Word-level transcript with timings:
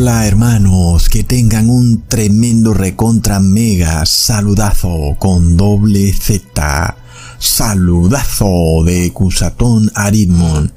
Hola 0.00 0.28
hermanos, 0.28 1.08
que 1.08 1.24
tengan 1.24 1.68
un 1.68 2.04
tremendo 2.06 2.72
recontra 2.72 3.40
mega 3.40 4.06
saludazo 4.06 5.16
con 5.18 5.56
doble 5.56 6.12
Z. 6.12 6.96
Saludazo 7.40 8.84
de 8.84 9.12
Cusatón 9.12 9.90
Aritmon. 9.96 10.72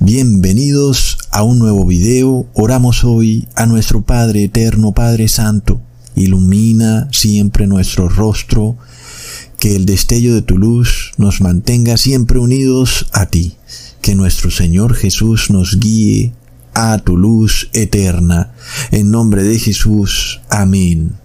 Bienvenidos 0.00 1.18
a 1.30 1.42
un 1.42 1.58
nuevo 1.58 1.84
video. 1.84 2.46
Oramos 2.54 3.04
hoy 3.04 3.46
a 3.56 3.66
nuestro 3.66 4.00
Padre 4.00 4.44
Eterno, 4.44 4.92
Padre 4.92 5.28
Santo. 5.28 5.82
Ilumina 6.14 7.10
siempre 7.12 7.66
nuestro 7.66 8.08
rostro. 8.08 8.78
Que 9.58 9.76
el 9.76 9.84
destello 9.84 10.34
de 10.34 10.40
tu 10.40 10.56
luz 10.56 11.12
nos 11.18 11.42
mantenga 11.42 11.98
siempre 11.98 12.38
unidos 12.38 13.04
a 13.12 13.26
ti. 13.26 13.54
Que 14.00 14.14
nuestro 14.14 14.50
Señor 14.50 14.94
Jesús 14.94 15.50
nos 15.50 15.78
guíe 15.78 16.32
a 16.74 16.98
tu 16.98 17.16
luz 17.16 17.68
eterna. 17.72 18.52
En 18.90 19.10
nombre 19.10 19.42
de 19.42 19.58
Jesús. 19.58 20.40
Amén. 20.48 21.22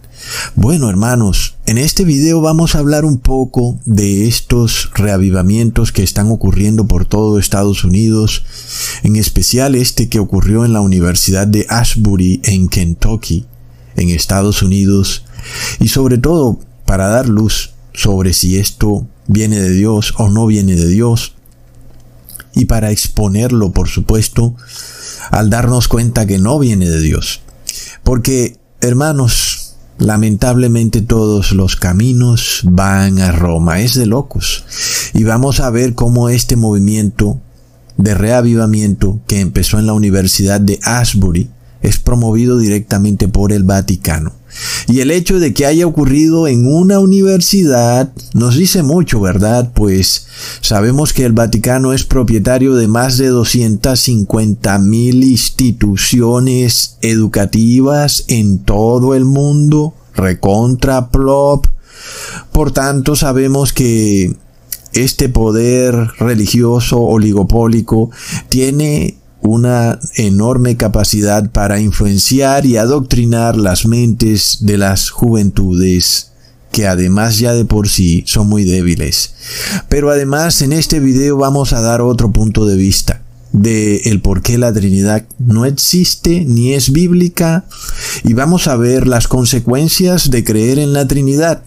Bueno 0.56 0.90
hermanos, 0.90 1.56
en 1.66 1.78
este 1.78 2.04
video 2.04 2.42
vamos 2.42 2.76
a 2.76 2.80
hablar 2.80 3.06
un 3.06 3.20
poco 3.20 3.80
de 3.86 4.28
estos 4.28 4.90
reavivamientos 4.94 5.92
que 5.92 6.04
están 6.04 6.32
ocurriendo 6.32 6.88
por 6.88 7.06
todo 7.06 7.40
Estados 7.40 7.84
Unidos, 7.84 8.44
en 9.04 9.16
especial 9.16 9.76
este 9.76 10.10
que 10.10 10.20
ocurrió 10.20 10.66
en 10.66 10.74
la 10.74 10.82
Universidad 10.82 11.48
de 11.48 11.66
Ashbury 11.70 12.42
en 12.44 12.68
Kentucky, 12.68 13.46
en 13.96 14.10
Estados 14.10 14.62
Unidos, 14.62 15.24
y 15.80 15.88
sobre 15.90 16.18
todo 16.18 16.60
para 16.86 17.08
dar 17.08 17.30
luz 17.30 17.72
sobre 17.94 18.34
si 18.34 18.58
esto 18.58 19.08
viene 19.28 19.60
de 19.60 19.72
Dios 19.72 20.14
o 20.18 20.30
no 20.30 20.46
viene 20.46 20.76
de 20.76 20.88
Dios, 20.88 21.36
y 22.54 22.66
para 22.66 22.92
exponerlo, 22.92 23.72
por 23.72 23.88
supuesto, 23.88 24.56
al 25.32 25.50
darnos 25.50 25.88
cuenta 25.88 26.26
que 26.26 26.40
no 26.40 26.60
viene 26.60 26.90
de 26.90 27.00
Dios. 27.00 27.42
Porque, 28.04 28.58
hermanos, 28.82 29.76
lamentablemente 29.98 31.02
todos 31.02 31.52
los 31.52 31.76
caminos 31.76 32.62
van 32.64 33.20
a 33.20 33.32
Roma, 33.32 33.82
es 33.82 33.96
de 33.96 34.06
locos. 34.06 34.66
Y 35.14 35.24
vamos 35.24 35.60
a 35.60 35.70
ver 35.70 35.96
cómo 35.96 36.30
este 36.30 36.56
movimiento 36.56 37.40
de 37.98 38.14
reavivamiento 38.14 39.20
que 39.28 39.40
empezó 39.40 39.80
en 39.80 39.88
la 39.88 39.94
Universidad 39.94 40.62
de 40.62 40.80
Ashbury 40.84 41.50
es 41.88 42.00
promovido 42.00 42.58
directamente 42.60 43.28
por 43.28 43.54
el 43.54 43.64
Vaticano. 43.64 44.34
Y 44.88 45.02
el 45.02 45.12
hecho 45.12 45.40
de 45.40 45.54
que 45.54 45.66
haya 45.66 45.86
ocurrido 45.86 46.48
en 46.48 46.66
una 46.66 47.00
universidad 47.00 48.12
nos 48.34 48.56
dice 48.56 48.84
mucho, 48.84 49.20
¿verdad? 49.22 49.72
Pues 49.74 50.28
sabemos 50.62 51.14
que 51.14 51.26
el 51.26 51.34
Vaticano 51.34 51.94
es 51.94 52.04
propietario 52.04 52.76
de 52.76 52.88
más 52.88 53.18
de 53.18 53.28
250 53.28 54.80
mil 54.80 55.24
instituciones 55.24 56.98
educativas 57.02 58.26
en 58.28 58.60
todo 58.60 59.16
el 59.16 59.26
mundo, 59.26 59.94
recontra 60.16 61.10
plop. 61.10 61.68
Por 62.52 62.72
tanto, 62.72 63.16
sabemos 63.16 63.74
que 63.74 64.36
este 64.94 65.30
poder 65.30 65.96
religioso 66.18 67.00
oligopólico 67.00 68.10
tiene 68.50 69.18
una 69.42 70.00
enorme 70.16 70.78
capacidad 70.78 71.50
para 71.52 71.80
influenciar 71.80 72.66
y 72.66 72.78
adoctrinar 72.78 73.58
las 73.58 73.86
mentes 73.86 74.60
de 74.62 74.78
las 74.78 75.10
juventudes 75.10 76.32
que 76.72 76.86
además 76.86 77.40
ya 77.40 77.54
de 77.54 77.66
por 77.66 77.90
sí 77.90 78.24
son 78.28 78.48
muy 78.48 78.64
débiles. 78.64 79.34
Pero 79.90 80.12
además 80.12 80.62
en 80.62 80.74
este 80.74 81.00
video 81.00 81.38
vamos 81.38 81.74
a 81.74 81.82
dar 81.82 82.02
otro 82.02 82.32
punto 82.32 82.66
de 82.66 82.76
vista 82.76 83.22
de 83.52 83.98
el 84.06 84.22
por 84.22 84.42
qué 84.42 84.58
la 84.58 84.74
Trinidad 84.74 85.26
no 85.40 85.66
existe 85.66 86.46
ni 86.46 86.74
es 86.74 86.92
bíblica 86.92 87.66
y 88.24 88.34
vamos 88.34 88.68
a 88.68 88.76
ver 88.76 89.08
las 89.08 89.28
consecuencias 89.28 90.30
de 90.30 90.44
creer 90.44 90.80
en 90.80 90.94
la 90.94 91.08
Trinidad 91.08 91.64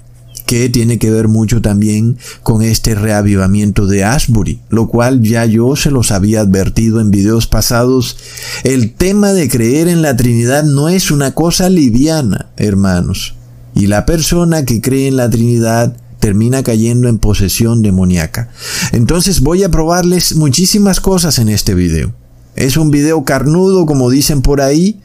que 0.50 0.68
tiene 0.68 0.98
que 0.98 1.12
ver 1.12 1.28
mucho 1.28 1.62
también 1.62 2.18
con 2.42 2.62
este 2.62 2.96
reavivamiento 2.96 3.86
de 3.86 4.02
Ashbury, 4.02 4.58
lo 4.68 4.88
cual 4.88 5.22
ya 5.22 5.44
yo 5.44 5.76
se 5.76 5.92
los 5.92 6.10
había 6.10 6.40
advertido 6.40 7.00
en 7.00 7.12
videos 7.12 7.46
pasados. 7.46 8.16
El 8.64 8.92
tema 8.92 9.32
de 9.32 9.48
creer 9.48 9.86
en 9.86 10.02
la 10.02 10.16
Trinidad 10.16 10.64
no 10.64 10.88
es 10.88 11.12
una 11.12 11.36
cosa 11.36 11.70
liviana, 11.70 12.50
hermanos. 12.56 13.36
Y 13.76 13.86
la 13.86 14.04
persona 14.06 14.64
que 14.64 14.80
cree 14.80 15.06
en 15.06 15.18
la 15.18 15.30
Trinidad 15.30 15.96
termina 16.18 16.64
cayendo 16.64 17.08
en 17.08 17.18
posesión 17.18 17.80
demoníaca. 17.80 18.48
Entonces 18.90 19.42
voy 19.42 19.62
a 19.62 19.68
probarles 19.68 20.34
muchísimas 20.34 20.98
cosas 20.98 21.38
en 21.38 21.48
este 21.48 21.74
video. 21.74 22.12
Es 22.56 22.76
un 22.76 22.90
video 22.90 23.22
carnudo, 23.24 23.86
como 23.86 24.10
dicen 24.10 24.42
por 24.42 24.60
ahí, 24.60 25.00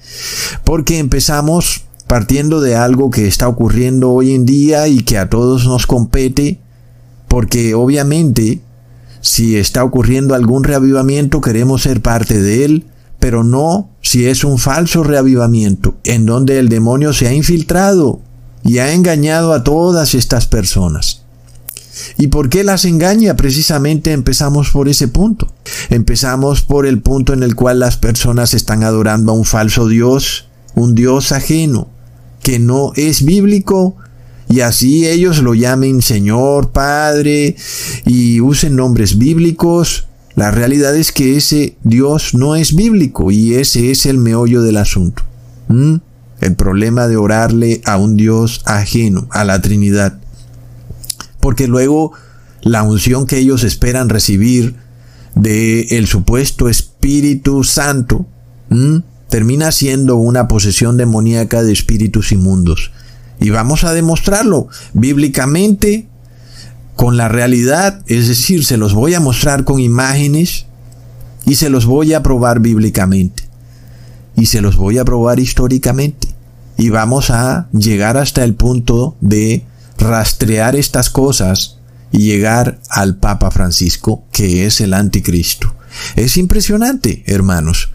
porque 0.63 0.97
empezamos 0.97 1.83
partiendo 2.15 2.61
de 2.61 2.77
algo 2.77 3.09
que 3.09 3.27
está 3.27 3.49
ocurriendo 3.49 4.09
hoy 4.11 4.33
en 4.33 4.45
día 4.45 4.87
y 4.87 5.01
que 5.01 5.17
a 5.17 5.29
todos 5.29 5.65
nos 5.65 5.85
compete, 5.85 6.61
porque 7.27 7.75
obviamente 7.75 8.61
si 9.19 9.57
está 9.57 9.83
ocurriendo 9.83 10.33
algún 10.33 10.63
reavivamiento 10.63 11.41
queremos 11.41 11.81
ser 11.81 12.01
parte 12.01 12.41
de 12.41 12.63
él, 12.63 12.85
pero 13.19 13.44
no 13.44 13.89
si 14.01 14.27
es 14.27 14.45
un 14.45 14.59
falso 14.59 15.03
reavivamiento, 15.03 15.97
en 16.06 16.25
donde 16.25 16.57
el 16.57 16.69
demonio 16.69 17.12
se 17.12 17.27
ha 17.27 17.33
infiltrado 17.33 18.21
y 18.63 18.77
ha 18.77 18.94
engañado 18.94 19.51
a 19.51 19.65
todas 19.65 20.15
estas 20.15 20.47
personas. 20.47 21.23
¿Y 22.18 22.27
por 22.27 22.47
qué 22.47 22.63
las 22.63 22.85
engaña? 22.85 23.35
Precisamente 23.35 24.13
empezamos 24.13 24.69
por 24.69 24.88
ese 24.88 25.09
punto. 25.09 25.51
Empezamos 25.89 26.61
por 26.61 26.85
el 26.85 27.01
punto 27.01 27.33
en 27.33 27.44
el 27.44 27.56
cual 27.56 27.81
las 27.81 27.97
personas 27.97 28.53
están 28.53 28.83
adorando 28.83 29.33
a 29.33 29.35
un 29.35 29.44
falso 29.44 29.89
Dios, 29.89 30.47
un 30.75 30.95
Dios 30.95 31.33
ajeno, 31.33 31.89
que 32.45 32.59
no 32.59 32.92
es 32.95 33.25
bíblico 33.25 33.95
y 34.47 34.59
así 34.59 35.07
ellos 35.07 35.42
lo 35.42 35.56
llamen 35.56 36.03
Señor, 36.03 36.71
Padre 36.71 37.56
y 38.06 38.39
usen 38.39 38.75
nombres 38.75 39.18
bíblicos. 39.18 40.07
La 40.36 40.51
realidad 40.51 40.95
es 40.95 41.12
que 41.12 41.38
ese 41.38 41.75
Dios 41.83 42.36
no 42.36 42.56
es 42.56 42.75
bíblico 42.75 43.31
y 43.31 43.56
ese 43.56 43.89
es 43.89 44.06
el 44.06 44.19
meollo 44.19 44.62
del 44.62 44.77
asunto. 44.77 45.24
El 46.39 46.56
problema 46.56 47.07
de 47.07 47.18
orarle 47.18 47.81
a 47.83 47.97
un 47.97 48.15
Dios 48.15 48.62
ajeno, 48.65 49.27
a 49.31 49.44
la 49.44 49.59
Trinidad. 49.59 50.19
Porque 51.39 51.68
luego 51.68 52.12
la 52.62 52.83
unción 52.83 53.25
que 53.25 53.39
ellos 53.39 53.63
esperan 53.63 54.07
recibir 54.09 54.75
de 55.33 55.81
el 55.97 56.06
supuesto 56.06 56.69
Espíritu 56.69 57.63
Santo. 57.63 58.27
Termina 59.35 59.73
siendo 59.73 60.15
una 60.15 60.47
posesión 60.47 60.95
demoníaca 60.95 61.61
de 61.61 61.73
espíritus 61.73 62.31
inmundos. 62.31 62.91
Y 63.37 63.49
vamos 63.49 63.83
a 63.83 63.91
demostrarlo 63.91 64.69
bíblicamente 64.93 66.07
con 66.95 67.17
la 67.17 67.27
realidad, 67.27 68.01
es 68.07 68.29
decir, 68.29 68.63
se 68.63 68.77
los 68.77 68.93
voy 68.93 69.13
a 69.13 69.19
mostrar 69.19 69.65
con 69.65 69.81
imágenes 69.81 70.67
y 71.45 71.55
se 71.55 71.69
los 71.69 71.85
voy 71.85 72.13
a 72.13 72.23
probar 72.23 72.61
bíblicamente 72.61 73.43
y 74.37 74.45
se 74.45 74.61
los 74.61 74.77
voy 74.77 74.99
a 74.99 75.03
probar 75.03 75.41
históricamente. 75.41 76.29
Y 76.77 76.87
vamos 76.87 77.29
a 77.29 77.67
llegar 77.73 78.15
hasta 78.15 78.41
el 78.45 78.55
punto 78.55 79.17
de 79.19 79.65
rastrear 79.97 80.77
estas 80.77 81.09
cosas 81.09 81.79
y 82.09 82.19
llegar 82.19 82.79
al 82.89 83.17
Papa 83.17 83.51
Francisco, 83.51 84.23
que 84.31 84.65
es 84.65 84.79
el 84.79 84.93
anticristo. 84.93 85.75
Es 86.15 86.37
impresionante, 86.37 87.25
hermanos. 87.27 87.89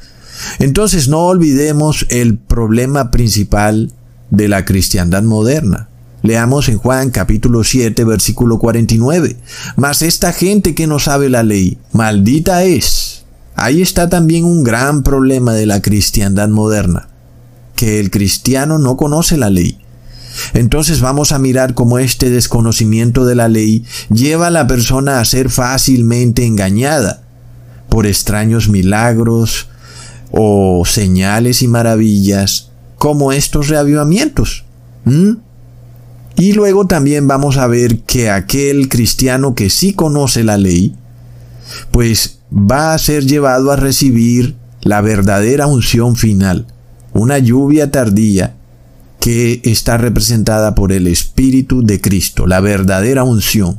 Entonces 0.59 1.09
no 1.09 1.27
olvidemos 1.27 2.07
el 2.09 2.39
problema 2.39 3.11
principal 3.11 3.93
de 4.31 4.49
la 4.49 4.65
cristiandad 4.65 5.23
moderna. 5.23 5.89
Leamos 6.23 6.69
en 6.69 6.79
Juan 6.79 7.11
capítulo 7.11 7.65
7 7.65 8.05
versículo 8.05 8.59
49. 8.59 9.37
Mas 9.77 10.03
esta 10.03 10.33
gente 10.33 10.75
que 10.75 10.87
no 10.87 10.99
sabe 10.99 11.31
la 11.31 11.43
ley, 11.43 11.79
maldita 11.93 12.65
es. 12.65 13.25
Ahí 13.55 13.83
está 13.83 14.09
también 14.09 14.45
un 14.45 14.63
gran 14.63 15.03
problema 15.03 15.55
de 15.55 15.67
la 15.67 15.83
cristiandad 15.83 16.49
moderna, 16.49 17.09
que 17.75 18.01
el 18.01 18.11
cristiano 18.11 18.79
no 18.79 18.97
conoce 18.97 19.37
la 19.37 19.51
ley. 19.51 19.79
Entonces 20.55 21.01
vamos 21.01 21.33
a 21.33 21.39
mirar 21.39 21.75
cómo 21.75 21.99
este 21.99 22.31
desconocimiento 22.31 23.25
de 23.25 23.35
la 23.35 23.49
ley 23.49 23.85
lleva 24.11 24.47
a 24.47 24.51
la 24.51 24.67
persona 24.67 25.21
a 25.21 25.25
ser 25.25 25.51
fácilmente 25.51 26.47
engañada 26.47 27.23
por 27.89 28.07
extraños 28.07 28.69
milagros, 28.69 29.70
o 30.31 30.85
señales 30.87 31.63
y 31.63 31.69
maravillas 31.69 32.71
como 32.97 33.33
estos 33.33 33.69
reavivamientos. 33.69 34.65
Y 36.37 36.53
luego 36.53 36.87
también 36.87 37.27
vamos 37.27 37.57
a 37.57 37.67
ver 37.67 38.01
que 38.01 38.31
aquel 38.31 38.89
cristiano 38.89 39.55
que 39.55 39.71
sí 39.71 39.93
conoce 39.93 40.45
la 40.45 40.57
ley, 40.57 40.95
pues 41.91 42.39
va 42.53 42.95
a 42.95 42.99
ser 42.99 43.27
llevado 43.27 43.71
a 43.73 43.77
recibir 43.77 44.57
la 44.83 45.01
verdadera 45.01 45.67
unción 45.67 46.17
final, 46.17 46.67
una 47.13 47.39
lluvia 47.39 47.91
tardía 47.91 48.57
que 49.21 49.61
está 49.65 49.99
representada 49.99 50.75
por 50.75 50.93
el 50.93 51.07
Espíritu 51.07 51.83
de 51.83 52.01
Cristo, 52.01 52.47
la 52.47 52.61
verdadera 52.61 53.23
unción, 53.23 53.79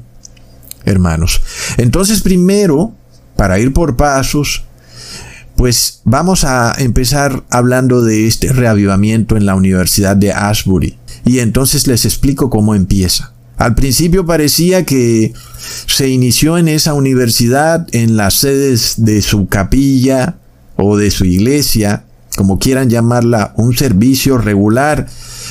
hermanos. 0.86 1.42
Entonces 1.77 2.21
primero, 2.21 2.94
para 3.36 3.57
ir 3.59 3.74
por 3.74 3.95
pasos, 3.95 4.65
Pues 5.61 6.01
vamos 6.05 6.43
a 6.43 6.73
empezar 6.79 7.43
hablando 7.51 8.03
de 8.03 8.25
este 8.25 8.51
reavivamiento 8.51 9.37
en 9.37 9.45
la 9.45 9.53
Universidad 9.53 10.15
de 10.15 10.33
Ashbury. 10.33 10.97
Y 11.23 11.37
entonces 11.37 11.85
les 11.85 12.03
explico 12.03 12.49
cómo 12.49 12.73
empieza. 12.73 13.33
Al 13.57 13.75
principio 13.75 14.25
parecía 14.25 14.87
que 14.87 15.33
se 15.85 16.09
inició 16.09 16.57
en 16.57 16.67
esa 16.67 16.95
universidad, 16.95 17.87
en 17.91 18.17
las 18.17 18.33
sedes 18.39 18.95
de 19.05 19.21
su 19.21 19.49
capilla 19.49 20.37
o 20.77 20.97
de 20.97 21.11
su 21.11 21.25
iglesia, 21.25 22.05
como 22.35 22.57
quieran 22.57 22.89
llamarla, 22.89 23.53
un 23.55 23.77
servicio 23.77 24.39
regular 24.39 25.07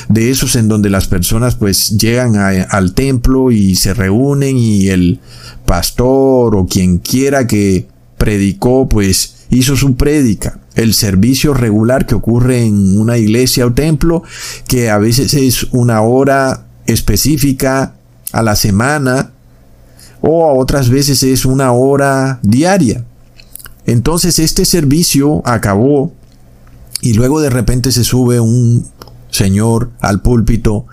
de 0.09 0.33
esos 0.33 0.57
en 0.57 0.67
donde 0.67 0.91
las 0.91 1.07
personas 1.07 1.55
pues 1.55 1.97
llegan 1.99 2.35
al 2.35 2.95
templo 2.95 3.53
y 3.53 3.77
se 3.77 3.95
reúnen 3.95 4.57
y 4.57 4.89
el 4.89 5.21
pastor 5.67 6.57
o 6.57 6.67
quien 6.67 6.99
quiera 6.99 7.47
que 7.47 7.87
predicó 8.19 8.89
pues 8.89 9.37
hizo 9.51 9.77
su 9.77 9.97
prédica. 9.97 10.61
El 10.75 10.95
servicio 10.95 11.53
regular 11.55 12.07
que 12.07 12.15
ocurre 12.15 12.65
en 12.65 12.99
una 12.99 13.19
iglesia 13.19 13.67
o 13.67 13.73
templo, 13.73 14.23
que 14.67 14.91
a 14.91 14.99
veces 14.99 15.35
es 15.35 15.65
una 15.73 16.01
hora 16.03 16.67
específica 16.87 17.95
a 18.33 18.43
la 18.43 18.57
semana 18.57 19.33
o 20.21 20.49
a 20.49 20.55
otras 20.55 20.89
veces 20.89 21.23
es 21.23 21.45
una 21.45 21.73
hora 21.73 22.39
diaria. 22.43 23.05
Entonces 23.87 24.39
este 24.39 24.65
servicio 24.65 25.43
acabó 25.45 26.13
y 27.01 27.15
luego 27.15 27.41
de 27.41 27.51
repente 27.51 27.93
se 27.93 28.05
sube 28.05 28.41
un 28.41 28.87
señor 29.31 29.91
al 30.01 30.21
púlpito 30.21 30.87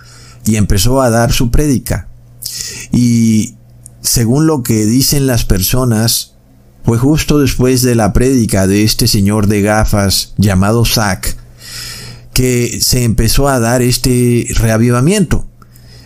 y 0.45 0.55
empezó 0.55 1.01
a 1.01 1.09
dar 1.09 1.31
su 1.31 1.51
prédica. 1.51 2.07
Y 2.91 3.55
según 4.01 4.47
lo 4.47 4.63
que 4.63 4.85
dicen 4.85 5.27
las 5.27 5.43
personas, 5.43 6.36
fue 6.87 6.97
justo 6.97 7.37
después 7.37 7.81
de 7.81 7.95
la 7.95 8.13
prédica 8.13 8.65
de 8.65 8.85
este 8.85 9.09
señor 9.09 9.47
de 9.47 9.61
gafas 9.61 10.33
llamado 10.37 10.85
Zack 10.85 11.35
que 12.31 12.79
se 12.81 13.03
empezó 13.03 13.49
a 13.49 13.59
dar 13.59 13.81
este 13.81 14.47
reavivamiento. 14.55 15.45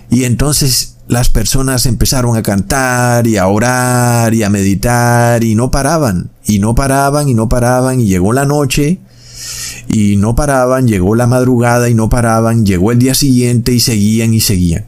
Y 0.09 0.23
entonces 0.23 0.95
las 1.07 1.29
personas 1.29 1.85
empezaron 1.85 2.35
a 2.35 2.41
cantar 2.41 3.27
y 3.27 3.37
a 3.37 3.45
orar 3.45 4.33
y 4.33 4.41
a 4.41 4.49
meditar 4.49 5.43
y 5.43 5.53
no 5.53 5.69
paraban, 5.69 6.31
y 6.47 6.57
no 6.57 6.73
paraban 6.73 7.29
y 7.29 7.35
no 7.35 7.47
paraban 7.47 8.01
y 8.01 8.07
llegó 8.07 8.33
la 8.33 8.45
noche 8.45 8.97
y 9.87 10.15
no 10.15 10.35
paraban, 10.35 10.87
llegó 10.87 11.13
la 11.15 11.27
madrugada 11.27 11.89
y 11.89 11.93
no 11.93 12.09
paraban, 12.09 12.65
llegó 12.65 12.91
el 12.91 12.97
día 12.97 13.13
siguiente 13.13 13.71
y 13.71 13.81
seguían 13.81 14.33
y 14.33 14.39
seguían. 14.39 14.87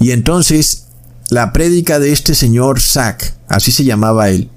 Y 0.00 0.10
entonces 0.10 0.88
la 1.30 1.54
prédica 1.54 1.98
de 1.98 2.12
este 2.12 2.34
señor 2.34 2.78
Zack, 2.78 3.32
así 3.48 3.72
se 3.72 3.84
llamaba 3.84 4.28
él, 4.28 4.50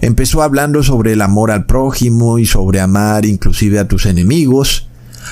empezó 0.00 0.42
hablando 0.42 0.82
sobre 0.82 1.12
el 1.12 1.22
amor 1.22 1.50
al 1.50 1.66
prójimo 1.66 2.38
y 2.38 2.46
sobre 2.46 2.80
amar 2.80 3.24
inclusive 3.24 3.78
a 3.78 3.88
tus 3.88 4.06
enemigos, 4.06 4.88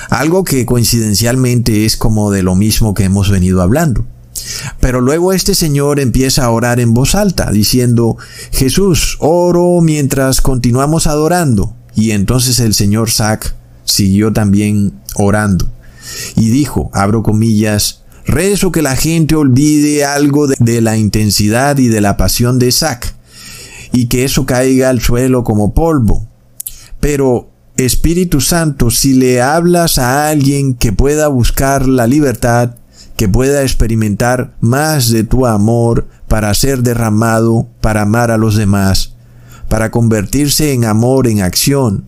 algo 0.09 0.43
que 0.43 0.65
coincidencialmente 0.65 1.85
es 1.85 1.97
como 1.97 2.31
de 2.31 2.43
lo 2.43 2.55
mismo 2.55 2.93
que 2.93 3.03
hemos 3.03 3.29
venido 3.29 3.61
hablando. 3.61 4.05
Pero 4.79 5.01
luego 5.01 5.33
este 5.33 5.55
señor 5.55 5.99
empieza 5.99 6.45
a 6.45 6.49
orar 6.49 6.79
en 6.79 6.93
voz 6.93 7.15
alta, 7.15 7.51
diciendo, 7.51 8.17
Jesús, 8.51 9.17
oro 9.19 9.79
mientras 9.81 10.41
continuamos 10.41 11.07
adorando. 11.07 11.75
Y 11.95 12.11
entonces 12.11 12.59
el 12.59 12.73
señor 12.73 13.11
Zack 13.11 13.55
siguió 13.85 14.33
también 14.33 14.93
orando. 15.15 15.69
Y 16.35 16.49
dijo, 16.49 16.89
abro 16.93 17.23
comillas, 17.23 18.01
rezo 18.25 18.71
que 18.71 18.81
la 18.81 18.95
gente 18.95 19.35
olvide 19.35 20.05
algo 20.05 20.47
de, 20.47 20.81
la 20.81 20.97
intensidad 20.97 21.77
y 21.77 21.87
de 21.87 22.01
la 22.01 22.17
pasión 22.17 22.59
de 22.59 22.71
Zack, 22.71 23.15
y 23.93 24.07
que 24.07 24.25
eso 24.25 24.45
caiga 24.45 24.89
al 24.89 24.99
suelo 24.99 25.43
como 25.43 25.73
polvo. 25.73 26.27
Pero, 26.99 27.49
Espíritu 27.77 28.41
Santo, 28.41 28.91
si 28.91 29.13
le 29.13 29.41
hablas 29.41 29.97
a 29.97 30.27
alguien 30.29 30.73
que 30.73 30.91
pueda 30.91 31.27
buscar 31.27 31.87
la 31.87 32.07
libertad, 32.07 32.75
que 33.15 33.29
pueda 33.29 33.61
experimentar 33.61 34.55
más 34.59 35.09
de 35.09 35.23
tu 35.23 35.45
amor 35.45 36.07
para 36.27 36.53
ser 36.53 36.81
derramado, 36.81 37.67
para 37.79 38.01
amar 38.01 38.31
a 38.31 38.37
los 38.37 38.55
demás, 38.55 39.13
para 39.69 39.91
convertirse 39.91 40.73
en 40.73 40.85
amor 40.85 41.27
en 41.27 41.41
acción, 41.41 42.05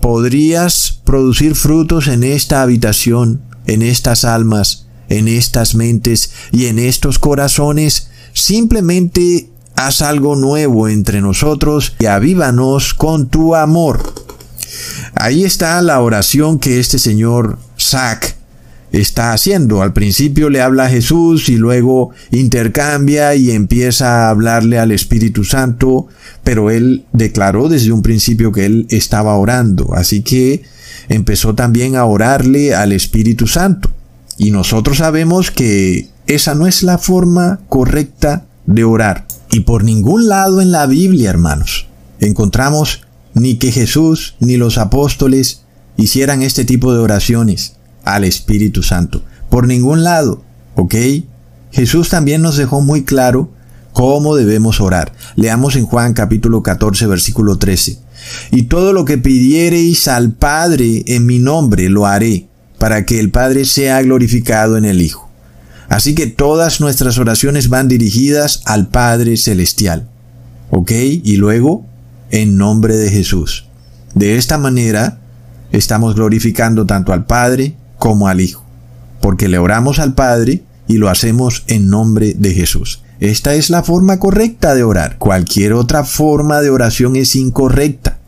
podrías 0.00 1.00
producir 1.04 1.56
frutos 1.56 2.06
en 2.06 2.22
esta 2.22 2.62
habitación, 2.62 3.42
en 3.66 3.82
estas 3.82 4.24
almas, 4.24 4.86
en 5.08 5.26
estas 5.28 5.74
mentes 5.74 6.32
y 6.52 6.66
en 6.66 6.78
estos 6.78 7.18
corazones, 7.18 8.10
simplemente 8.32 9.50
haz 9.76 10.02
algo 10.02 10.36
nuevo 10.36 10.88
entre 10.88 11.20
nosotros 11.20 11.94
y 11.98 12.06
avívanos 12.06 12.94
con 12.94 13.28
tu 13.28 13.54
amor. 13.54 14.14
Ahí 15.14 15.44
está 15.44 15.80
la 15.82 16.00
oración 16.00 16.58
que 16.58 16.80
este 16.80 16.98
señor 16.98 17.58
Zack 17.78 18.36
está 18.92 19.32
haciendo. 19.32 19.82
Al 19.82 19.92
principio 19.92 20.50
le 20.50 20.60
habla 20.60 20.84
a 20.84 20.88
Jesús 20.90 21.48
y 21.48 21.56
luego 21.56 22.10
intercambia 22.30 23.34
y 23.34 23.50
empieza 23.50 24.26
a 24.26 24.30
hablarle 24.30 24.78
al 24.78 24.92
Espíritu 24.92 25.44
Santo, 25.44 26.06
pero 26.42 26.70
él 26.70 27.04
declaró 27.12 27.68
desde 27.68 27.92
un 27.92 28.02
principio 28.02 28.52
que 28.52 28.64
él 28.64 28.86
estaba 28.90 29.34
orando, 29.34 29.94
así 29.94 30.22
que 30.22 30.62
empezó 31.08 31.54
también 31.54 31.96
a 31.96 32.04
orarle 32.04 32.74
al 32.74 32.92
Espíritu 32.92 33.46
Santo. 33.46 33.90
Y 34.38 34.50
nosotros 34.50 34.98
sabemos 34.98 35.50
que 35.50 36.08
esa 36.26 36.54
no 36.54 36.66
es 36.66 36.82
la 36.82 36.98
forma 36.98 37.60
correcta 37.68 38.45
de 38.66 38.84
orar. 38.84 39.26
Y 39.50 39.60
por 39.60 39.84
ningún 39.84 40.28
lado 40.28 40.60
en 40.60 40.70
la 40.70 40.86
Biblia, 40.86 41.30
hermanos, 41.30 41.86
encontramos 42.20 43.02
ni 43.34 43.56
que 43.56 43.72
Jesús 43.72 44.34
ni 44.40 44.56
los 44.56 44.78
apóstoles 44.78 45.62
hicieran 45.96 46.42
este 46.42 46.64
tipo 46.64 46.92
de 46.92 47.00
oraciones 47.00 47.76
al 48.04 48.24
Espíritu 48.24 48.82
Santo. 48.82 49.22
Por 49.50 49.66
ningún 49.66 50.04
lado, 50.04 50.42
¿ok? 50.74 50.94
Jesús 51.72 52.08
también 52.08 52.42
nos 52.42 52.56
dejó 52.56 52.80
muy 52.80 53.04
claro 53.04 53.50
cómo 53.92 54.36
debemos 54.36 54.80
orar. 54.80 55.12
Leamos 55.36 55.76
en 55.76 55.86
Juan 55.86 56.12
capítulo 56.12 56.62
14 56.62 57.06
versículo 57.06 57.58
13. 57.58 57.98
Y 58.50 58.64
todo 58.64 58.92
lo 58.92 59.04
que 59.04 59.18
pidiereis 59.18 60.08
al 60.08 60.32
Padre 60.32 61.04
en 61.06 61.26
mi 61.26 61.38
nombre 61.38 61.88
lo 61.88 62.06
haré, 62.06 62.48
para 62.78 63.06
que 63.06 63.20
el 63.20 63.30
Padre 63.30 63.64
sea 63.64 64.02
glorificado 64.02 64.76
en 64.76 64.84
el 64.84 65.00
Hijo. 65.00 65.25
Así 65.88 66.14
que 66.14 66.26
todas 66.26 66.80
nuestras 66.80 67.18
oraciones 67.18 67.68
van 67.68 67.88
dirigidas 67.88 68.62
al 68.64 68.88
Padre 68.88 69.36
Celestial. 69.36 70.08
¿Ok? 70.70 70.90
Y 70.92 71.36
luego, 71.36 71.86
en 72.30 72.56
nombre 72.56 72.96
de 72.96 73.10
Jesús. 73.10 73.68
De 74.14 74.36
esta 74.36 74.58
manera, 74.58 75.18
estamos 75.72 76.14
glorificando 76.14 76.86
tanto 76.86 77.12
al 77.12 77.26
Padre 77.26 77.76
como 77.98 78.28
al 78.28 78.40
Hijo, 78.40 78.64
porque 79.20 79.48
le 79.48 79.58
oramos 79.58 79.98
al 79.98 80.14
Padre 80.14 80.62
y 80.88 80.98
lo 80.98 81.08
hacemos 81.08 81.64
en 81.66 81.88
nombre 81.88 82.34
de 82.34 82.54
Jesús. 82.54 83.02
Esta 83.20 83.54
es 83.54 83.70
la 83.70 83.82
forma 83.82 84.18
correcta 84.18 84.74
de 84.74 84.82
orar. 84.84 85.18
Cualquier 85.18 85.72
otra 85.72 86.04
forma 86.04 86.60
de 86.60 86.70
oración 86.70 87.16
es 87.16 87.34
incorrecta. 87.34 88.18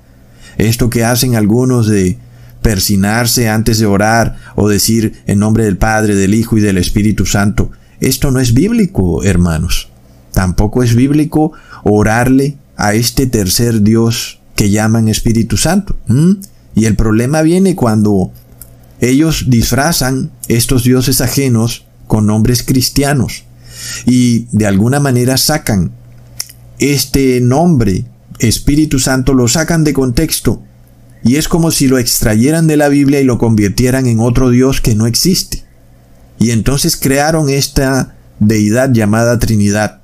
Esto 0.56 0.90
que 0.90 1.04
hacen 1.04 1.36
algunos 1.36 1.86
de 1.86 2.18
persinarse 2.62 3.48
antes 3.48 3.78
de 3.78 3.86
orar 3.86 4.36
o 4.56 4.68
decir 4.68 5.22
en 5.26 5.38
nombre 5.38 5.64
del 5.64 5.76
Padre, 5.76 6.14
del 6.14 6.34
Hijo 6.34 6.56
y 6.58 6.60
del 6.60 6.78
Espíritu 6.78 7.26
Santo, 7.26 7.70
esto 8.00 8.30
no 8.30 8.40
es 8.40 8.54
bíblico, 8.54 9.22
hermanos. 9.24 9.88
Tampoco 10.32 10.82
es 10.82 10.94
bíblico 10.94 11.52
orarle 11.82 12.56
a 12.76 12.94
este 12.94 13.26
tercer 13.26 13.82
Dios 13.82 14.40
que 14.54 14.70
llaman 14.70 15.08
Espíritu 15.08 15.56
Santo. 15.56 15.96
Y 16.74 16.84
el 16.84 16.94
problema 16.94 17.42
viene 17.42 17.74
cuando 17.74 18.30
ellos 19.00 19.46
disfrazan 19.48 20.30
estos 20.48 20.84
dioses 20.84 21.20
ajenos 21.20 21.86
con 22.06 22.26
nombres 22.26 22.62
cristianos 22.62 23.44
y 24.06 24.46
de 24.52 24.66
alguna 24.66 25.00
manera 25.00 25.36
sacan 25.36 25.92
este 26.78 27.40
nombre, 27.40 28.04
Espíritu 28.38 28.98
Santo, 28.98 29.34
lo 29.34 29.48
sacan 29.48 29.84
de 29.84 29.92
contexto 29.92 30.62
y 31.24 31.36
es 31.36 31.48
como 31.48 31.70
si 31.70 31.88
lo 31.88 31.98
extrayeran 31.98 32.66
de 32.66 32.76
la 32.76 32.88
Biblia 32.88 33.20
y 33.20 33.24
lo 33.24 33.38
convirtieran 33.38 34.06
en 34.06 34.20
otro 34.20 34.50
Dios 34.50 34.80
que 34.80 34.94
no 34.94 35.06
existe. 35.06 35.64
Y 36.38 36.50
entonces 36.50 36.96
crearon 36.96 37.48
esta 37.48 38.16
deidad 38.38 38.92
llamada 38.92 39.38
Trinidad 39.38 40.00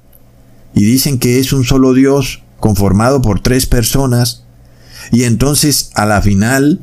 y 0.75 0.85
dicen 0.85 1.19
que 1.19 1.39
es 1.39 1.53
un 1.53 1.65
solo 1.65 1.95
Dios 1.95 2.43
conformado 2.59 3.23
por 3.23 3.41
tres 3.41 3.67
personas 3.67 4.45
y 5.13 5.25
entonces 5.25 5.91
a 5.95 6.07
la 6.07 6.21
final 6.21 6.81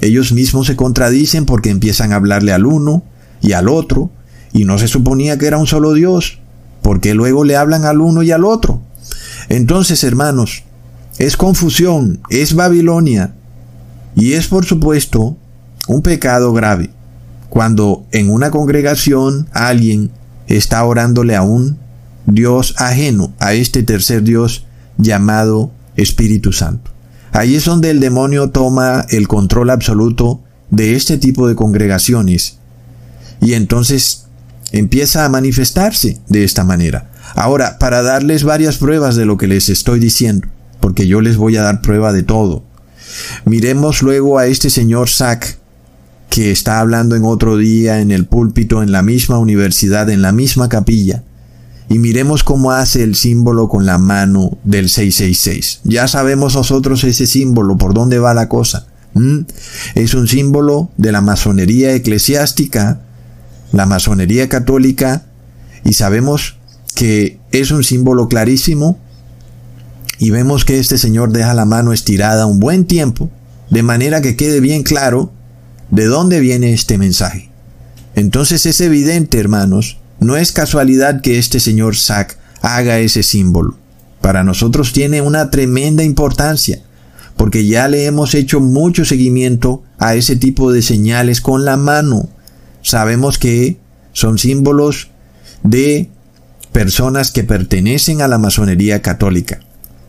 ellos 0.00 0.32
mismos 0.32 0.66
se 0.66 0.76
contradicen 0.76 1.46
porque 1.46 1.70
empiezan 1.70 2.12
a 2.12 2.16
hablarle 2.16 2.52
al 2.52 2.66
uno 2.66 3.04
y 3.40 3.52
al 3.52 3.68
otro, 3.68 4.10
y 4.52 4.64
no 4.64 4.78
se 4.78 4.88
suponía 4.88 5.38
que 5.38 5.46
era 5.46 5.58
un 5.58 5.66
solo 5.66 5.92
Dios, 5.92 6.38
porque 6.82 7.14
luego 7.14 7.44
le 7.44 7.56
hablan 7.56 7.84
al 7.84 8.00
uno 8.00 8.22
y 8.22 8.30
al 8.30 8.44
otro. 8.44 8.82
Entonces, 9.48 10.04
hermanos, 10.04 10.64
es 11.18 11.36
confusión, 11.36 12.20
es 12.30 12.54
Babilonia, 12.54 13.34
y 14.14 14.34
es 14.34 14.48
por 14.48 14.64
supuesto 14.64 15.36
un 15.88 16.02
pecado 16.02 16.52
grave 16.52 16.90
cuando 17.48 18.04
en 18.10 18.30
una 18.30 18.50
congregación 18.50 19.48
alguien 19.52 20.10
está 20.46 20.84
orándole 20.84 21.36
a 21.36 21.42
un 21.42 21.78
Dios 22.26 22.74
ajeno 22.78 23.32
a 23.38 23.54
este 23.54 23.82
tercer 23.82 24.22
Dios 24.22 24.66
llamado 24.98 25.70
Espíritu 25.96 26.52
Santo. 26.52 26.90
Ahí 27.32 27.54
es 27.54 27.64
donde 27.64 27.90
el 27.90 28.00
demonio 28.00 28.50
toma 28.50 29.06
el 29.10 29.28
control 29.28 29.70
absoluto 29.70 30.40
de 30.70 30.96
este 30.96 31.18
tipo 31.18 31.46
de 31.46 31.54
congregaciones 31.54 32.58
y 33.40 33.54
entonces 33.54 34.26
empieza 34.72 35.24
a 35.24 35.28
manifestarse 35.28 36.18
de 36.28 36.44
esta 36.44 36.64
manera. 36.64 37.10
Ahora, 37.34 37.78
para 37.78 38.02
darles 38.02 38.44
varias 38.44 38.78
pruebas 38.78 39.16
de 39.16 39.26
lo 39.26 39.36
que 39.36 39.46
les 39.46 39.68
estoy 39.68 39.98
diciendo, 39.98 40.48
porque 40.80 41.06
yo 41.06 41.20
les 41.20 41.36
voy 41.36 41.56
a 41.56 41.62
dar 41.62 41.80
prueba 41.80 42.12
de 42.12 42.22
todo. 42.22 42.64
Miremos 43.44 44.02
luego 44.02 44.38
a 44.38 44.46
este 44.46 44.70
señor 44.70 45.08
Sack, 45.08 45.58
que 46.30 46.50
está 46.50 46.80
hablando 46.80 47.14
en 47.14 47.24
otro 47.24 47.56
día 47.56 48.00
en 48.00 48.10
el 48.10 48.26
púlpito, 48.26 48.82
en 48.82 48.90
la 48.90 49.02
misma 49.02 49.38
universidad, 49.38 50.10
en 50.10 50.22
la 50.22 50.32
misma 50.32 50.68
capilla. 50.68 51.22
Y 51.88 51.98
miremos 51.98 52.42
cómo 52.42 52.72
hace 52.72 53.02
el 53.02 53.14
símbolo 53.14 53.68
con 53.68 53.86
la 53.86 53.98
mano 53.98 54.58
del 54.64 54.88
666. 54.88 55.80
Ya 55.84 56.08
sabemos 56.08 56.54
nosotros 56.54 57.04
ese 57.04 57.26
símbolo, 57.26 57.76
por 57.76 57.94
dónde 57.94 58.18
va 58.18 58.34
la 58.34 58.48
cosa. 58.48 58.86
Es 59.94 60.14
un 60.14 60.26
símbolo 60.26 60.90
de 60.96 61.12
la 61.12 61.20
masonería 61.20 61.94
eclesiástica, 61.94 63.02
la 63.70 63.86
masonería 63.86 64.48
católica, 64.48 65.26
y 65.84 65.92
sabemos 65.92 66.56
que 66.94 67.38
es 67.52 67.70
un 67.70 67.84
símbolo 67.84 68.28
clarísimo 68.28 68.98
y 70.18 70.30
vemos 70.30 70.64
que 70.64 70.78
este 70.78 70.98
señor 70.98 71.32
deja 71.32 71.54
la 71.54 71.64
mano 71.64 71.92
estirada 71.92 72.46
un 72.46 72.60
buen 72.60 72.84
tiempo, 72.84 73.30
de 73.70 73.82
manera 73.82 74.20
que 74.20 74.36
quede 74.36 74.60
bien 74.60 74.82
claro 74.82 75.32
de 75.90 76.06
dónde 76.06 76.40
viene 76.40 76.72
este 76.72 76.98
mensaje. 76.98 77.50
Entonces 78.14 78.66
es 78.66 78.80
evidente, 78.80 79.38
hermanos, 79.38 79.98
no 80.20 80.36
es 80.36 80.52
casualidad 80.52 81.20
que 81.20 81.38
este 81.38 81.60
señor 81.60 81.96
Sack 81.96 82.38
haga 82.62 82.98
ese 82.98 83.22
símbolo. 83.22 83.76
Para 84.20 84.44
nosotros 84.44 84.92
tiene 84.92 85.20
una 85.20 85.50
tremenda 85.50 86.02
importancia, 86.02 86.82
porque 87.36 87.66
ya 87.66 87.88
le 87.88 88.06
hemos 88.06 88.34
hecho 88.34 88.60
mucho 88.60 89.04
seguimiento 89.04 89.82
a 89.98 90.14
ese 90.14 90.36
tipo 90.36 90.72
de 90.72 90.82
señales 90.82 91.40
con 91.40 91.64
la 91.64 91.76
mano. 91.76 92.28
Sabemos 92.80 93.38
que 93.38 93.78
son 94.12 94.38
símbolos 94.38 95.10
de 95.62 96.10
personas 96.72 97.32
que 97.32 97.44
pertenecen 97.44 98.22
a 98.22 98.28
la 98.28 98.38
masonería 98.38 99.02
católica. 99.02 99.60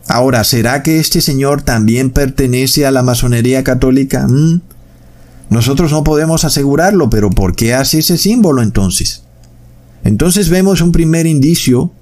Ahora, 0.08 0.44
¿será 0.44 0.82
que 0.82 0.98
este 0.98 1.20
señor 1.20 1.62
también 1.62 2.10
pertenece 2.10 2.86
a 2.86 2.90
la 2.90 3.02
masonería 3.02 3.64
católica? 3.64 4.26
Mm. 4.28 4.60
Nosotros 5.50 5.92
no 5.92 6.04
podemos 6.04 6.44
asegurarlo, 6.44 7.10
pero 7.10 7.30
¿por 7.30 7.54
qué 7.54 7.74
hace 7.74 7.98
ese 7.98 8.16
símbolo 8.18 8.62
entonces? 8.62 9.22
Entonces 10.04 10.48
vemos 10.48 10.80
un 10.80 10.92
primer 10.92 11.26
indicio 11.26 11.92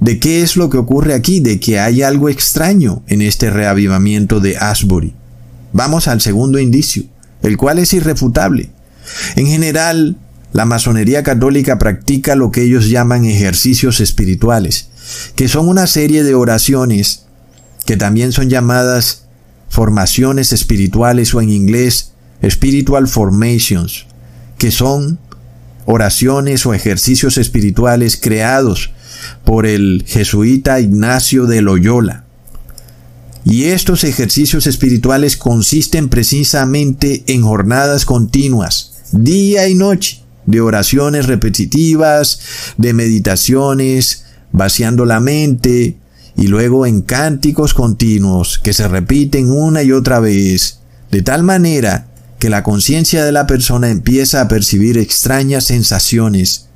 de 0.00 0.18
qué 0.18 0.42
es 0.42 0.56
lo 0.56 0.70
que 0.70 0.78
ocurre 0.78 1.14
aquí, 1.14 1.40
de 1.40 1.58
que 1.58 1.80
hay 1.80 2.02
algo 2.02 2.28
extraño 2.28 3.02
en 3.08 3.22
este 3.22 3.50
reavivamiento 3.50 4.40
de 4.40 4.56
Ashbury. 4.56 5.14
Vamos 5.72 6.08
al 6.08 6.20
segundo 6.20 6.58
indicio, 6.58 7.04
el 7.42 7.56
cual 7.56 7.78
es 7.78 7.92
irrefutable. 7.92 8.70
En 9.36 9.46
general, 9.46 10.16
la 10.52 10.64
masonería 10.64 11.22
católica 11.22 11.78
practica 11.78 12.34
lo 12.34 12.50
que 12.50 12.62
ellos 12.62 12.88
llaman 12.88 13.24
ejercicios 13.24 14.00
espirituales, 14.00 14.88
que 15.34 15.48
son 15.48 15.68
una 15.68 15.86
serie 15.86 16.24
de 16.24 16.34
oraciones 16.34 17.26
que 17.86 17.96
también 17.96 18.32
son 18.32 18.50
llamadas 18.50 19.22
formaciones 19.68 20.52
espirituales 20.52 21.34
o 21.34 21.40
en 21.40 21.50
inglés 21.50 22.12
spiritual 22.42 23.08
formations, 23.08 24.06
que 24.58 24.70
son 24.70 25.18
oraciones 25.86 26.66
o 26.66 26.74
ejercicios 26.74 27.38
espirituales 27.38 28.18
creados 28.20 28.90
por 29.44 29.66
el 29.66 30.04
jesuita 30.06 30.80
Ignacio 30.80 31.46
de 31.46 31.62
Loyola. 31.62 32.24
Y 33.44 33.66
estos 33.66 34.02
ejercicios 34.02 34.66
espirituales 34.66 35.36
consisten 35.36 36.08
precisamente 36.08 37.22
en 37.28 37.42
jornadas 37.42 38.04
continuas, 38.04 38.94
día 39.12 39.68
y 39.68 39.76
noche, 39.76 40.24
de 40.46 40.60
oraciones 40.60 41.26
repetitivas, 41.26 42.40
de 42.76 42.92
meditaciones, 42.92 44.25
vaciando 44.56 45.04
la 45.04 45.20
mente, 45.20 45.98
y 46.34 46.46
luego 46.46 46.86
en 46.86 47.02
cánticos 47.02 47.74
continuos 47.74 48.58
que 48.58 48.72
se 48.72 48.88
repiten 48.88 49.50
una 49.50 49.82
y 49.82 49.92
otra 49.92 50.18
vez, 50.18 50.80
de 51.10 51.20
tal 51.20 51.42
manera 51.42 52.08
que 52.38 52.48
la 52.48 52.62
conciencia 52.62 53.24
de 53.24 53.32
la 53.32 53.46
persona 53.46 53.90
empieza 53.90 54.40
a 54.40 54.48
percibir 54.48 54.96
extrañas 54.96 55.64
sensaciones 55.64 56.68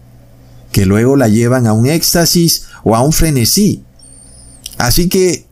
que 0.72 0.84
luego 0.84 1.16
la 1.16 1.28
llevan 1.28 1.66
a 1.66 1.72
un 1.72 1.86
éxtasis 1.86 2.66
o 2.84 2.96
a 2.96 3.02
un 3.02 3.12
frenesí. 3.12 3.82
Así 4.76 5.08
que, 5.08 5.46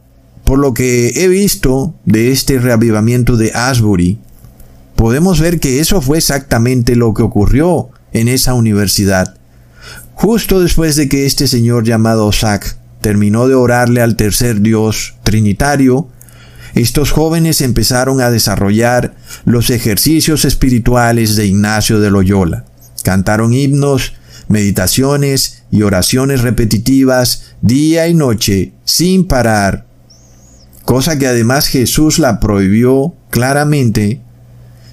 por 0.45 0.59
lo 0.59 0.75
que 0.75 1.25
he 1.25 1.29
visto 1.29 1.95
de 2.05 2.31
este 2.31 2.59
reavivamiento 2.59 3.39
de 3.39 3.53
Asbury, 3.53 4.19
podemos 4.97 5.41
ver 5.41 5.61
que 5.61 5.81
eso 5.81 6.03
fue 6.03 6.19
exactamente 6.19 6.95
lo 6.95 7.15
que 7.15 7.23
ocurrió 7.23 7.89
en 8.13 8.29
esa 8.29 8.53
universidad. 8.53 9.38
Justo 10.21 10.61
después 10.61 10.97
de 10.97 11.09
que 11.09 11.27
este 11.27 11.47
señor 11.47 11.85
llamado 11.85 12.33
Zack 12.33 12.77
terminó 13.01 13.47
de 13.47 13.55
orarle 13.55 14.03
al 14.03 14.17
tercer 14.17 14.61
Dios 14.61 15.15
trinitario, 15.23 16.09
estos 16.75 17.13
jóvenes 17.13 17.61
empezaron 17.61 18.21
a 18.21 18.29
desarrollar 18.29 19.15
los 19.45 19.71
ejercicios 19.71 20.45
espirituales 20.45 21.37
de 21.37 21.47
Ignacio 21.47 22.01
de 22.01 22.11
Loyola. 22.11 22.65
Cantaron 23.05 23.53
himnos, 23.53 24.15
meditaciones 24.49 25.63
y 25.71 25.83
oraciones 25.83 26.43
repetitivas 26.43 27.55
día 27.63 28.09
y 28.09 28.15
noche 28.15 28.73
sin 28.85 29.25
parar, 29.25 29.87
cosa 30.85 31.17
que 31.17 31.29
además 31.29 31.69
Jesús 31.69 32.19
la 32.19 32.41
prohibió 32.41 33.15
claramente 33.31 34.21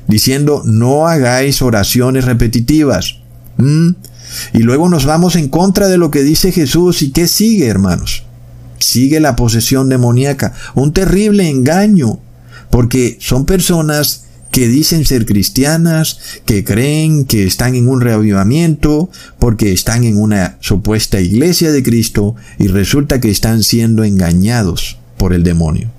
diciendo 0.08 0.62
no 0.65 1.08
hagáis 1.08 1.63
oraciones 1.63 2.25
repetitivas. 2.25 3.22
¿Mm? 3.58 3.94
Y 4.54 4.60
luego 4.60 4.89
nos 4.89 5.06
vamos 5.06 5.36
en 5.36 5.50
contra 5.50 5.88
de 5.88 5.98
lo 5.98 6.12
que 6.12 6.24
dice 6.24 6.51
Jesús 6.51 7.01
y 7.01 7.12
qué 7.12 7.27
sigue, 7.27 7.68
hermanos. 7.68 8.24
Sigue 8.80 9.20
la 9.20 9.36
posesión 9.36 9.89
demoníaca, 9.89 10.54
un 10.75 10.94
terrible 10.94 11.50
engaño, 11.50 12.20
porque 12.70 13.18
son 13.20 13.46
personas 13.46 14.25
que 14.56 14.70
dicen 14.70 15.06
ser 15.06 15.25
cristianas, 15.25 16.20
que 16.46 16.63
creen 16.63 17.25
que 17.25 17.44
están 17.44 17.75
en 17.75 17.89
un 17.89 18.00
reavivamiento, 18.00 19.10
porque 19.38 19.74
están 19.74 20.06
en 20.06 20.18
una 20.18 20.58
supuesta 20.62 21.20
iglesia 21.20 21.74
de 21.74 21.84
Cristo 21.84 22.36
y 22.58 22.68
resulta 22.68 23.20
que 23.20 23.30
están 23.30 23.63
siendo 23.63 24.06
engañados 24.06 24.98
por 25.18 25.34
el 25.34 25.44
demonio. 25.44 25.89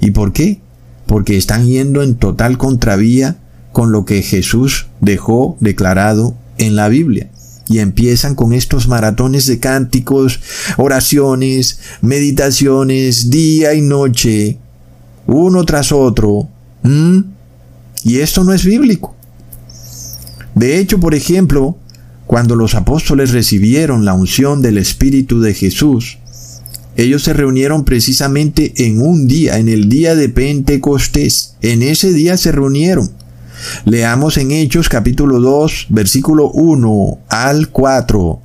¿Y 0.00 0.12
por 0.12 0.32
qué? 0.32 0.60
Porque 1.06 1.36
están 1.36 1.66
yendo 1.66 2.00
en 2.02 2.14
total 2.14 2.58
contravía 2.58 3.38
con 3.72 3.90
lo 3.90 4.04
que 4.04 4.22
Jesús 4.22 4.86
dejó 5.00 5.56
declarado 5.58 6.36
en 6.58 6.76
la 6.76 6.88
Biblia. 6.88 7.28
Y 7.68 7.80
empiezan 7.80 8.34
con 8.34 8.52
estos 8.52 8.86
maratones 8.88 9.46
de 9.46 9.58
cánticos, 9.58 10.40
oraciones, 10.76 11.80
meditaciones, 12.00 13.30
día 13.30 13.74
y 13.74 13.80
noche, 13.80 14.58
uno 15.26 15.64
tras 15.64 15.90
otro. 15.92 16.48
Y 18.04 18.18
esto 18.18 18.44
no 18.44 18.52
es 18.52 18.64
bíblico. 18.64 19.16
De 20.54 20.78
hecho, 20.78 21.00
por 21.00 21.14
ejemplo, 21.14 21.76
cuando 22.26 22.56
los 22.56 22.74
apóstoles 22.74 23.32
recibieron 23.32 24.04
la 24.04 24.14
unción 24.14 24.62
del 24.62 24.78
Espíritu 24.78 25.40
de 25.40 25.54
Jesús, 25.54 26.18
ellos 26.96 27.24
se 27.24 27.34
reunieron 27.34 27.84
precisamente 27.84 28.72
en 28.86 29.02
un 29.02 29.28
día, 29.28 29.58
en 29.58 29.68
el 29.68 29.88
día 29.88 30.14
de 30.14 30.30
Pentecostés. 30.30 31.56
En 31.60 31.82
ese 31.82 32.12
día 32.12 32.38
se 32.38 32.52
reunieron. 32.52 33.10
Leamos 33.84 34.36
en 34.36 34.50
Hechos 34.50 34.88
capítulo 34.88 35.40
2, 35.40 35.86
versículo 35.90 36.50
1 36.50 37.18
al 37.28 37.68
4. 37.68 38.40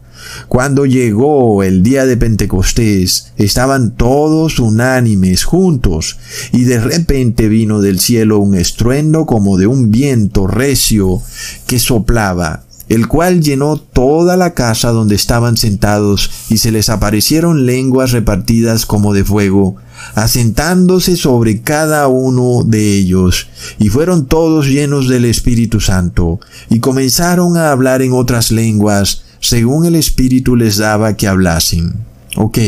Cuando 0.47 0.85
llegó 0.85 1.63
el 1.63 1.81
día 1.83 2.05
de 2.05 2.17
Pentecostés, 2.17 3.33
estaban 3.37 3.91
todos 3.95 4.59
unánimes 4.59 5.43
juntos, 5.43 6.17
y 6.51 6.63
de 6.63 6.79
repente 6.79 7.47
vino 7.47 7.81
del 7.81 7.99
cielo 7.99 8.39
un 8.39 8.55
estruendo 8.55 9.25
como 9.25 9.57
de 9.57 9.67
un 9.67 9.91
viento 9.91 10.47
recio 10.47 11.21
que 11.65 11.79
soplaba, 11.79 12.63
el 12.87 13.07
cual 13.07 13.41
llenó 13.41 13.77
toda 13.77 14.37
la 14.37 14.53
casa 14.53 14.91
donde 14.91 15.15
estaban 15.15 15.57
sentados, 15.57 16.29
y 16.49 16.57
se 16.57 16.71
les 16.71 16.89
aparecieron 16.89 17.65
lenguas 17.65 18.11
repartidas 18.11 18.85
como 18.85 19.13
de 19.13 19.23
fuego, 19.23 19.77
asentándose 20.15 21.15
sobre 21.15 21.61
cada 21.61 22.07
uno 22.07 22.63
de 22.63 22.97
ellos, 22.97 23.47
y 23.79 23.89
fueron 23.89 24.27
todos 24.27 24.67
llenos 24.67 25.07
del 25.07 25.25
Espíritu 25.25 25.79
Santo, 25.79 26.39
y 26.69 26.79
comenzaron 26.79 27.57
a 27.57 27.71
hablar 27.71 28.01
en 28.01 28.13
otras 28.13 28.51
lenguas, 28.51 29.23
según 29.39 29.85
el 29.85 29.95
Espíritu 29.95 30.55
les 30.55 30.77
daba 30.77 31.15
que 31.17 31.27
hablasen. 31.27 31.93
Ok. 32.35 32.59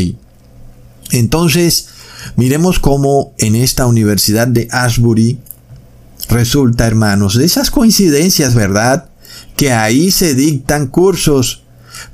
Entonces, 1.11 1.89
miremos 2.35 2.79
cómo 2.79 3.33
en 3.37 3.55
esta 3.55 3.85
Universidad 3.85 4.47
de 4.47 4.67
Ashbury 4.71 5.39
resulta, 6.29 6.87
hermanos, 6.87 7.37
de 7.37 7.45
esas 7.45 7.69
coincidencias, 7.69 8.55
¿verdad? 8.55 9.09
Que 9.55 9.71
ahí 9.71 10.09
se 10.11 10.33
dictan 10.33 10.87
cursos 10.87 11.63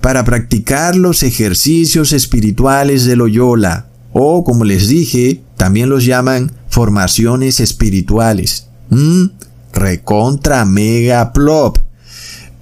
para 0.01 0.25
practicar 0.25 0.95
los 0.95 1.23
ejercicios 1.23 2.11
espirituales 2.11 3.05
de 3.05 3.15
Loyola, 3.15 3.88
o 4.11 4.43
como 4.43 4.65
les 4.65 4.87
dije, 4.87 5.43
también 5.57 5.89
los 5.89 6.05
llaman 6.05 6.51
formaciones 6.69 7.59
espirituales. 7.59 8.67
¿Mm? 8.89 9.25
Recontra 9.73 10.65
mega 10.65 11.31
plop. 11.33 11.77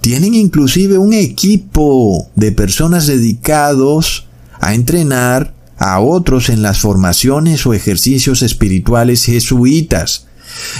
Tienen 0.00 0.34
inclusive 0.34 0.98
un 0.98 1.12
equipo 1.12 2.28
de 2.36 2.52
personas 2.52 3.06
dedicados 3.06 4.26
a 4.60 4.74
entrenar 4.74 5.54
a 5.78 6.00
otros 6.00 6.48
en 6.48 6.62
las 6.62 6.80
formaciones 6.80 7.66
o 7.66 7.72
ejercicios 7.72 8.42
espirituales 8.42 9.24
jesuitas. 9.24 10.26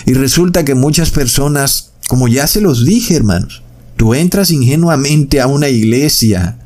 Y 0.07 0.15
resulta 0.15 0.65
que 0.65 0.75
muchas 0.75 1.11
personas, 1.11 1.93
como 2.09 2.29
ya 2.29 2.47
se 2.47 2.61
los 2.61 2.85
dije 2.85 3.15
hermanos, 3.15 3.63
tú 3.97 4.15
entras 4.15 4.51
ingenuamente 4.51 5.41
a 5.41 5.47
una 5.47 5.69
iglesia 5.69 6.59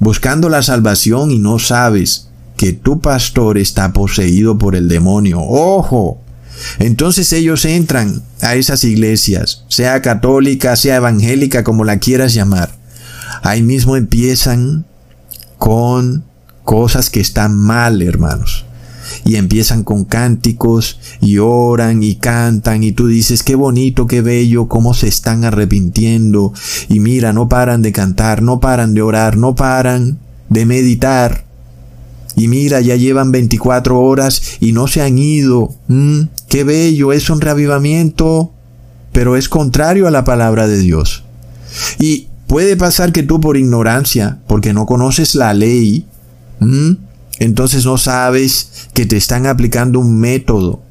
buscando 0.00 0.48
la 0.48 0.62
salvación 0.62 1.30
y 1.30 1.38
no 1.38 1.58
sabes 1.58 2.28
que 2.64 2.72
tu 2.72 2.98
pastor 2.98 3.58
está 3.58 3.92
poseído 3.92 4.56
por 4.56 4.74
el 4.74 4.88
demonio. 4.88 5.38
¡Ojo! 5.38 6.22
Entonces 6.78 7.30
ellos 7.34 7.66
entran 7.66 8.22
a 8.40 8.54
esas 8.54 8.84
iglesias, 8.84 9.66
sea 9.68 10.00
católica, 10.00 10.74
sea 10.74 10.96
evangélica, 10.96 11.62
como 11.62 11.84
la 11.84 11.98
quieras 11.98 12.32
llamar. 12.32 12.70
Ahí 13.42 13.60
mismo 13.60 13.98
empiezan 13.98 14.86
con 15.58 16.24
cosas 16.62 17.10
que 17.10 17.20
están 17.20 17.54
mal, 17.54 18.00
hermanos. 18.00 18.64
Y 19.26 19.36
empiezan 19.36 19.84
con 19.84 20.06
cánticos 20.06 20.98
y 21.20 21.36
oran 21.36 22.02
y 22.02 22.14
cantan 22.14 22.82
y 22.82 22.92
tú 22.92 23.08
dices, 23.08 23.42
qué 23.42 23.56
bonito, 23.56 24.06
qué 24.06 24.22
bello, 24.22 24.68
cómo 24.68 24.94
se 24.94 25.08
están 25.08 25.44
arrepintiendo. 25.44 26.54
Y 26.88 27.00
mira, 27.00 27.34
no 27.34 27.46
paran 27.46 27.82
de 27.82 27.92
cantar, 27.92 28.40
no 28.40 28.58
paran 28.58 28.94
de 28.94 29.02
orar, 29.02 29.36
no 29.36 29.54
paran 29.54 30.18
de 30.48 30.64
meditar. 30.64 31.43
Y 32.36 32.48
mira, 32.48 32.80
ya 32.80 32.96
llevan 32.96 33.32
24 33.32 34.00
horas 34.00 34.58
y 34.60 34.72
no 34.72 34.86
se 34.86 35.02
han 35.02 35.18
ido. 35.18 35.74
Mm, 35.88 36.22
qué 36.48 36.64
bello, 36.64 37.12
es 37.12 37.30
un 37.30 37.40
reavivamiento, 37.40 38.52
pero 39.12 39.36
es 39.36 39.48
contrario 39.48 40.08
a 40.08 40.10
la 40.10 40.24
palabra 40.24 40.66
de 40.66 40.78
Dios. 40.78 41.24
Y 41.98 42.28
puede 42.46 42.76
pasar 42.76 43.12
que 43.12 43.22
tú 43.22 43.40
por 43.40 43.56
ignorancia, 43.56 44.38
porque 44.46 44.72
no 44.72 44.86
conoces 44.86 45.34
la 45.34 45.54
ley, 45.54 46.06
entonces 47.38 47.84
no 47.84 47.98
sabes 47.98 48.88
que 48.94 49.06
te 49.06 49.16
están 49.16 49.46
aplicando 49.46 50.00
un 50.00 50.18
método 50.18 50.82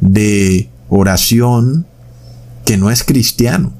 de 0.00 0.68
oración 0.88 1.86
que 2.64 2.76
no 2.76 2.90
es 2.90 3.04
cristiano, 3.04 3.72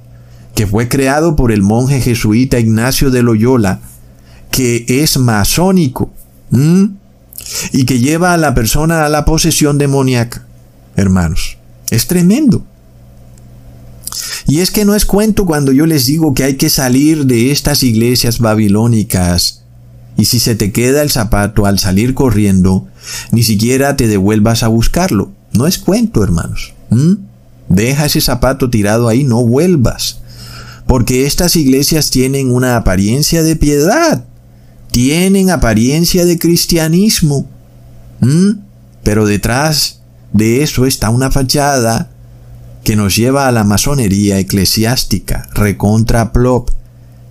que 0.55 0.67
fue 0.67 0.89
creado 0.89 1.37
por 1.37 1.53
el 1.53 1.63
monje 1.63 2.01
jesuita 2.01 2.59
Ignacio 2.59 3.11
de 3.11 3.23
Loyola, 3.23 3.81
que 4.51 4.85
es 4.89 5.19
masónico 5.19 6.11
y 7.73 7.85
que 7.85 7.99
lleva 7.99 8.33
a 8.33 8.37
la 8.37 8.55
persona 8.55 9.05
a 9.05 9.09
la 9.09 9.25
posesión 9.25 9.79
demoníaca. 9.79 10.47
Hermanos, 10.97 11.59
es 11.91 12.07
tremendo. 12.07 12.65
Y 14.47 14.61
es 14.61 14.71
que 14.71 14.85
no 14.85 14.95
es 14.95 15.05
cuento 15.05 15.45
cuando 15.45 15.73
yo 15.73 15.87
les 15.87 16.07
digo 16.07 16.35
que 16.35 16.45
hay 16.45 16.57
que 16.57 16.71
salir 16.71 17.27
de 17.27 17.51
estas 17.51 17.83
iglesias 17.83 18.39
babilónicas 18.39 19.63
y 20.17 20.25
si 20.25 20.41
se 20.41 20.57
te 20.57 20.73
queda 20.73 21.03
el 21.03 21.11
zapato 21.11 21.65
al 21.65 21.79
salir 21.79 22.13
corriendo, 22.13 22.89
ni 23.31 23.45
siquiera 23.45 23.97
te 23.97 24.09
devuelvas 24.09 24.65
a 24.65 24.69
buscarlo. 24.69 25.31
No 25.53 25.67
es 25.69 25.79
cuento, 25.79 26.25
hermanos. 26.25 26.75
Deja 27.69 28.07
ese 28.07 28.21
zapato 28.21 28.69
tirado 28.69 29.07
ahí, 29.09 29.23
no 29.23 29.47
vuelvas. 29.47 30.19
Porque 30.89 31.25
estas 31.27 31.55
iglesias 31.55 32.11
tienen 32.11 32.51
una 32.51 32.77
apariencia 32.77 33.45
de 33.45 33.55
piedad, 33.55 34.25
tienen 34.91 35.51
apariencia 35.51 36.25
de 36.25 36.39
cristianismo. 36.39 37.49
Pero 39.03 39.27
detrás 39.27 40.01
de 40.33 40.63
eso 40.63 40.87
está 40.87 41.11
una 41.11 41.31
fachada 41.31 42.11
que 42.85 42.97
nos 42.97 43.17
lleva 43.17 43.49
a 43.49 43.53
la 43.53 43.65
masonería 43.65 44.39
eclesiástica, 44.39 45.49
recontra 45.55 46.33
plop, 46.33 46.71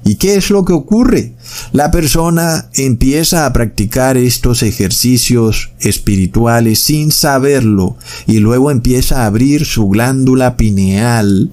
¿Y 0.08 0.15
qué 0.15 0.36
es 0.36 0.52
lo 0.52 0.63
que 0.63 0.72
ocurre? 0.72 1.34
La 1.74 1.91
persona 1.91 2.70
empieza 2.76 3.46
a 3.46 3.52
practicar 3.52 4.15
estos 4.15 4.63
ejercicios 4.63 5.72
espirituales 5.82 6.80
sin 6.80 7.12
saberlo 7.12 7.98
y 8.26 8.39
luego 8.39 8.72
empieza 8.72 9.24
a 9.24 9.26
abrir 9.26 9.65
su 9.65 9.89
glándula 9.89 10.56
pineal 10.56 11.52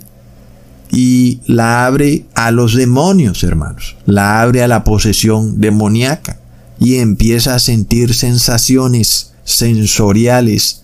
y 0.94 1.40
la 1.46 1.86
abre 1.86 2.24
a 2.34 2.50
los 2.50 2.74
demonios, 2.74 3.42
hermanos. 3.42 3.96
La 4.06 4.40
abre 4.40 4.62
a 4.62 4.68
la 4.68 4.84
posesión 4.84 5.60
demoníaca 5.60 6.38
y 6.78 6.96
empieza 6.96 7.54
a 7.54 7.58
sentir 7.58 8.14
sensaciones 8.14 9.32
sensoriales 9.44 10.82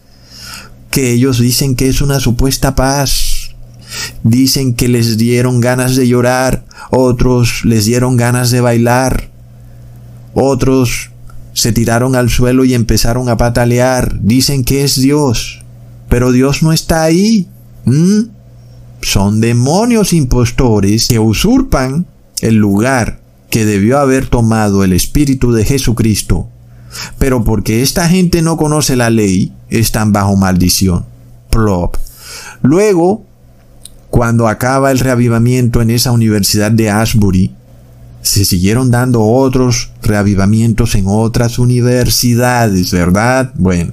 que 0.90 1.12
ellos 1.12 1.38
dicen 1.38 1.77
que 1.77 1.88
es 1.88 2.01
una 2.01 2.20
supuesta 2.20 2.75
paz 2.75 3.40
Dicen 4.23 4.75
que 4.75 4.88
les 4.88 5.18
dieron 5.18 5.61
ganas 5.61 5.96
de 5.96 6.07
llorar, 6.07 6.64
otros 6.90 7.64
les 7.64 7.85
dieron 7.85 8.16
ganas 8.16 8.51
de 8.51 8.61
bailar, 8.61 9.31
otros 10.35 11.11
se 11.53 11.73
tiraron 11.73 12.14
al 12.14 12.31
suelo 12.31 12.64
y 12.64 12.75
empezaron 12.75 13.29
a 13.29 13.37
patalear. 13.37 14.20
Dicen 14.20 14.64
que 14.64 14.85
es 14.85 15.01
Dios, 15.01 15.62
pero 16.09 16.33
Dios 16.33 16.62
no 16.62 16.73
está 16.73 17.03
ahí. 17.03 17.49
Son 19.02 19.40
demonios 19.40 20.12
impostores 20.12 21.08
que 21.08 21.18
usurpan 21.18 22.06
el 22.40 22.56
lugar 22.56 23.20
que 23.50 23.64
debió 23.64 23.98
haber 23.98 24.26
tomado 24.26 24.84
el 24.84 24.92
Espíritu 24.92 25.52
de 25.52 25.64
Jesucristo. 25.64 26.48
Pero 27.18 27.44
porque 27.44 27.82
esta 27.82 28.08
gente 28.08 28.42
no 28.42 28.56
conoce 28.56 28.96
la 28.96 29.10
ley, 29.10 29.52
están 29.68 30.12
bajo 30.12 30.36
maldición. 30.36 31.06
Plop. 31.50 31.96
Luego 32.62 33.24
cuando 34.10 34.48
acaba 34.48 34.90
el 34.90 34.98
reavivamiento 34.98 35.80
en 35.80 35.90
esa 35.90 36.12
universidad 36.12 36.72
de 36.72 36.90
Ashbury, 36.90 37.54
se 38.22 38.44
siguieron 38.44 38.90
dando 38.90 39.22
otros 39.22 39.90
reavivamientos 40.02 40.94
en 40.94 41.04
otras 41.06 41.58
universidades, 41.58 42.90
¿verdad? 42.90 43.52
Bueno, 43.54 43.92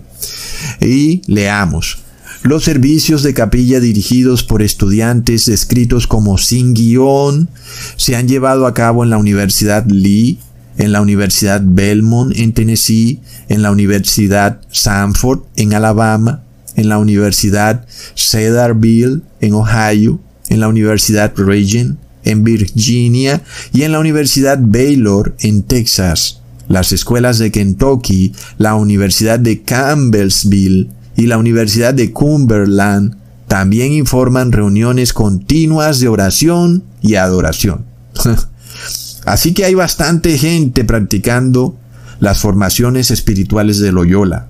y 0.81 1.21
leamos. 1.27 1.99
Los 2.47 2.63
servicios 2.63 3.23
de 3.23 3.33
capilla 3.33 3.81
dirigidos 3.81 4.41
por 4.41 4.61
estudiantes 4.61 5.47
descritos 5.47 6.07
como 6.07 6.37
sin 6.37 6.73
guion 6.73 7.49
se 7.97 8.15
han 8.15 8.29
llevado 8.29 8.67
a 8.67 8.73
cabo 8.73 9.03
en 9.03 9.09
la 9.09 9.17
Universidad 9.17 9.85
Lee, 9.87 10.39
en 10.77 10.93
la 10.93 11.01
Universidad 11.01 11.61
Belmont 11.61 12.33
en 12.37 12.53
Tennessee, 12.53 13.19
en 13.49 13.63
la 13.63 13.69
Universidad 13.69 14.61
Sanford 14.71 15.41
en 15.57 15.73
Alabama, 15.73 16.45
en 16.77 16.87
la 16.87 16.99
Universidad 16.99 17.85
Cedarville 18.15 19.23
en 19.41 19.53
Ohio, 19.53 20.21
en 20.47 20.61
la 20.61 20.69
Universidad 20.69 21.33
Regent 21.35 21.97
en 22.23 22.45
Virginia 22.45 23.43
y 23.73 23.81
en 23.81 23.91
la 23.91 23.99
Universidad 23.99 24.57
Baylor 24.61 25.35
en 25.41 25.63
Texas. 25.63 26.39
Las 26.69 26.93
escuelas 26.93 27.39
de 27.39 27.51
Kentucky, 27.51 28.31
la 28.57 28.75
Universidad 28.75 29.37
de 29.37 29.63
Campbellsville 29.63 30.87
y 31.17 31.25
la 31.25 31.37
Universidad 31.37 31.93
de 31.93 32.13
Cumberland 32.13 33.17
también 33.47 33.91
informan 33.91 34.51
reuniones 34.51 35.11
continuas 35.11 35.99
de 35.99 36.07
oración 36.07 36.83
y 37.01 37.15
adoración. 37.15 37.85
Así 39.25 39.53
que 39.53 39.65
hay 39.65 39.73
bastante 39.73 40.37
gente 40.37 40.85
practicando 40.85 41.75
las 42.19 42.39
formaciones 42.39 43.11
espirituales 43.11 43.79
de 43.79 43.91
Loyola. 43.91 44.47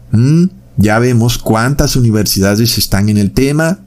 Ya 0.78 1.00
vemos 1.00 1.40
cuántas 1.40 1.96
universidades 1.96 2.78
están 2.78 3.10
en 3.10 3.18
el 3.18 3.32
tema. 3.32 3.80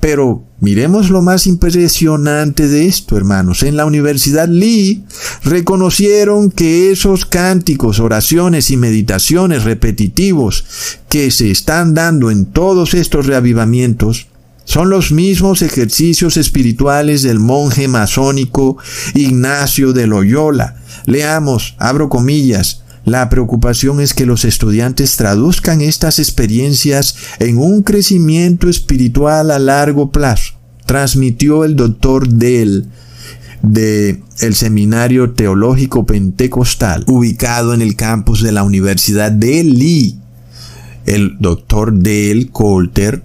Pero 0.00 0.44
miremos 0.60 1.10
lo 1.10 1.22
más 1.22 1.46
impresionante 1.46 2.68
de 2.68 2.86
esto, 2.86 3.16
hermanos. 3.16 3.62
En 3.62 3.76
la 3.76 3.84
Universidad 3.84 4.48
Lee 4.48 5.04
reconocieron 5.44 6.50
que 6.50 6.90
esos 6.90 7.26
cánticos, 7.26 8.00
oraciones 8.00 8.70
y 8.70 8.76
meditaciones 8.76 9.64
repetitivos 9.64 10.64
que 11.08 11.30
se 11.30 11.50
están 11.50 11.94
dando 11.94 12.30
en 12.30 12.46
todos 12.46 12.94
estos 12.94 13.26
reavivamientos 13.26 14.28
son 14.64 14.88
los 14.88 15.10
mismos 15.10 15.62
ejercicios 15.62 16.36
espirituales 16.36 17.22
del 17.22 17.40
monje 17.40 17.88
masónico 17.88 18.78
Ignacio 19.14 19.92
de 19.92 20.06
Loyola. 20.06 20.76
Leamos, 21.06 21.74
abro 21.78 22.08
comillas, 22.08 22.82
la 23.04 23.28
preocupación 23.28 24.00
es 24.00 24.14
que 24.14 24.26
los 24.26 24.44
estudiantes 24.44 25.16
traduzcan 25.16 25.80
estas 25.80 26.18
experiencias 26.18 27.16
en 27.38 27.58
un 27.58 27.82
crecimiento 27.82 28.68
espiritual 28.68 29.50
a 29.50 29.58
largo 29.58 30.10
plazo, 30.10 30.54
transmitió 30.86 31.64
el 31.64 31.76
doctor 31.76 32.28
Dell 32.28 32.88
de 33.62 34.22
el 34.40 34.54
Seminario 34.54 35.32
Teológico 35.32 36.06
Pentecostal, 36.06 37.04
ubicado 37.06 37.74
en 37.74 37.82
el 37.82 37.96
campus 37.96 38.42
de 38.42 38.52
la 38.52 38.62
Universidad 38.62 39.32
de 39.32 39.64
Lee. 39.64 40.18
El 41.06 41.36
doctor 41.38 41.92
Dale 41.94 42.48
Coulter 42.50 43.22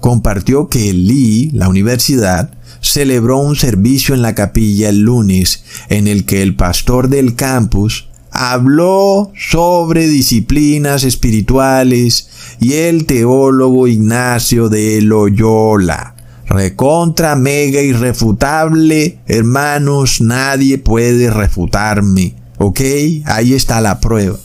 compartió 0.00 0.68
que 0.68 0.92
Lee, 0.92 1.50
la 1.52 1.68
universidad, 1.68 2.50
celebró 2.80 3.38
un 3.38 3.56
servicio 3.56 4.14
en 4.14 4.22
la 4.22 4.34
capilla 4.34 4.88
el 4.90 5.00
lunes 5.00 5.64
en 5.88 6.06
el 6.06 6.24
que 6.24 6.42
el 6.42 6.54
pastor 6.54 7.08
del 7.08 7.34
campus 7.34 8.07
habló 8.40 9.32
sobre 9.34 10.06
disciplinas 10.06 11.02
espirituales 11.02 12.28
y 12.60 12.74
el 12.74 13.04
teólogo 13.04 13.88
Ignacio 13.88 14.68
de 14.68 15.02
Loyola. 15.02 16.14
Recontra, 16.46 17.34
mega 17.34 17.82
irrefutable, 17.82 19.18
hermanos, 19.26 20.20
nadie 20.20 20.78
puede 20.78 21.30
refutarme. 21.30 22.36
¿Ok? 22.58 22.80
Ahí 23.24 23.54
está 23.54 23.80
la 23.80 23.98
prueba. 23.98 24.38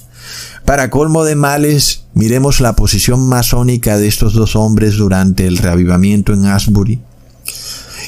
Para 0.66 0.90
colmo 0.90 1.24
de 1.24 1.36
males, 1.36 2.06
miremos 2.16 2.62
la 2.62 2.76
posición 2.76 3.28
masónica 3.28 4.00
de 4.00 4.08
estos 4.08 4.34
dos 4.34 4.56
hombres 4.56 4.98
durante 4.98 5.46
el 5.46 5.60
reavivamiento 5.60 6.34
en 6.34 6.46
Asbury. 6.46 7.00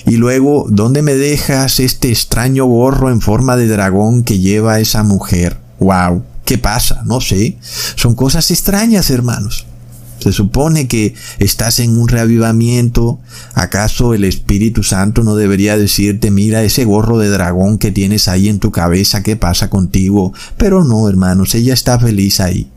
Y 0.08 0.18
luego, 0.18 0.66
¿dónde 0.68 1.04
me 1.04 1.14
dejas 1.14 1.80
este 1.80 2.10
extraño 2.10 2.66
gorro 2.66 3.12
en 3.12 3.22
forma 3.22 3.56
de 3.56 3.68
dragón 3.68 4.24
que 4.24 4.40
lleva 4.40 4.80
esa 4.80 5.04
mujer? 5.04 5.65
¡Wow! 5.80 6.24
¿Qué 6.46 6.58
pasa? 6.58 7.02
No 7.06 7.22
sé. 7.22 7.58
Son 7.96 8.16
cosas 8.16 8.52
extrañas, 8.52 9.10
hermanos. 9.10 9.66
Se 10.20 10.32
supone 10.32 10.88
que 10.88 11.14
estás 11.40 11.80
en 11.80 11.98
un 11.98 12.08
reavivamiento. 12.08 13.20
¿Acaso 13.54 14.14
el 14.14 14.24
Espíritu 14.24 14.84
Santo 14.84 15.24
no 15.24 15.36
debería 15.36 15.78
decirte, 15.78 16.32
mira 16.32 16.64
ese 16.64 16.86
gorro 16.86 17.18
de 17.18 17.30
dragón 17.30 17.78
que 17.78 17.92
tienes 17.92 18.28
ahí 18.28 18.48
en 18.48 18.60
tu 18.60 18.72
cabeza, 18.72 19.24
qué 19.24 19.36
pasa 19.36 19.70
contigo? 19.70 20.34
Pero 20.58 20.84
no, 20.84 21.10
hermanos, 21.10 21.54
ella 21.56 21.74
está 21.74 22.00
feliz 22.00 22.40
ahí. 22.40 22.72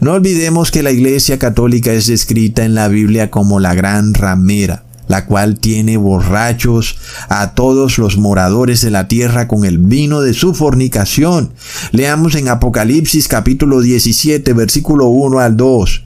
No 0.00 0.12
olvidemos 0.12 0.70
que 0.70 0.82
la 0.82 0.92
Iglesia 0.92 1.38
Católica 1.38 1.92
es 1.92 2.06
descrita 2.06 2.64
en 2.64 2.74
la 2.74 2.88
Biblia 2.88 3.30
como 3.30 3.60
la 3.60 3.74
gran 3.74 4.14
ramera 4.14 4.85
la 5.08 5.26
cual 5.26 5.58
tiene 5.58 5.96
borrachos 5.96 6.96
a 7.28 7.52
todos 7.52 7.98
los 7.98 8.16
moradores 8.16 8.80
de 8.80 8.90
la 8.90 9.08
tierra 9.08 9.48
con 9.48 9.64
el 9.64 9.78
vino 9.78 10.20
de 10.20 10.34
su 10.34 10.54
fornicación. 10.54 11.52
Leamos 11.92 12.34
en 12.34 12.48
Apocalipsis 12.48 13.28
capítulo 13.28 13.80
17 13.80 14.52
versículo 14.52 15.06
1 15.06 15.40
al 15.40 15.56
2. 15.56 16.02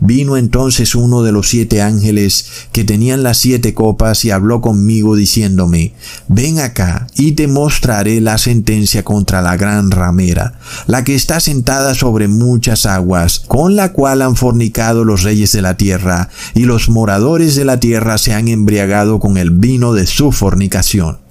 Vino 0.00 0.36
entonces 0.36 0.94
uno 0.94 1.22
de 1.22 1.32
los 1.32 1.48
siete 1.48 1.82
ángeles 1.82 2.46
que 2.72 2.84
tenían 2.84 3.22
las 3.22 3.38
siete 3.38 3.74
copas 3.74 4.24
y 4.24 4.30
habló 4.30 4.60
conmigo 4.60 5.16
diciéndome, 5.16 5.92
ven 6.28 6.58
acá 6.58 7.06
y 7.16 7.32
te 7.32 7.48
mostraré 7.48 8.20
la 8.20 8.38
sentencia 8.38 9.02
contra 9.04 9.42
la 9.42 9.56
gran 9.56 9.90
ramera, 9.90 10.58
la 10.86 11.04
que 11.04 11.14
está 11.14 11.40
sentada 11.40 11.94
sobre 11.94 12.28
muchas 12.28 12.86
aguas, 12.86 13.40
con 13.40 13.76
la 13.76 13.92
cual 13.92 14.22
han 14.22 14.36
fornicado 14.36 15.04
los 15.04 15.22
reyes 15.22 15.52
de 15.52 15.62
la 15.62 15.76
tierra, 15.76 16.28
y 16.54 16.64
los 16.64 16.88
moradores 16.88 17.54
de 17.56 17.64
la 17.64 17.80
tierra 17.80 18.18
se 18.18 18.34
han 18.34 18.48
embriagado 18.48 19.18
con 19.20 19.36
el 19.36 19.50
vino 19.50 19.94
de 19.94 20.06
su 20.06 20.32
fornicación. 20.32 21.23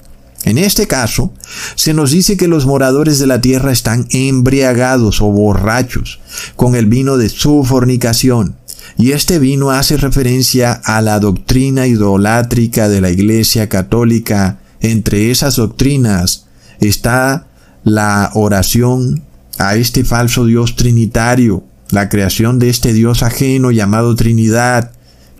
En 0.45 0.57
este 0.57 0.87
caso, 0.87 1.33
se 1.75 1.93
nos 1.93 2.11
dice 2.11 2.35
que 2.35 2.47
los 2.47 2.65
moradores 2.65 3.19
de 3.19 3.27
la 3.27 3.39
tierra 3.39 3.71
están 3.71 4.07
embriagados 4.11 5.21
o 5.21 5.27
borrachos 5.27 6.19
con 6.55 6.75
el 6.75 6.85
vino 6.85 7.17
de 7.17 7.29
su 7.29 7.63
fornicación. 7.63 8.57
Y 8.97 9.11
este 9.11 9.39
vino 9.39 9.71
hace 9.71 9.97
referencia 9.97 10.73
a 10.73 11.01
la 11.01 11.19
doctrina 11.19 11.87
idolátrica 11.87 12.89
de 12.89 13.01
la 13.01 13.09
Iglesia 13.09 13.69
Católica. 13.69 14.59
Entre 14.81 15.31
esas 15.31 15.55
doctrinas 15.55 16.45
está 16.79 17.47
la 17.83 18.31
oración 18.33 19.23
a 19.57 19.75
este 19.75 20.03
falso 20.03 20.45
Dios 20.45 20.75
trinitario, 20.75 21.63
la 21.89 22.09
creación 22.09 22.59
de 22.59 22.69
este 22.69 22.91
Dios 22.91 23.23
ajeno 23.23 23.71
llamado 23.71 24.15
Trinidad, 24.15 24.91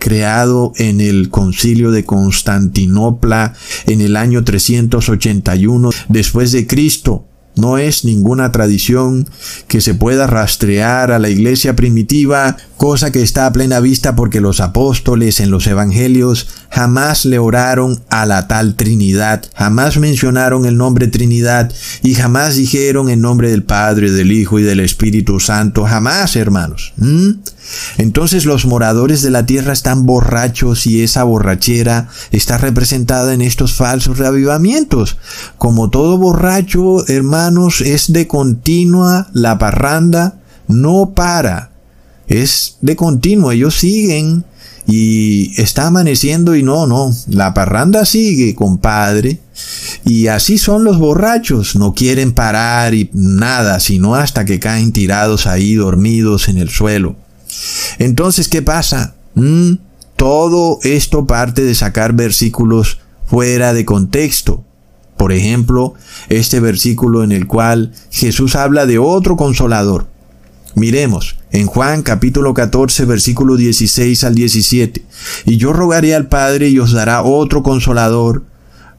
creado 0.04 0.74
en 0.76 1.00
el 1.00 1.30
concilio 1.30 1.90
de 1.90 2.04
Constantinopla 2.04 3.54
en 3.86 4.02
el 4.02 4.18
año 4.18 4.44
381 4.44 5.88
después 6.10 6.52
de 6.52 6.66
Cristo. 6.66 7.24
No 7.56 7.78
es 7.78 8.04
ninguna 8.04 8.52
tradición 8.52 9.26
que 9.66 9.80
se 9.80 9.94
pueda 9.94 10.26
rastrear 10.26 11.10
a 11.10 11.18
la 11.18 11.30
iglesia 11.30 11.74
primitiva, 11.74 12.58
cosa 12.76 13.12
que 13.12 13.22
está 13.22 13.46
a 13.46 13.52
plena 13.52 13.80
vista 13.80 14.14
porque 14.14 14.42
los 14.42 14.60
apóstoles 14.60 15.40
en 15.40 15.50
los 15.50 15.66
evangelios 15.66 16.48
jamás 16.68 17.24
le 17.24 17.38
oraron 17.38 18.02
a 18.10 18.26
la 18.26 18.46
tal 18.46 18.74
Trinidad, 18.74 19.46
jamás 19.54 19.96
mencionaron 19.96 20.66
el 20.66 20.76
nombre 20.76 21.06
Trinidad 21.06 21.72
y 22.02 22.14
jamás 22.14 22.56
dijeron 22.56 23.08
el 23.08 23.22
nombre 23.22 23.50
del 23.50 23.62
Padre, 23.62 24.10
del 24.10 24.32
Hijo 24.32 24.58
y 24.58 24.64
del 24.64 24.80
Espíritu 24.80 25.40
Santo, 25.40 25.84
jamás, 25.84 26.36
hermanos. 26.36 26.92
Entonces 27.98 28.44
los 28.44 28.66
moradores 28.66 29.22
de 29.22 29.30
la 29.30 29.46
tierra 29.46 29.72
están 29.72 30.06
borrachos 30.06 30.86
y 30.86 31.02
esa 31.02 31.24
borrachera 31.24 32.08
está 32.30 32.58
representada 32.58 33.34
en 33.34 33.42
estos 33.42 33.74
falsos 33.74 34.18
reavivamientos. 34.18 35.18
Como 35.58 35.90
todo 35.90 36.18
borracho, 36.18 37.06
hermanos, 37.08 37.80
es 37.80 38.12
de 38.12 38.26
continua 38.26 39.28
la 39.32 39.58
parranda, 39.58 40.40
no 40.68 41.12
para. 41.14 41.70
Es 42.26 42.78
de 42.80 42.96
continuo, 42.96 43.52
ellos 43.52 43.74
siguen 43.74 44.44
y 44.86 45.58
está 45.60 45.86
amaneciendo 45.86 46.54
y 46.54 46.62
no, 46.62 46.86
no, 46.86 47.14
la 47.28 47.54
parranda 47.54 48.04
sigue, 48.04 48.54
compadre. 48.54 49.40
Y 50.04 50.26
así 50.26 50.58
son 50.58 50.84
los 50.84 50.98
borrachos, 50.98 51.76
no 51.76 51.94
quieren 51.94 52.32
parar 52.32 52.94
y 52.94 53.10
nada, 53.12 53.80
sino 53.80 54.14
hasta 54.14 54.44
que 54.44 54.58
caen 54.58 54.92
tirados 54.92 55.46
ahí 55.46 55.74
dormidos 55.74 56.48
en 56.48 56.58
el 56.58 56.70
suelo. 56.70 57.16
Entonces, 57.98 58.48
¿qué 58.48 58.62
pasa? 58.62 59.14
Mm, 59.34 59.74
todo 60.16 60.78
esto 60.82 61.26
parte 61.26 61.62
de 61.62 61.74
sacar 61.74 62.12
versículos 62.12 62.98
fuera 63.26 63.72
de 63.72 63.84
contexto. 63.84 64.64
Por 65.16 65.32
ejemplo, 65.32 65.94
este 66.28 66.60
versículo 66.60 67.22
en 67.24 67.32
el 67.32 67.46
cual 67.46 67.92
Jesús 68.10 68.56
habla 68.56 68.86
de 68.86 68.98
otro 68.98 69.36
consolador. 69.36 70.06
Miremos 70.74 71.36
en 71.52 71.66
Juan 71.66 72.02
capítulo 72.02 72.52
14 72.52 73.04
versículo 73.04 73.56
16 73.56 74.24
al 74.24 74.34
17. 74.34 75.04
Y 75.46 75.56
yo 75.56 75.72
rogaré 75.72 76.14
al 76.14 76.26
Padre 76.26 76.68
y 76.68 76.80
os 76.80 76.92
dará 76.92 77.22
otro 77.22 77.62
consolador 77.62 78.44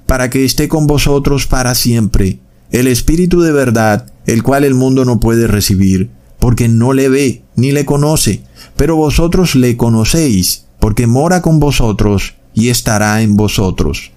para 0.06 0.30
que 0.30 0.46
esté 0.46 0.68
con 0.68 0.88
vosotros 0.88 1.48
para 1.48 1.76
siempre, 1.76 2.40
el 2.72 2.88
Espíritu 2.88 3.42
de 3.42 3.52
verdad, 3.52 4.12
el 4.26 4.44
cual 4.44 4.64
el 4.64 4.76
mundo 4.76 5.06
no 5.06 5.20
puede 5.20 5.48
recibir, 5.48 6.10
porque 6.46 6.68
no 6.68 6.94
le 6.94 7.10
ve 7.10 7.42
ni 7.56 7.72
le 7.72 7.86
conoce, 7.86 8.44
pero 8.76 8.96
vosotros 8.96 9.56
le 9.56 9.78
conocéis, 9.78 10.66
porque 10.80 11.08
mora 11.08 11.42
con 11.42 11.60
vosotros 11.60 12.36
y 12.54 12.70
estará 12.70 13.24
en 13.24 13.36
vosotros. 13.36 14.12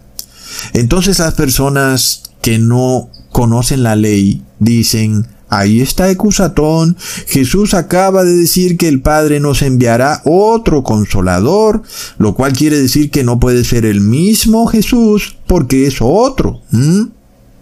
Entonces 0.75 1.21
las 1.21 1.33
personas 1.33 2.25
que 2.43 2.59
no 2.59 3.09
conocen 3.33 3.83
la 3.83 3.97
ley 3.97 4.43
dicen, 4.59 5.27
Ahí 5.49 5.81
está 5.81 6.11
Ecusatón. 6.11 6.99
Jesús 7.29 7.73
acaba 7.73 8.25
de 8.25 8.37
decir 8.37 8.77
que 8.77 8.89
el 8.89 9.01
Padre 9.01 9.41
nos 9.41 9.63
enviará 9.63 10.21
otro 10.27 10.83
consolador, 10.83 11.83
lo 12.19 12.35
cual 12.35 12.53
quiere 12.53 12.79
decir 12.79 13.11
que 13.11 13.25
no 13.25 13.41
puede 13.41 13.65
ser 13.65 13.87
el 13.87 14.03
mismo 14.03 14.67
Jesús 14.67 15.39
porque 15.47 15.87
es 15.87 16.03
otro. 16.03 16.61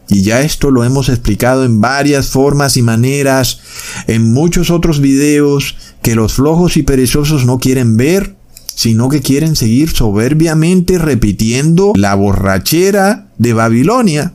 Y 0.08 0.22
ya 0.22 0.40
esto 0.40 0.70
lo 0.70 0.84
hemos 0.84 1.08
explicado 1.08 1.64
en 1.64 1.80
varias 1.80 2.28
formas 2.28 2.76
y 2.76 2.82
maneras, 2.82 3.60
en 4.06 4.32
muchos 4.32 4.70
otros 4.70 5.00
videos 5.00 5.76
que 6.02 6.14
los 6.14 6.34
flojos 6.34 6.76
y 6.76 6.82
perezosos 6.82 7.44
no 7.44 7.58
quieren 7.58 7.96
ver, 7.96 8.36
sino 8.74 9.08
que 9.08 9.20
quieren 9.20 9.56
seguir 9.56 9.90
soberbiamente 9.90 10.98
repitiendo 10.98 11.92
la 11.96 12.14
borrachera 12.14 13.28
de 13.38 13.52
Babilonia. 13.52 14.34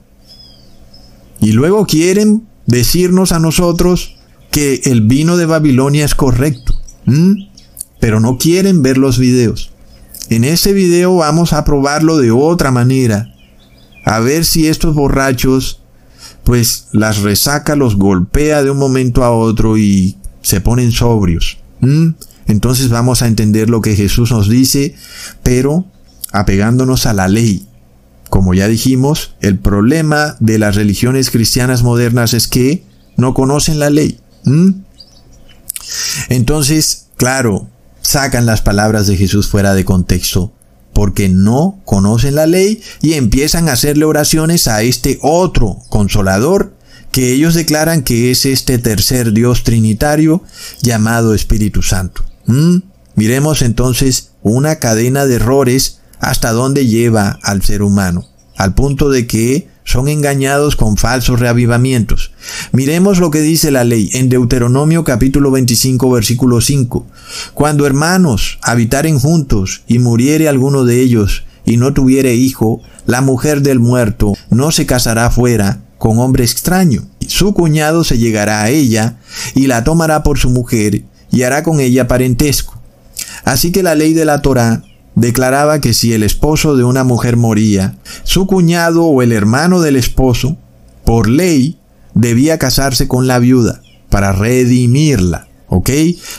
Y 1.40 1.54
luego 1.54 1.86
quieren 1.86 2.48
decirnos 2.66 3.32
a 3.32 3.40
nosotros 3.40 4.18
que 4.52 4.82
el 4.86 5.02
vino 5.02 5.38
de 5.38 5.46
Babilonia 5.46 6.04
es 6.06 6.16
correcto. 6.16 6.74
Pero 8.00 8.20
no 8.20 8.38
quieren 8.38 8.82
ver 8.82 8.98
los 8.98 9.18
videos. 9.18 9.72
En 10.30 10.44
ese 10.44 10.74
video 10.74 11.16
vamos 11.16 11.54
a 11.54 11.64
probarlo 11.64 12.18
de 12.18 12.32
otra 12.32 12.72
manera. 12.72 13.31
A 14.04 14.20
ver 14.20 14.46
si 14.46 14.68
estos 14.68 14.96
borrachos, 14.96 15.82
pues 16.44 16.88
las 16.92 17.20
resaca, 17.20 17.76
los 17.76 17.96
golpea 17.96 18.64
de 18.64 18.72
un 18.72 18.78
momento 18.78 19.24
a 19.24 19.32
otro 19.32 19.78
y 19.78 20.18
se 20.42 20.62
ponen 20.62 20.92
sobrios. 20.92 21.60
Entonces 22.48 22.90
vamos 22.90 23.22
a 23.22 23.28
entender 23.28 23.70
lo 23.70 23.82
que 23.82 23.96
Jesús 23.96 24.32
nos 24.32 24.50
dice, 24.50 24.96
pero 25.44 25.86
apegándonos 26.32 27.06
a 27.06 27.14
la 27.14 27.28
ley. 27.28 27.68
Como 28.30 28.54
ya 28.54 28.68
dijimos, 28.68 29.36
el 29.42 29.60
problema 29.60 30.36
de 30.40 30.58
las 30.58 30.76
religiones 30.76 31.32
cristianas 31.32 31.84
modernas 31.84 32.34
es 32.34 32.48
que 32.48 32.84
no 33.18 33.34
conocen 33.34 33.80
la 33.80 33.90
ley. 33.90 34.20
Entonces, 36.30 37.08
claro, 37.18 37.68
sacan 38.02 38.46
las 38.46 38.62
palabras 38.62 39.08
de 39.08 39.18
Jesús 39.18 39.48
fuera 39.48 39.74
de 39.74 39.86
contexto 39.86 40.54
porque 40.94 41.30
no 41.30 41.80
conocen 41.86 42.36
la 42.36 42.48
ley 42.48 42.82
y 43.02 43.14
empiezan 43.14 43.70
a 43.70 43.74
hacerle 43.74 44.06
oraciones 44.06 44.68
a 44.68 44.82
este 44.82 45.20
otro 45.22 45.78
consolador 45.90 46.74
que 47.12 47.34
ellos 47.34 47.54
declaran 47.54 48.04
que 48.04 48.32
es 48.32 48.46
este 48.46 48.78
tercer 48.78 49.34
Dios 49.34 49.64
trinitario 49.64 50.44
llamado 50.82 51.34
Espíritu 51.34 51.82
Santo. 51.82 52.24
Miremos 53.16 53.62
entonces 53.62 54.32
una 54.42 54.78
cadena 54.78 55.26
de 55.26 55.36
errores 55.36 56.00
hasta 56.20 56.52
dónde 56.52 56.88
lleva 56.88 57.40
al 57.44 57.62
ser 57.64 57.82
humano, 57.82 58.28
al 58.56 58.74
punto 58.74 59.10
de 59.10 59.28
que 59.28 59.68
son 59.84 60.08
engañados 60.08 60.76
con 60.76 60.98
falsos 60.98 61.40
reavivamientos. 61.40 62.32
Miremos 62.72 63.20
lo 63.20 63.32
que 63.32 63.42
dice 63.42 63.72
la 63.72 63.84
ley 63.84 64.10
en 64.14 64.30
Deuteronomio 64.30 65.04
capítulo 65.04 65.52
25 65.52 66.12
versículo 66.12 66.62
5. 66.62 67.06
Cuando 67.54 67.86
hermanos 67.86 68.60
habitaren 68.62 69.20
juntos 69.20 69.84
y 69.88 70.00
muriere 70.00 70.48
alguno 70.48 70.86
de 70.86 71.02
ellos 71.02 71.44
y 71.66 71.78
no 71.78 71.94
tuviere 71.94 72.36
hijo, 72.36 72.82
la 73.06 73.22
mujer 73.22 73.62
del 73.62 73.80
muerto 73.80 74.34
no 74.50 74.72
se 74.72 74.86
casará 74.86 75.30
fuera 75.30 75.82
con 75.98 76.20
hombre 76.20 76.44
extraño. 76.44 77.08
Su 77.28 77.54
cuñado 77.54 78.04
se 78.04 78.18
llegará 78.18 78.64
a 78.64 78.70
ella 78.70 79.18
y 79.56 79.68
la 79.68 79.84
tomará 79.84 80.24
por 80.24 80.40
su 80.40 80.50
mujer 80.50 81.04
y 81.32 81.44
hará 81.44 81.64
con 81.64 81.80
ella 81.80 82.08
parentesco. 82.08 82.80
Así 83.44 83.72
que 83.72 83.84
la 83.84 83.96
ley 83.96 84.14
de 84.14 84.26
la 84.26 84.42
Torá 84.42 84.84
declaraba 85.16 85.82
que 85.82 85.94
si 85.94 86.14
el 86.14 86.24
esposo 86.24 86.76
de 86.76 86.84
una 86.84 87.04
mujer 87.04 87.38
moría, 87.38 87.96
su 88.24 88.48
cuñado 88.48 89.06
o 89.06 89.22
el 89.22 89.32
hermano 89.32 89.82
del 89.82 89.96
esposo, 89.96 90.58
por 91.06 91.28
ley, 91.28 91.78
debía 92.14 92.58
casarse 92.58 93.08
con 93.08 93.28
la 93.28 93.40
viuda 93.40 93.82
para 94.10 94.32
redimirla. 94.32 95.48
¿Ok? 95.68 95.90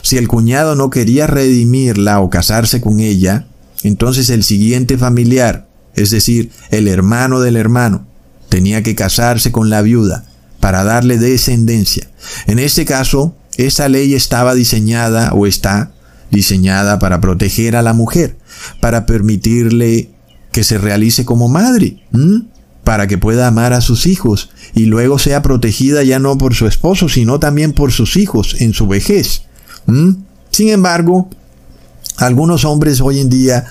Si 0.03 0.19
el 0.19 0.29
cuñado 0.29 0.75
no 0.77 0.91
quería 0.91 1.27
redimirla 1.27 2.21
o 2.21 2.29
casarse 2.29 2.83
con 2.83 3.01
ella, 3.01 3.47
entonces 3.83 4.29
el 4.29 4.45
siguiente 4.45 4.99
familiar, 4.99 5.67
es 5.95 6.11
decir, 6.11 6.51
el 6.71 6.87
hermano 6.87 7.41
del 7.41 7.57
hermano, 7.57 8.07
tenía 8.51 8.83
que 8.83 8.95
casarse 8.95 9.51
con 9.51 9.71
la 9.71 9.81
viuda 9.81 10.25
para 10.61 10.85
darle 10.85 11.19
descendencia. 11.19 12.11
En 12.47 12.59
este 12.59 12.85
caso, 12.85 13.35
esa 13.57 13.89
ley 13.89 14.15
estaba 14.15 14.55
diseñada 14.55 15.33
o 15.33 15.47
está 15.47 15.93
diseñada 16.33 16.99
para 16.99 17.21
proteger 17.21 17.77
a 17.77 17.83
la 17.83 17.93
mujer, 17.93 18.37
para 18.81 19.07
permitirle 19.07 20.11
que 20.51 20.65
se 20.65 20.79
realice 20.79 21.25
como 21.25 21.49
madre, 21.49 22.03
para 22.83 23.07
que 23.07 23.19
pueda 23.19 23.47
amar 23.47 23.73
a 23.73 23.81
sus 23.81 24.07
hijos 24.07 24.51
y 24.75 24.87
luego 24.87 25.19
sea 25.19 25.43
protegida 25.43 26.03
ya 26.03 26.19
no 26.19 26.37
por 26.39 26.55
su 26.55 26.67
esposo, 26.67 27.09
sino 27.09 27.39
también 27.39 27.73
por 27.73 27.93
sus 27.93 28.17
hijos 28.17 28.57
en 28.59 28.73
su 28.73 28.89
vejez. 28.89 29.43
Sin 30.51 30.69
embargo, 30.69 31.29
algunos 32.17 32.65
hombres 32.65 33.01
hoy 33.01 33.21
en 33.21 33.29
día, 33.29 33.67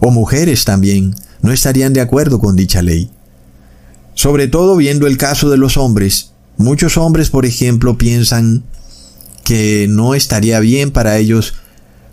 o 0.00 0.10
mujeres 0.10 0.64
también, 0.64 1.14
no 1.40 1.50
estarían 1.50 1.92
de 1.92 2.00
acuerdo 2.00 2.38
con 2.38 2.56
dicha 2.56 2.82
ley. 2.82 3.10
Sobre 4.14 4.48
todo 4.48 4.76
viendo 4.76 5.06
el 5.06 5.16
caso 5.16 5.50
de 5.50 5.56
los 5.56 5.76
hombres, 5.76 6.32
muchos 6.58 6.96
hombres, 6.98 7.30
por 7.30 7.46
ejemplo, 7.46 7.96
piensan 7.96 8.64
que 9.44 9.86
no 9.88 10.14
estaría 10.14 10.60
bien 10.60 10.90
para 10.90 11.16
ellos 11.16 11.54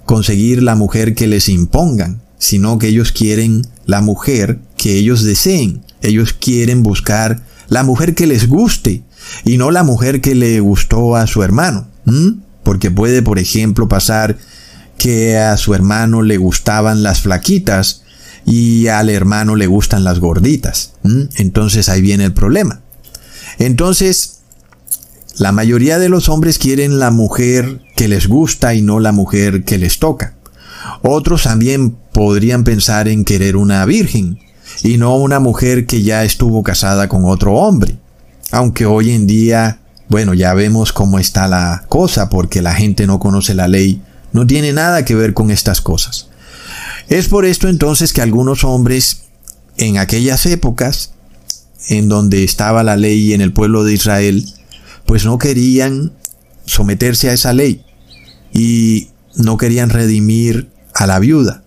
conseguir 0.10 0.64
la 0.64 0.74
mujer 0.74 1.14
que 1.14 1.28
les 1.28 1.50
impongan, 1.50 2.24
sino 2.40 2.80
que 2.80 2.88
ellos 2.88 3.12
quieren 3.12 3.68
la 3.86 4.02
mujer 4.02 4.58
que 4.76 4.96
ellos 4.96 5.24
deseen. 5.24 5.84
Ellos 6.02 6.34
quieren 6.34 6.82
buscar 6.82 7.44
la 7.68 7.84
mujer 7.84 8.16
que 8.16 8.26
les 8.26 8.48
guste 8.48 9.04
y 9.46 9.58
no 9.58 9.70
la 9.70 9.84
mujer 9.84 10.20
que 10.20 10.34
le 10.34 10.62
gustó 10.62 11.16
a 11.16 11.28
su 11.28 11.44
hermano. 11.44 11.90
Porque 12.64 12.90
puede, 12.90 13.22
por 13.22 13.38
ejemplo, 13.38 13.88
pasar 13.88 14.40
que 14.98 15.38
a 15.38 15.56
su 15.58 15.76
hermano 15.76 16.24
le 16.24 16.38
gustaban 16.38 17.04
las 17.04 17.22
flaquitas 17.22 18.02
y 18.48 18.88
al 18.88 19.12
hermano 19.12 19.56
le 19.56 19.68
gustan 19.68 20.04
las 20.04 20.18
gorditas. 20.18 20.94
Entonces 21.36 21.88
ahí 21.88 22.02
viene 22.02 22.26
el 22.26 22.34
problema. 22.34 22.82
Entonces, 23.60 24.39
la 25.40 25.54
mayoría 25.54 26.00
de 26.00 26.10
los 26.10 26.28
hombres 26.28 26.60
quieren 26.60 27.00
la 27.00 27.12
mujer 27.12 27.82
que 27.96 28.10
les 28.10 28.28
gusta 28.28 28.74
y 28.74 28.82
no 28.82 29.00
la 29.00 29.14
mujer 29.14 29.64
que 29.64 29.78
les 29.78 29.98
toca. 29.98 30.36
Otros 31.02 31.44
también 31.44 31.96
podrían 32.12 32.66
pensar 32.66 33.08
en 33.08 33.24
querer 33.24 33.56
una 33.56 33.86
virgen 33.86 34.40
y 34.84 34.98
no 34.98 35.16
una 35.16 35.40
mujer 35.40 35.86
que 35.86 36.04
ya 36.04 36.26
estuvo 36.26 36.62
casada 36.62 37.08
con 37.08 37.24
otro 37.24 37.54
hombre. 37.54 37.98
Aunque 38.52 38.86
hoy 38.86 39.12
en 39.12 39.28
día, 39.28 39.80
bueno, 40.10 40.34
ya 40.34 40.54
vemos 40.54 40.92
cómo 40.92 41.20
está 41.20 41.48
la 41.48 41.86
cosa 41.88 42.28
porque 42.28 42.62
la 42.62 42.74
gente 42.74 43.08
no 43.08 43.20
conoce 43.20 43.56
la 43.56 43.70
ley, 43.70 44.02
no 44.34 44.46
tiene 44.46 44.74
nada 44.74 45.06
que 45.06 45.16
ver 45.16 45.34
con 45.34 45.52
estas 45.52 45.80
cosas. 45.80 46.28
Es 47.08 47.30
por 47.30 47.46
esto 47.46 47.70
entonces 47.70 48.12
que 48.12 48.22
algunos 48.22 48.66
hombres 48.66 49.22
en 49.78 50.00
aquellas 50.00 50.46
épocas 50.46 51.14
en 51.88 52.10
donde 52.10 52.44
estaba 52.44 52.84
la 52.84 52.98
ley 52.98 53.32
en 53.32 53.40
el 53.40 53.54
pueblo 53.54 53.86
de 53.86 53.94
Israel, 53.94 54.46
pues 55.10 55.26
no 55.26 55.40
querían 55.40 56.14
someterse 56.66 57.32
a 57.32 57.34
esa 57.34 57.52
ley 57.52 57.84
y 58.54 59.08
no 59.36 59.58
querían 59.58 59.90
redimir 59.90 60.70
a 60.94 61.08
la 61.08 61.18
viuda 61.18 61.64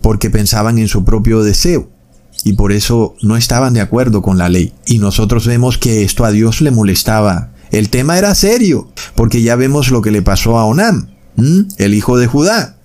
porque 0.00 0.30
pensaban 0.30 0.78
en 0.78 0.88
su 0.88 1.04
propio 1.04 1.42
deseo 1.42 1.90
y 2.42 2.54
por 2.54 2.72
eso 2.72 3.16
no 3.20 3.36
estaban 3.36 3.74
de 3.74 3.82
acuerdo 3.82 4.22
con 4.22 4.38
la 4.38 4.48
ley. 4.48 4.72
Y 4.86 4.98
nosotros 4.98 5.46
vemos 5.46 5.76
que 5.76 6.04
esto 6.04 6.24
a 6.24 6.30
Dios 6.30 6.62
le 6.62 6.70
molestaba. 6.70 7.50
El 7.70 7.90
tema 7.90 8.16
era 8.16 8.34
serio, 8.34 8.90
porque 9.14 9.42
ya 9.42 9.56
vemos 9.56 9.90
lo 9.90 10.00
que 10.00 10.10
le 10.10 10.22
pasó 10.22 10.58
a 10.58 10.64
Onam, 10.64 11.08
el 11.76 11.92
hijo 11.92 12.16
de 12.16 12.28
Judá, 12.28 12.78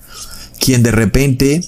quien 0.60 0.84
de 0.84 0.92
repente 0.92 1.62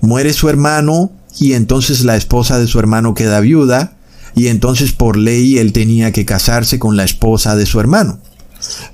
muere 0.00 0.32
su 0.32 0.48
hermano 0.48 1.10
y 1.40 1.54
entonces 1.54 2.04
la 2.04 2.14
esposa 2.14 2.60
de 2.60 2.68
su 2.68 2.78
hermano 2.78 3.14
queda 3.14 3.40
viuda 3.40 3.96
y 4.34 4.48
entonces 4.48 4.92
por 4.92 5.16
ley 5.16 5.58
él 5.58 5.72
tenía 5.72 6.12
que 6.12 6.24
casarse 6.24 6.78
con 6.78 6.96
la 6.96 7.04
esposa 7.04 7.56
de 7.56 7.66
su 7.66 7.80
hermano. 7.80 8.18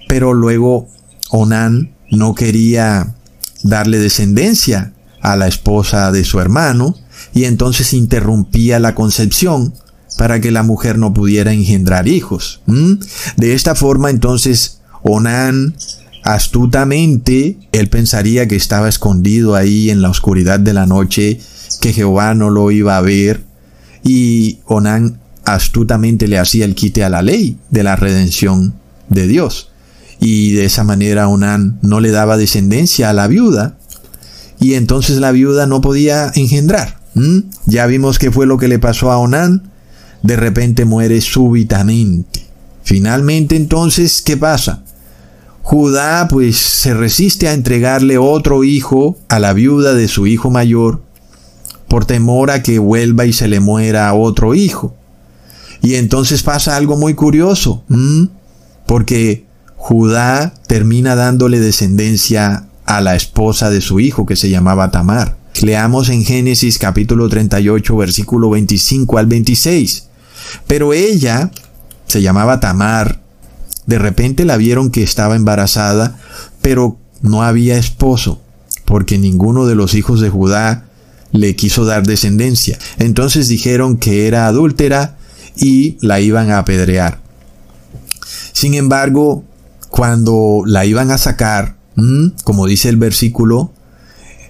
Pero 0.09 0.35
luego 0.35 0.89
Onán 1.31 1.93
no 2.11 2.35
quería 2.35 3.15
darle 3.63 3.99
descendencia 3.99 4.93
a 5.21 5.37
la 5.37 5.47
esposa 5.47 6.13
de 6.13 6.25
su 6.25 6.41
hermano 6.41 6.97
y 7.35 7.45
entonces 7.45 7.93
interrumpía 7.93 8.79
la 8.79 8.95
concepción 8.95 9.75
para 10.19 10.41
que 10.41 10.51
la 10.51 10.63
mujer 10.63 10.99
no 10.99 11.15
pudiera 11.15 11.53
engendrar 11.53 12.09
hijos. 12.09 12.61
De 13.37 13.55
esta 13.55 13.75
forma 13.75 14.11
entonces 14.11 14.81
Onán 15.03 15.75
astutamente, 16.23 17.57
él 17.73 17.89
pensaría 17.89 18.47
que 18.47 18.57
estaba 18.57 18.89
escondido 18.89 19.55
ahí 19.55 19.91
en 19.91 20.03
la 20.03 20.11
oscuridad 20.11 20.61
de 20.61 20.75
la 20.75 20.87
noche, 20.87 21.41
que 21.81 21.93
Jehová 21.93 22.35
no 22.35 22.51
lo 22.51 22.71
iba 22.71 22.97
a 22.97 23.01
ver, 23.01 23.45
y 24.05 24.59
Onán 24.67 25.20
astutamente 25.45 26.29
le 26.29 26.39
hacía 26.39 26.65
el 26.65 26.75
quite 26.75 27.05
a 27.05 27.09
la 27.09 27.23
ley 27.23 27.59
de 27.71 27.83
la 27.83 27.97
redención 27.97 28.75
de 29.09 29.27
Dios. 29.27 29.71
Y 30.21 30.53
de 30.53 30.67
esa 30.67 30.85
manera 30.85 31.29
Onán 31.29 31.79
no 31.83 32.01
le 32.01 32.11
daba 32.11 32.37
descendencia 32.37 33.11
a 33.11 33.13
la 33.13 33.27
viuda, 33.27 33.77
y 34.61 34.75
entonces 34.75 35.17
la 35.17 35.33
viuda 35.33 35.67
no 35.67 35.81
podía 35.81 36.31
engendrar. 36.35 37.01
Ya 37.65 37.87
vimos 37.87 38.19
qué 38.19 38.31
fue 38.31 38.47
lo 38.47 38.59
que 38.59 38.69
le 38.69 38.79
pasó 38.79 39.11
a 39.11 39.19
Onán. 39.19 39.71
De 40.23 40.37
repente 40.37 40.85
muere 40.85 41.21
súbitamente. 41.23 42.47
Finalmente 42.85 43.57
entonces, 43.57 44.21
¿qué 44.21 44.37
pasa? 44.37 44.83
Judá 45.63 46.29
pues 46.29 46.57
se 46.57 46.95
resiste 46.95 47.49
a 47.49 47.55
entregarle 47.55 48.19
otro 48.19 48.65
hijo 48.65 49.17
a 49.29 49.39
la 49.39 49.53
viuda 49.53 49.95
de 49.95 50.09
su 50.09 50.27
hijo 50.27 50.51
mayor 50.51 51.03
por 51.89 52.05
temor 52.05 52.51
a 52.51 52.63
que 52.63 52.79
vuelva 52.79 53.27
y 53.27 53.33
se 53.33 53.49
le 53.49 53.61
muera 53.61 54.13
otro 54.15 54.55
hijo. 54.55 54.95
Y 55.83 55.95
entonces 55.95 56.43
pasa 56.43 56.77
algo 56.77 56.97
muy 56.97 57.15
curioso, 57.15 57.85
porque 58.87 59.47
Judá 59.77 60.53
termina 60.67 61.15
dándole 61.15 61.59
descendencia 61.59 62.67
a 62.85 63.01
la 63.01 63.17
esposa 63.17 63.71
de 63.71 63.81
su 63.81 64.01
hijo 64.01 64.27
que 64.27 64.37
se 64.37 64.51
llamaba 64.51 64.91
Tamar. 64.91 65.39
Leamos 65.63 66.09
en 66.09 66.25
Génesis 66.25 66.79
capítulo 66.79 67.29
38 67.29 67.97
versículo 67.97 68.51
25 68.51 69.19
al 69.19 69.27
26. 69.27 70.09
Pero 70.67 70.93
ella 70.93 71.51
se 72.07 72.23
llamaba 72.23 72.61
Tamar. 72.61 73.21
De 73.87 73.99
repente 73.99 74.45
la 74.45 74.57
vieron 74.57 74.91
que 74.91 75.03
estaba 75.03 75.37
embarazada, 75.37 76.19
pero 76.61 76.99
no 77.23 77.43
había 77.43 77.79
esposo, 77.79 78.41
porque 78.85 79.19
ninguno 79.19 79.67
de 79.67 79.75
los 79.75 79.95
hijos 79.95 80.21
de 80.21 80.31
Judá 80.31 80.85
le 81.33 81.57
quiso 81.57 81.85
dar 81.85 82.07
descendencia. 82.07 82.79
Entonces 82.99 83.49
dijeron 83.49 83.97
que 83.97 84.27
era 84.27 84.47
adúltera 84.47 85.17
y 85.57 85.97
la 86.01 86.21
iban 86.21 86.51
a 86.51 86.59
apedrear. 86.59 87.21
Sin 88.53 88.75
embargo, 88.75 89.45
cuando 89.89 90.63
la 90.67 90.85
iban 90.85 91.11
a 91.11 91.19
sacar, 91.19 91.77
como 92.45 92.67
dice 92.67 92.89
el 92.89 92.97
versículo, 92.97 93.73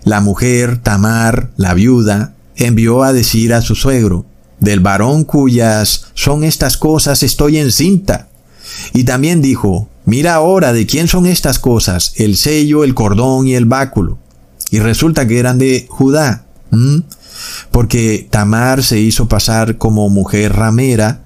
la 0.05 0.21
mujer, 0.21 0.79
Tamar, 0.79 1.51
la 1.57 1.75
viuda, 1.75 2.35
envió 2.57 3.03
a 3.03 3.13
decir 3.13 3.53
a 3.55 3.63
su 3.63 3.75
suegro, 3.75 4.27
del 4.61 4.81
varón 4.81 5.25
cuyas 5.25 6.07
son 6.15 6.45
estas 6.45 6.77
cosas 6.77 7.23
estoy 7.23 7.59
encinta. 7.59 8.29
Y 8.93 9.05
también 9.05 9.43
dijo, 9.43 9.89
mira 10.05 10.35
ahora 10.35 10.73
de 10.73 10.87
quién 10.87 11.09
son 11.09 11.27
estas 11.27 11.59
cosas, 11.59 12.13
el 12.17 12.37
sello, 12.37 12.85
el 12.85 12.95
cordón 12.95 13.49
y 13.49 13.55
el 13.55 13.65
báculo. 13.65 14.19
Y 14.71 14.79
resulta 14.79 15.27
que 15.27 15.39
eran 15.39 15.59
de 15.59 15.87
Judá 15.89 16.47
porque 17.71 18.27
Tamar 18.31 18.83
se 18.83 19.01
hizo 19.01 19.29
pasar 19.29 19.79
como 19.79 20.09
mujer 20.09 20.55
ramera 20.55 21.23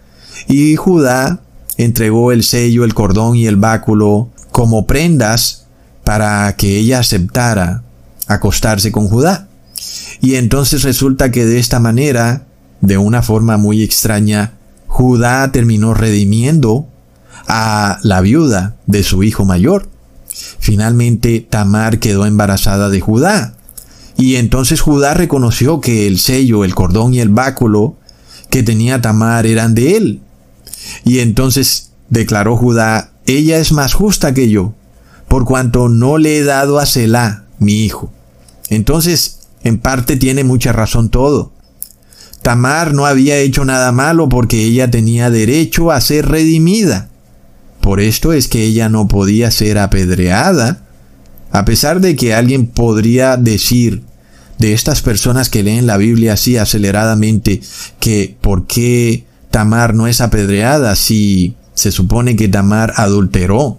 y 0.48 0.76
Judá 0.76 1.40
entregó 1.76 2.32
el 2.32 2.42
sello, 2.42 2.84
el 2.84 2.94
cordón 2.94 3.36
y 3.36 3.46
el 3.46 3.56
báculo 3.56 4.30
como 4.50 4.86
prendas 4.86 5.66
para 6.04 6.54
que 6.56 6.78
ella 6.78 7.00
aceptara 7.00 7.82
acostarse 8.26 8.92
con 8.92 9.08
Judá. 9.08 9.48
Y 10.20 10.36
entonces 10.36 10.82
resulta 10.82 11.30
que 11.30 11.44
de 11.44 11.58
esta 11.58 11.80
manera, 11.80 12.46
de 12.80 12.98
una 12.98 13.22
forma 13.22 13.56
muy 13.56 13.82
extraña, 13.82 14.52
Judá 14.86 15.50
terminó 15.50 15.94
redimiendo 15.94 16.88
a 17.48 17.98
la 18.02 18.20
viuda 18.20 18.76
de 18.86 19.02
su 19.02 19.22
hijo 19.22 19.44
mayor. 19.44 19.88
Finalmente 20.58 21.40
Tamar 21.40 21.98
quedó 21.98 22.26
embarazada 22.26 22.88
de 22.90 23.00
Judá. 23.00 23.54
Y 24.16 24.36
entonces 24.36 24.80
Judá 24.80 25.14
reconoció 25.14 25.80
que 25.80 26.06
el 26.06 26.18
sello, 26.18 26.64
el 26.64 26.74
cordón 26.74 27.14
y 27.14 27.20
el 27.20 27.30
báculo 27.30 27.96
que 28.50 28.62
tenía 28.62 29.00
Tamar 29.00 29.46
eran 29.46 29.74
de 29.74 29.96
él. 29.96 30.20
Y 31.04 31.18
entonces 31.18 31.90
declaró 32.10 32.56
Judá, 32.56 33.12
ella 33.26 33.58
es 33.58 33.72
más 33.72 33.94
justa 33.94 34.34
que 34.34 34.48
yo, 34.48 34.74
por 35.28 35.44
cuanto 35.44 35.88
no 35.88 36.18
le 36.18 36.38
he 36.38 36.44
dado 36.44 36.78
a 36.78 36.86
Selah, 36.86 37.44
mi 37.58 37.84
hijo. 37.84 38.12
Entonces, 38.68 39.40
en 39.62 39.78
parte 39.78 40.16
tiene 40.16 40.44
mucha 40.44 40.72
razón 40.72 41.08
todo. 41.08 41.52
Tamar 42.42 42.92
no 42.92 43.06
había 43.06 43.38
hecho 43.38 43.64
nada 43.64 43.90
malo 43.90 44.28
porque 44.28 44.62
ella 44.64 44.90
tenía 44.90 45.30
derecho 45.30 45.90
a 45.90 46.00
ser 46.00 46.28
redimida. 46.28 47.08
Por 47.80 48.00
esto 48.00 48.32
es 48.32 48.48
que 48.48 48.62
ella 48.62 48.88
no 48.88 49.08
podía 49.08 49.50
ser 49.50 49.78
apedreada, 49.78 50.83
a 51.54 51.64
pesar 51.64 52.00
de 52.00 52.16
que 52.16 52.34
alguien 52.34 52.66
podría 52.66 53.36
decir 53.36 54.02
de 54.58 54.72
estas 54.72 55.02
personas 55.02 55.48
que 55.48 55.62
leen 55.62 55.86
la 55.86 55.96
Biblia 55.96 56.32
así 56.32 56.56
aceleradamente 56.56 57.60
que 58.00 58.36
por 58.40 58.66
qué 58.66 59.24
Tamar 59.52 59.94
no 59.94 60.08
es 60.08 60.20
apedreada 60.20 60.96
si 60.96 61.54
se 61.74 61.92
supone 61.92 62.34
que 62.34 62.48
Tamar 62.48 62.92
adulteró, 62.96 63.78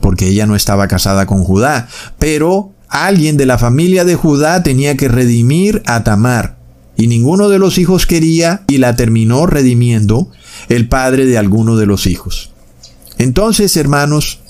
porque 0.00 0.28
ella 0.28 0.46
no 0.46 0.56
estaba 0.56 0.88
casada 0.88 1.26
con 1.26 1.44
Judá, 1.44 1.86
pero 2.18 2.72
alguien 2.88 3.36
de 3.36 3.44
la 3.44 3.58
familia 3.58 4.06
de 4.06 4.14
Judá 4.14 4.62
tenía 4.62 4.96
que 4.96 5.08
redimir 5.08 5.82
a 5.84 6.02
Tamar, 6.02 6.56
y 6.96 7.08
ninguno 7.08 7.50
de 7.50 7.58
los 7.58 7.76
hijos 7.76 8.06
quería 8.06 8.62
y 8.68 8.78
la 8.78 8.96
terminó 8.96 9.44
redimiendo 9.44 10.30
el 10.70 10.88
padre 10.88 11.26
de 11.26 11.36
alguno 11.36 11.76
de 11.76 11.84
los 11.84 12.06
hijos. 12.06 12.52
Entonces, 13.18 13.76
hermanos, 13.76 14.40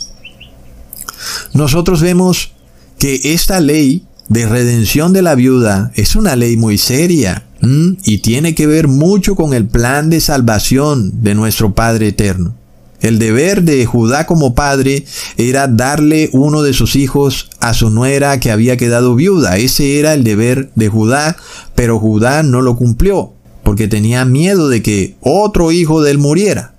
nosotros 1.53 2.01
vemos 2.01 2.53
que 2.99 3.21
esta 3.25 3.61
ley 3.61 4.05
de 4.29 4.47
redención 4.47 5.13
de 5.13 5.23
la 5.23 5.35
viuda 5.35 5.91
es 5.95 6.17
una 6.17 6.37
ley 6.37 6.57
muy 6.57 6.79
seria 6.79 7.45
y 7.61 8.19
tiene 8.19 8.55
que 8.55 8.67
ver 8.67 8.89
mucho 8.89 9.35
con 9.35 9.53
el 9.53 9.67
plan 9.67 10.11
de 10.11 10.21
salvación 10.21 11.23
de 11.23 11.35
nuestro 11.35 11.75
Padre 11.75 12.09
Eterno. 12.09 12.55
El 13.01 13.19
deber 13.19 13.63
de 13.63 13.87
Judá 13.87 14.27
como 14.27 14.55
padre 14.57 15.05
era 15.37 15.69
darle 15.69 16.31
uno 16.33 16.63
de 16.63 16.73
sus 16.73 16.97
hijos 16.97 17.49
a 17.61 17.73
su 17.73 17.91
nuera 17.91 18.41
que 18.41 18.51
había 18.51 18.77
quedado 18.77 19.15
viuda. 19.15 19.57
Ese 19.57 20.01
era 20.01 20.15
el 20.15 20.25
deber 20.25 20.73
de 20.75 20.89
Judá, 20.89 21.37
pero 21.77 22.01
Judá 22.01 22.43
no 22.43 22.61
lo 22.61 22.77
cumplió 22.77 23.35
porque 23.63 23.87
tenía 23.87 24.25
miedo 24.25 24.69
de 24.69 24.83
que 24.83 25.17
otro 25.21 25.71
hijo 25.71 26.03
de 26.03 26.11
él 26.11 26.19
muriera. 26.19 26.75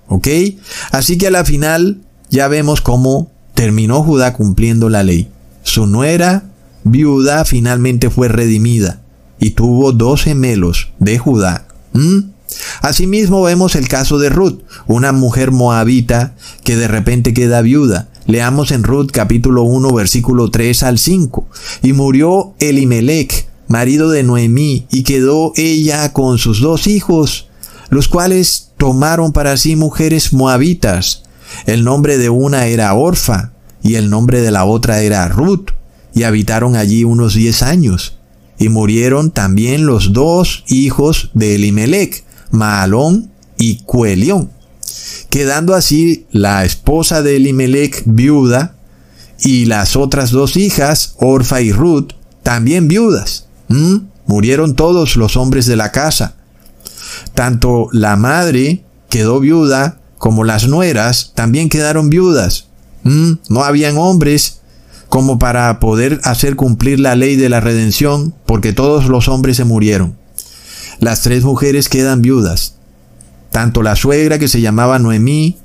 Así 0.90 1.16
que 1.16 1.28
a 1.28 1.30
la 1.30 1.44
final 1.44 2.02
ya 2.30 2.48
vemos 2.48 2.80
cómo 2.80 3.30
terminó 3.60 4.02
Judá 4.02 4.32
cumpliendo 4.32 4.88
la 4.88 5.02
ley. 5.02 5.28
Su 5.62 5.86
nuera 5.86 6.44
viuda 6.82 7.44
finalmente 7.44 8.08
fue 8.08 8.28
redimida 8.28 9.02
y 9.38 9.50
tuvo 9.50 9.92
dos 9.92 10.22
gemelos 10.22 10.92
de 10.98 11.18
Judá. 11.18 11.66
¿Mm? 11.92 12.20
Asimismo 12.80 13.42
vemos 13.42 13.74
el 13.74 13.86
caso 13.86 14.18
de 14.18 14.30
Ruth, 14.30 14.60
una 14.86 15.12
mujer 15.12 15.50
moabita 15.50 16.34
que 16.64 16.74
de 16.74 16.88
repente 16.88 17.34
queda 17.34 17.60
viuda. 17.60 18.08
Leamos 18.24 18.70
en 18.70 18.82
Ruth 18.82 19.10
capítulo 19.12 19.64
1 19.64 19.92
versículo 19.92 20.50
3 20.50 20.82
al 20.82 20.98
5. 20.98 21.46
Y 21.82 21.92
murió 21.92 22.54
Elimelech, 22.60 23.46
marido 23.68 24.08
de 24.08 24.22
Noemí, 24.22 24.86
y 24.90 25.02
quedó 25.02 25.52
ella 25.56 26.14
con 26.14 26.38
sus 26.38 26.62
dos 26.62 26.86
hijos, 26.86 27.50
los 27.90 28.08
cuales 28.08 28.70
tomaron 28.78 29.32
para 29.32 29.58
sí 29.58 29.76
mujeres 29.76 30.32
moabitas. 30.32 31.24
El 31.66 31.84
nombre 31.84 32.18
de 32.18 32.30
una 32.30 32.66
era 32.66 32.94
Orfa 32.94 33.52
y 33.82 33.94
el 33.94 34.10
nombre 34.10 34.40
de 34.42 34.50
la 34.50 34.64
otra 34.64 35.02
era 35.02 35.28
Ruth, 35.28 35.70
y 36.14 36.24
habitaron 36.24 36.76
allí 36.76 37.04
unos 37.04 37.34
diez 37.34 37.62
años. 37.62 38.18
Y 38.58 38.68
murieron 38.68 39.30
también 39.30 39.86
los 39.86 40.12
dos 40.12 40.64
hijos 40.66 41.30
de 41.34 41.54
Elimelech, 41.54 42.24
Maalón 42.50 43.30
y 43.56 43.76
Cuelión, 43.84 44.50
quedando 45.30 45.74
así 45.74 46.26
la 46.30 46.64
esposa 46.64 47.22
de 47.22 47.36
Elimelech 47.36 48.02
viuda 48.04 48.74
y 49.38 49.64
las 49.64 49.96
otras 49.96 50.30
dos 50.30 50.56
hijas, 50.56 51.14
Orfa 51.18 51.62
y 51.62 51.72
Ruth, 51.72 52.12
también 52.42 52.88
viudas. 52.88 53.46
Murieron 54.26 54.74
todos 54.76 55.16
los 55.16 55.36
hombres 55.36 55.66
de 55.66 55.76
la 55.76 55.92
casa. 55.92 56.34
Tanto 57.34 57.88
la 57.92 58.16
madre 58.16 58.84
quedó 59.08 59.40
viuda 59.40 59.99
como 60.20 60.44
las 60.44 60.68
nueras 60.68 61.32
también 61.34 61.70
quedaron 61.70 62.10
viudas. 62.10 62.66
Mm, 63.04 63.32
no 63.48 63.64
habían 63.64 63.96
hombres 63.96 64.60
como 65.08 65.38
para 65.38 65.80
poder 65.80 66.20
hacer 66.24 66.56
cumplir 66.56 67.00
la 67.00 67.16
ley 67.16 67.36
de 67.36 67.48
la 67.48 67.60
redención 67.60 68.34
porque 68.44 68.74
todos 68.74 69.06
los 69.06 69.28
hombres 69.28 69.56
se 69.56 69.64
murieron. 69.64 70.18
Las 70.98 71.22
tres 71.22 71.42
mujeres 71.42 71.88
quedan 71.88 72.20
viudas. 72.20 72.74
Tanto 73.50 73.82
la 73.82 73.96
suegra 73.96 74.38
que 74.38 74.48
se 74.48 74.60
llamaba 74.60 74.98
Noemí 74.98 75.56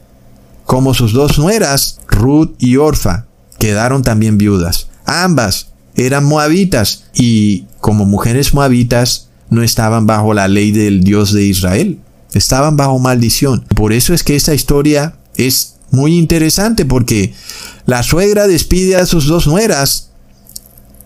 como 0.64 0.93
sus 0.93 1.12
dos 1.12 1.38
nueras, 1.38 1.99
Ruth 2.08 2.56
y 2.58 2.78
Orfa, 2.78 3.26
quedaron 3.60 4.03
también 4.03 4.38
viudas. 4.38 4.88
Ambas 5.06 5.74
eran 5.97 6.24
moabitas 6.24 7.03
y 7.14 7.66
como 7.82 8.06
mujeres 8.06 8.53
moabitas 8.53 9.28
no 9.49 9.64
estaban 9.64 10.08
bajo 10.08 10.34
la 10.34 10.47
ley 10.47 10.72
del 10.72 11.03
Dios 11.03 11.34
de 11.34 11.43
Israel. 11.43 11.99
Estaban 12.34 12.78
bajo 12.78 12.99
maldición. 12.99 13.65
Por 13.76 13.93
eso 13.93 14.13
es 14.13 14.23
que 14.23 14.36
esta 14.36 14.53
historia 14.53 15.15
es 15.36 15.76
muy 15.91 16.17
interesante 16.17 16.86
porque 16.86 17.34
la 17.86 18.03
suegra 18.03 18.47
despide 18.47 18.95
a 18.95 19.05
sus 19.05 19.26
dos 19.28 19.47
nueras 19.47 20.09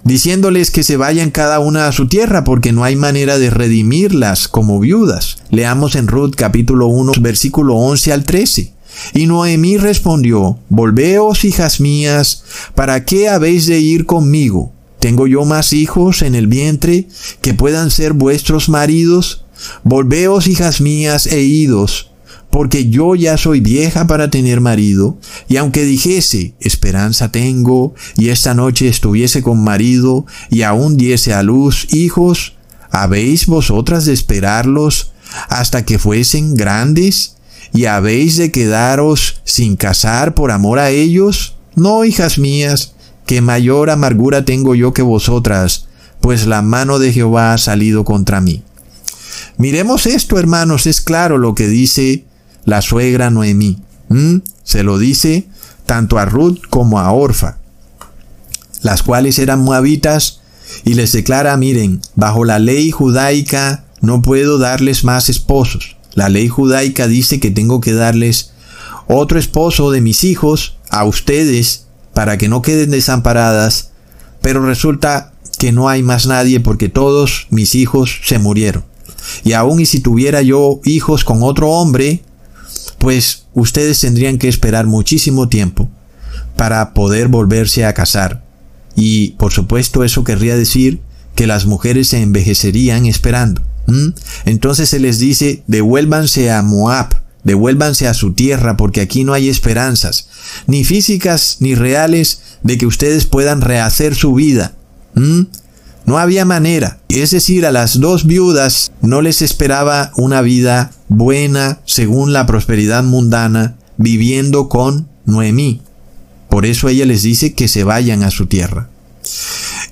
diciéndoles 0.04 0.72
que 0.72 0.84
se 0.84 0.98
vayan 0.98 1.30
cada 1.30 1.60
una 1.60 1.88
a 1.88 1.92
su 1.92 2.08
tierra 2.08 2.44
porque 2.44 2.72
no 2.72 2.84
hay 2.84 2.96
manera 2.96 3.38
de 3.38 3.50
redimirlas 3.50 4.48
como 4.48 4.80
viudas. 4.80 5.38
Leamos 5.52 5.96
en 5.96 6.08
Ruth 6.08 6.34
capítulo 6.36 6.88
1 6.88 7.14
versículo 7.20 7.76
11 7.76 8.14
al 8.14 8.24
13. 8.24 8.74
Y 9.14 9.28
Noemí 9.28 9.78
respondió, 9.78 10.60
Volveos, 10.70 11.46
hijas 11.46 11.80
mías, 11.80 12.44
¿para 12.76 13.06
qué 13.06 13.30
habéis 13.30 13.66
de 13.66 13.80
ir 13.80 14.06
conmigo? 14.06 14.74
¿Tengo 15.00 15.28
yo 15.28 15.46
más 15.46 15.72
hijos 15.72 16.22
en 16.22 16.36
el 16.36 16.48
vientre 16.48 17.08
que 17.42 17.54
puedan 17.54 17.92
ser 17.92 18.14
vuestros 18.14 18.68
maridos? 18.68 19.46
Volveos, 19.84 20.48
hijas 20.48 20.82
mías, 20.82 21.26
e 21.28 21.42
idos, 21.42 22.12
porque 22.50 22.90
yo 22.90 23.16
ya 23.16 23.38
soy 23.38 23.60
vieja 23.60 24.08
para 24.08 24.30
tener 24.30 24.62
marido, 24.62 25.18
y 25.48 25.58
aunque 25.58 25.86
dijese, 25.86 26.56
esperanza 26.60 27.32
tengo, 27.32 27.94
y 28.18 28.30
esta 28.30 28.54
noche 28.54 28.88
estuviese 28.88 29.42
con 29.42 29.64
marido, 29.64 30.26
y 30.50 30.64
aún 30.64 30.98
diese 30.98 31.34
a 31.34 31.44
luz 31.44 31.88
hijos, 31.94 32.56
¿habéis 32.92 33.46
vosotras 33.46 34.06
de 34.06 34.14
esperarlos 34.14 35.14
hasta 35.48 35.86
que 35.86 36.00
fuesen 36.00 36.56
grandes? 36.56 37.36
¿Y 37.72 37.86
habéis 37.86 38.38
de 38.38 38.52
quedaros 38.52 39.42
sin 39.44 39.76
casar 39.76 40.34
por 40.34 40.52
amor 40.52 40.80
a 40.80 40.90
ellos? 40.90 41.56
No, 41.76 42.04
hijas 42.04 42.40
mías, 42.40 42.94
que 43.28 43.42
mayor 43.42 43.92
amargura 43.92 44.44
tengo 44.44 44.74
yo 44.74 44.92
que 44.92 45.04
vosotras, 45.04 45.88
pues 46.20 46.48
la 46.48 46.64
mano 46.64 46.98
de 46.98 47.14
Jehová 47.14 47.54
ha 47.54 47.58
salido 47.60 48.04
contra 48.04 48.42
mí. 48.42 48.64
Miremos 49.58 50.06
esto, 50.06 50.40
hermanos, 50.40 50.88
es 50.88 51.02
claro 51.02 51.38
lo 51.38 51.56
que 51.56 51.68
dice 51.68 52.26
la 52.66 52.82
suegra 52.82 53.30
Noemí. 53.30 53.78
Se 54.64 54.84
lo 54.84 54.98
dice 54.98 55.48
tanto 55.86 56.20
a 56.20 56.26
Ruth 56.26 56.60
como 56.70 57.00
a 57.00 57.12
Orfa, 57.12 57.58
las 58.82 59.04
cuales 59.04 59.40
eran 59.40 59.62
moabitas, 59.62 60.42
y 60.86 60.94
les 60.94 61.12
declara, 61.12 61.58
miren, 61.58 62.02
bajo 62.16 62.46
la 62.46 62.60
ley 62.60 62.92
judaica 62.92 63.86
no 64.02 64.22
puedo 64.22 64.58
darles 64.58 65.04
más 65.04 65.30
esposos. 65.30 65.98
La 66.14 66.30
ley 66.30 66.48
judaica 66.48 67.08
dice 67.08 67.40
que 67.40 67.52
tengo 67.52 67.82
que 67.82 67.94
darles 67.94 68.52
otro 69.08 69.40
esposo 69.40 69.92
de 69.92 70.02
mis 70.02 70.24
hijos 70.24 70.78
a 70.90 71.04
ustedes 71.04 71.86
para 72.14 72.38
que 72.38 72.50
no 72.50 72.62
queden 72.62 72.92
desamparadas, 72.92 73.92
pero 74.42 74.66
resulta 74.66 75.34
que 75.58 75.72
no 75.72 75.90
hay 75.90 76.04
más 76.04 76.28
nadie 76.28 76.60
porque 76.60 76.90
todos 76.90 77.48
mis 77.50 77.76
hijos 77.76 78.22
se 78.24 78.40
murieron. 78.40 78.86
Y 79.44 79.54
aun 79.54 79.80
y 79.80 79.86
si 79.86 80.00
tuviera 80.00 80.42
yo 80.42 80.80
hijos 80.84 81.24
con 81.24 81.44
otro 81.44 81.70
hombre, 81.70 82.24
pues 82.98 83.46
ustedes 83.54 84.00
tendrían 84.00 84.38
que 84.38 84.48
esperar 84.48 84.86
muchísimo 84.86 85.50
tiempo 85.50 85.90
para 86.56 86.94
poder 86.94 87.28
volverse 87.28 87.86
a 87.86 87.94
casar. 87.94 88.44
Y 88.96 89.32
por 89.32 89.52
supuesto 89.52 90.04
eso 90.04 90.24
querría 90.24 90.56
decir 90.56 91.02
que 91.36 91.48
las 91.48 91.66
mujeres 91.66 92.10
se 92.10 92.22
envejecerían 92.22 93.06
esperando. 93.06 93.62
Entonces 94.46 94.90
se 94.90 95.00
les 95.00 95.18
dice, 95.18 95.64
devuélvanse 95.66 96.52
a 96.52 96.62
Moab, 96.62 97.22
devuélvanse 97.44 98.08
a 98.08 98.14
su 98.14 98.34
tierra 98.34 98.78
porque 98.78 99.02
aquí 99.02 99.24
no 99.24 99.34
hay 99.34 99.50
esperanzas 99.50 100.28
ni 100.68 100.84
físicas 100.84 101.58
ni 101.60 101.76
reales, 101.76 102.42
de 102.62 102.78
que 102.78 102.86
ustedes 102.86 103.26
puedan 103.26 103.62
rehacer 103.62 104.16
su 104.16 104.34
vida. 104.34 104.76
No 106.10 106.18
había 106.18 106.44
manera. 106.44 106.98
Es 107.08 107.30
decir, 107.30 107.68
a 107.68 107.72
las 107.72 108.00
dos 108.00 108.26
viudas 108.26 108.92
no 109.04 109.22
les 109.22 109.44
esperaba 109.44 110.12
una 110.18 110.42
vida 110.42 110.90
buena 111.08 111.82
según 111.86 112.34
la 112.34 112.48
prosperidad 112.48 113.04
mundana 113.04 113.78
viviendo 113.98 114.70
con 114.70 115.08
Noemí. 115.26 115.84
Por 116.50 116.66
eso 116.66 116.90
ella 116.90 117.06
les 117.06 117.22
dice 117.22 117.54
que 117.54 117.68
se 117.68 117.84
vayan 117.84 118.24
a 118.24 118.32
su 118.32 118.48
tierra. 118.48 118.90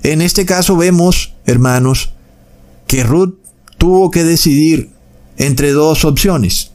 En 0.02 0.24
este 0.24 0.48
caso 0.48 0.76
vemos, 0.76 1.36
hermanos, 1.46 2.14
que 2.88 3.04
Ruth 3.04 3.36
tuvo 3.78 4.10
que 4.10 4.24
decidir 4.24 4.90
entre 5.38 5.72
dos 5.72 6.04
opciones. 6.04 6.72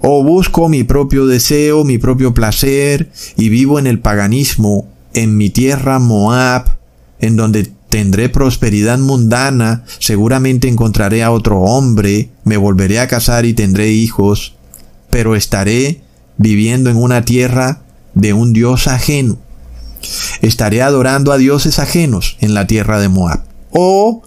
O 0.00 0.24
busco 0.24 0.70
mi 0.70 0.82
propio 0.82 1.26
deseo, 1.26 1.84
mi 1.84 1.98
propio 1.98 2.32
placer, 2.32 3.12
y 3.36 3.50
vivo 3.50 3.78
en 3.78 3.86
el 3.86 3.98
paganismo, 3.98 4.88
en 5.12 5.36
mi 5.36 5.50
tierra 5.50 5.98
Moab, 5.98 6.78
en 7.20 7.36
donde 7.36 7.76
tendré 7.98 8.28
prosperidad 8.28 8.96
mundana, 9.00 9.82
seguramente 9.98 10.68
encontraré 10.68 11.24
a 11.24 11.32
otro 11.32 11.62
hombre, 11.62 12.30
me 12.44 12.56
volveré 12.56 13.00
a 13.00 13.08
casar 13.08 13.44
y 13.44 13.54
tendré 13.54 13.90
hijos, 13.90 14.54
pero 15.10 15.34
estaré 15.34 16.00
viviendo 16.36 16.90
en 16.90 16.96
una 16.96 17.24
tierra 17.24 17.82
de 18.14 18.34
un 18.34 18.52
dios 18.52 18.86
ajeno. 18.86 19.36
Estaré 20.42 20.80
adorando 20.80 21.32
a 21.32 21.38
dioses 21.38 21.80
ajenos 21.80 22.36
en 22.38 22.54
la 22.54 22.68
tierra 22.68 23.00
de 23.00 23.08
Moab. 23.08 23.42
O 23.72 24.22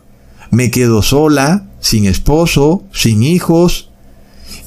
me 0.50 0.70
quedo 0.70 1.02
sola, 1.02 1.66
sin 1.80 2.04
esposo, 2.04 2.84
sin 2.92 3.24
hijos 3.24 3.90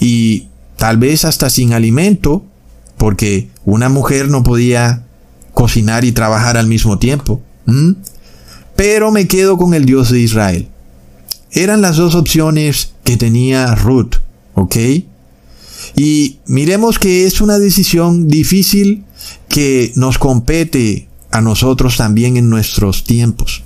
y 0.00 0.48
tal 0.78 0.96
vez 0.96 1.26
hasta 1.26 1.50
sin 1.50 1.74
alimento, 1.74 2.42
porque 2.96 3.50
una 3.66 3.90
mujer 3.90 4.30
no 4.30 4.42
podía 4.42 5.04
cocinar 5.52 6.06
y 6.06 6.12
trabajar 6.12 6.56
al 6.56 6.68
mismo 6.68 6.98
tiempo. 6.98 7.42
Pero 8.76 9.10
me 9.10 9.28
quedo 9.28 9.56
con 9.56 9.74
el 9.74 9.84
Dios 9.84 10.10
de 10.10 10.20
Israel. 10.20 10.68
Eran 11.52 11.80
las 11.80 11.96
dos 11.96 12.14
opciones 12.14 12.94
que 13.04 13.16
tenía 13.16 13.74
Ruth, 13.74 14.16
¿ok? 14.54 14.76
Y 15.94 16.38
miremos 16.46 16.98
que 16.98 17.26
es 17.26 17.40
una 17.40 17.58
decisión 17.58 18.26
difícil 18.26 19.04
que 19.48 19.92
nos 19.94 20.18
compete 20.18 21.08
a 21.30 21.40
nosotros 21.40 21.96
también 21.96 22.36
en 22.36 22.50
nuestros 22.50 23.04
tiempos. 23.04 23.62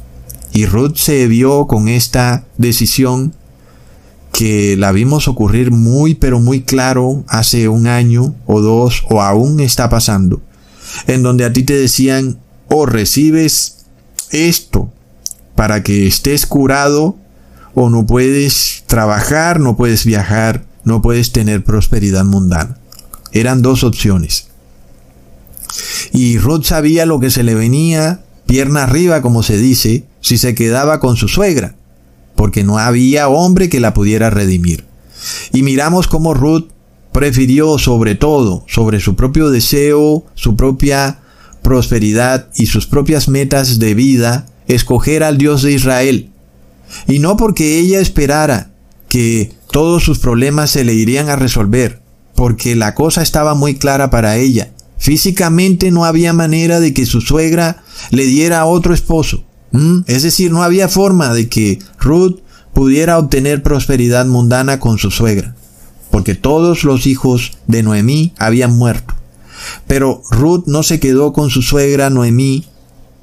Y 0.53 0.67
Ruth 0.67 0.97
se 0.97 1.27
vio 1.29 1.67
con 1.67 1.89
esta 1.89 2.47
decisión 2.59 3.35
que 4.33 4.77
la 4.77 4.93
vimos 4.93 5.27
ocurrir 5.27 5.71
muy 5.71 6.15
pero 6.15 6.41
muy 6.41 6.63
claro 6.63 7.25
hace 7.29 7.69
un 7.69 7.87
año 7.87 8.35
o 8.47 8.61
dos 8.61 9.05
o 9.09 9.23
aún 9.23 9.61
está 9.61 9.89
pasando, 9.89 10.43
en 11.07 11.23
donde 11.23 11.45
a 11.45 11.53
ti 11.53 11.63
te 11.63 11.75
decían 11.75 12.39
o 12.69 12.87
recibes 12.87 13.87
esto 14.31 14.93
para 15.59 15.83
que 15.83 16.07
estés 16.07 16.47
curado 16.47 17.17
o 17.75 17.91
no 17.91 18.07
puedes 18.07 18.85
trabajar, 18.87 19.59
no 19.59 19.77
puedes 19.77 20.05
viajar, 20.05 20.65
no 20.85 21.03
puedes 21.03 21.33
tener 21.33 21.65
prosperidad 21.65 22.25
mundana. 22.25 22.79
Eran 23.33 23.61
dos 23.61 23.83
opciones. 23.83 24.51
Y 26.13 26.39
Ruth 26.39 26.63
sabía 26.63 27.07
lo 27.07 27.19
que 27.19 27.31
se 27.31 27.43
le 27.43 27.57
venía, 27.57 28.21
pierna 28.47 28.85
arriba 28.85 29.21
como 29.21 29.43
se 29.43 29.59
dice, 29.59 30.05
si 30.21 30.39
se 30.39 30.55
quedaba 30.55 31.01
con 31.01 31.17
su 31.17 31.27
suegra, 31.27 31.75
porque 32.37 32.63
no 32.63 32.79
había 32.79 33.27
hombre 33.29 33.69
que 33.69 33.81
la 33.81 33.95
pudiera 33.95 34.31
redimir. 34.31 34.85
Y 35.53 35.65
miramos 35.65 36.07
cómo 36.07 36.35
Ruth 36.35 36.69
prefirió 37.11 37.79
sobre 37.79 38.15
todo, 38.15 38.65
sobre 38.69 39.01
su 39.01 39.17
propio 39.17 39.51
deseo, 39.51 40.25
su 40.35 40.55
propia 40.55 41.19
prosperidad 41.63 42.49
y 42.55 42.67
sus 42.67 42.87
propias 42.87 43.27
metas 43.27 43.81
de 43.81 43.95
vida, 43.95 44.47
escoger 44.69 45.25
al 45.25 45.39
Dios 45.39 45.62
de 45.62 45.73
Israel. 45.73 46.31
Y 47.07 47.19
no 47.19 47.37
porque 47.37 47.79
ella 47.79 48.01
esperara 48.01 48.71
que 49.09 49.53
todos 49.71 50.05
sus 50.05 50.19
problemas 50.19 50.71
se 50.71 50.85
le 50.85 50.95
irían 50.95 51.29
a 51.29 51.37
resolver, 51.37 52.01
porque 52.35 52.77
la 52.77 52.95
cosa 52.95 53.23
estaba 53.23 53.55
muy 53.55 53.75
clara 53.75 54.11
para 54.11 54.37
ella. 54.37 54.73
Físicamente 54.99 55.91
no 55.91 56.05
había 56.05 56.33
manera 56.33 56.81
de 56.81 56.93
que 56.93 57.07
su 57.07 57.21
suegra 57.21 57.83
le 58.11 58.25
diera 58.27 58.61
a 58.61 58.66
otro 58.66 58.95
esposo. 58.95 59.45
Es 60.07 60.23
decir, 60.23 60.51
no 60.51 60.62
había 60.62 60.89
forma 60.89 61.35
de 61.35 61.49
que 61.49 61.79
Ruth 61.99 62.41
pudiera 62.73 63.19
obtener 63.19 63.62
prosperidad 63.62 64.25
mundana 64.27 64.81
con 64.81 64.99
su 64.99 65.11
suegra, 65.11 65.55
porque 66.11 66.35
todos 66.35 66.85
los 66.85 67.07
hijos 67.07 67.53
de 67.66 67.83
Noemí 67.83 68.33
habían 68.39 68.77
muerto. 68.77 69.14
Pero 69.87 70.23
Ruth 70.31 70.64
no 70.66 70.83
se 70.83 71.01
quedó 71.01 71.33
con 71.33 71.51
su 71.51 71.62
suegra 71.62 72.09
Noemí 72.09 72.66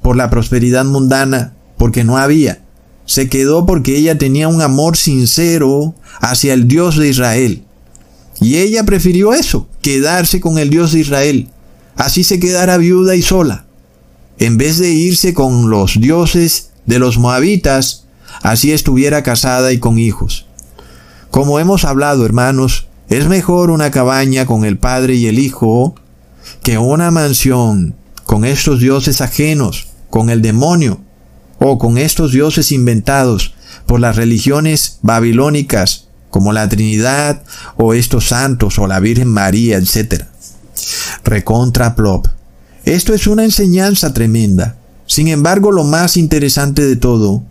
por 0.06 0.16
la 0.16 0.30
prosperidad 0.30 0.84
mundana, 0.84 1.54
porque 1.76 2.04
no 2.04 2.16
había 2.16 2.60
se 3.06 3.28
quedó 3.28 3.66
porque 3.66 3.96
ella 3.96 4.16
tenía 4.18 4.46
un 4.46 4.62
amor 4.62 4.96
sincero 4.96 5.96
hacia 6.20 6.54
el 6.54 6.68
Dios 6.68 6.96
de 6.96 7.08
Israel. 7.08 7.64
Y 8.40 8.58
ella 8.58 8.84
prefirió 8.84 9.32
eso, 9.32 9.66
quedarse 9.82 10.40
con 10.40 10.58
el 10.58 10.70
Dios 10.70 10.92
de 10.92 11.00
Israel. 11.00 11.48
Así 11.96 12.22
se 12.22 12.38
quedara 12.38 12.76
viuda 12.76 13.16
y 13.16 13.22
sola. 13.22 13.66
En 14.38 14.58
vez 14.58 14.78
de 14.78 14.90
irse 14.90 15.34
con 15.34 15.70
los 15.70 15.98
dioses 16.00 16.70
de 16.84 17.00
los 17.00 17.18
moabitas, 17.18 18.04
así 18.42 18.70
estuviera 18.70 19.24
casada 19.24 19.72
y 19.72 19.78
con 19.78 19.98
hijos. 19.98 20.46
Como 21.32 21.58
hemos 21.58 21.84
hablado, 21.84 22.24
hermanos, 22.24 22.86
es 23.08 23.26
mejor 23.26 23.70
una 23.70 23.90
cabaña 23.90 24.46
con 24.46 24.64
el 24.64 24.78
padre 24.78 25.16
y 25.16 25.26
el 25.26 25.40
hijo 25.40 25.96
que 26.62 26.78
una 26.78 27.10
mansión 27.10 27.96
con 28.24 28.44
estos 28.44 28.78
dioses 28.78 29.20
ajenos, 29.20 29.86
con 30.16 30.30
el 30.30 30.40
demonio, 30.40 30.98
o 31.58 31.76
con 31.76 31.98
estos 31.98 32.32
dioses 32.32 32.72
inventados 32.72 33.52
por 33.84 34.00
las 34.00 34.16
religiones 34.16 34.98
babilónicas 35.02 36.06
como 36.30 36.54
la 36.54 36.70
Trinidad 36.70 37.42
o 37.76 37.92
estos 37.92 38.28
santos 38.28 38.78
o 38.78 38.86
la 38.86 38.98
Virgen 38.98 39.28
María, 39.28 39.76
etc. 39.76 40.22
Recontra 41.22 41.94
plop. 41.94 42.28
Esto 42.86 43.12
es 43.12 43.26
una 43.26 43.44
enseñanza 43.44 44.14
tremenda. 44.14 44.78
Sin 45.06 45.28
embargo, 45.28 45.70
lo 45.70 45.84
más 45.84 46.16
interesante 46.16 46.86
de 46.86 46.96
todo 46.96 47.42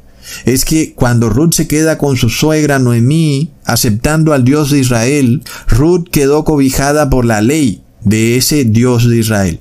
es 0.45 0.66
que 0.66 0.95
cuando 0.95 1.30
Ruth 1.30 1.53
se 1.53 1.68
queda 1.68 1.99
con 1.99 2.18
su 2.18 2.30
suegra 2.30 2.80
Noemí, 2.80 3.51
aceptando 3.66 4.34
al 4.34 4.43
Dios 4.43 4.72
de 4.72 4.80
Israel, 4.80 5.43
Ruth 5.68 6.09
quedó 6.11 6.43
cobijada 6.43 7.11
por 7.11 7.26
la 7.26 7.43
ley 7.43 7.84
de 8.03 8.38
ese 8.38 8.66
Dios 8.66 9.07
de 9.07 9.18
Israel. 9.18 9.59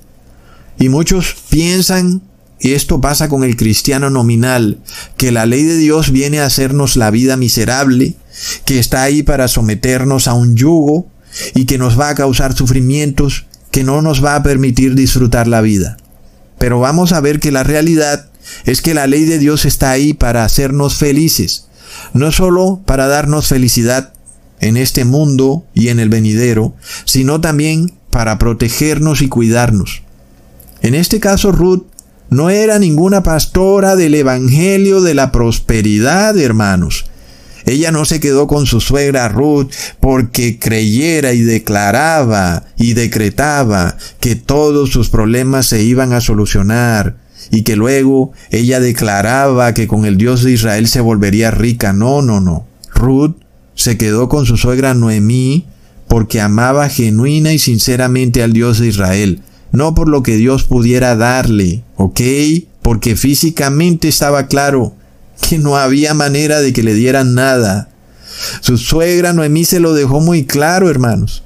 Y 0.79 0.89
muchos 0.89 1.37
piensan 1.51 2.23
y 2.65 2.73
esto 2.73 2.99
pasa 2.99 3.29
con 3.29 3.45
el 3.45 3.57
cristiano 3.57 4.09
nominal, 4.09 4.79
que 5.19 5.31
la 5.31 5.45
ley 5.45 5.65
de 5.65 5.77
Dios 5.77 6.11
viene 6.11 6.41
a 6.41 6.47
hacernos 6.47 6.97
la 6.97 7.11
vida 7.11 7.37
miserable, 7.37 8.15
que 8.65 8.79
está 8.79 9.03
ahí 9.03 9.23
para 9.23 9.49
someternos 9.49 10.29
a 10.29 10.33
un 10.33 10.57
yugo 10.57 11.07
y 11.55 11.67
que 11.67 11.77
nos 11.77 12.01
va 12.01 12.09
a 12.09 12.15
causar 12.15 12.57
sufrimientos, 12.57 13.45
que 13.71 13.85
no 13.85 14.01
nos 14.01 14.25
va 14.25 14.35
a 14.35 14.43
permitir 14.43 14.95
disfrutar 14.95 15.47
la 15.47 15.61
vida. 15.61 15.99
Pero 16.57 16.81
vamos 16.81 17.13
a 17.13 17.21
ver 17.21 17.39
que 17.39 17.53
la 17.53 17.65
realidad 17.65 18.31
es 18.65 18.81
que 18.81 18.95
la 18.95 19.07
ley 19.07 19.27
de 19.27 19.39
Dios 19.39 19.67
está 19.67 19.91
ahí 19.91 20.15
para 20.15 20.43
hacernos 20.43 20.97
felices, 20.97 21.67
no 22.15 22.33
solo 22.33 22.81
para 22.87 23.09
darnos 23.09 23.47
felicidad 23.47 24.15
en 24.61 24.79
este 24.79 25.05
mundo 25.05 25.67
y 25.75 25.89
en 25.89 26.01
el 26.01 26.09
venidero, 26.09 26.75
sino 27.05 27.43
también 27.43 27.93
para 28.09 28.39
protegernos 28.39 29.21
y 29.21 29.29
cuidarnos. 29.29 30.01
En 30.81 30.95
este 30.95 31.21
caso 31.21 31.53
Ruth 31.53 31.85
no 32.31 32.51
era 32.51 32.79
ninguna 32.79 33.23
pastora 33.23 33.97
del 33.97 34.15
Evangelio 34.15 35.01
de 35.01 35.15
la 35.15 35.31
prosperidad, 35.33 36.37
hermanos. 36.37 37.07
Ella 37.67 37.91
no 37.91 38.05
se 38.05 38.21
quedó 38.21 38.47
con 38.47 38.67
su 38.67 38.81
suegra 38.81 39.29
Ruth 39.29 39.71
porque 40.01 40.59
creyera 40.59 41.33
y 41.33 41.41
declaraba 41.41 42.65
y 42.77 42.93
decretaba 42.93 43.97
que 44.21 44.37
todos 44.37 44.91
sus 44.91 45.09
problemas 45.09 45.67
se 45.67 45.83
iban 45.83 46.13
a 46.13 46.21
solucionar 46.21 47.17
y 47.51 47.63
que 47.63 47.77
luego 47.77 48.33
ella 48.51 48.81
declaraba 48.81 49.73
que 49.73 49.87
con 49.87 50.05
el 50.05 50.19
Dios 50.19 50.43
de 50.43 50.53
Israel 50.53 50.89
se 50.89 51.01
volvería 51.01 51.51
rica. 51.51 51.93
No, 51.93 52.21
no, 52.21 52.41
no. 52.41 52.67
Ruth 52.95 53.37
se 53.75 53.97
quedó 53.97 54.29
con 54.29 54.45
su 54.45 54.57
suegra 54.57 54.95
Noemí 54.95 55.67
porque 56.07 56.41
amaba 56.41 56.89
genuina 56.89 57.53
y 57.53 57.59
sinceramente 57.59 58.43
al 58.43 58.53
Dios 58.53 58.79
de 58.79 58.89
Israel 58.89 59.41
no 59.75 59.95
por 59.95 60.09
lo 60.09 60.23
que 60.23 60.37
Dios 60.37 60.63
pudiera 60.65 61.17
darle, 61.17 61.83
¿ok? 61.97 62.21
Porque 62.81 63.17
físicamente 63.17 64.07
estaba 64.09 64.47
claro 64.47 64.95
que 65.41 65.59
no 65.59 65.77
había 65.77 66.15
manera 66.15 66.61
de 66.61 66.73
que 66.73 66.85
le 66.85 66.95
dieran 66.95 67.35
nada. 67.35 67.89
Su 68.61 68.79
suegra 68.79 69.33
Noemí 69.33 69.65
se 69.65 69.81
lo 69.81 69.93
dejó 69.93 70.21
muy 70.21 70.45
claro, 70.45 70.89
hermanos. 70.89 71.43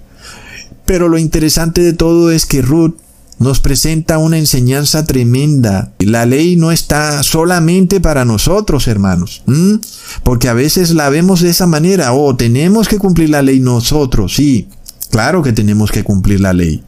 Pero 0.84 1.08
lo 1.08 1.16
interesante 1.16 1.80
de 1.80 1.94
todo 1.94 2.30
es 2.30 2.44
que 2.44 2.60
Ruth 2.60 2.96
nos 3.38 3.60
presenta 3.60 4.18
una 4.18 4.36
enseñanza 4.36 5.06
tremenda. 5.06 5.92
La 5.98 6.26
ley 6.26 6.56
no 6.56 6.70
está 6.70 7.22
solamente 7.22 7.98
para 7.98 8.26
nosotros, 8.26 8.88
hermanos. 8.88 9.42
Porque 10.22 10.48
a 10.48 10.54
veces 10.54 10.90
la 10.90 11.08
vemos 11.08 11.40
de 11.40 11.48
esa 11.48 11.66
manera. 11.66 12.12
Oh, 12.12 12.36
tenemos 12.36 12.88
que 12.88 12.98
cumplir 12.98 13.30
la 13.30 13.40
ley 13.40 13.60
nosotros. 13.60 14.34
Sí, 14.34 14.68
claro 15.10 15.42
que 15.42 15.52
tenemos 15.54 15.90
que 15.90 16.04
cumplir 16.04 16.40
la 16.40 16.52
ley. 16.52 16.82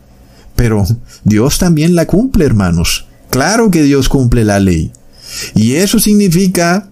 Pero 0.60 0.84
Dios 1.24 1.56
también 1.56 1.94
la 1.94 2.06
cumple, 2.06 2.44
hermanos. 2.44 3.06
Claro 3.30 3.70
que 3.70 3.82
Dios 3.82 4.10
cumple 4.10 4.44
la 4.44 4.60
ley. 4.60 4.92
Y 5.54 5.76
eso 5.76 5.98
significa 5.98 6.90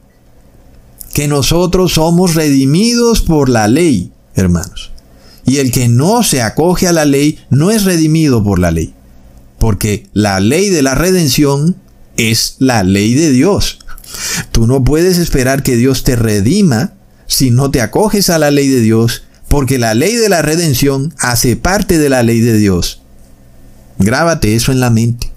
que 1.12 1.28
nosotros 1.28 1.92
somos 1.92 2.34
redimidos 2.34 3.20
por 3.20 3.50
la 3.50 3.68
ley, 3.68 4.10
hermanos. 4.34 4.90
Y 5.44 5.58
el 5.58 5.70
que 5.70 5.86
no 5.86 6.22
se 6.22 6.40
acoge 6.40 6.88
a 6.88 6.94
la 6.94 7.04
ley 7.04 7.40
no 7.50 7.70
es 7.70 7.84
redimido 7.84 8.42
por 8.42 8.58
la 8.58 8.70
ley. 8.70 8.94
Porque 9.58 10.06
la 10.14 10.40
ley 10.40 10.70
de 10.70 10.80
la 10.80 10.94
redención 10.94 11.76
es 12.16 12.56
la 12.60 12.82
ley 12.84 13.12
de 13.12 13.32
Dios. 13.32 13.80
Tú 14.50 14.66
no 14.66 14.82
puedes 14.82 15.18
esperar 15.18 15.62
que 15.62 15.76
Dios 15.76 16.04
te 16.04 16.16
redima 16.16 16.94
si 17.26 17.50
no 17.50 17.70
te 17.70 17.82
acoges 17.82 18.30
a 18.30 18.38
la 18.38 18.50
ley 18.50 18.68
de 18.68 18.80
Dios, 18.80 19.24
porque 19.46 19.78
la 19.78 19.92
ley 19.92 20.16
de 20.16 20.30
la 20.30 20.40
redención 20.40 21.12
hace 21.18 21.56
parte 21.56 21.98
de 21.98 22.08
la 22.08 22.22
ley 22.22 22.40
de 22.40 22.56
Dios. 22.56 23.02
Grábate 23.98 24.54
eso 24.54 24.72
en 24.72 24.80
la 24.80 24.90
mente. 24.90 25.32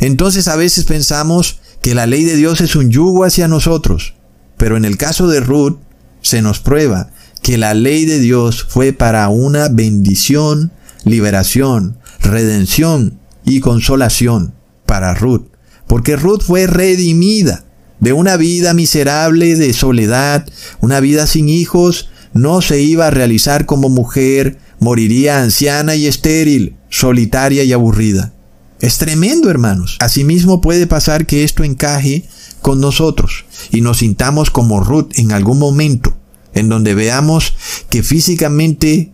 Entonces 0.00 0.48
a 0.48 0.56
veces 0.56 0.84
pensamos 0.84 1.60
que 1.82 1.94
la 1.94 2.06
ley 2.06 2.24
de 2.24 2.36
Dios 2.36 2.60
es 2.60 2.76
un 2.76 2.90
yugo 2.90 3.24
hacia 3.24 3.48
nosotros, 3.48 4.14
pero 4.56 4.76
en 4.76 4.84
el 4.84 4.96
caso 4.96 5.28
de 5.28 5.40
Ruth 5.40 5.78
se 6.22 6.40
nos 6.40 6.60
prueba 6.60 7.10
que 7.42 7.58
la 7.58 7.74
ley 7.74 8.06
de 8.06 8.20
Dios 8.20 8.64
fue 8.64 8.94
para 8.94 9.28
una 9.28 9.68
bendición, 9.68 10.72
liberación, 11.04 11.98
redención 12.20 13.18
y 13.44 13.60
consolación 13.60 14.54
para 14.86 15.12
Ruth, 15.14 15.48
porque 15.86 16.16
Ruth 16.16 16.40
fue 16.40 16.66
redimida 16.66 17.64
de 18.00 18.12
una 18.12 18.36
vida 18.36 18.72
miserable 18.72 19.56
de 19.56 19.72
soledad, 19.72 20.46
una 20.80 21.00
vida 21.00 21.26
sin 21.26 21.48
hijos, 21.48 22.08
no 22.32 22.62
se 22.62 22.80
iba 22.80 23.06
a 23.06 23.10
realizar 23.10 23.66
como 23.66 23.88
mujer, 23.88 24.58
moriría 24.80 25.42
anciana 25.42 25.94
y 25.96 26.06
estéril, 26.06 26.76
solitaria 26.94 27.64
y 27.64 27.72
aburrida. 27.72 28.32
Es 28.78 28.98
tremendo, 28.98 29.50
hermanos. 29.50 29.96
Asimismo 29.98 30.60
puede 30.60 30.86
pasar 30.86 31.26
que 31.26 31.42
esto 31.42 31.64
encaje 31.64 32.24
con 32.62 32.80
nosotros 32.80 33.46
y 33.72 33.80
nos 33.80 33.98
sintamos 33.98 34.50
como 34.50 34.78
Ruth 34.78 35.10
en 35.16 35.32
algún 35.32 35.58
momento, 35.58 36.16
en 36.54 36.68
donde 36.68 36.94
veamos 36.94 37.54
que 37.90 38.04
físicamente 38.04 39.10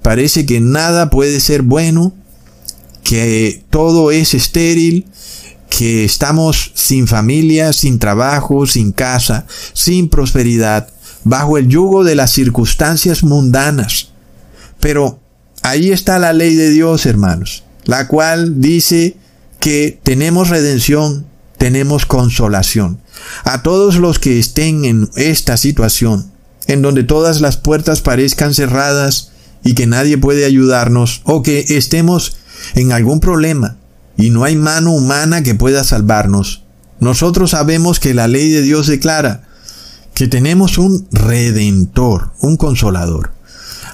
parece 0.00 0.46
que 0.46 0.60
nada 0.60 1.10
puede 1.10 1.40
ser 1.40 1.62
bueno, 1.62 2.14
que 3.02 3.64
todo 3.68 4.12
es 4.12 4.34
estéril, 4.34 5.06
que 5.68 6.04
estamos 6.04 6.70
sin 6.74 7.08
familia, 7.08 7.72
sin 7.72 7.98
trabajo, 7.98 8.64
sin 8.66 8.92
casa, 8.92 9.46
sin 9.72 10.08
prosperidad, 10.08 10.88
bajo 11.24 11.58
el 11.58 11.66
yugo 11.66 12.04
de 12.04 12.14
las 12.14 12.30
circunstancias 12.30 13.24
mundanas. 13.24 14.10
Pero 14.78 15.23
ahí 15.64 15.90
está 15.90 16.18
la 16.18 16.32
ley 16.32 16.54
de 16.54 16.70
Dios, 16.70 17.06
hermanos, 17.06 17.64
la 17.84 18.06
cual 18.06 18.60
dice 18.60 19.16
que 19.60 19.98
tenemos 20.02 20.50
redención, 20.50 21.26
tenemos 21.56 22.04
consolación. 22.04 23.00
A 23.44 23.62
todos 23.62 23.96
los 23.96 24.18
que 24.18 24.38
estén 24.38 24.84
en 24.84 25.10
esta 25.16 25.56
situación, 25.56 26.30
en 26.66 26.82
donde 26.82 27.02
todas 27.02 27.40
las 27.40 27.56
puertas 27.56 28.02
parezcan 28.02 28.52
cerradas 28.52 29.30
y 29.64 29.74
que 29.74 29.86
nadie 29.86 30.18
puede 30.18 30.44
ayudarnos, 30.44 31.22
o 31.24 31.42
que 31.42 31.64
estemos 31.70 32.36
en 32.74 32.92
algún 32.92 33.20
problema, 33.20 33.78
y 34.18 34.28
no 34.28 34.44
hay 34.44 34.56
mano 34.56 34.92
humana 34.92 35.42
que 35.42 35.54
pueda 35.54 35.82
salvarnos. 35.82 36.62
Nosotros 37.00 37.52
sabemos 37.52 38.00
que 38.00 38.12
la 38.12 38.28
ley 38.28 38.50
de 38.50 38.60
Dios 38.60 38.86
declara 38.86 39.48
que 40.12 40.28
tenemos 40.28 40.76
un 40.76 41.08
redentor, 41.10 42.32
un 42.40 42.58
consolador, 42.58 43.32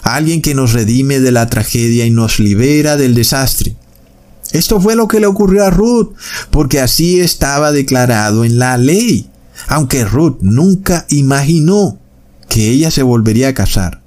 alguien 0.02 0.42
que 0.42 0.54
nos 0.54 0.72
redime 0.72 1.20
de 1.20 1.32
la 1.32 1.48
tragedia 1.48 2.06
y 2.06 2.10
nos 2.10 2.38
libera 2.38 2.96
del 2.96 3.14
desastre. 3.14 3.76
Esto 4.52 4.80
fue 4.80 4.96
lo 4.96 5.06
que 5.06 5.20
le 5.20 5.26
ocurrió 5.26 5.64
a 5.64 5.70
Ruth, 5.70 6.14
porque 6.50 6.80
así 6.80 7.20
estaba 7.20 7.72
declarado 7.72 8.44
en 8.44 8.58
la 8.58 8.76
ley, 8.76 9.30
aunque 9.68 10.04
Ruth 10.04 10.38
nunca 10.40 11.06
imaginó 11.08 11.98
que 12.48 12.68
ella 12.68 12.90
se 12.90 13.02
volvería 13.02 13.48
a 13.48 13.54
casar. 13.54 14.02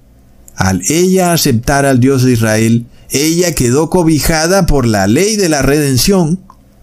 Al 0.56 0.82
ella 0.89 1.34
aceptar 1.34 1.86
al 1.86 2.00
Dios 2.00 2.24
de 2.24 2.34
Israel, 2.34 2.86
ella 3.10 3.56
quedó 3.56 3.89
cobijada 3.89 4.66
por 4.66 4.86
la 4.86 5.08
ley 5.08 5.36
de 5.38 5.50
la 5.50 5.62
redención, 5.62 6.39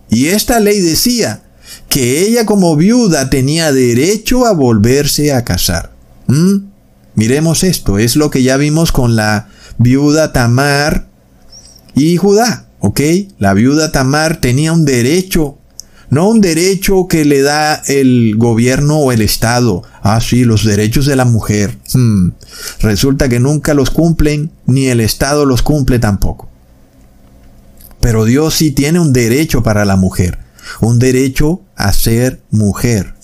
y 0.09 0.29
esta 0.29 0.59
ley 0.59 0.81
decía 0.81 1.43
que 1.89 2.23
ella 2.23 2.47
como 2.47 2.77
viuda 2.77 3.31
tenía 3.31 3.73
derecho 3.73 4.47
a 4.47 4.53
volverse 4.53 5.33
a 5.33 5.45
casar. 5.45 5.93
¿Mm? 6.27 6.70
Miremos 7.15 7.65
esto, 7.65 7.99
es 7.99 8.17
lo 8.17 8.31
que 8.31 8.43
ya 8.43 8.57
vimos 8.57 8.93
con 8.93 9.17
la 9.17 9.49
viuda 9.79 10.33
Tamar 10.33 11.09
y 11.95 12.17
Judá, 12.17 12.67
¿ok? 12.79 13.01
La 13.39 13.55
viuda 13.55 13.93
Tamar 13.93 14.41
tenía 14.41 14.73
un 14.73 14.85
derecho 14.85 15.59
no 16.11 16.29
un 16.29 16.41
derecho 16.41 17.07
que 17.07 17.25
le 17.25 17.41
da 17.41 17.77
el 17.87 18.35
gobierno 18.37 18.99
o 18.99 19.13
el 19.13 19.23
Estado. 19.23 19.85
Ah, 20.03 20.21
sí, 20.21 20.45
los 20.45 20.65
derechos 20.65 21.07
de 21.07 21.15
la 21.15 21.25
mujer. 21.25 21.79
Hmm. 21.95 22.31
Resulta 22.81 23.29
que 23.29 23.39
nunca 23.39 23.75
los 23.75 23.91
cumplen, 23.91 24.51
ni 24.67 24.87
el 24.87 25.01
Estado 25.01 25.47
los 25.47 25.63
cumple 25.63 26.01
tampoco. 26.01 26.49
Pero 28.01 28.25
Dios 28.25 28.55
sí 28.55 28.73
tiene 28.73 28.99
un 28.99 29.13
derecho 29.13 29.63
para 29.63 29.85
la 29.85 29.95
mujer. 29.95 30.41
Un 30.81 30.99
derecho 30.99 31.63
a 31.77 31.93
ser 31.93 32.41
mujer 32.51 33.15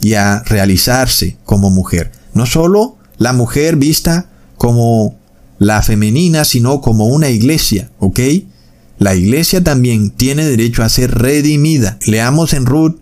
y 0.00 0.14
a 0.14 0.42
realizarse 0.44 1.36
como 1.44 1.70
mujer. 1.70 2.10
No 2.34 2.44
solo 2.46 2.96
la 3.18 3.32
mujer 3.32 3.76
vista 3.76 4.30
como 4.56 5.18
la 5.58 5.82
femenina, 5.82 6.44
sino 6.44 6.80
como 6.80 7.06
una 7.06 7.30
iglesia, 7.30 7.90
¿ok? 7.98 8.20
La 8.98 9.14
iglesia 9.14 9.62
también 9.62 10.10
tiene 10.10 10.44
derecho 10.44 10.82
a 10.82 10.88
ser 10.88 11.10
redimida. 11.10 11.98
Leamos 12.06 12.52
en 12.52 12.66
Ruth 12.66 12.96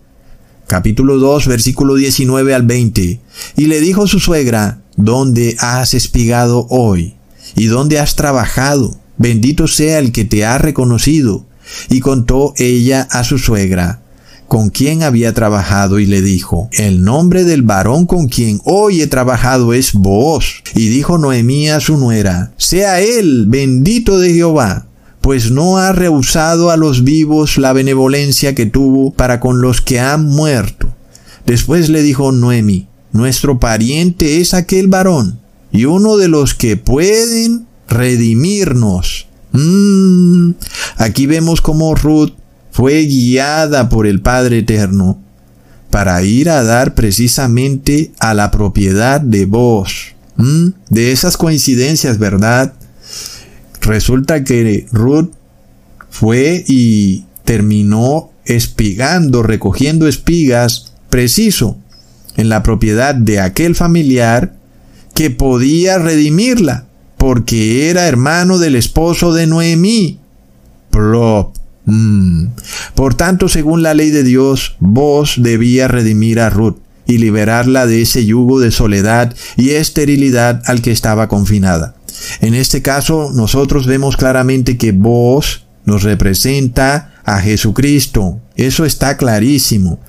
capítulo 0.67 1.19
2 1.19 1.47
versículo 1.47 1.95
19 1.95 2.53
al 2.53 2.63
20. 2.63 3.19
Y 3.55 3.65
le 3.65 3.79
dijo 3.79 4.07
su 4.07 4.19
suegra, 4.19 4.81
¿dónde 4.97 5.55
has 5.59 5.93
espigado 5.93 6.67
hoy? 6.69 7.15
¿Y 7.55 7.65
dónde 7.65 7.99
has 7.99 8.15
trabajado? 8.15 8.97
Bendito 9.17 9.67
sea 9.67 9.99
el 9.99 10.11
que 10.11 10.25
te 10.25 10.45
ha 10.45 10.57
reconocido. 10.57 11.45
Y 11.89 11.99
contó 11.99 12.53
ella 12.57 13.07
a 13.09 13.23
su 13.23 13.39
suegra, 13.39 14.01
con 14.47 14.69
quien 14.69 15.03
había 15.03 15.33
trabajado 15.33 15.99
y 15.99 16.05
le 16.05 16.21
dijo, 16.21 16.69
el 16.73 17.03
nombre 17.03 17.43
del 17.43 17.61
varón 17.61 18.05
con 18.05 18.27
quien 18.27 18.61
hoy 18.63 19.01
he 19.01 19.07
trabajado 19.07 19.73
es 19.73 19.93
vos. 19.93 20.61
Y 20.75 20.87
dijo 20.89 21.17
Noemí 21.17 21.69
a 21.69 21.79
su 21.79 21.97
nuera, 21.97 22.53
sea 22.57 23.01
él 23.01 23.45
bendito 23.47 24.19
de 24.19 24.33
Jehová 24.33 24.87
pues 25.25 25.49
no 25.49 25.79
ha 25.79 25.91
rehusado 25.91 26.69
a 26.69 26.77
los 26.77 27.03
vivos 27.03 27.57
la 27.57 27.73
benevolencia 27.73 28.53
que 28.53 28.67
tuvo 28.67 29.09
para 29.11 29.39
con 29.39 29.59
los 29.59 29.81
que 29.81 29.99
han 29.99 30.27
muerto. 30.27 30.93
Después 31.47 31.89
le 31.89 32.03
dijo 32.03 32.31
Noemi, 32.31 32.87
nuestro 33.11 33.59
pariente 33.59 34.39
es 34.39 34.53
aquel 34.53 34.85
varón, 34.85 35.39
y 35.71 35.85
uno 35.85 36.17
de 36.17 36.27
los 36.27 36.53
que 36.53 36.77
pueden 36.77 37.65
redimirnos. 37.87 39.25
Mm, 39.51 40.51
aquí 40.97 41.25
vemos 41.25 41.59
cómo 41.59 41.95
Ruth 41.95 42.33
fue 42.75 43.05
guiada 43.05 43.87
por 43.87 44.05
el 44.05 44.19
Padre 44.19 44.57
Eterno 44.57 45.17
para 45.91 46.21
ir 46.23 46.49
a 46.49 46.61
dar 46.61 46.93
precisamente 46.93 48.11
a 48.19 48.33
la 48.33 48.51
propiedad 48.51 49.21
de 49.21 49.45
vos. 49.45 50.13
Mm, 50.35 50.71
de 50.89 51.13
esas 51.13 51.37
coincidencias, 51.37 52.17
¿verdad? 52.17 52.73
Resulta 53.79 54.43
que 54.43 54.87
Ruth 54.91 55.29
fue 56.09 56.65
y 56.67 57.23
terminó 57.45 58.31
espigando, 58.43 59.41
recogiendo 59.41 60.09
espigas, 60.09 60.91
preciso, 61.09 61.77
en 62.35 62.49
la 62.49 62.61
propiedad 62.61 63.15
de 63.15 63.39
aquel 63.39 63.75
familiar 63.75 64.53
que 65.13 65.29
podía 65.29 65.97
redimirla, 65.97 66.87
porque 67.15 67.89
era 67.89 68.09
hermano 68.09 68.57
del 68.59 68.75
esposo 68.75 69.33
de 69.33 69.47
Noemí. 69.47 70.19
Plop. 70.89 71.55
Mm. 71.85 72.47
Por 72.95 73.15
tanto, 73.15 73.49
según 73.49 73.83
la 73.83 73.93
ley 73.93 74.09
de 74.09 74.23
Dios, 74.23 74.75
vos 74.79 75.35
debía 75.37 75.87
redimir 75.87 76.39
a 76.39 76.49
Ruth 76.49 76.77
y 77.07 77.19
liberarla 77.19 77.85
de 77.85 78.01
ese 78.01 78.25
yugo 78.25 78.59
de 78.59 78.71
soledad 78.71 79.35
y 79.57 79.71
esterilidad 79.71 80.61
al 80.65 80.81
que 80.81 80.91
estaba 80.91 81.27
confinada. 81.27 81.95
En 82.41 82.53
este 82.55 82.81
caso, 82.81 83.31
nosotros 83.33 83.85
vemos 83.85 84.17
claramente 84.17 84.77
que 84.77 84.91
vos 84.91 85.65
nos 85.85 86.03
representa 86.03 87.13
a 87.23 87.39
Jesucristo. 87.39 88.39
Eso 88.55 88.85
está 88.85 89.17
clarísimo. 89.17 89.99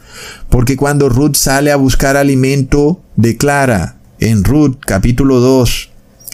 Porque 0.48 0.76
cuando 0.76 1.08
Ruth 1.08 1.34
sale 1.34 1.70
a 1.72 1.76
buscar 1.76 2.16
alimento, 2.16 3.02
declara 3.16 3.96
en 4.18 4.44
Ruth 4.44 4.76
capítulo 4.80 5.40
2, 5.40 5.90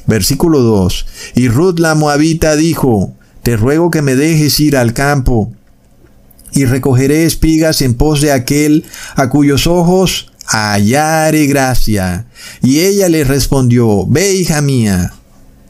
versículo 0.07 0.61
2, 0.61 1.07
y 1.34 1.49
Ruth 1.49 1.80
la 1.80 1.97
moabita 1.97 2.55
dijo, 2.55 3.14
te 3.43 3.57
ruego 3.57 3.90
que 3.90 4.03
me 4.03 4.14
dejes 4.14 4.59
ir 4.61 4.76
al 4.76 4.93
campo 4.93 5.53
y 6.53 6.64
recogeré 6.64 7.24
espigas 7.24 7.82
en 7.82 7.95
pos 7.95 8.20
de 8.20 8.32
aquel 8.32 8.84
a 9.16 9.28
cuyos 9.28 9.66
ojos 9.66 10.32
hallare 10.47 11.47
gracia. 11.47 12.26
Y 12.62 12.80
ella 12.80 13.09
le 13.09 13.24
respondió, 13.24 14.07
ve 14.07 14.34
hija 14.34 14.61
mía, 14.61 15.12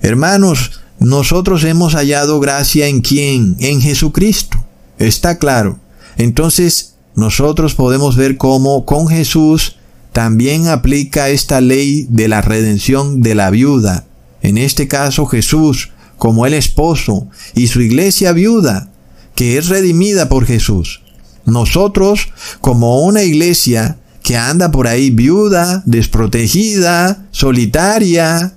Hermanos, 0.02 0.80
nosotros 0.98 1.62
hemos 1.62 1.94
hallado 1.94 2.40
gracia 2.40 2.88
en 2.88 3.02
quién? 3.02 3.56
En 3.60 3.80
Jesucristo. 3.80 4.58
Está 4.98 5.38
claro. 5.38 5.78
Entonces, 6.16 6.94
nosotros 7.14 7.74
podemos 7.74 8.16
ver 8.16 8.36
cómo 8.36 8.84
con 8.84 9.06
Jesús 9.06 9.76
también 10.12 10.66
aplica 10.66 11.28
esta 11.28 11.60
ley 11.60 12.06
de 12.10 12.26
la 12.26 12.40
redención 12.40 13.22
de 13.22 13.36
la 13.36 13.50
viuda. 13.50 14.04
En 14.42 14.58
este 14.58 14.88
caso 14.88 15.26
Jesús 15.26 15.90
como 16.22 16.46
el 16.46 16.54
esposo 16.54 17.26
y 17.52 17.66
su 17.66 17.80
iglesia 17.80 18.30
viuda, 18.30 18.92
que 19.34 19.58
es 19.58 19.68
redimida 19.68 20.28
por 20.28 20.46
Jesús. 20.46 21.02
Nosotros 21.46 22.28
como 22.60 23.00
una 23.00 23.24
iglesia 23.24 23.98
que 24.22 24.36
anda 24.36 24.70
por 24.70 24.86
ahí 24.86 25.10
viuda, 25.10 25.82
desprotegida, 25.84 27.26
solitaria 27.32 28.54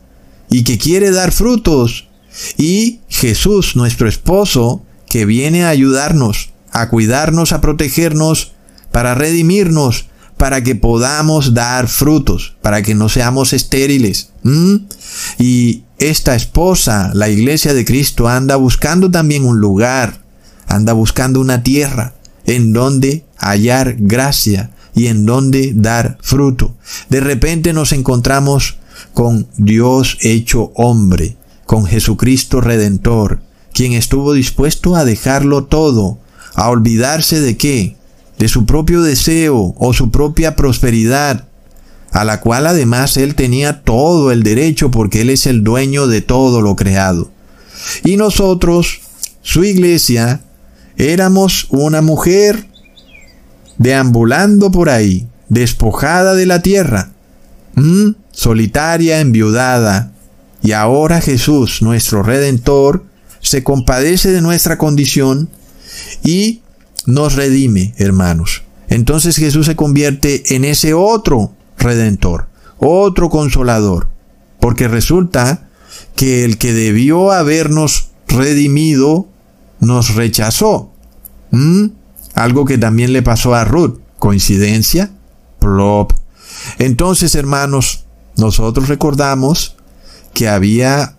y 0.48 0.64
que 0.64 0.78
quiere 0.78 1.10
dar 1.10 1.32
frutos. 1.32 2.08
Y 2.56 3.00
Jesús, 3.10 3.76
nuestro 3.76 4.08
esposo, 4.08 4.84
que 5.10 5.26
viene 5.26 5.66
a 5.66 5.70
ayudarnos, 5.70 6.52
a 6.70 6.88
cuidarnos, 6.90 7.52
a 7.52 7.62
protegernos, 7.62 8.52
para 8.92 9.16
redimirnos, 9.16 10.06
para 10.38 10.62
que 10.64 10.76
podamos 10.76 11.56
dar 11.56 11.88
frutos, 11.88 12.58
para 12.62 12.84
que 12.84 12.94
no 12.94 13.10
seamos 13.10 13.54
estériles. 13.54 14.30
Y 15.40 15.82
esta 15.98 16.36
esposa, 16.36 17.12
la 17.14 17.30
iglesia 17.30 17.74
de 17.74 17.86
Cristo, 17.86 18.28
anda 18.28 18.56
buscando 18.56 19.10
también 19.10 19.46
un 19.46 19.60
lugar, 19.60 20.22
anda 20.68 20.94
buscando 20.94 21.40
una 21.40 21.64
tierra 21.64 22.16
en 22.46 22.74
donde 22.74 23.26
hallar 23.38 23.96
gracia 23.98 24.72
y 24.94 25.08
en 25.08 25.26
donde 25.26 25.74
dar 25.74 26.18
fruto. 26.22 26.76
De 27.10 27.20
repente 27.20 27.74
nos 27.74 27.92
encontramos 27.92 28.78
con 29.14 29.48
Dios 29.58 30.18
hecho 30.22 30.72
hombre, 30.76 31.38
con 31.66 31.86
Jesucristo 31.86 32.62
Redentor, 32.62 33.42
quien 33.74 33.94
estuvo 33.94 34.34
dispuesto 34.34 34.96
a 34.96 35.06
dejarlo 35.06 35.66
todo, 35.66 36.18
a 36.54 36.70
olvidarse 36.70 37.42
de 37.42 37.58
qué, 37.58 37.98
de 38.38 38.48
su 38.48 38.66
propio 38.66 39.02
deseo 39.02 39.76
o 39.78 39.94
su 39.94 40.12
propia 40.12 40.56
prosperidad, 40.56 41.48
a 42.16 42.24
la 42.24 42.40
cual 42.40 42.66
además 42.66 43.18
él 43.18 43.36
tenía 43.36 43.82
todo 43.82 44.32
el 44.32 44.42
derecho 44.42 44.90
porque 44.90 45.20
él 45.20 45.30
es 45.30 45.46
el 45.46 45.66
dueño 45.66 46.08
de 46.08 46.22
todo 46.22 46.62
lo 46.62 46.78
creado. 46.78 47.30
Y 48.06 48.16
nosotros, 48.16 49.02
su 49.42 49.66
iglesia, 49.66 50.40
éramos 50.96 51.68
una 51.72 52.02
mujer 52.02 52.68
deambulando 53.78 54.72
por 54.72 54.90
ahí, 54.90 55.28
despojada 55.50 56.36
de 56.36 56.46
la 56.46 56.62
tierra, 56.62 57.12
solitaria, 58.32 59.20
enviudada. 59.20 60.14
Y 60.64 60.72
ahora 60.72 61.20
Jesús, 61.20 61.82
nuestro 61.82 62.24
Redentor, 62.24 63.04
se 63.42 63.62
compadece 63.62 64.32
de 64.32 64.42
nuestra 64.42 64.78
condición 64.78 65.50
y 66.24 66.62
nos 67.06 67.36
redime, 67.36 67.94
hermanos. 67.98 68.64
Entonces 68.88 69.36
Jesús 69.36 69.66
se 69.66 69.76
convierte 69.76 70.56
en 70.56 70.64
ese 70.64 70.94
otro 70.94 71.52
redentor, 71.78 72.48
otro 72.78 73.30
consolador, 73.30 74.10
porque 74.60 74.88
resulta 74.88 75.70
que 76.16 76.46
el 76.46 76.58
que 76.58 76.74
debió 76.74 77.32
habernos 77.32 78.10
redimido 78.28 79.28
nos 79.80 80.16
rechazó. 80.16 80.92
¿Mm? 81.52 81.88
Algo 82.34 82.66
que 82.66 82.78
también 82.78 83.14
le 83.14 83.22
pasó 83.22 83.56
a 83.56 83.64
Ruth. 83.64 84.00
¿Coincidencia? 84.20 85.12
Plop. 85.60 86.14
Entonces, 86.80 87.36
hermanos, 87.36 88.06
nosotros 88.38 88.88
recordamos 88.90 89.76
que 90.34 90.48
había 90.48 91.18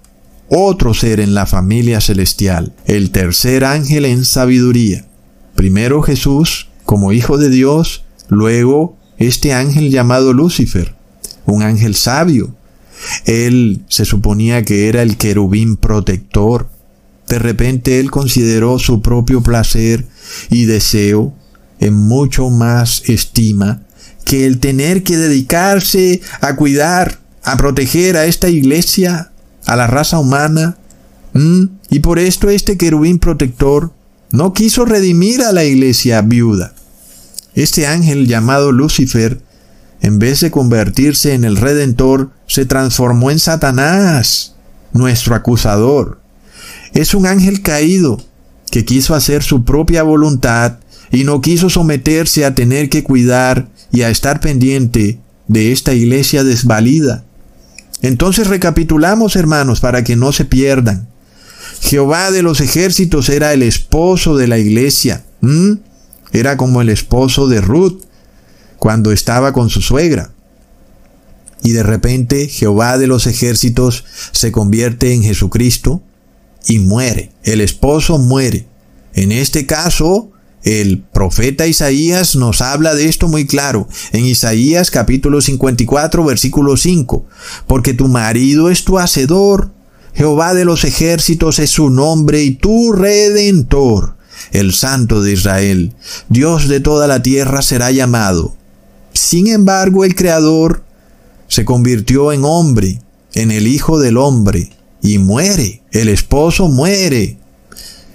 otro 0.48 0.94
ser 0.94 1.20
en 1.20 1.34
la 1.34 1.46
familia 1.46 2.00
celestial, 2.00 2.74
el 2.84 3.10
tercer 3.10 3.64
ángel 3.64 4.04
en 4.04 4.24
sabiduría. 4.24 5.06
Primero 5.54 6.02
Jesús 6.02 6.68
como 6.84 7.12
Hijo 7.12 7.38
de 7.38 7.50
Dios, 7.50 8.04
luego 8.28 8.95
este 9.18 9.52
ángel 9.52 9.90
llamado 9.90 10.32
Lucifer, 10.32 10.94
un 11.44 11.62
ángel 11.62 11.94
sabio. 11.94 12.54
Él 13.24 13.82
se 13.88 14.04
suponía 14.04 14.64
que 14.64 14.88
era 14.88 15.02
el 15.02 15.16
querubín 15.16 15.76
protector. 15.76 16.68
De 17.28 17.38
repente 17.38 18.00
él 18.00 18.10
consideró 18.10 18.78
su 18.78 19.02
propio 19.02 19.42
placer 19.42 20.06
y 20.50 20.64
deseo 20.64 21.34
en 21.78 21.94
mucho 21.94 22.50
más 22.50 23.02
estima 23.08 23.82
que 24.24 24.46
el 24.46 24.58
tener 24.58 25.02
que 25.02 25.16
dedicarse 25.16 26.20
a 26.40 26.56
cuidar, 26.56 27.20
a 27.44 27.56
proteger 27.56 28.16
a 28.16 28.26
esta 28.26 28.48
iglesia, 28.48 29.30
a 29.66 29.76
la 29.76 29.86
raza 29.86 30.18
humana. 30.18 30.78
Y 31.90 31.98
por 32.00 32.18
esto 32.18 32.48
este 32.48 32.76
querubín 32.76 33.18
protector 33.18 33.92
no 34.32 34.52
quiso 34.52 34.84
redimir 34.84 35.42
a 35.42 35.52
la 35.52 35.64
iglesia 35.64 36.22
viuda. 36.22 36.74
Este 37.56 37.86
ángel 37.86 38.26
llamado 38.26 38.70
Lucifer, 38.70 39.40
en 40.02 40.18
vez 40.18 40.40
de 40.40 40.50
convertirse 40.50 41.32
en 41.32 41.44
el 41.44 41.56
Redentor, 41.56 42.30
se 42.46 42.66
transformó 42.66 43.30
en 43.30 43.38
Satanás, 43.38 44.54
nuestro 44.92 45.34
acusador. 45.34 46.20
Es 46.92 47.14
un 47.14 47.26
ángel 47.26 47.62
caído 47.62 48.22
que 48.70 48.84
quiso 48.84 49.14
hacer 49.14 49.42
su 49.42 49.64
propia 49.64 50.02
voluntad 50.02 50.80
y 51.10 51.24
no 51.24 51.40
quiso 51.40 51.70
someterse 51.70 52.44
a 52.44 52.54
tener 52.54 52.90
que 52.90 53.02
cuidar 53.02 53.68
y 53.90 54.02
a 54.02 54.10
estar 54.10 54.40
pendiente 54.40 55.18
de 55.48 55.72
esta 55.72 55.94
iglesia 55.94 56.44
desvalida. 56.44 57.24
Entonces 58.02 58.48
recapitulamos, 58.48 59.34
hermanos, 59.34 59.80
para 59.80 60.04
que 60.04 60.14
no 60.14 60.32
se 60.32 60.44
pierdan. 60.44 61.08
Jehová 61.80 62.30
de 62.30 62.42
los 62.42 62.60
ejércitos 62.60 63.30
era 63.30 63.54
el 63.54 63.62
esposo 63.62 64.36
de 64.36 64.46
la 64.46 64.58
iglesia. 64.58 65.24
Era 66.36 66.58
como 66.58 66.82
el 66.82 66.90
esposo 66.90 67.48
de 67.48 67.62
Ruth 67.62 68.02
cuando 68.78 69.10
estaba 69.10 69.52
con 69.52 69.70
su 69.70 69.80
suegra. 69.80 70.32
Y 71.62 71.72
de 71.72 71.82
repente 71.82 72.48
Jehová 72.48 72.98
de 72.98 73.06
los 73.06 73.26
ejércitos 73.26 74.04
se 74.32 74.52
convierte 74.52 75.14
en 75.14 75.22
Jesucristo 75.22 76.02
y 76.66 76.78
muere. 76.78 77.32
El 77.42 77.62
esposo 77.62 78.18
muere. 78.18 78.66
En 79.14 79.32
este 79.32 79.64
caso, 79.64 80.30
el 80.62 80.98
profeta 80.98 81.66
Isaías 81.66 82.36
nos 82.36 82.60
habla 82.60 82.94
de 82.94 83.08
esto 83.08 83.28
muy 83.28 83.46
claro. 83.46 83.88
En 84.12 84.26
Isaías 84.26 84.90
capítulo 84.90 85.40
54 85.40 86.22
versículo 86.22 86.76
5. 86.76 87.24
Porque 87.66 87.94
tu 87.94 88.08
marido 88.08 88.68
es 88.68 88.84
tu 88.84 88.98
hacedor. 88.98 89.72
Jehová 90.12 90.52
de 90.52 90.66
los 90.66 90.84
ejércitos 90.84 91.58
es 91.58 91.70
su 91.70 91.88
nombre 91.88 92.42
y 92.42 92.52
tu 92.52 92.92
redentor 92.92 94.16
el 94.52 94.72
Santo 94.72 95.22
de 95.22 95.32
Israel, 95.32 95.92
Dios 96.28 96.68
de 96.68 96.80
toda 96.80 97.06
la 97.06 97.22
tierra 97.22 97.62
será 97.62 97.90
llamado. 97.90 98.56
Sin 99.12 99.46
embargo, 99.46 100.04
el 100.04 100.14
Creador 100.14 100.84
se 101.48 101.64
convirtió 101.64 102.32
en 102.32 102.44
hombre, 102.44 103.00
en 103.34 103.50
el 103.50 103.66
Hijo 103.66 103.98
del 103.98 104.16
Hombre, 104.16 104.70
y 105.02 105.18
muere, 105.18 105.82
el 105.92 106.08
esposo 106.08 106.68
muere, 106.68 107.38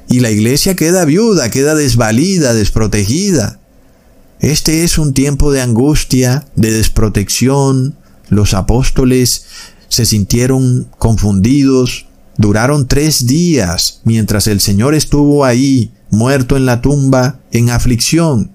y 0.10 0.20
la 0.20 0.30
iglesia 0.30 0.76
queda 0.76 1.06
viuda, 1.06 1.50
queda 1.50 1.74
desvalida, 1.74 2.54
desprotegida. 2.54 3.60
Este 4.42 4.84
es 4.84 4.98
un 4.98 5.14
tiempo 5.14 5.52
de 5.52 5.62
angustia, 5.62 6.46
de 6.56 6.72
desprotección. 6.72 7.96
Los 8.28 8.54
apóstoles 8.54 9.46
se 9.88 10.06
sintieron 10.06 10.90
confundidos. 10.98 12.08
Duraron 12.38 12.88
tres 12.88 13.26
días 13.26 14.02
mientras 14.04 14.48
el 14.48 14.60
Señor 14.60 14.96
estuvo 14.96 15.46
ahí 15.46 15.92
muerto 16.12 16.57
en 16.57 16.66
la 16.66 16.82
tumba, 16.82 17.39
en 17.51 17.70
aflicción. 17.70 18.51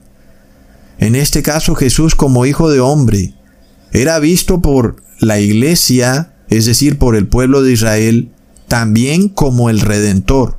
En 0.99 1.15
este 1.15 1.43
caso 1.43 1.75
Jesús 1.75 2.15
como 2.15 2.47
Hijo 2.47 2.71
de 2.71 2.81
Hombre 2.81 3.35
era 3.93 4.19
visto 4.19 4.61
por 4.61 4.97
la 5.21 5.41
iglesia, 5.41 6.35
es 6.49 6.67
decir, 6.67 6.99
por 6.99 7.17
el 7.17 7.27
pueblo 7.27 7.63
de 7.63 7.73
Israel, 7.73 8.31
también 8.69 9.29
como 9.29 9.71
el 9.71 9.81
Redentor, 9.81 10.59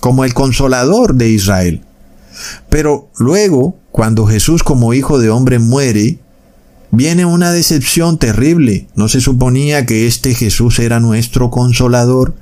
como 0.00 0.24
el 0.24 0.34
Consolador 0.34 1.14
de 1.14 1.30
Israel. 1.30 1.82
Pero 2.68 3.10
luego, 3.18 3.76
cuando 3.90 4.26
Jesús 4.26 4.62
como 4.62 4.94
Hijo 4.94 5.18
de 5.18 5.30
Hombre 5.30 5.58
muere, 5.58 6.20
viene 6.90 7.24
una 7.24 7.52
decepción 7.52 8.18
terrible. 8.18 8.88
No 8.94 9.08
se 9.08 9.20
suponía 9.20 9.86
que 9.86 10.06
este 10.06 10.34
Jesús 10.34 10.78
era 10.78 11.00
nuestro 11.00 11.50
Consolador 11.50 12.34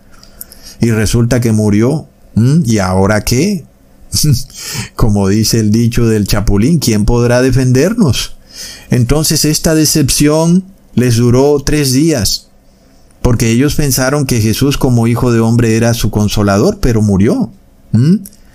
y 0.80 0.90
resulta 0.90 1.40
que 1.40 1.52
murió. 1.52 2.06
¿Mm? 2.34 2.62
¿Y 2.64 2.78
ahora 2.78 3.22
qué? 3.22 3.64
Como 4.96 5.28
dice 5.28 5.60
el 5.60 5.70
dicho 5.70 6.06
del 6.06 6.26
chapulín, 6.26 6.78
¿quién 6.78 7.04
podrá 7.04 7.42
defendernos? 7.42 8.36
Entonces 8.90 9.44
esta 9.44 9.74
decepción 9.74 10.64
les 10.94 11.16
duró 11.16 11.60
tres 11.64 11.92
días, 11.92 12.48
porque 13.22 13.50
ellos 13.50 13.74
pensaron 13.74 14.26
que 14.26 14.40
Jesús 14.40 14.76
como 14.76 15.06
hijo 15.06 15.32
de 15.32 15.40
hombre 15.40 15.76
era 15.76 15.94
su 15.94 16.10
consolador, 16.10 16.78
pero 16.80 17.02
murió. 17.02 17.52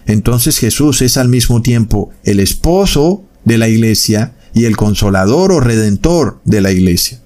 Entonces 0.05 0.57
Jesús 0.57 1.01
es 1.01 1.17
al 1.17 1.29
mismo 1.29 1.61
tiempo 1.61 2.11
el 2.23 2.39
esposo 2.39 3.23
de 3.45 3.57
la 3.57 3.67
iglesia 3.67 4.33
y 4.53 4.65
el 4.65 4.77
consolador 4.77 5.51
o 5.51 5.59
redentor 5.59 6.39
de 6.43 6.61
la 6.61 6.71
iglesia. 6.71 7.19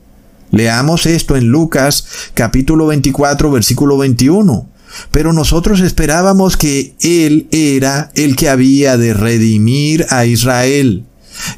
Leamos 0.52 1.06
esto 1.06 1.36
en 1.36 1.48
Lucas 1.48 2.06
capítulo 2.34 2.88
24 2.88 3.52
versículo 3.52 3.98
21. 3.98 4.70
Pero 5.12 5.34
nosotros 5.34 5.80
esperábamos 5.82 6.58
que 6.58 6.96
Él 7.02 7.48
era 7.52 8.12
el 8.16 8.36
que 8.36 8.50
había 8.50 8.98
de 8.98 9.14
redimir 9.14 10.06
a 10.10 10.26
Israel. 10.26 11.06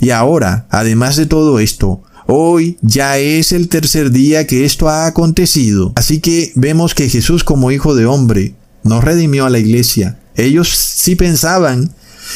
Y 0.01 0.09
ahora, 0.09 0.67
además 0.69 1.15
de 1.15 1.25
todo 1.25 1.59
esto, 1.59 2.03
Hoy 2.31 2.77
ya 2.83 3.17
es 3.17 3.51
el 3.53 3.69
tercer 3.69 4.11
día 4.11 4.45
que 4.45 4.63
esto 4.63 4.87
ha 4.87 5.07
acontecido. 5.07 5.93
Así 5.95 6.19
que 6.19 6.51
vemos 6.53 6.93
que 6.93 7.09
Jesús 7.09 7.43
como 7.43 7.71
hijo 7.71 7.95
de 7.95 8.05
hombre 8.05 8.53
no 8.83 9.01
redimió 9.01 9.47
a 9.47 9.49
la 9.49 9.57
iglesia. 9.57 10.19
Ellos 10.35 10.69
sí 10.69 11.15
pensaban 11.15 11.91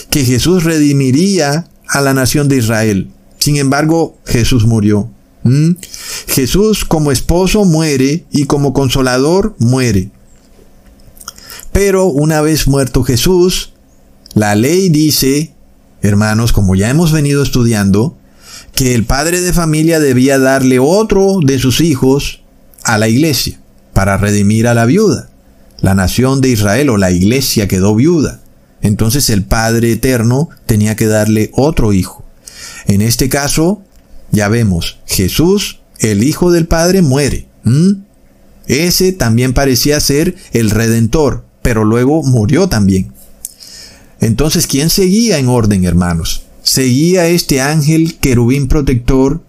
que 0.10 0.26
Jesús 0.26 0.64
redimiría 0.64 1.68
a 1.88 2.01
la 2.01 2.16
nación 2.16 2.47
de 2.47 2.58
Israel. 2.58 3.12
Sin 3.38 3.58
embargo, 3.58 4.18
Jesús 4.26 4.66
murió. 4.66 5.12
¿Mm? 5.43 5.74
Jesús 6.28 6.86
como 6.86 7.12
esposo 7.12 7.64
muere 7.64 8.26
y 8.32 8.45
como 8.45 8.74
consolador 8.74 9.56
muere. 9.60 10.10
Pero 11.74 12.06
una 12.06 12.42
vez 12.42 12.68
muerto 12.68 13.04
Jesús, 13.04 13.74
la 14.34 14.56
ley 14.56 14.90
dice, 14.90 15.54
hermanos, 16.02 16.54
como 16.54 16.76
ya 16.76 16.90
hemos 16.90 17.12
venido 17.12 17.44
estudiando, 17.44 18.16
que 18.74 18.96
el 18.96 19.06
padre 19.06 19.42
de 19.42 19.54
familia 19.54 20.00
debía 20.00 20.40
darle 20.40 20.80
otro 20.80 21.40
de 21.44 21.60
sus 21.60 21.82
hijos 21.82 22.42
a 22.84 22.98
la 22.98 23.08
iglesia 23.10 23.60
para 23.94 24.18
redimir 24.18 24.68
a 24.68 24.74
la 24.74 24.86
viuda. 24.86 25.30
La 25.82 25.96
nación 25.96 26.42
de 26.42 26.50
Israel 26.50 26.90
o 26.90 26.98
la 26.98 27.12
iglesia 27.12 27.68
quedó 27.68 27.94
viuda. 27.96 28.40
Entonces 28.82 29.30
el 29.30 29.44
Padre 29.44 29.94
Eterno 29.94 30.50
tenía 30.66 30.96
que 30.96 31.08
darle 31.08 31.52
otro 31.54 31.94
hijo. 31.94 32.24
En 32.86 33.02
este 33.02 33.30
caso, 33.30 33.82
ya 34.32 34.48
vemos, 34.50 35.00
Jesús, 35.06 35.80
el 36.00 36.24
Hijo 36.24 36.52
del 36.52 36.68
Padre, 36.68 37.02
muere. 37.02 37.48
Ese 38.68 39.14
también 39.14 39.54
parecía 39.54 40.00
ser 40.00 40.36
el 40.52 40.70
Redentor, 40.70 41.46
pero 41.64 41.84
luego 41.84 42.22
murió 42.22 42.70
también. 42.70 43.11
Entonces, 44.20 44.68
¿quién 44.68 44.91
seguía 44.91 45.39
en 45.39 45.49
orden, 45.49 45.84
hermanos? 45.84 46.43
seguía 46.64 47.28
este 47.28 47.61
ángel 47.61 48.18
querubín 48.20 48.68
protector 48.68 49.43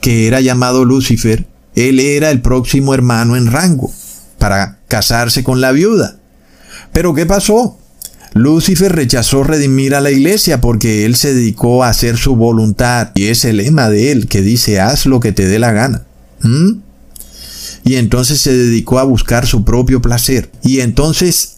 que 0.00 0.26
era 0.26 0.40
llamado 0.40 0.84
Lucifer, 0.84 1.46
él 1.74 2.00
era 2.00 2.30
el 2.30 2.40
próximo 2.40 2.94
hermano 2.94 3.36
en 3.36 3.50
rango 3.50 3.92
para 4.38 4.78
casarse 4.88 5.44
con 5.44 5.60
la 5.60 5.72
viuda. 5.72 6.16
Pero 6.92 7.14
¿qué 7.14 7.26
pasó? 7.26 7.78
Lucifer 8.34 8.94
rechazó 8.94 9.42
redimir 9.42 9.94
a 9.94 10.00
la 10.00 10.10
iglesia 10.10 10.60
porque 10.60 11.04
él 11.04 11.16
se 11.16 11.34
dedicó 11.34 11.84
a 11.84 11.88
hacer 11.88 12.16
su 12.16 12.36
voluntad 12.36 13.10
y 13.14 13.26
es 13.26 13.44
el 13.44 13.58
lema 13.58 13.90
de 13.90 14.12
él 14.12 14.28
que 14.28 14.42
dice 14.42 14.80
haz 14.80 15.06
lo 15.06 15.20
que 15.20 15.32
te 15.32 15.46
dé 15.46 15.58
la 15.58 15.72
gana. 15.72 16.04
¿Mm? 16.42 16.80
Y 17.84 17.96
entonces 17.96 18.40
se 18.40 18.56
dedicó 18.56 18.98
a 18.98 19.04
buscar 19.04 19.46
su 19.46 19.64
propio 19.64 20.02
placer. 20.02 20.50
Y 20.62 20.80
entonces, 20.80 21.56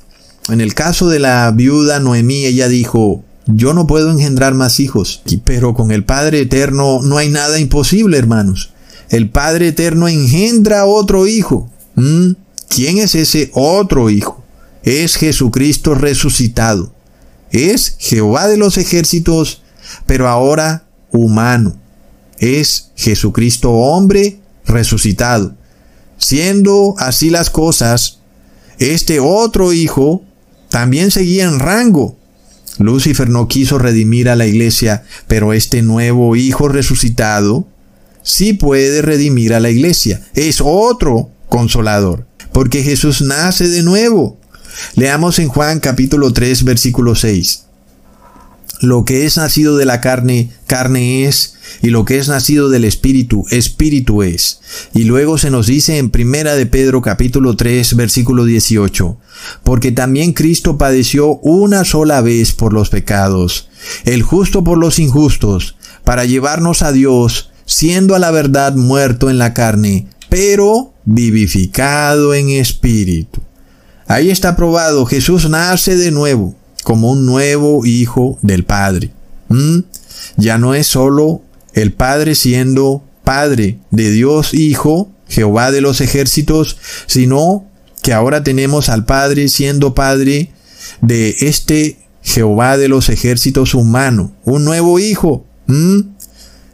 en 0.48 0.60
el 0.60 0.74
caso 0.74 1.08
de 1.08 1.18
la 1.18 1.50
viuda 1.50 2.00
Noemí, 2.00 2.44
ella 2.44 2.68
dijo, 2.68 3.24
yo 3.46 3.74
no 3.74 3.86
puedo 3.86 4.10
engendrar 4.10 4.54
más 4.54 4.80
hijos, 4.80 5.22
pero 5.44 5.74
con 5.74 5.90
el 5.90 6.04
Padre 6.04 6.40
Eterno 6.40 7.00
no 7.02 7.18
hay 7.18 7.28
nada 7.28 7.58
imposible, 7.58 8.16
hermanos. 8.18 8.70
El 9.08 9.28
Padre 9.28 9.68
Eterno 9.68 10.06
engendra 10.08 10.84
otro 10.84 11.26
hijo. 11.26 11.68
¿Mm? 11.96 12.32
¿Quién 12.68 12.98
es 12.98 13.16
ese 13.16 13.50
otro 13.54 14.10
hijo? 14.10 14.44
Es 14.84 15.16
Jesucristo 15.16 15.94
resucitado. 15.94 16.92
Es 17.50 17.96
Jehová 17.98 18.46
de 18.46 18.56
los 18.56 18.78
ejércitos, 18.78 19.62
pero 20.06 20.28
ahora 20.28 20.84
humano. 21.10 21.76
Es 22.38 22.90
Jesucristo 22.94 23.72
hombre 23.72 24.38
resucitado. 24.64 25.56
Siendo 26.20 26.94
así 26.98 27.28
las 27.28 27.50
cosas, 27.50 28.20
este 28.78 29.18
otro 29.18 29.72
hijo 29.72 30.22
también 30.68 31.10
seguía 31.10 31.44
en 31.44 31.58
rango, 31.58 32.16
Lucifer 32.78 33.28
no 33.28 33.48
quiso 33.48 33.78
redimir 33.78 34.28
a 34.28 34.36
la 34.36 34.46
iglesia, 34.46 35.04
pero 35.26 35.52
este 35.52 35.82
nuevo 35.82 36.34
Hijo 36.36 36.68
resucitado 36.68 37.66
sí 38.22 38.52
puede 38.52 39.02
redimir 39.02 39.54
a 39.54 39.60
la 39.60 39.70
iglesia. 39.70 40.22
Es 40.34 40.60
otro 40.64 41.30
consolador, 41.48 42.26
porque 42.52 42.82
Jesús 42.82 43.22
nace 43.22 43.68
de 43.68 43.82
nuevo. 43.82 44.38
Leamos 44.94 45.38
en 45.38 45.48
Juan 45.48 45.80
capítulo 45.80 46.32
3 46.32 46.64
versículo 46.64 47.14
6. 47.14 47.64
Lo 48.80 49.04
que 49.04 49.26
es 49.26 49.36
nacido 49.36 49.76
de 49.76 49.84
la 49.84 50.00
carne, 50.00 50.50
carne 50.66 51.26
es, 51.26 51.56
y 51.82 51.90
lo 51.90 52.04
que 52.04 52.18
es 52.18 52.28
nacido 52.28 52.68
del 52.68 52.84
espíritu, 52.84 53.44
espíritu 53.50 54.22
es. 54.22 54.60
Y 54.94 55.04
luego 55.04 55.38
se 55.38 55.50
nos 55.50 55.66
dice 55.66 55.98
en 55.98 56.10
Primera 56.10 56.54
de 56.54 56.66
Pedro 56.66 57.02
capítulo 57.02 57.56
3 57.56 57.96
versículo 57.96 58.44
18, 58.44 59.16
porque 59.64 59.92
también 59.92 60.32
Cristo 60.32 60.78
padeció 60.78 61.36
una 61.36 61.84
sola 61.84 62.20
vez 62.20 62.52
por 62.52 62.72
los 62.72 62.90
pecados, 62.90 63.68
el 64.04 64.22
justo 64.22 64.64
por 64.64 64.78
los 64.78 64.98
injustos, 64.98 65.76
para 66.04 66.24
llevarnos 66.24 66.82
a 66.82 66.92
Dios, 66.92 67.50
siendo 67.66 68.14
a 68.14 68.18
la 68.18 68.30
verdad 68.30 68.74
muerto 68.74 69.30
en 69.30 69.38
la 69.38 69.54
carne, 69.54 70.06
pero 70.28 70.92
vivificado 71.04 72.34
en 72.34 72.50
espíritu. 72.50 73.40
Ahí 74.06 74.30
está 74.30 74.56
probado, 74.56 75.06
Jesús 75.06 75.48
nace 75.48 75.96
de 75.96 76.10
nuevo 76.10 76.56
como 76.82 77.10
un 77.10 77.26
nuevo 77.26 77.84
hijo 77.84 78.38
del 78.42 78.64
Padre. 78.64 79.10
¿Mm? 79.48 79.80
Ya 80.36 80.58
no 80.58 80.74
es 80.74 80.86
solo 80.86 81.42
el 81.80 81.92
Padre 81.92 82.34
siendo 82.34 83.02
Padre 83.24 83.78
de 83.90 84.10
Dios 84.10 84.54
Hijo, 84.54 85.10
Jehová 85.28 85.70
de 85.70 85.80
los 85.80 86.00
ejércitos, 86.00 86.78
sino 87.06 87.66
que 88.02 88.12
ahora 88.12 88.42
tenemos 88.42 88.88
al 88.88 89.04
Padre 89.04 89.48
siendo 89.48 89.94
Padre 89.94 90.50
de 91.00 91.36
este 91.40 91.98
Jehová 92.22 92.76
de 92.76 92.88
los 92.88 93.08
ejércitos 93.08 93.74
humano, 93.74 94.32
un 94.44 94.64
nuevo 94.64 94.98
hijo. 94.98 95.46
¿Mm? 95.66 96.00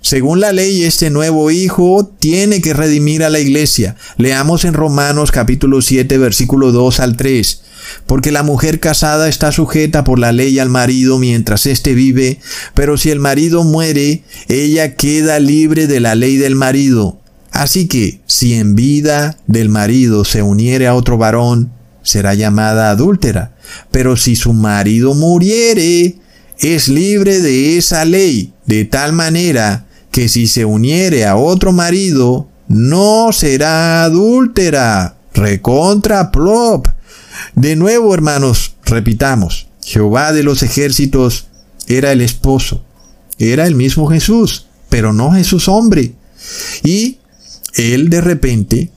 Según 0.00 0.40
la 0.40 0.52
ley, 0.52 0.84
este 0.84 1.10
nuevo 1.10 1.50
hijo 1.50 2.12
tiene 2.20 2.60
que 2.60 2.74
redimir 2.74 3.24
a 3.24 3.30
la 3.30 3.40
iglesia. 3.40 3.96
Leamos 4.16 4.64
en 4.64 4.74
Romanos 4.74 5.32
capítulo 5.32 5.82
7, 5.82 6.16
versículo 6.18 6.70
2 6.70 7.00
al 7.00 7.16
3 7.16 7.62
porque 8.06 8.32
la 8.32 8.42
mujer 8.42 8.80
casada 8.80 9.28
está 9.28 9.52
sujeta 9.52 10.04
por 10.04 10.18
la 10.18 10.32
ley 10.32 10.58
al 10.58 10.68
marido 10.68 11.18
mientras 11.18 11.66
éste 11.66 11.94
vive, 11.94 12.38
pero 12.74 12.96
si 12.98 13.10
el 13.10 13.20
marido 13.20 13.64
muere, 13.64 14.22
ella 14.48 14.94
queda 14.94 15.38
libre 15.38 15.86
de 15.86 16.00
la 16.00 16.14
ley 16.14 16.36
del 16.36 16.54
marido. 16.54 17.20
Así 17.50 17.88
que, 17.88 18.20
si 18.26 18.54
en 18.54 18.74
vida 18.74 19.38
del 19.46 19.68
marido 19.68 20.24
se 20.24 20.42
uniere 20.42 20.86
a 20.86 20.94
otro 20.94 21.16
varón, 21.16 21.72
será 22.02 22.34
llamada 22.34 22.90
adúltera, 22.90 23.56
pero 23.90 24.16
si 24.16 24.36
su 24.36 24.52
marido 24.52 25.14
muriere, 25.14 26.16
es 26.58 26.88
libre 26.88 27.40
de 27.40 27.78
esa 27.78 28.04
ley, 28.04 28.52
de 28.66 28.84
tal 28.84 29.12
manera 29.12 29.86
que 30.10 30.28
si 30.28 30.46
se 30.46 30.64
uniere 30.64 31.26
a 31.26 31.36
otro 31.36 31.72
marido, 31.72 32.48
no 32.68 33.32
será 33.32 34.04
adúltera. 34.04 35.16
Recontra 35.34 36.30
plop. 36.30 36.88
De 37.54 37.76
nuevo, 37.76 38.14
hermanos, 38.14 38.74
repitamos, 38.84 39.68
Jehová 39.84 40.32
de 40.32 40.42
los 40.42 40.62
ejércitos 40.62 41.46
era 41.86 42.12
el 42.12 42.20
esposo, 42.20 42.84
era 43.38 43.66
el 43.66 43.74
mismo 43.74 44.08
Jesús, 44.08 44.66
pero 44.88 45.12
no 45.12 45.32
Jesús 45.32 45.68
hombre. 45.68 46.14
Y 46.82 47.18
él 47.74 48.08
de 48.08 48.20
repente, 48.20 48.90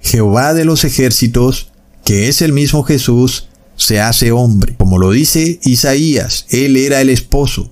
Jehová 0.00 0.54
de 0.54 0.64
los 0.64 0.84
ejércitos, 0.84 1.68
que 2.04 2.28
es 2.28 2.42
el 2.42 2.52
mismo 2.52 2.82
Jesús, 2.82 3.48
se 3.76 4.00
hace 4.00 4.32
hombre. 4.32 4.74
Como 4.76 4.98
lo 4.98 5.10
dice 5.10 5.60
Isaías, 5.64 6.46
él 6.50 6.76
era 6.76 7.00
el 7.00 7.10
esposo, 7.10 7.70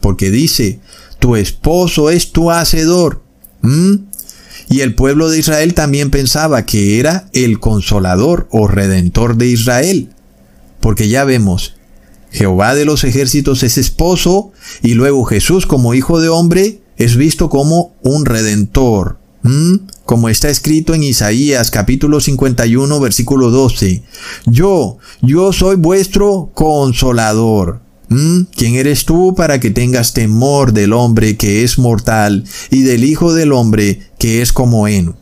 porque 0.00 0.30
dice, 0.30 0.80
tu 1.18 1.36
esposo 1.36 2.10
es 2.10 2.32
tu 2.32 2.50
hacedor. 2.50 3.22
¿Mm? 3.62 3.94
Y 4.68 4.80
el 4.80 4.94
pueblo 4.94 5.28
de 5.28 5.38
Israel 5.38 5.74
también 5.74 6.10
pensaba 6.10 6.64
que 6.64 6.98
era 6.98 7.28
el 7.32 7.60
consolador 7.60 8.48
o 8.50 8.66
redentor 8.66 9.36
de 9.36 9.48
Israel. 9.48 10.10
Porque 10.80 11.08
ya 11.08 11.24
vemos, 11.24 11.76
Jehová 12.30 12.74
de 12.74 12.84
los 12.84 13.04
ejércitos 13.04 13.62
es 13.62 13.78
esposo 13.78 14.52
y 14.82 14.94
luego 14.94 15.24
Jesús 15.24 15.66
como 15.66 15.94
hijo 15.94 16.20
de 16.20 16.28
hombre 16.28 16.80
es 16.96 17.16
visto 17.16 17.48
como 17.48 17.94
un 18.02 18.24
redentor. 18.24 19.18
Como 20.04 20.30
está 20.30 20.48
escrito 20.48 20.94
en 20.94 21.02
Isaías 21.02 21.70
capítulo 21.70 22.20
51 22.20 22.98
versículo 22.98 23.50
12. 23.50 24.02
Yo, 24.46 24.96
yo 25.20 25.52
soy 25.52 25.76
vuestro 25.76 26.50
consolador. 26.54 27.83
¿Mm? 28.14 28.46
¿Quién 28.54 28.76
eres 28.76 29.06
tú 29.06 29.34
para 29.34 29.58
que 29.58 29.70
tengas 29.70 30.12
temor 30.12 30.72
del 30.72 30.92
hombre 30.92 31.36
que 31.36 31.64
es 31.64 31.78
mortal 31.78 32.44
y 32.70 32.82
del 32.82 33.02
Hijo 33.02 33.34
del 33.34 33.50
hombre 33.50 34.02
que 34.18 34.40
es 34.40 34.52
como 34.52 34.86
heno? 34.86 35.16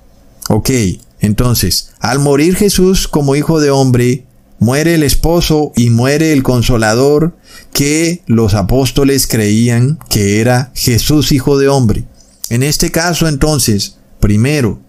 Ok, 0.51 0.71
entonces, 1.19 1.93
al 2.01 2.19
morir 2.19 2.55
Jesús 2.55 3.09
como 3.09 3.35
Hijo 3.35 3.61
de 3.61 3.71
hombre, 3.71 4.27
muere 4.59 4.95
el 4.95 5.05
esposo 5.05 5.73
y 5.75 5.89
muere 5.89 6.35
el 6.35 6.43
consolador 6.43 7.35
que 7.73 8.23
los 8.27 8.53
apóstoles 8.53 9.27
creían 9.27 9.99
que 10.11 10.43
era 10.43 10.71
Jesús 10.75 11.33
Hijo 11.33 11.59
de 11.59 11.69
hombre. 11.69 12.05
En 12.51 12.63
este 12.63 12.91
caso 12.91 13.27
entonces, 13.27 13.97
primero, 14.21 14.81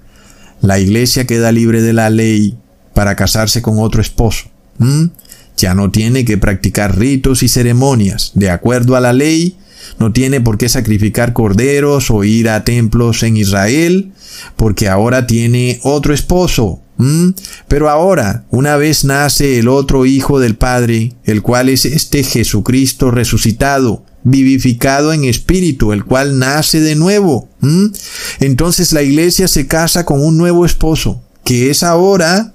la 0.59 0.77
iglesia 0.77 1.25
queda 1.25 1.53
libre 1.53 1.81
de 1.81 1.93
la 1.93 2.09
ley 2.09 2.57
para 2.93 3.15
casarse 3.15 3.61
con 3.61 3.79
otro 3.79 4.01
esposo. 4.01 4.49
¿Mm? 4.77 5.05
Ya 5.57 5.73
no 5.73 5.91
tiene 5.91 6.25
que 6.25 6.37
practicar 6.37 6.97
ritos 6.97 7.43
y 7.43 7.47
ceremonias. 7.47 8.31
De 8.35 8.49
acuerdo 8.49 8.95
a 8.95 9.01
la 9.01 9.13
ley, 9.13 9.57
no 9.99 10.11
tiene 10.11 10.41
por 10.41 10.57
qué 10.57 10.69
sacrificar 10.69 11.33
corderos 11.33 12.09
o 12.09 12.23
ir 12.23 12.49
a 12.49 12.63
templos 12.63 13.23
en 13.23 13.37
Israel, 13.37 14.11
porque 14.55 14.89
ahora 14.89 15.27
tiene 15.27 15.79
otro 15.83 16.13
esposo. 16.13 16.79
Pero 17.67 17.89
ahora, 17.89 18.45
una 18.49 18.77
vez 18.77 19.03
nace 19.03 19.59
el 19.59 19.67
otro 19.67 20.05
Hijo 20.05 20.39
del 20.39 20.55
Padre, 20.55 21.13
el 21.25 21.41
cual 21.41 21.67
es 21.69 21.85
este 21.85 22.23
Jesucristo 22.23 23.11
resucitado, 23.11 24.05
vivificado 24.23 25.11
en 25.11 25.25
espíritu, 25.25 25.91
el 25.91 26.05
cual 26.05 26.39
nace 26.39 26.79
de 26.79 26.95
nuevo. 26.95 27.49
Entonces 28.39 28.93
la 28.93 29.01
iglesia 29.01 29.47
se 29.47 29.67
casa 29.67 30.05
con 30.05 30.23
un 30.23 30.37
nuevo 30.37 30.65
esposo, 30.65 31.21
que 31.43 31.69
es 31.69 31.83
ahora 31.83 32.52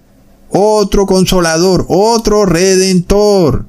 otro 0.51 1.07
consolador, 1.07 1.86
otro 1.88 2.46
redentor. 2.46 3.66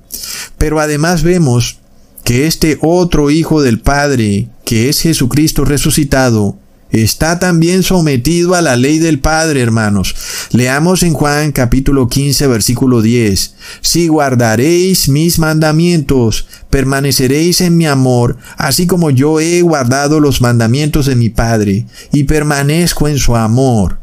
Pero 0.58 0.80
además 0.80 1.24
vemos 1.24 1.80
que 2.24 2.48
este 2.48 2.78
otro 2.82 3.32
Hijo 3.32 3.62
del 3.62 3.80
Padre, 3.80 4.50
que 4.66 4.90
es 4.90 5.02
Jesucristo 5.02 5.66
resucitado, 5.66 6.58
está 6.92 7.40
también 7.40 7.84
sometido 7.84 8.56
a 8.56 8.62
la 8.62 8.76
ley 8.76 9.00
del 9.00 9.20
Padre, 9.20 9.62
hermanos. 9.62 10.16
Leamos 10.52 11.04
en 11.04 11.14
Juan 11.14 11.52
capítulo 11.52 12.08
15, 12.08 12.48
versículo 12.48 13.02
10. 13.02 13.56
Si 13.82 14.08
guardaréis 14.08 15.10
mis 15.10 15.40
mandamientos, 15.40 16.48
permaneceréis 16.70 17.62
en 17.62 17.78
mi 17.78 17.86
amor, 17.86 18.38
así 18.58 18.88
como 18.88 19.12
yo 19.12 19.40
he 19.40 19.62
guardado 19.62 20.20
los 20.20 20.42
mandamientos 20.42 21.06
de 21.06 21.16
mi 21.16 21.30
Padre, 21.30 21.86
y 22.12 22.24
permanezco 22.24 23.08
en 23.08 23.18
su 23.18 23.36
amor. 23.36 24.00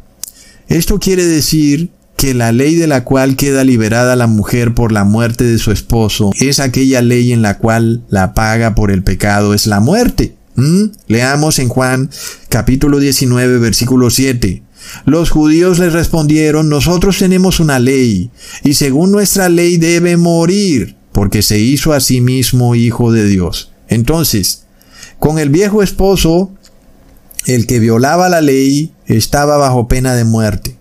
Esto 0.68 0.98
quiere 0.98 1.24
decir 1.26 1.90
que 2.16 2.34
la 2.34 2.52
ley 2.52 2.74
de 2.76 2.86
la 2.86 3.04
cual 3.04 3.36
queda 3.36 3.64
liberada 3.64 4.16
la 4.16 4.26
mujer 4.26 4.74
por 4.74 4.92
la 4.92 5.04
muerte 5.04 5.44
de 5.44 5.58
su 5.58 5.70
esposo 5.70 6.30
es 6.40 6.60
aquella 6.60 7.02
ley 7.02 7.32
en 7.32 7.42
la 7.42 7.58
cual 7.58 8.04
la 8.08 8.34
paga 8.34 8.74
por 8.74 8.90
el 8.90 9.02
pecado 9.02 9.54
es 9.54 9.66
la 9.66 9.80
muerte. 9.80 10.34
¿Mm? 10.56 10.84
Leamos 11.08 11.58
en 11.58 11.68
Juan 11.68 12.10
capítulo 12.48 12.98
19 12.98 13.58
versículo 13.58 14.10
7. 14.10 14.62
Los 15.04 15.30
judíos 15.30 15.78
les 15.78 15.92
respondieron, 15.92 16.68
nosotros 16.68 17.18
tenemos 17.18 17.60
una 17.60 17.78
ley, 17.78 18.30
y 18.62 18.74
según 18.74 19.10
nuestra 19.10 19.48
ley 19.48 19.78
debe 19.78 20.16
morir, 20.16 20.96
porque 21.12 21.42
se 21.42 21.58
hizo 21.58 21.92
a 21.92 22.00
sí 22.00 22.20
mismo 22.20 22.74
hijo 22.74 23.10
de 23.10 23.26
Dios. 23.26 23.72
Entonces, 23.88 24.64
con 25.18 25.38
el 25.38 25.50
viejo 25.50 25.82
esposo, 25.82 26.52
el 27.46 27.66
que 27.66 27.80
violaba 27.80 28.28
la 28.28 28.40
ley 28.40 28.92
estaba 29.06 29.56
bajo 29.56 29.88
pena 29.88 30.14
de 30.14 30.24
muerte. 30.24 30.76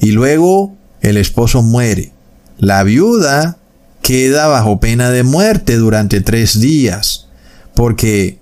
Y 0.00 0.12
luego 0.12 0.76
el 1.00 1.16
esposo 1.16 1.62
muere. 1.62 2.12
La 2.58 2.82
viuda 2.82 3.58
queda 4.02 4.46
bajo 4.46 4.80
pena 4.80 5.10
de 5.10 5.22
muerte 5.22 5.76
durante 5.76 6.20
tres 6.20 6.60
días, 6.60 7.26
porque 7.74 8.38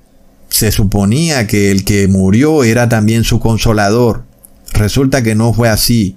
se 0.48 0.70
suponía 0.70 1.46
que 1.46 1.70
el 1.70 1.84
que 1.84 2.06
murió 2.06 2.64
era 2.64 2.88
también 2.88 3.24
su 3.24 3.40
consolador. 3.40 4.24
Resulta 4.72 5.22
que 5.22 5.34
no 5.34 5.52
fue 5.52 5.68
así. 5.68 6.16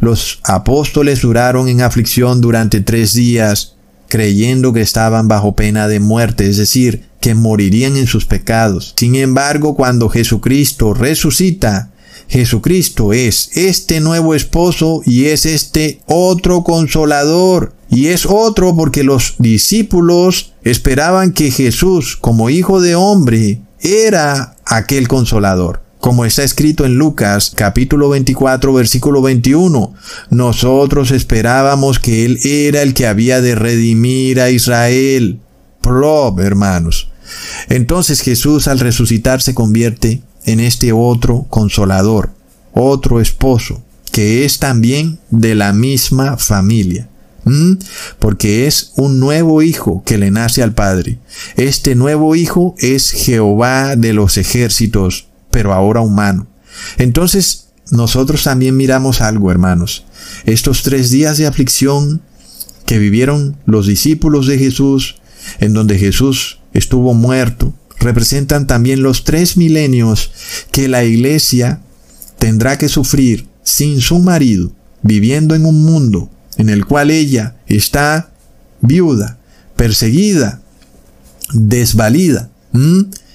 Los 0.00 0.40
apóstoles 0.44 1.22
duraron 1.22 1.68
en 1.68 1.80
aflicción 1.80 2.40
durante 2.40 2.80
tres 2.80 3.14
días, 3.14 3.76
creyendo 4.08 4.72
que 4.72 4.82
estaban 4.82 5.28
bajo 5.28 5.54
pena 5.54 5.88
de 5.88 6.00
muerte, 6.00 6.48
es 6.48 6.56
decir, 6.56 7.04
que 7.20 7.34
morirían 7.34 7.96
en 7.96 8.06
sus 8.06 8.26
pecados. 8.26 8.94
Sin 8.96 9.14
embargo, 9.14 9.76
cuando 9.76 10.08
Jesucristo 10.08 10.94
resucita, 10.94 11.89
Jesucristo 12.30 13.12
es 13.12 13.50
este 13.56 13.98
nuevo 14.00 14.36
esposo 14.36 15.02
y 15.04 15.26
es 15.26 15.46
este 15.46 16.00
otro 16.06 16.62
consolador. 16.62 17.74
Y 17.90 18.06
es 18.06 18.24
otro 18.24 18.76
porque 18.76 19.02
los 19.02 19.34
discípulos 19.38 20.52
esperaban 20.62 21.32
que 21.32 21.50
Jesús, 21.50 22.16
como 22.16 22.48
hijo 22.48 22.80
de 22.80 22.94
hombre, 22.94 23.62
era 23.80 24.54
aquel 24.64 25.08
consolador. 25.08 25.82
Como 25.98 26.24
está 26.24 26.44
escrito 26.44 26.86
en 26.86 26.94
Lucas 26.94 27.52
capítulo 27.54 28.08
24 28.08 28.72
versículo 28.72 29.22
21, 29.22 29.92
nosotros 30.30 31.10
esperábamos 31.10 31.98
que 31.98 32.24
Él 32.24 32.38
era 32.44 32.82
el 32.82 32.94
que 32.94 33.08
había 33.08 33.40
de 33.40 33.56
redimir 33.56 34.40
a 34.40 34.50
Israel. 34.50 35.40
Prob, 35.82 36.38
hermanos. 36.38 37.10
Entonces 37.68 38.20
Jesús 38.20 38.68
al 38.68 38.78
resucitar 38.78 39.42
se 39.42 39.52
convierte 39.52 40.22
en 40.44 40.60
este 40.60 40.92
otro 40.92 41.46
consolador, 41.48 42.30
otro 42.72 43.20
esposo, 43.20 43.82
que 44.12 44.44
es 44.44 44.58
también 44.58 45.18
de 45.30 45.54
la 45.54 45.72
misma 45.72 46.36
familia. 46.36 47.08
Porque 48.18 48.66
es 48.66 48.92
un 48.96 49.18
nuevo 49.18 49.62
hijo 49.62 50.02
que 50.04 50.18
le 50.18 50.30
nace 50.30 50.62
al 50.62 50.72
Padre. 50.72 51.18
Este 51.56 51.94
nuevo 51.94 52.36
hijo 52.36 52.74
es 52.78 53.10
Jehová 53.10 53.96
de 53.96 54.12
los 54.12 54.36
ejércitos, 54.36 55.28
pero 55.50 55.72
ahora 55.72 56.00
humano. 56.00 56.46
Entonces, 56.98 57.68
nosotros 57.90 58.44
también 58.44 58.76
miramos 58.76 59.20
algo, 59.20 59.50
hermanos. 59.50 60.04
Estos 60.44 60.82
tres 60.82 61.10
días 61.10 61.38
de 61.38 61.46
aflicción 61.46 62.22
que 62.86 62.98
vivieron 62.98 63.56
los 63.66 63.86
discípulos 63.86 64.46
de 64.46 64.58
Jesús, 64.58 65.16
en 65.58 65.72
donde 65.72 65.98
Jesús 65.98 66.60
estuvo 66.72 67.14
muerto, 67.14 67.74
representan 68.00 68.66
también 68.66 69.02
los 69.02 69.24
tres 69.24 69.56
milenios 69.56 70.32
que 70.72 70.88
la 70.88 71.04
iglesia 71.04 71.80
tendrá 72.38 72.78
que 72.78 72.88
sufrir 72.88 73.46
sin 73.62 74.00
su 74.00 74.18
marido, 74.18 74.72
viviendo 75.02 75.54
en 75.54 75.66
un 75.66 75.84
mundo 75.84 76.30
en 76.56 76.68
el 76.68 76.84
cual 76.84 77.10
ella 77.10 77.56
está 77.66 78.32
viuda, 78.80 79.38
perseguida, 79.76 80.60
desvalida. 81.52 82.50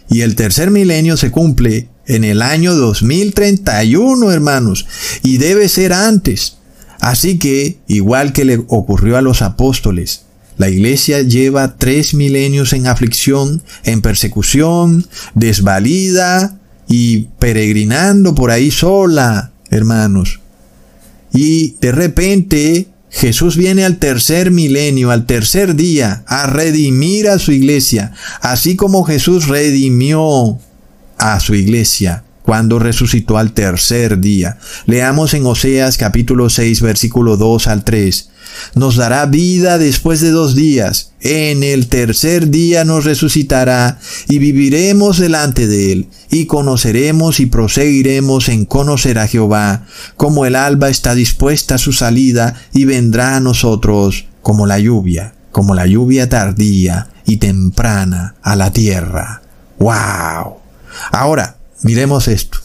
Y 0.09 0.21
el 0.21 0.35
tercer 0.35 0.71
milenio 0.71 1.17
se 1.17 1.31
cumple 1.31 1.89
en 2.05 2.23
el 2.23 2.41
año 2.41 2.75
2031, 2.75 4.31
hermanos, 4.31 4.85
y 5.23 5.37
debe 5.37 5.69
ser 5.69 5.93
antes. 5.93 6.57
Así 6.99 7.39
que, 7.39 7.79
igual 7.87 8.33
que 8.33 8.45
le 8.45 8.63
ocurrió 8.67 9.17
a 9.17 9.21
los 9.21 9.41
apóstoles, 9.41 10.24
la 10.57 10.69
iglesia 10.69 11.21
lleva 11.21 11.77
tres 11.77 12.13
milenios 12.13 12.73
en 12.73 12.87
aflicción, 12.87 13.61
en 13.83 14.01
persecución, 14.01 15.05
desvalida 15.33 16.57
y 16.87 17.27
peregrinando 17.39 18.35
por 18.35 18.51
ahí 18.51 18.71
sola, 18.71 19.51
hermanos. 19.69 20.39
Y 21.33 21.75
de 21.81 21.91
repente 21.91 22.87
Jesús 23.09 23.57
viene 23.57 23.85
al 23.85 23.97
tercer 23.97 24.51
milenio, 24.51 25.11
al 25.11 25.25
tercer 25.25 25.75
día, 25.75 26.23
a 26.27 26.47
redimir 26.47 27.27
a 27.27 27.39
su 27.39 27.51
iglesia, 27.51 28.13
así 28.41 28.75
como 28.75 29.03
Jesús 29.03 29.47
redimió 29.47 30.59
a 31.17 31.39
su 31.39 31.55
iglesia 31.55 32.23
cuando 32.45 32.77
resucitó 32.77 33.37
al 33.37 33.53
tercer 33.53 34.19
día. 34.19 34.57
Leamos 34.85 35.33
en 35.33 35.45
Oseas 35.45 35.97
capítulo 35.97 36.49
6 36.49 36.81
versículo 36.81 37.37
2 37.37 37.67
al 37.67 37.83
3. 37.83 38.29
Nos 38.73 38.95
dará 38.95 39.25
vida 39.25 39.77
después 39.77 40.21
de 40.21 40.31
dos 40.31 40.55
días. 40.55 41.11
En 41.21 41.63
el 41.63 41.87
tercer 41.87 42.49
día 42.49 42.85
nos 42.85 43.05
resucitará 43.05 43.99
y 44.27 44.39
viviremos 44.39 45.17
delante 45.17 45.67
de 45.67 45.91
él 45.91 46.07
y 46.29 46.45
conoceremos 46.45 47.39
y 47.39 47.45
proseguiremos 47.45 48.49
en 48.49 48.65
conocer 48.65 49.19
a 49.19 49.27
Jehová, 49.27 49.85
como 50.17 50.45
el 50.45 50.55
alba 50.55 50.89
está 50.89 51.15
dispuesta 51.15 51.75
a 51.75 51.79
su 51.79 51.93
salida 51.93 52.55
y 52.73 52.85
vendrá 52.85 53.35
a 53.35 53.39
nosotros 53.39 54.25
como 54.41 54.67
la 54.67 54.79
lluvia, 54.79 55.33
como 55.51 55.73
la 55.73 55.87
lluvia 55.87 56.29
tardía 56.29 57.09
y 57.25 57.37
temprana 57.37 58.35
a 58.41 58.55
la 58.55 58.71
tierra. 58.71 59.41
¡Wow! 59.79 60.57
Ahora, 61.11 61.57
Miremos 61.85 62.27
esto. 62.27 62.64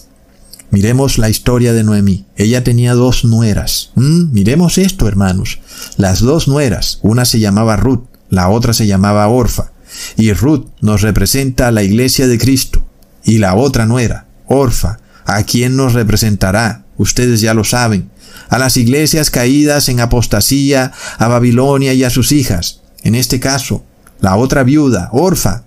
Miremos 0.70 1.18
la 1.18 1.28
historia 1.28 1.72
de 1.72 1.82
Noemí. 1.82 2.26
Ella 2.36 2.62
tenía 2.62 2.94
dos 2.94 3.24
nueras. 3.24 3.90
¿Mm? 3.96 4.32
Miremos 4.32 4.78
esto, 4.78 5.08
hermanos. 5.08 5.58
Las 5.96 6.20
dos 6.20 6.46
nueras. 6.46 7.00
Una 7.02 7.24
se 7.24 7.40
llamaba 7.40 7.76
Ruth, 7.76 8.04
la 8.28 8.48
otra 8.48 8.72
se 8.72 8.86
llamaba 8.86 9.26
Orfa. 9.26 9.72
Y 10.16 10.32
Ruth 10.32 10.66
nos 10.80 11.02
representa 11.02 11.66
a 11.66 11.72
la 11.72 11.82
iglesia 11.82 12.28
de 12.28 12.38
Cristo. 12.38 12.84
Y 13.24 13.38
la 13.38 13.54
otra 13.54 13.84
nuera, 13.86 14.26
Orfa, 14.46 15.00
¿a 15.24 15.42
quién 15.42 15.76
nos 15.76 15.92
representará? 15.94 16.84
Ustedes 16.96 17.40
ya 17.40 17.52
lo 17.52 17.64
saben. 17.64 18.10
A 18.48 18.58
las 18.58 18.76
iglesias 18.76 19.30
caídas 19.30 19.88
en 19.88 20.00
apostasía, 20.00 20.92
a 21.18 21.28
Babilonia 21.28 21.92
y 21.94 22.04
a 22.04 22.10
sus 22.10 22.30
hijas. 22.30 22.80
En 23.02 23.16
este 23.16 23.40
caso, 23.40 23.84
la 24.20 24.36
otra 24.36 24.62
viuda, 24.62 25.08
Orfa, 25.12 25.64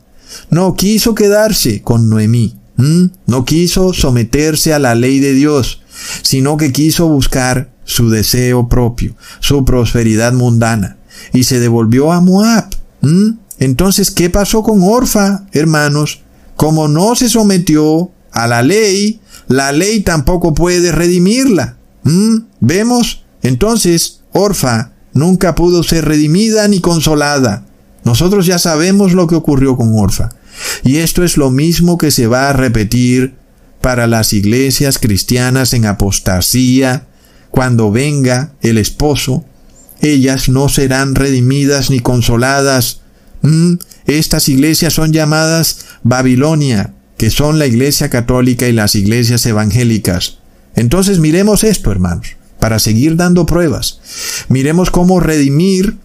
no 0.49 0.75
quiso 0.75 1.13
quedarse 1.13 1.81
con 1.81 2.09
Noemí 2.09 2.55
¿Mm? 2.77 3.05
No 3.27 3.45
quiso 3.45 3.93
someterse 3.93 4.73
a 4.73 4.79
la 4.79 4.95
ley 4.95 5.19
de 5.19 5.33
Dios, 5.33 5.81
sino 6.21 6.57
que 6.57 6.71
quiso 6.71 7.07
buscar 7.07 7.71
su 7.85 8.09
deseo 8.09 8.69
propio, 8.69 9.15
su 9.39 9.65
prosperidad 9.65 10.33
mundana, 10.33 10.97
y 11.33 11.43
se 11.43 11.59
devolvió 11.59 12.11
a 12.11 12.21
Moab. 12.21 12.69
¿Mm? 13.01 13.37
Entonces, 13.59 14.11
¿qué 14.11 14.29
pasó 14.29 14.63
con 14.63 14.81
Orfa, 14.83 15.45
hermanos? 15.51 16.21
Como 16.55 16.87
no 16.87 17.15
se 17.15 17.29
sometió 17.29 18.11
a 18.31 18.47
la 18.47 18.61
ley, 18.61 19.19
la 19.47 19.71
ley 19.71 20.01
tampoco 20.01 20.53
puede 20.53 20.91
redimirla. 20.91 21.77
¿Mm? 22.03 22.37
¿Vemos? 22.59 23.23
Entonces, 23.41 24.21
Orfa 24.31 24.93
nunca 25.13 25.55
pudo 25.55 25.83
ser 25.83 26.05
redimida 26.05 26.67
ni 26.67 26.81
consolada. 26.81 27.65
Nosotros 28.03 28.45
ya 28.45 28.59
sabemos 28.59 29.13
lo 29.13 29.27
que 29.27 29.35
ocurrió 29.35 29.77
con 29.77 29.97
Orfa. 29.97 30.29
Y 30.83 30.97
esto 30.97 31.23
es 31.23 31.37
lo 31.37 31.51
mismo 31.51 31.97
que 31.97 32.11
se 32.11 32.27
va 32.27 32.49
a 32.49 32.53
repetir 32.53 33.35
para 33.81 34.07
las 34.07 34.33
iglesias 34.33 34.97
cristianas 34.97 35.73
en 35.73 35.85
apostasía, 35.85 37.07
cuando 37.51 37.91
venga 37.91 38.53
el 38.61 38.77
esposo, 38.77 39.45
ellas 40.01 40.49
no 40.49 40.69
serán 40.69 41.15
redimidas 41.15 41.89
ni 41.89 41.99
consoladas. 41.99 43.01
Mm, 43.41 43.75
estas 44.05 44.49
iglesias 44.49 44.93
son 44.93 45.13
llamadas 45.13 45.85
Babilonia, 46.03 46.93
que 47.17 47.29
son 47.29 47.59
la 47.59 47.67
iglesia 47.67 48.09
católica 48.09 48.67
y 48.67 48.71
las 48.71 48.95
iglesias 48.95 49.45
evangélicas. 49.45 50.39
Entonces 50.75 51.19
miremos 51.19 51.63
esto, 51.63 51.91
hermanos, 51.91 52.37
para 52.59 52.79
seguir 52.79 53.17
dando 53.17 53.45
pruebas. 53.45 53.99
Miremos 54.49 54.89
cómo 54.89 55.19
redimir 55.19 55.97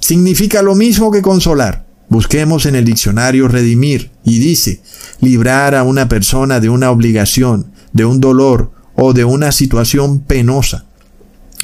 significa 0.00 0.62
lo 0.62 0.74
mismo 0.74 1.10
que 1.10 1.22
consolar. 1.22 1.83
Busquemos 2.14 2.64
en 2.66 2.76
el 2.76 2.84
diccionario 2.84 3.48
redimir 3.48 4.12
y 4.22 4.38
dice 4.38 4.80
librar 5.20 5.74
a 5.74 5.82
una 5.82 6.08
persona 6.08 6.60
de 6.60 6.68
una 6.68 6.92
obligación, 6.92 7.72
de 7.92 8.04
un 8.04 8.20
dolor 8.20 8.70
o 8.94 9.12
de 9.12 9.24
una 9.24 9.50
situación 9.50 10.20
penosa. 10.20 10.84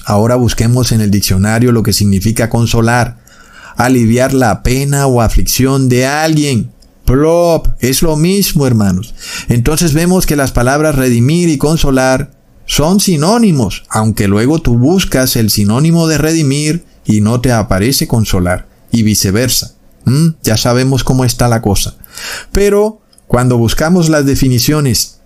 Ahora 0.04 0.34
busquemos 0.34 0.90
en 0.90 1.02
el 1.02 1.12
diccionario 1.12 1.70
lo 1.70 1.84
que 1.84 1.92
significa 1.92 2.50
consolar, 2.50 3.18
aliviar 3.76 4.34
la 4.34 4.64
pena 4.64 5.06
o 5.06 5.22
aflicción 5.22 5.88
de 5.88 6.06
alguien. 6.06 6.72
Plop, 7.04 7.68
es 7.78 8.02
lo 8.02 8.16
mismo, 8.16 8.66
hermanos. 8.66 9.14
Entonces 9.48 9.94
vemos 9.94 10.26
que 10.26 10.34
las 10.34 10.50
palabras 10.50 10.96
redimir 10.96 11.48
y 11.48 11.58
consolar 11.58 12.32
son 12.66 12.98
sinónimos, 12.98 13.84
aunque 13.88 14.26
luego 14.26 14.60
tú 14.60 14.76
buscas 14.76 15.36
el 15.36 15.48
sinónimo 15.48 16.08
de 16.08 16.18
redimir 16.18 16.84
y 17.04 17.20
no 17.20 17.40
te 17.40 17.52
aparece 17.52 18.08
consolar, 18.08 18.66
y 18.90 19.04
viceversa. 19.04 19.76
¿Mm? 20.10 20.34
Ya 20.42 20.56
sabemos 20.56 21.04
cómo 21.04 21.24
está 21.24 21.46
la 21.48 21.62
cosa. 21.62 21.94
Pero 22.52 23.00
cuando 23.28 23.58
buscamos 23.58 24.08
las 24.08 24.26
definiciones 24.26 25.18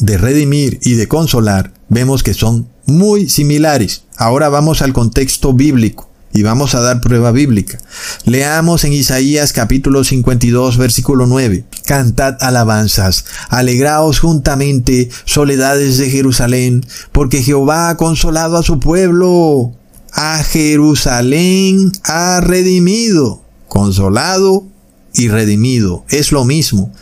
de 0.00 0.16
redimir 0.16 0.78
y 0.82 0.94
de 0.94 1.08
consolar, 1.08 1.72
vemos 1.88 2.22
que 2.22 2.32
son 2.32 2.68
muy 2.86 3.28
similares. 3.28 4.04
Ahora 4.16 4.48
vamos 4.48 4.80
al 4.80 4.94
contexto 4.94 5.52
bíblico 5.52 6.08
y 6.32 6.42
vamos 6.42 6.74
a 6.74 6.80
dar 6.80 7.02
prueba 7.02 7.32
bíblica. 7.32 7.78
Leamos 8.24 8.84
en 8.84 8.94
Isaías 8.94 9.52
capítulo 9.52 10.04
52 10.04 10.78
versículo 10.78 11.26
9. 11.26 11.64
Cantad 11.84 12.36
alabanzas, 12.40 13.26
alegraos 13.50 14.20
juntamente, 14.20 15.10
soledades 15.26 15.98
de 15.98 16.10
Jerusalén, 16.10 16.86
porque 17.12 17.42
Jehová 17.42 17.90
ha 17.90 17.96
consolado 17.98 18.56
a 18.56 18.62
su 18.62 18.80
pueblo. 18.80 19.72
A 20.12 20.42
Jerusalén 20.42 21.92
ha 22.04 22.40
redimido, 22.40 23.42
consolado 23.68 24.66
y 25.14 25.28
redimido. 25.28 26.04
Es 26.08 26.32
lo 26.32 26.44
mismo. 26.44 26.92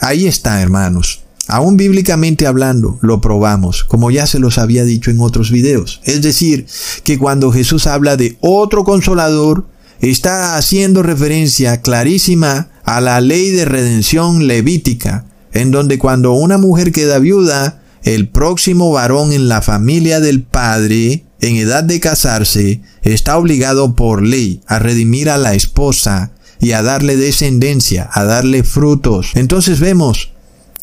Ahí 0.00 0.26
está, 0.26 0.60
hermanos. 0.60 1.20
Aún 1.46 1.76
bíblicamente 1.76 2.46
hablando, 2.46 2.98
lo 3.02 3.20
probamos, 3.20 3.84
como 3.84 4.10
ya 4.10 4.26
se 4.26 4.38
los 4.38 4.56
había 4.56 4.84
dicho 4.84 5.10
en 5.10 5.20
otros 5.20 5.50
videos. 5.50 6.00
Es 6.04 6.22
decir, 6.22 6.66
que 7.02 7.18
cuando 7.18 7.52
Jesús 7.52 7.86
habla 7.86 8.16
de 8.16 8.38
otro 8.40 8.84
consolador, 8.84 9.66
está 10.00 10.56
haciendo 10.56 11.02
referencia 11.02 11.82
clarísima 11.82 12.70
a 12.84 13.00
la 13.02 13.20
ley 13.20 13.50
de 13.50 13.66
redención 13.66 14.46
levítica, 14.46 15.26
en 15.52 15.70
donde 15.70 15.98
cuando 15.98 16.32
una 16.32 16.56
mujer 16.56 16.92
queda 16.92 17.18
viuda, 17.18 17.82
el 18.04 18.28
próximo 18.28 18.90
varón 18.90 19.32
en 19.32 19.48
la 19.48 19.60
familia 19.60 20.20
del 20.20 20.42
padre, 20.42 21.23
en 21.40 21.56
edad 21.56 21.84
de 21.84 22.00
casarse, 22.00 22.80
está 23.02 23.36
obligado 23.36 23.94
por 23.94 24.22
ley 24.22 24.60
a 24.66 24.78
redimir 24.78 25.30
a 25.30 25.38
la 25.38 25.54
esposa 25.54 26.32
y 26.60 26.72
a 26.72 26.82
darle 26.82 27.16
descendencia, 27.16 28.08
a 28.12 28.24
darle 28.24 28.62
frutos. 28.62 29.32
Entonces 29.34 29.80
vemos 29.80 30.32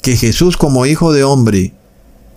que 0.01 0.17
Jesús 0.17 0.57
como 0.57 0.85
hijo 0.85 1.13
de 1.13 1.23
hombre 1.23 1.73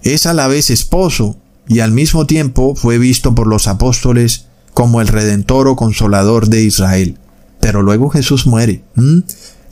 es 0.02 0.26
a 0.26 0.34
la 0.34 0.48
vez 0.48 0.70
esposo 0.70 1.36
y 1.66 1.80
al 1.80 1.92
mismo 1.92 2.26
tiempo 2.26 2.74
fue 2.74 2.98
visto 2.98 3.34
por 3.34 3.46
los 3.46 3.66
apóstoles 3.66 4.46
como 4.72 5.00
el 5.00 5.08
redentor 5.08 5.68
o 5.68 5.76
consolador 5.76 6.48
de 6.48 6.62
Israel. 6.62 7.18
Pero 7.60 7.82
luego 7.82 8.10
Jesús 8.10 8.46
muere. 8.46 8.84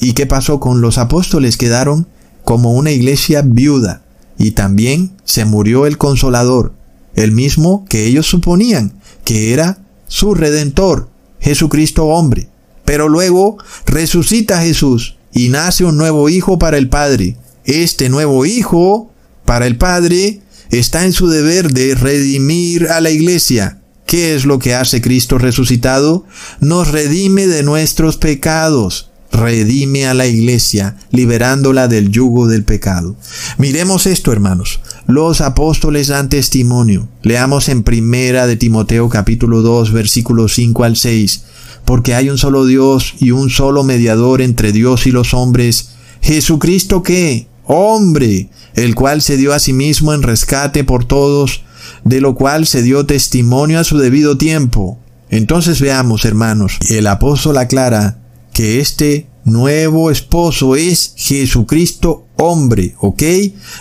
¿Y 0.00 0.14
qué 0.14 0.26
pasó 0.26 0.58
con 0.60 0.80
los 0.80 0.98
apóstoles? 0.98 1.56
Quedaron 1.56 2.06
como 2.44 2.72
una 2.72 2.90
iglesia 2.90 3.42
viuda 3.42 4.02
y 4.38 4.52
también 4.52 5.12
se 5.24 5.44
murió 5.44 5.86
el 5.86 5.98
consolador, 5.98 6.72
el 7.14 7.32
mismo 7.32 7.84
que 7.88 8.06
ellos 8.06 8.26
suponían 8.26 8.94
que 9.24 9.52
era 9.52 9.78
su 10.08 10.34
redentor, 10.34 11.08
Jesucristo 11.40 12.06
hombre. 12.06 12.48
Pero 12.84 13.08
luego 13.08 13.58
resucita 13.86 14.60
Jesús 14.60 15.16
y 15.32 15.48
nace 15.48 15.84
un 15.84 15.96
nuevo 15.96 16.28
hijo 16.28 16.58
para 16.58 16.76
el 16.76 16.88
Padre, 16.88 17.36
este 17.64 18.08
nuevo 18.08 18.44
hijo, 18.44 19.10
para 19.44 19.66
el 19.66 19.76
Padre, 19.76 20.42
está 20.70 21.04
en 21.04 21.12
su 21.12 21.28
deber 21.28 21.72
de 21.72 21.94
redimir 21.94 22.88
a 22.88 23.00
la 23.00 23.10
iglesia. 23.10 23.78
¿Qué 24.06 24.34
es 24.34 24.44
lo 24.44 24.58
que 24.58 24.74
hace 24.74 25.00
Cristo 25.00 25.38
resucitado? 25.38 26.24
Nos 26.60 26.88
redime 26.88 27.46
de 27.46 27.62
nuestros 27.62 28.16
pecados. 28.16 29.11
Redime 29.32 30.06
a 30.06 30.14
la 30.14 30.26
iglesia, 30.26 30.96
liberándola 31.10 31.88
del 31.88 32.10
yugo 32.10 32.46
del 32.46 32.64
pecado. 32.64 33.16
Miremos 33.56 34.06
esto, 34.06 34.30
hermanos. 34.30 34.80
Los 35.06 35.40
apóstoles 35.40 36.08
dan 36.08 36.28
testimonio. 36.28 37.08
Leamos 37.22 37.68
en 37.70 37.82
primera 37.82 38.46
de 38.46 38.56
Timoteo 38.56 39.08
capítulo 39.08 39.62
2 39.62 39.92
versículos 39.92 40.54
5 40.54 40.84
al 40.84 40.96
6. 40.96 41.44
Porque 41.86 42.14
hay 42.14 42.28
un 42.28 42.38
solo 42.38 42.66
Dios 42.66 43.14
y 43.18 43.30
un 43.30 43.50
solo 43.50 43.82
mediador 43.82 44.42
entre 44.42 44.70
Dios 44.70 45.06
y 45.06 45.10
los 45.10 45.34
hombres, 45.34 45.90
Jesucristo 46.20 47.02
que, 47.02 47.48
hombre, 47.64 48.50
el 48.74 48.94
cual 48.94 49.22
se 49.22 49.36
dio 49.36 49.54
a 49.54 49.58
sí 49.58 49.72
mismo 49.72 50.12
en 50.14 50.22
rescate 50.22 50.84
por 50.84 51.04
todos, 51.04 51.64
de 52.04 52.20
lo 52.20 52.34
cual 52.34 52.66
se 52.66 52.82
dio 52.82 53.06
testimonio 53.06 53.80
a 53.80 53.84
su 53.84 53.98
debido 53.98 54.38
tiempo. 54.38 54.98
Entonces 55.30 55.80
veamos, 55.80 56.24
hermanos, 56.26 56.78
el 56.90 57.06
apóstol 57.06 57.56
aclara 57.56 58.21
que 58.52 58.80
este 58.80 59.26
nuevo 59.44 60.10
esposo 60.10 60.76
es 60.76 61.14
Jesucristo 61.16 62.26
hombre, 62.36 62.94
¿ok? 63.00 63.22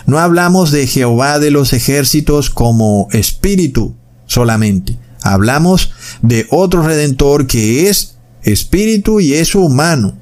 No 0.06 0.18
hablamos 0.18 0.70
de 0.70 0.86
Jehová 0.86 1.38
de 1.38 1.50
los 1.50 1.72
ejércitos 1.72 2.50
como 2.50 3.08
espíritu 3.12 3.94
solamente. 4.26 4.98
Hablamos 5.22 5.92
de 6.22 6.46
otro 6.50 6.82
redentor 6.82 7.46
que 7.46 7.88
es 7.88 8.16
espíritu 8.42 9.20
y 9.20 9.34
es 9.34 9.54
humano. 9.54 10.18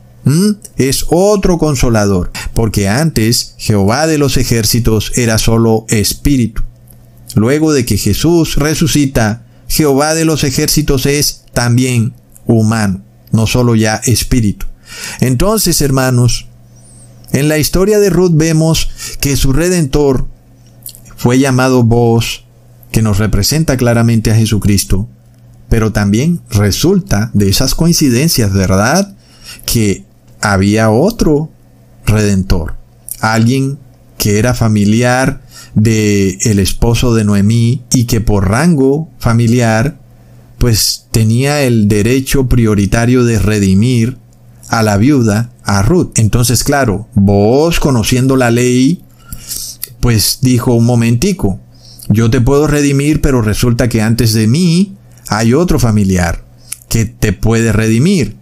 Es 0.77 1.07
otro 1.09 1.59
consolador, 1.59 2.31
porque 2.53 2.89
antes 2.89 3.55
Jehová 3.57 4.07
de 4.07 4.19
los 4.19 4.37
ejércitos 4.37 5.13
era 5.17 5.39
solo 5.39 5.87
espíritu. 5.89 6.63
Luego 7.35 7.73
de 7.73 7.85
que 7.85 7.97
Jesús 7.97 8.57
resucita, 8.57 9.47
Jehová 9.67 10.15
de 10.15 10.25
los 10.25 10.45
ejércitos 10.45 11.07
es 11.07 11.45
también 11.53 12.13
humano, 12.47 13.03
no 13.33 13.47
solo 13.47 13.75
ya 13.75 13.97
espíritu. 14.05 14.67
Entonces, 15.21 15.81
hermanos, 15.81 16.47
en 17.33 17.49
la 17.49 17.59
historia 17.59 17.99
de 17.99 18.11
Ruth 18.11 18.33
vemos 18.35 18.91
que 19.21 19.37
su 19.37 19.53
redentor 19.53 20.27
fue 21.17 21.39
llamado 21.39 21.85
voz, 21.85 22.45
que 22.91 23.03
nos 23.03 23.19
representa 23.19 23.77
claramente 23.77 24.31
a 24.31 24.35
Jesucristo, 24.35 25.09
pero 25.69 25.93
también 25.93 26.41
resulta 26.51 27.31
de 27.35 27.49
esas 27.49 27.75
coincidencias, 27.75 28.53
¿verdad? 28.53 29.17
Que 29.65 30.05
había 30.41 30.91
otro 30.91 31.51
redentor, 32.05 32.75
alguien 33.21 33.79
que 34.19 34.39
era 34.39 34.55
familiar 34.55 35.43
de 35.75 36.39
el 36.43 36.59
esposo 36.59 37.15
de 37.15 37.25
Noemí 37.25 37.85
y 37.93 38.05
que 38.05 38.21
por 38.21 38.49
rango 38.49 39.09
familiar 39.19 40.01
pues 40.61 41.07
tenía 41.11 41.63
el 41.63 41.89
derecho 41.89 42.47
prioritario 42.47 43.25
de 43.25 43.39
redimir 43.39 44.19
a 44.69 44.83
la 44.83 44.99
viuda, 44.99 45.55
a 45.65 45.81
Ruth. 45.81 46.11
Entonces, 46.17 46.65
claro, 46.65 47.09
vos 47.15 47.81
conociendo 47.81 48.37
la 48.37 48.51
ley, 48.51 49.03
pues 50.01 50.41
dijo 50.43 50.75
un 50.75 50.85
momentico, 50.85 51.59
yo 52.11 52.29
te 52.29 52.43
puedo 52.43 52.67
redimir, 52.67 53.23
pero 53.23 53.41
resulta 53.41 53.89
que 53.89 54.03
antes 54.03 54.35
de 54.35 54.49
mí 54.49 54.97
hay 55.29 55.55
otro 55.55 55.79
familiar 55.79 56.45
que 56.91 57.07
te 57.07 57.33
puede 57.33 57.73
redimir. 57.73 58.37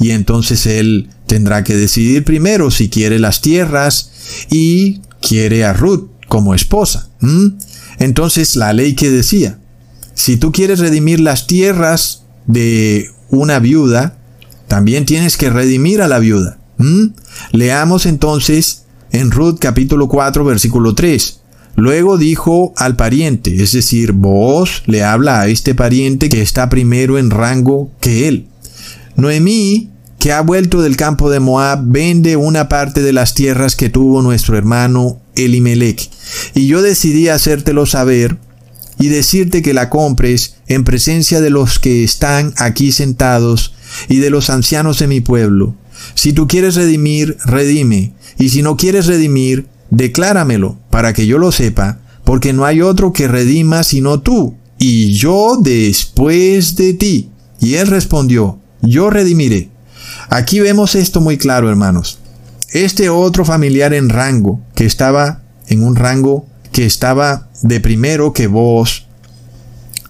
Y 0.00 0.12
entonces 0.12 0.64
él 0.64 1.10
tendrá 1.26 1.64
que 1.64 1.76
decidir 1.76 2.24
primero 2.24 2.70
si 2.70 2.88
quiere 2.88 3.18
las 3.18 3.42
tierras 3.42 4.10
y 4.48 5.02
quiere 5.20 5.66
a 5.66 5.74
Ruth 5.74 6.08
como 6.28 6.54
esposa. 6.54 7.10
Entonces 7.98 8.56
la 8.56 8.72
ley 8.72 8.94
que 8.94 9.10
decía, 9.10 9.58
si 10.18 10.36
tú 10.36 10.50
quieres 10.50 10.80
redimir 10.80 11.20
las 11.20 11.46
tierras 11.46 12.24
de 12.48 13.08
una 13.30 13.60
viuda, 13.60 14.18
también 14.66 15.06
tienes 15.06 15.36
que 15.36 15.48
redimir 15.48 16.02
a 16.02 16.08
la 16.08 16.18
viuda. 16.18 16.58
Leamos 17.52 18.04
entonces 18.04 18.84
en 19.12 19.30
Ruth 19.30 19.58
capítulo 19.60 20.08
4 20.08 20.44
versículo 20.44 20.96
3. 20.96 21.40
Luego 21.76 22.18
dijo 22.18 22.74
al 22.76 22.96
pariente, 22.96 23.62
es 23.62 23.70
decir, 23.70 24.10
vos 24.10 24.82
le 24.86 25.04
habla 25.04 25.40
a 25.40 25.46
este 25.46 25.76
pariente 25.76 26.28
que 26.28 26.42
está 26.42 26.68
primero 26.68 27.16
en 27.16 27.30
rango 27.30 27.92
que 28.00 28.26
él. 28.26 28.48
Noemí 29.14 29.90
que 30.18 30.32
ha 30.32 30.40
vuelto 30.40 30.82
del 30.82 30.96
campo 30.96 31.30
de 31.30 31.38
Moab, 31.38 31.84
vende 31.84 32.34
una 32.34 32.68
parte 32.68 33.02
de 33.02 33.12
las 33.12 33.34
tierras 33.34 33.76
que 33.76 33.88
tuvo 33.88 34.20
nuestro 34.22 34.58
hermano 34.58 35.20
Elimelech. 35.36 36.10
Y 36.56 36.66
yo 36.66 36.82
decidí 36.82 37.28
hacértelo 37.28 37.86
saber 37.86 38.36
y 38.98 39.08
decirte 39.08 39.62
que 39.62 39.74
la 39.74 39.90
compres 39.90 40.56
en 40.66 40.84
presencia 40.84 41.40
de 41.40 41.50
los 41.50 41.78
que 41.78 42.04
están 42.04 42.52
aquí 42.56 42.92
sentados 42.92 43.74
y 44.08 44.18
de 44.18 44.30
los 44.30 44.50
ancianos 44.50 44.98
de 44.98 45.06
mi 45.06 45.20
pueblo. 45.20 45.74
Si 46.14 46.32
tú 46.32 46.48
quieres 46.48 46.74
redimir, 46.74 47.36
redime, 47.44 48.12
y 48.38 48.50
si 48.50 48.62
no 48.62 48.76
quieres 48.76 49.06
redimir, 49.06 49.66
decláramelo, 49.90 50.78
para 50.90 51.12
que 51.12 51.26
yo 51.26 51.38
lo 51.38 51.52
sepa, 51.52 52.00
porque 52.24 52.52
no 52.52 52.64
hay 52.64 52.82
otro 52.82 53.12
que 53.12 53.28
redima 53.28 53.84
sino 53.84 54.20
tú, 54.20 54.56
y 54.78 55.12
yo 55.14 55.58
después 55.60 56.76
de 56.76 56.94
ti. 56.94 57.30
Y 57.60 57.74
él 57.74 57.88
respondió, 57.88 58.60
yo 58.82 59.10
redimiré. 59.10 59.70
Aquí 60.28 60.60
vemos 60.60 60.94
esto 60.94 61.20
muy 61.20 61.36
claro, 61.36 61.68
hermanos. 61.68 62.18
Este 62.72 63.08
otro 63.08 63.44
familiar 63.44 63.94
en 63.94 64.08
rango, 64.08 64.60
que 64.74 64.84
estaba 64.84 65.42
en 65.68 65.82
un 65.82 65.96
rango 65.96 66.46
que 66.78 66.86
estaba 66.86 67.48
de 67.62 67.80
primero 67.80 68.32
que 68.32 68.46
vos, 68.46 69.08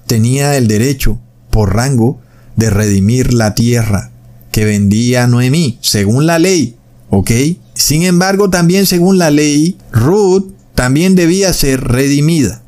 tenía 0.07 0.55
el 0.59 0.69
derecho, 0.69 1.19
por 1.49 1.75
rango, 1.75 2.21
de 2.57 2.69
redimir 2.69 3.33
la 3.33 3.55
tierra 3.55 4.11
que 4.53 4.67
vendía 4.67 5.27
Noemí, 5.27 5.79
según 5.81 6.27
la 6.27 6.39
ley, 6.39 6.77
¿ok? 7.09 7.31
Sin 7.73 8.03
embargo, 8.03 8.51
también 8.51 8.85
según 8.85 9.17
la 9.17 9.31
ley, 9.31 9.79
Ruth 9.93 10.53
también 10.75 11.15
debía 11.15 11.55
ser 11.55 11.85
redimida. 11.85 12.61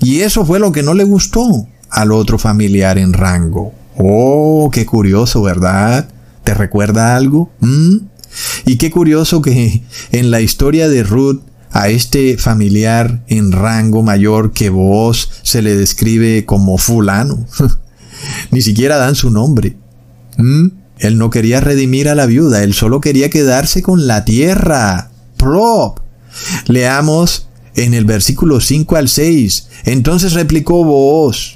Y 0.00 0.20
eso 0.20 0.46
fue 0.46 0.58
lo 0.58 0.72
que 0.72 0.82
no 0.82 0.94
le 0.94 1.04
gustó 1.04 1.68
al 1.90 2.12
otro 2.12 2.38
familiar 2.38 2.96
en 2.96 3.12
rango. 3.12 3.74
Oh, 3.98 4.70
qué 4.72 4.86
curioso, 4.86 5.42
¿verdad? 5.42 6.08
¿Te 6.42 6.54
recuerda 6.54 7.16
algo? 7.16 7.50
¿Mm? 7.60 7.96
Y 8.64 8.78
qué 8.78 8.90
curioso 8.90 9.42
que 9.42 9.82
en 10.10 10.30
la 10.30 10.40
historia 10.40 10.88
de 10.88 11.02
Ruth 11.02 11.42
a 11.70 11.88
este 11.88 12.38
familiar 12.38 13.22
en 13.28 13.52
rango 13.52 14.02
mayor 14.02 14.52
que 14.52 14.70
vos 14.70 15.30
se 15.42 15.62
le 15.62 15.76
describe 15.76 16.44
como 16.44 16.78
fulano. 16.78 17.46
Ni 18.50 18.62
siquiera 18.62 18.96
dan 18.96 19.14
su 19.14 19.30
nombre. 19.30 19.76
¿Mm? 20.38 20.68
Él 20.98 21.18
no 21.18 21.30
quería 21.30 21.60
redimir 21.60 22.08
a 22.08 22.14
la 22.14 22.26
viuda, 22.26 22.62
él 22.62 22.72
solo 22.72 23.00
quería 23.00 23.28
quedarse 23.28 23.82
con 23.82 24.06
la 24.06 24.24
tierra. 24.24 25.10
Prop. 25.36 26.00
Leamos 26.66 27.48
en 27.74 27.94
el 27.94 28.04
versículo 28.06 28.60
5 28.60 28.96
al 28.96 29.08
6. 29.08 29.68
Entonces 29.84 30.32
replicó 30.32 30.84
vos, 30.84 31.55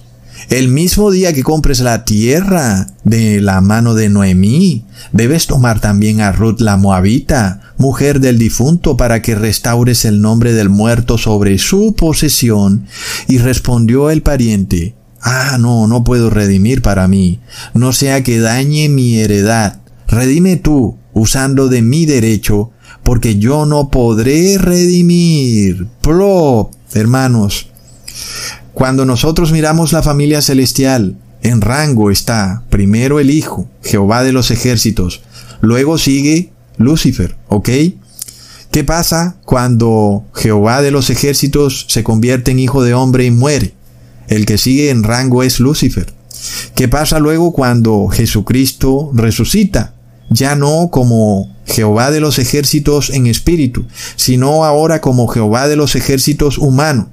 el 0.50 0.66
mismo 0.66 1.12
día 1.12 1.32
que 1.32 1.44
compres 1.44 1.78
la 1.78 2.04
tierra 2.04 2.88
de 3.04 3.40
la 3.40 3.60
mano 3.60 3.94
de 3.94 4.08
Noemí, 4.08 4.84
debes 5.12 5.46
tomar 5.46 5.80
también 5.80 6.20
a 6.20 6.32
Ruth 6.32 6.60
la 6.60 6.76
Moabita, 6.76 7.60
mujer 7.78 8.18
del 8.18 8.36
difunto, 8.36 8.96
para 8.96 9.22
que 9.22 9.36
restaures 9.36 10.04
el 10.04 10.20
nombre 10.20 10.52
del 10.52 10.68
muerto 10.68 11.18
sobre 11.18 11.56
su 11.58 11.94
posesión. 11.94 12.86
Y 13.28 13.38
respondió 13.38 14.10
el 14.10 14.22
pariente, 14.22 14.96
Ah, 15.22 15.56
no, 15.60 15.86
no 15.86 16.02
puedo 16.02 16.30
redimir 16.30 16.82
para 16.82 17.06
mí, 17.06 17.40
no 17.74 17.92
sea 17.92 18.24
que 18.24 18.40
dañe 18.40 18.88
mi 18.88 19.18
heredad. 19.18 19.80
Redime 20.08 20.56
tú, 20.56 20.96
usando 21.12 21.68
de 21.68 21.82
mi 21.82 22.06
derecho, 22.06 22.70
porque 23.04 23.38
yo 23.38 23.66
no 23.66 23.90
podré 23.90 24.58
redimir. 24.58 25.86
Pro, 26.00 26.70
hermanos, 26.92 27.68
cuando 28.80 29.04
nosotros 29.04 29.52
miramos 29.52 29.92
la 29.92 30.02
familia 30.02 30.40
celestial, 30.40 31.18
en 31.42 31.60
rango 31.60 32.10
está 32.10 32.64
primero 32.70 33.20
el 33.20 33.30
Hijo, 33.30 33.68
Jehová 33.82 34.22
de 34.24 34.32
los 34.32 34.50
ejércitos, 34.50 35.20
luego 35.60 35.98
sigue 35.98 36.54
Lucifer, 36.78 37.36
¿ok? 37.48 37.68
¿Qué 38.70 38.82
pasa 38.82 39.36
cuando 39.44 40.24
Jehová 40.34 40.80
de 40.80 40.92
los 40.92 41.10
ejércitos 41.10 41.84
se 41.90 42.02
convierte 42.02 42.52
en 42.52 42.58
hijo 42.58 42.82
de 42.82 42.94
hombre 42.94 43.26
y 43.26 43.30
muere? 43.30 43.74
El 44.28 44.46
que 44.46 44.56
sigue 44.56 44.88
en 44.88 45.02
rango 45.02 45.42
es 45.42 45.60
Lucifer. 45.60 46.14
¿Qué 46.74 46.88
pasa 46.88 47.18
luego 47.18 47.52
cuando 47.52 48.08
Jesucristo 48.08 49.10
resucita? 49.12 49.92
Ya 50.30 50.56
no 50.56 50.88
como 50.90 51.54
Jehová 51.66 52.10
de 52.10 52.20
los 52.20 52.38
ejércitos 52.38 53.10
en 53.10 53.26
espíritu, 53.26 53.84
sino 54.16 54.64
ahora 54.64 55.02
como 55.02 55.28
Jehová 55.28 55.68
de 55.68 55.76
los 55.76 55.96
ejércitos 55.96 56.56
humano. 56.56 57.10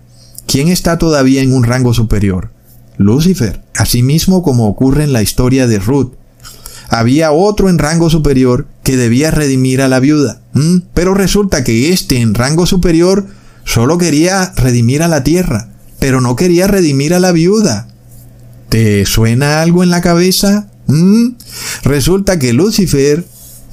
¿Quién 0.47 0.69
está 0.69 0.97
todavía 0.97 1.41
en 1.41 1.53
un 1.53 1.63
rango 1.63 1.93
superior? 1.93 2.51
Lucifer. 2.97 3.61
Asimismo 3.75 4.41
como 4.41 4.67
ocurre 4.67 5.03
en 5.03 5.13
la 5.13 5.21
historia 5.21 5.67
de 5.67 5.77
Ruth. 5.77 6.13
Había 6.89 7.31
otro 7.31 7.69
en 7.69 7.77
rango 7.77 8.09
superior 8.09 8.67
que 8.81 8.97
debía 8.97 9.29
redimir 9.29 9.81
a 9.81 9.87
la 9.87 9.99
viuda. 9.99 10.41
Pero 10.93 11.13
resulta 11.13 11.63
que 11.63 11.93
este 11.93 12.21
en 12.21 12.33
rango 12.33 12.65
superior 12.65 13.27
solo 13.65 13.97
quería 13.97 14.53
redimir 14.55 15.03
a 15.03 15.07
la 15.07 15.23
tierra 15.23 15.69
pero 15.99 16.21
no 16.21 16.35
quería 16.35 16.67
redimir 16.67 17.13
a 17.13 17.19
la 17.19 17.31
viuda. 17.31 17.87
¿Te 18.69 19.05
suena 19.05 19.61
algo 19.61 19.83
en 19.83 19.89
la 19.89 20.01
cabeza? 20.01 20.69
Resulta 21.83 22.39
que 22.39 22.53
Lucifer 22.53 23.25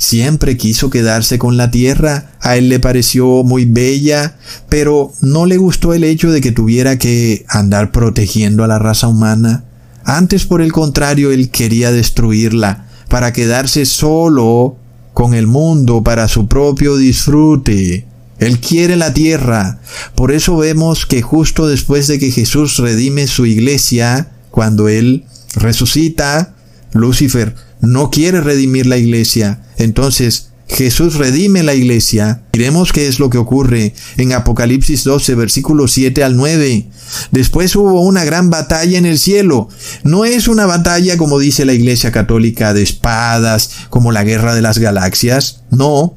siempre 0.04 0.56
quiso 0.56 0.90
quedarse 0.90 1.38
con 1.38 1.56
la 1.56 1.70
tierra, 1.70 2.32
a 2.40 2.56
él 2.56 2.68
le 2.68 2.78
pareció 2.78 3.42
muy 3.42 3.64
bella, 3.64 4.36
pero 4.68 5.12
no 5.20 5.46
le 5.46 5.56
gustó 5.56 5.94
el 5.94 6.04
hecho 6.04 6.30
de 6.30 6.40
que 6.40 6.52
tuviera 6.52 6.98
que 6.98 7.44
andar 7.48 7.90
protegiendo 7.90 8.64
a 8.64 8.68
la 8.68 8.78
raza 8.78 9.08
humana. 9.08 9.64
Antes, 10.04 10.44
por 10.44 10.60
el 10.60 10.72
contrario, 10.72 11.32
él 11.32 11.50
quería 11.50 11.90
destruirla, 11.90 12.86
para 13.08 13.32
quedarse 13.32 13.86
solo 13.86 14.76
con 15.14 15.34
el 15.34 15.46
mundo 15.46 16.02
para 16.02 16.28
su 16.28 16.48
propio 16.48 16.96
disfrute. 16.96 18.06
Él 18.38 18.58
quiere 18.58 18.96
la 18.96 19.14
tierra. 19.14 19.80
Por 20.14 20.32
eso 20.32 20.56
vemos 20.56 21.06
que 21.06 21.22
justo 21.22 21.68
después 21.68 22.08
de 22.08 22.18
que 22.18 22.30
Jesús 22.30 22.78
redime 22.78 23.26
su 23.26 23.46
iglesia, 23.46 24.32
cuando 24.50 24.88
Él 24.88 25.24
resucita, 25.54 26.54
Lucifer 26.92 27.54
no 27.86 28.10
quiere 28.10 28.40
redimir 28.40 28.86
la 28.86 28.96
iglesia. 28.96 29.62
Entonces, 29.78 30.50
Jesús 30.68 31.14
redime 31.14 31.62
la 31.62 31.74
iglesia. 31.74 32.42
Miremos 32.54 32.92
qué 32.92 33.06
es 33.06 33.18
lo 33.18 33.30
que 33.30 33.38
ocurre 33.38 33.94
en 34.16 34.32
Apocalipsis 34.32 35.04
12, 35.04 35.34
versículos 35.34 35.92
7 35.92 36.24
al 36.24 36.36
9. 36.36 36.88
Después 37.30 37.76
hubo 37.76 38.00
una 38.00 38.24
gran 38.24 38.50
batalla 38.50 38.98
en 38.98 39.06
el 39.06 39.18
cielo. 39.18 39.68
No 40.02 40.24
es 40.24 40.48
una 40.48 40.66
batalla 40.66 41.16
como 41.16 41.38
dice 41.38 41.64
la 41.64 41.74
iglesia 41.74 42.12
católica 42.12 42.72
de 42.72 42.82
espadas, 42.82 43.70
como 43.90 44.10
la 44.10 44.24
guerra 44.24 44.54
de 44.54 44.62
las 44.62 44.78
galaxias. 44.78 45.62
No, 45.70 46.14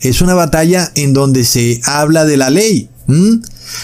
es 0.00 0.22
una 0.22 0.34
batalla 0.34 0.90
en 0.94 1.12
donde 1.12 1.44
se 1.44 1.80
habla 1.84 2.24
de 2.24 2.36
la 2.36 2.50
ley. 2.50 2.88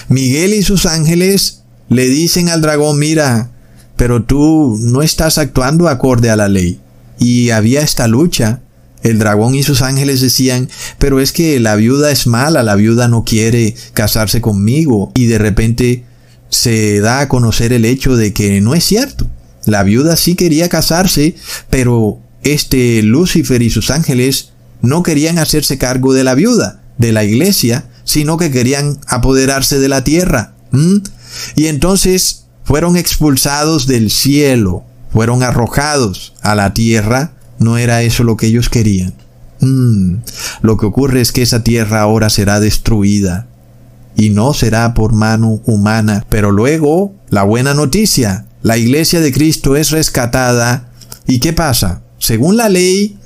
Miguel 0.08 0.54
y 0.54 0.62
sus 0.62 0.86
ángeles 0.86 1.62
le 1.88 2.08
dicen 2.08 2.48
al 2.48 2.62
dragón, 2.62 2.98
mira, 2.98 3.50
pero 3.96 4.22
tú 4.22 4.78
no 4.80 5.02
estás 5.02 5.38
actuando 5.38 5.88
acorde 5.88 6.30
a 6.30 6.36
la 6.36 6.48
ley. 6.48 6.80
Y 7.18 7.50
había 7.50 7.82
esta 7.82 8.08
lucha. 8.08 8.60
El 9.02 9.18
dragón 9.18 9.54
y 9.54 9.62
sus 9.62 9.82
ángeles 9.82 10.20
decían, 10.20 10.68
pero 10.98 11.20
es 11.20 11.32
que 11.32 11.60
la 11.60 11.76
viuda 11.76 12.10
es 12.10 12.26
mala, 12.26 12.62
la 12.62 12.74
viuda 12.74 13.08
no 13.08 13.24
quiere 13.24 13.74
casarse 13.92 14.40
conmigo. 14.40 15.12
Y 15.14 15.26
de 15.26 15.38
repente 15.38 16.04
se 16.48 17.00
da 17.00 17.20
a 17.20 17.28
conocer 17.28 17.72
el 17.72 17.84
hecho 17.84 18.16
de 18.16 18.32
que 18.32 18.60
no 18.60 18.74
es 18.74 18.84
cierto. 18.84 19.26
La 19.64 19.82
viuda 19.82 20.16
sí 20.16 20.34
quería 20.34 20.68
casarse, 20.68 21.36
pero 21.70 22.20
este 22.42 23.02
Lucifer 23.02 23.62
y 23.62 23.70
sus 23.70 23.90
ángeles 23.90 24.50
no 24.80 25.02
querían 25.02 25.38
hacerse 25.38 25.78
cargo 25.78 26.12
de 26.12 26.24
la 26.24 26.34
viuda, 26.34 26.82
de 26.98 27.12
la 27.12 27.24
iglesia, 27.24 27.86
sino 28.04 28.36
que 28.36 28.50
querían 28.50 28.98
apoderarse 29.08 29.78
de 29.78 29.88
la 29.88 30.04
tierra. 30.04 30.54
Y 31.56 31.66
entonces 31.66 32.44
fueron 32.64 32.96
expulsados 32.96 33.86
del 33.86 34.10
cielo, 34.10 34.84
fueron 35.16 35.42
arrojados 35.42 36.34
a 36.42 36.54
la 36.54 36.74
tierra. 36.74 37.32
No 37.58 37.78
era 37.78 38.02
eso 38.02 38.22
lo 38.22 38.36
que 38.36 38.48
ellos 38.48 38.68
querían. 38.68 39.14
Lo 40.60 40.76
que 40.76 40.84
ocurre 40.84 41.22
es 41.22 41.32
que 41.32 41.40
esa 41.40 41.64
tierra 41.64 42.02
ahora 42.02 42.28
será 42.28 42.60
destruida 42.60 43.46
y 44.14 44.28
no 44.28 44.52
será 44.52 44.92
por 44.92 45.14
mano 45.14 45.62
humana. 45.64 46.26
Pero 46.28 46.52
luego, 46.52 47.14
la 47.30 47.44
buena 47.44 47.72
noticia, 47.72 48.44
la 48.60 48.76
iglesia 48.76 49.20
de 49.20 49.32
Cristo 49.32 49.74
es 49.74 49.90
rescatada. 49.90 50.90
¿Y 51.26 51.38
qué 51.38 51.54
pasa? 51.54 52.02
Según 52.18 52.58
la 52.58 52.68
ley, 52.68 53.18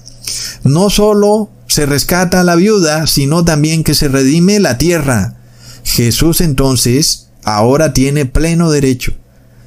no 0.62 0.90
solo 0.90 1.50
se 1.66 1.86
rescata 1.86 2.42
a 2.42 2.44
la 2.44 2.54
viuda, 2.54 3.08
sino 3.08 3.44
también 3.44 3.82
que 3.82 3.94
se 3.94 4.06
redime 4.06 4.60
la 4.60 4.78
tierra. 4.78 5.38
Jesús 5.82 6.40
entonces 6.40 7.30
ahora 7.42 7.92
tiene 7.92 8.26
pleno 8.26 8.70
derecho 8.70 9.12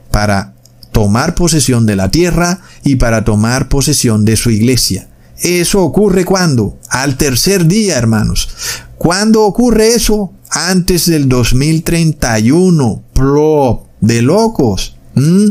para 0.09 0.52
tomar 0.93 1.35
posesión 1.35 1.85
de 1.85 1.97
la 1.97 2.09
tierra 2.09 2.61
y 2.85 2.95
para 2.95 3.25
tomar 3.25 3.67
posesión 3.67 4.23
de 4.23 4.37
su 4.37 4.49
iglesia. 4.49 5.09
Eso 5.41 5.81
ocurre 5.81 6.23
cuando? 6.23 6.79
Al 6.89 7.17
tercer 7.17 7.65
día, 7.65 7.97
hermanos. 7.97 8.47
¿Cuándo 8.97 9.43
ocurre 9.43 9.89
eso? 9.89 10.31
Antes 10.49 11.07
del 11.07 11.27
2031. 11.27 13.03
Pro 13.11 13.89
de 14.03 14.21
locos. 14.21 14.97
¿Mm? 15.15 15.49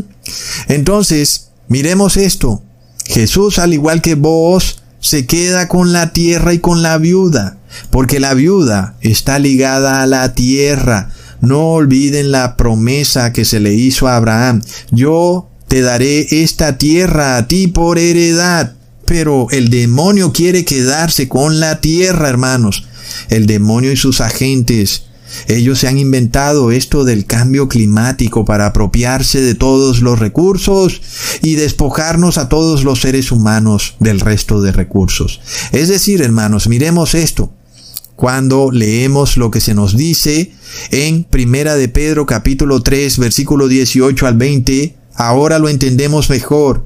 Entonces, 0.67 1.49
miremos 1.67 2.17
esto. 2.17 2.63
Jesús, 3.05 3.59
al 3.59 3.73
igual 3.73 4.01
que 4.01 4.15
vos, 4.15 4.83
se 4.99 5.25
queda 5.25 5.67
con 5.67 5.91
la 5.91 6.13
tierra 6.13 6.53
y 6.53 6.59
con 6.59 6.81
la 6.81 6.97
viuda, 6.97 7.57
porque 7.89 8.19
la 8.19 8.33
viuda 8.33 8.95
está 9.01 9.39
ligada 9.39 10.01
a 10.01 10.07
la 10.07 10.33
tierra. 10.33 11.09
No 11.43 11.73
olviden 11.73 12.31
la 12.31 12.55
promesa 12.55 13.33
que 13.33 13.43
se 13.43 13.59
le 13.59 13.73
hizo 13.73 14.07
a 14.07 14.15
Abraham. 14.15 14.61
Yo 14.91 15.49
te 15.67 15.81
daré 15.81 16.41
esta 16.41 16.77
tierra 16.77 17.35
a 17.35 17.47
ti 17.49 17.67
por 17.67 17.99
heredad. 17.99 18.75
Pero 19.05 19.47
el 19.51 19.69
demonio 19.69 20.31
quiere 20.31 20.63
quedarse 20.63 21.27
con 21.27 21.59
la 21.59 21.81
tierra, 21.81 22.29
hermanos. 22.29 22.87
El 23.29 23.45
demonio 23.45 23.91
y 23.91 23.97
sus 23.97 24.21
agentes 24.21 25.03
ellos 25.47 25.79
se 25.79 25.87
han 25.87 25.97
inventado 25.97 26.71
esto 26.71 27.03
del 27.03 27.25
cambio 27.25 27.67
climático 27.67 28.45
para 28.45 28.67
apropiarse 28.67 29.41
de 29.41 29.55
todos 29.55 30.01
los 30.01 30.19
recursos 30.19 31.01
y 31.41 31.55
despojarnos 31.55 32.37
a 32.37 32.49
todos 32.49 32.83
los 32.83 33.01
seres 33.01 33.31
humanos 33.31 33.95
del 33.99 34.19
resto 34.19 34.61
de 34.61 34.71
recursos. 34.71 35.41
Es 35.71 35.89
decir, 35.89 36.21
hermanos, 36.21 36.67
miremos 36.67 37.15
esto. 37.15 37.51
Cuando 38.15 38.71
leemos 38.71 39.37
lo 39.37 39.49
que 39.49 39.59
se 39.59 39.73
nos 39.73 39.97
dice 39.97 40.51
en 40.91 41.23
Primera 41.23 41.75
de 41.75 41.89
Pedro 41.89 42.25
capítulo 42.25 42.81
3 42.81 43.17
versículo 43.17 43.67
18 43.67 44.27
al 44.27 44.37
20, 44.37 44.95
ahora 45.15 45.59
lo 45.59 45.67
entendemos 45.67 46.29
mejor 46.29 46.85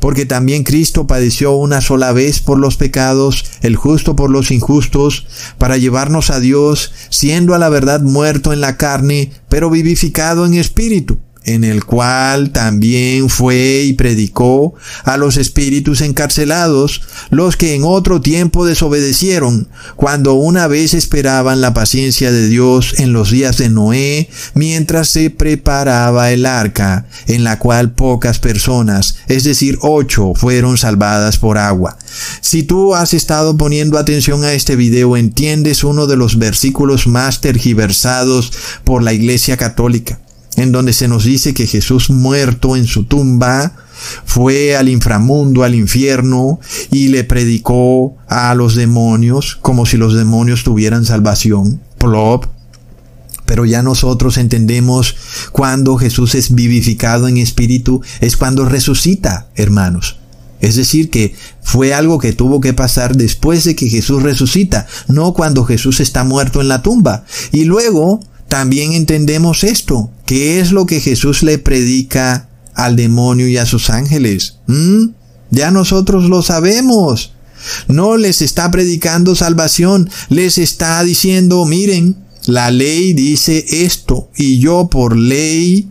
porque 0.00 0.26
también 0.26 0.64
Cristo 0.64 1.06
padeció 1.06 1.52
una 1.52 1.80
sola 1.80 2.12
vez 2.12 2.40
por 2.40 2.58
los 2.58 2.76
pecados, 2.76 3.44
el 3.62 3.76
justo 3.76 4.16
por 4.16 4.30
los 4.30 4.50
injustos, 4.50 5.26
para 5.56 5.76
llevarnos 5.76 6.30
a 6.30 6.40
Dios, 6.40 6.92
siendo 7.10 7.54
a 7.54 7.58
la 7.58 7.68
verdad 7.68 8.00
muerto 8.00 8.52
en 8.52 8.60
la 8.60 8.76
carne, 8.76 9.32
pero 9.48 9.70
vivificado 9.70 10.46
en 10.46 10.54
espíritu 10.54 11.18
en 11.44 11.64
el 11.64 11.84
cual 11.84 12.50
también 12.50 13.28
fue 13.28 13.82
y 13.84 13.94
predicó 13.94 14.74
a 15.04 15.16
los 15.16 15.36
espíritus 15.36 16.00
encarcelados, 16.00 17.02
los 17.30 17.56
que 17.56 17.74
en 17.74 17.84
otro 17.84 18.20
tiempo 18.20 18.66
desobedecieron, 18.66 19.68
cuando 19.96 20.34
una 20.34 20.66
vez 20.66 20.94
esperaban 20.94 21.60
la 21.60 21.74
paciencia 21.74 22.30
de 22.30 22.48
Dios 22.48 22.94
en 22.98 23.12
los 23.12 23.30
días 23.30 23.56
de 23.58 23.70
Noé, 23.70 24.28
mientras 24.54 25.08
se 25.08 25.30
preparaba 25.30 26.32
el 26.32 26.44
arca, 26.46 27.06
en 27.26 27.44
la 27.44 27.58
cual 27.58 27.92
pocas 27.92 28.38
personas, 28.38 29.16
es 29.28 29.44
decir, 29.44 29.78
ocho, 29.80 30.32
fueron 30.34 30.76
salvadas 30.76 31.38
por 31.38 31.58
agua. 31.58 31.98
Si 32.40 32.62
tú 32.62 32.94
has 32.94 33.14
estado 33.14 33.56
poniendo 33.56 33.98
atención 33.98 34.44
a 34.44 34.52
este 34.52 34.76
video, 34.76 35.16
entiendes 35.16 35.84
uno 35.84 36.06
de 36.06 36.16
los 36.16 36.38
versículos 36.38 37.06
más 37.06 37.40
tergiversados 37.40 38.52
por 38.84 39.02
la 39.02 39.12
Iglesia 39.12 39.56
Católica 39.56 40.20
en 40.58 40.72
donde 40.72 40.92
se 40.92 41.08
nos 41.08 41.24
dice 41.24 41.54
que 41.54 41.66
Jesús 41.66 42.10
muerto 42.10 42.76
en 42.76 42.86
su 42.86 43.04
tumba 43.04 43.72
fue 44.24 44.76
al 44.76 44.88
inframundo, 44.88 45.62
al 45.62 45.74
infierno, 45.74 46.58
y 46.90 47.08
le 47.08 47.24
predicó 47.24 48.16
a 48.26 48.54
los 48.54 48.74
demonios 48.74 49.56
como 49.56 49.86
si 49.86 49.96
los 49.96 50.14
demonios 50.14 50.64
tuvieran 50.64 51.04
salvación. 51.04 51.80
Plop. 51.98 52.46
Pero 53.46 53.64
ya 53.64 53.82
nosotros 53.82 54.36
entendemos 54.36 55.16
cuando 55.52 55.96
Jesús 55.96 56.34
es 56.34 56.54
vivificado 56.54 57.28
en 57.28 57.38
espíritu, 57.38 58.02
es 58.20 58.36
cuando 58.36 58.64
resucita, 58.64 59.48
hermanos. 59.54 60.18
Es 60.60 60.74
decir, 60.74 61.08
que 61.08 61.34
fue 61.62 61.94
algo 61.94 62.18
que 62.18 62.32
tuvo 62.32 62.60
que 62.60 62.74
pasar 62.74 63.16
después 63.16 63.62
de 63.64 63.76
que 63.76 63.88
Jesús 63.88 64.22
resucita, 64.22 64.86
no 65.06 65.32
cuando 65.32 65.64
Jesús 65.64 66.00
está 66.00 66.24
muerto 66.24 66.60
en 66.60 66.68
la 66.68 66.82
tumba. 66.82 67.24
Y 67.52 67.64
luego 67.64 68.20
también 68.48 68.92
entendemos 68.92 69.64
esto. 69.64 70.10
¿Qué 70.26 70.60
es 70.60 70.72
lo 70.72 70.86
que 70.86 71.00
Jesús 71.00 71.42
le 71.42 71.58
predica 71.58 72.48
al 72.74 72.96
demonio 72.96 73.48
y 73.48 73.58
a 73.58 73.66
sus 73.66 73.90
ángeles? 73.90 74.56
¿Mm? 74.66 75.10
Ya 75.50 75.70
nosotros 75.70 76.24
lo 76.24 76.42
sabemos. 76.42 77.32
No 77.88 78.16
les 78.16 78.40
está 78.40 78.70
predicando 78.70 79.34
salvación, 79.34 80.08
les 80.28 80.58
está 80.58 81.02
diciendo, 81.02 81.64
miren, 81.64 82.16
la 82.46 82.70
ley 82.70 83.12
dice 83.12 83.64
esto 83.68 84.30
y 84.36 84.58
yo 84.58 84.88
por 84.88 85.16
ley 85.16 85.90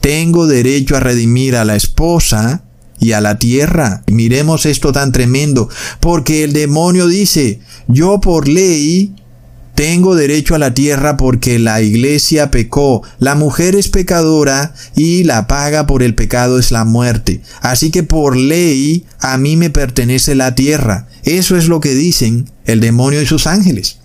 tengo 0.00 0.46
derecho 0.46 0.96
a 0.96 1.00
redimir 1.00 1.56
a 1.56 1.64
la 1.64 1.76
esposa 1.76 2.62
y 3.00 3.12
a 3.12 3.20
la 3.20 3.38
tierra. 3.38 4.04
Miremos 4.06 4.64
esto 4.64 4.92
tan 4.92 5.12
tremendo, 5.12 5.68
porque 6.00 6.44
el 6.44 6.52
demonio 6.52 7.08
dice, 7.08 7.60
yo 7.88 8.20
por 8.20 8.48
ley 8.48 9.14
tengo 9.78 10.16
derecho 10.16 10.56
a 10.56 10.58
la 10.58 10.74
tierra 10.74 11.16
porque 11.16 11.60
la 11.60 11.80
iglesia 11.80 12.50
pecó. 12.50 13.04
La 13.20 13.36
mujer 13.36 13.76
es 13.76 13.86
pecadora 13.86 14.74
y 14.96 15.22
la 15.22 15.46
paga 15.46 15.86
por 15.86 16.02
el 16.02 16.16
pecado 16.16 16.58
es 16.58 16.72
la 16.72 16.84
muerte. 16.84 17.42
Así 17.60 17.92
que 17.92 18.02
por 18.02 18.36
ley 18.36 19.04
a 19.20 19.38
mí 19.38 19.56
me 19.56 19.70
pertenece 19.70 20.34
la 20.34 20.56
tierra. 20.56 21.06
Eso 21.22 21.56
es 21.56 21.68
lo 21.68 21.78
que 21.78 21.94
dicen 21.94 22.50
el 22.64 22.80
demonio 22.80 23.22
y 23.22 23.26
sus 23.26 23.46
ángeles. 23.46 23.98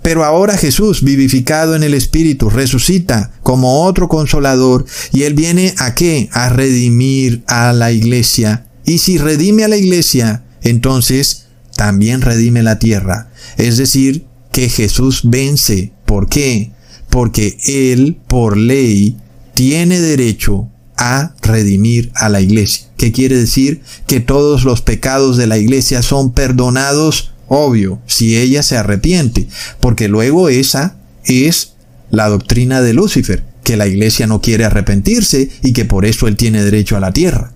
Pero 0.00 0.24
ahora 0.24 0.56
Jesús, 0.56 1.04
vivificado 1.04 1.76
en 1.76 1.82
el 1.82 1.92
Espíritu, 1.92 2.48
resucita 2.48 3.32
como 3.42 3.84
otro 3.84 4.08
consolador 4.08 4.86
y 5.12 5.24
él 5.24 5.34
viene 5.34 5.74
a 5.76 5.94
qué? 5.94 6.30
A 6.32 6.48
redimir 6.48 7.42
a 7.48 7.74
la 7.74 7.92
iglesia. 7.92 8.64
Y 8.86 8.96
si 8.96 9.18
redime 9.18 9.62
a 9.64 9.68
la 9.68 9.76
iglesia, 9.76 10.44
entonces 10.62 11.48
también 11.76 12.22
redime 12.22 12.62
la 12.62 12.78
tierra. 12.78 13.28
Es 13.58 13.76
decir, 13.76 14.24
que 14.56 14.70
Jesús 14.70 15.20
vence. 15.24 15.92
¿Por 16.06 16.30
qué? 16.30 16.70
Porque 17.10 17.58
Él, 17.66 18.16
por 18.26 18.56
ley, 18.56 19.14
tiene 19.52 20.00
derecho 20.00 20.70
a 20.96 21.34
redimir 21.42 22.10
a 22.14 22.30
la 22.30 22.40
iglesia. 22.40 22.86
¿Qué 22.96 23.12
quiere 23.12 23.36
decir? 23.36 23.82
Que 24.06 24.20
todos 24.20 24.64
los 24.64 24.80
pecados 24.80 25.36
de 25.36 25.46
la 25.46 25.58
iglesia 25.58 26.00
son 26.00 26.32
perdonados, 26.32 27.34
obvio, 27.48 28.00
si 28.06 28.38
ella 28.38 28.62
se 28.62 28.78
arrepiente, 28.78 29.46
porque 29.78 30.08
luego 30.08 30.48
esa 30.48 30.96
es 31.26 31.74
la 32.08 32.30
doctrina 32.30 32.80
de 32.80 32.94
Lucifer, 32.94 33.44
que 33.62 33.76
la 33.76 33.86
iglesia 33.86 34.26
no 34.26 34.40
quiere 34.40 34.64
arrepentirse 34.64 35.50
y 35.62 35.74
que 35.74 35.84
por 35.84 36.06
eso 36.06 36.28
él 36.28 36.36
tiene 36.36 36.64
derecho 36.64 36.96
a 36.96 37.00
la 37.00 37.12
tierra. 37.12 37.52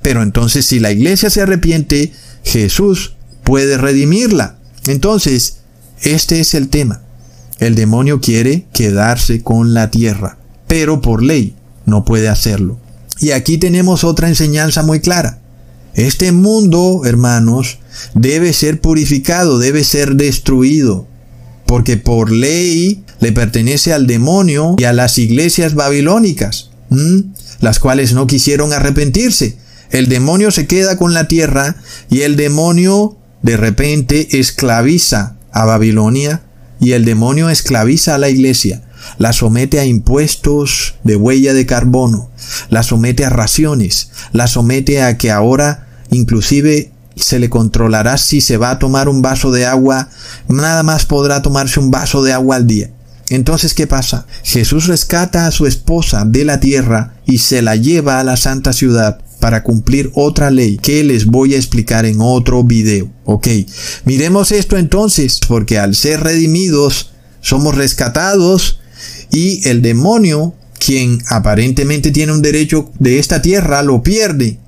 Pero 0.00 0.22
entonces 0.22 0.64
si 0.64 0.78
la 0.78 0.92
iglesia 0.92 1.28
se 1.28 1.40
arrepiente, 1.40 2.12
Jesús 2.44 3.16
puede 3.42 3.78
redimirla. 3.78 4.60
Entonces, 4.86 5.56
este 6.02 6.40
es 6.40 6.54
el 6.54 6.68
tema. 6.68 7.02
El 7.58 7.74
demonio 7.74 8.20
quiere 8.20 8.66
quedarse 8.72 9.42
con 9.42 9.74
la 9.74 9.90
tierra, 9.90 10.38
pero 10.66 11.00
por 11.02 11.22
ley 11.22 11.54
no 11.84 12.04
puede 12.04 12.28
hacerlo. 12.28 12.78
Y 13.20 13.32
aquí 13.32 13.58
tenemos 13.58 14.02
otra 14.02 14.28
enseñanza 14.28 14.82
muy 14.82 15.00
clara. 15.00 15.40
Este 15.94 16.32
mundo, 16.32 17.02
hermanos, 17.04 17.78
debe 18.14 18.52
ser 18.54 18.80
purificado, 18.80 19.58
debe 19.58 19.84
ser 19.84 20.14
destruido, 20.14 21.06
porque 21.66 21.96
por 21.98 22.32
ley 22.32 23.04
le 23.18 23.32
pertenece 23.32 23.92
al 23.92 24.06
demonio 24.06 24.76
y 24.78 24.84
a 24.84 24.94
las 24.94 25.18
iglesias 25.18 25.74
babilónicas, 25.74 26.70
las 27.60 27.78
cuales 27.78 28.14
no 28.14 28.26
quisieron 28.26 28.72
arrepentirse. 28.72 29.58
El 29.90 30.08
demonio 30.08 30.50
se 30.50 30.66
queda 30.66 30.96
con 30.96 31.12
la 31.12 31.28
tierra 31.28 31.76
y 32.08 32.22
el 32.22 32.36
demonio 32.36 33.18
de 33.42 33.56
repente 33.56 34.38
esclaviza 34.38 35.36
a 35.52 35.64
Babilonia 35.64 36.42
y 36.80 36.92
el 36.92 37.04
demonio 37.04 37.50
esclaviza 37.50 38.14
a 38.14 38.18
la 38.18 38.28
iglesia, 38.28 38.82
la 39.18 39.32
somete 39.32 39.80
a 39.80 39.84
impuestos 39.84 40.94
de 41.04 41.16
huella 41.16 41.54
de 41.54 41.66
carbono, 41.66 42.30
la 42.68 42.82
somete 42.82 43.24
a 43.24 43.30
raciones, 43.30 44.10
la 44.32 44.46
somete 44.46 45.02
a 45.02 45.18
que 45.18 45.30
ahora 45.30 45.86
inclusive 46.10 46.92
se 47.16 47.38
le 47.38 47.50
controlará 47.50 48.18
si 48.18 48.40
se 48.40 48.56
va 48.56 48.70
a 48.70 48.78
tomar 48.78 49.08
un 49.08 49.22
vaso 49.22 49.50
de 49.50 49.66
agua, 49.66 50.08
nada 50.48 50.82
más 50.82 51.06
podrá 51.06 51.42
tomarse 51.42 51.80
un 51.80 51.90
vaso 51.90 52.22
de 52.22 52.32
agua 52.32 52.56
al 52.56 52.66
día. 52.66 52.90
Entonces, 53.28 53.74
¿qué 53.74 53.86
pasa? 53.86 54.26
Jesús 54.42 54.86
rescata 54.86 55.46
a 55.46 55.52
su 55.52 55.66
esposa 55.66 56.24
de 56.24 56.44
la 56.44 56.58
tierra 56.58 57.14
y 57.26 57.38
se 57.38 57.62
la 57.62 57.76
lleva 57.76 58.18
a 58.18 58.24
la 58.24 58.36
santa 58.36 58.72
ciudad 58.72 59.20
para 59.40 59.62
cumplir 59.62 60.10
otra 60.14 60.50
ley 60.50 60.76
que 60.76 61.02
les 61.02 61.26
voy 61.26 61.54
a 61.54 61.56
explicar 61.56 62.06
en 62.06 62.20
otro 62.20 62.62
video. 62.62 63.10
Ok, 63.24 63.48
miremos 64.04 64.52
esto 64.52 64.76
entonces, 64.76 65.40
porque 65.48 65.78
al 65.78 65.94
ser 65.94 66.20
redimidos, 66.20 67.10
somos 67.40 67.74
rescatados 67.74 68.80
y 69.30 69.66
el 69.68 69.82
demonio, 69.82 70.54
quien 70.78 71.22
aparentemente 71.28 72.10
tiene 72.10 72.32
un 72.32 72.42
derecho 72.42 72.90
de 72.98 73.18
esta 73.18 73.42
tierra, 73.42 73.82
lo 73.82 74.02
pierde. 74.02 74.58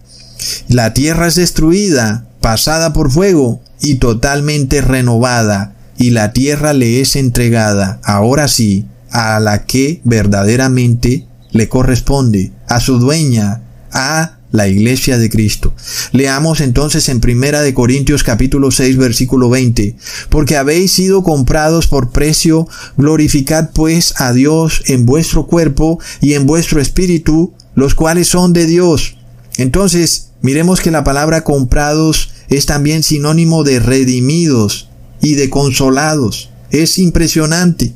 La 0.68 0.94
tierra 0.94 1.28
es 1.28 1.36
destruida, 1.36 2.26
pasada 2.40 2.92
por 2.92 3.10
fuego 3.10 3.62
y 3.80 3.96
totalmente 3.96 4.80
renovada, 4.80 5.76
y 5.98 6.10
la 6.10 6.32
tierra 6.32 6.72
le 6.72 7.00
es 7.00 7.16
entregada, 7.16 8.00
ahora 8.02 8.48
sí, 8.48 8.86
a 9.10 9.38
la 9.40 9.64
que 9.66 10.00
verdaderamente 10.04 11.26
le 11.50 11.68
corresponde, 11.68 12.52
a 12.66 12.80
su 12.80 12.98
dueña, 12.98 13.62
a 13.92 14.38
la 14.52 14.68
iglesia 14.68 15.18
de 15.18 15.28
Cristo. 15.28 15.74
Leamos 16.12 16.60
entonces 16.60 17.08
en 17.08 17.20
Primera 17.20 17.62
de 17.62 17.74
Corintios 17.74 18.22
capítulo 18.22 18.70
6 18.70 18.96
versículo 18.98 19.48
20, 19.50 19.96
porque 20.28 20.56
habéis 20.56 20.92
sido 20.92 21.22
comprados 21.22 21.88
por 21.88 22.10
precio, 22.10 22.68
glorificad 22.96 23.70
pues 23.74 24.14
a 24.20 24.32
Dios 24.32 24.82
en 24.86 25.06
vuestro 25.06 25.46
cuerpo 25.46 25.98
y 26.20 26.34
en 26.34 26.46
vuestro 26.46 26.80
espíritu, 26.80 27.54
los 27.74 27.94
cuales 27.94 28.28
son 28.28 28.52
de 28.52 28.66
Dios. 28.66 29.16
Entonces, 29.56 30.28
miremos 30.42 30.80
que 30.80 30.90
la 30.90 31.02
palabra 31.04 31.42
comprados 31.44 32.30
es 32.48 32.66
también 32.66 33.02
sinónimo 33.02 33.64
de 33.64 33.80
redimidos 33.80 34.88
y 35.20 35.34
de 35.34 35.48
consolados. 35.48 36.50
Es 36.70 36.98
impresionante. 36.98 37.94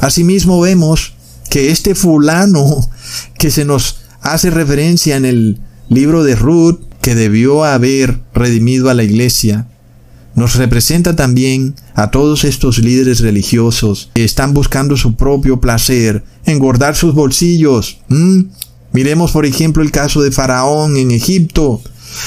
Asimismo 0.00 0.60
vemos 0.60 1.14
que 1.50 1.70
este 1.70 1.94
fulano 1.94 2.88
que 3.38 3.50
se 3.50 3.64
nos 3.64 3.98
hace 4.20 4.50
referencia 4.50 5.16
en 5.16 5.26
el 5.26 5.60
libro 5.88 6.24
de 6.24 6.36
Ruth, 6.36 6.80
que 7.00 7.14
debió 7.14 7.64
haber 7.64 8.20
redimido 8.32 8.90
a 8.90 8.94
la 8.94 9.04
iglesia, 9.04 9.66
nos 10.34 10.56
representa 10.56 11.14
también 11.14 11.74
a 11.94 12.10
todos 12.10 12.44
estos 12.44 12.78
líderes 12.78 13.20
religiosos 13.20 14.10
que 14.14 14.24
están 14.24 14.52
buscando 14.52 14.96
su 14.96 15.14
propio 15.14 15.60
placer, 15.60 16.24
engordar 16.44 16.96
sus 16.96 17.14
bolsillos. 17.14 17.98
Miremos 18.92 19.30
por 19.30 19.46
ejemplo 19.46 19.82
el 19.82 19.92
caso 19.92 20.22
de 20.22 20.32
Faraón 20.32 20.96
en 20.96 21.12
Egipto. 21.12 21.80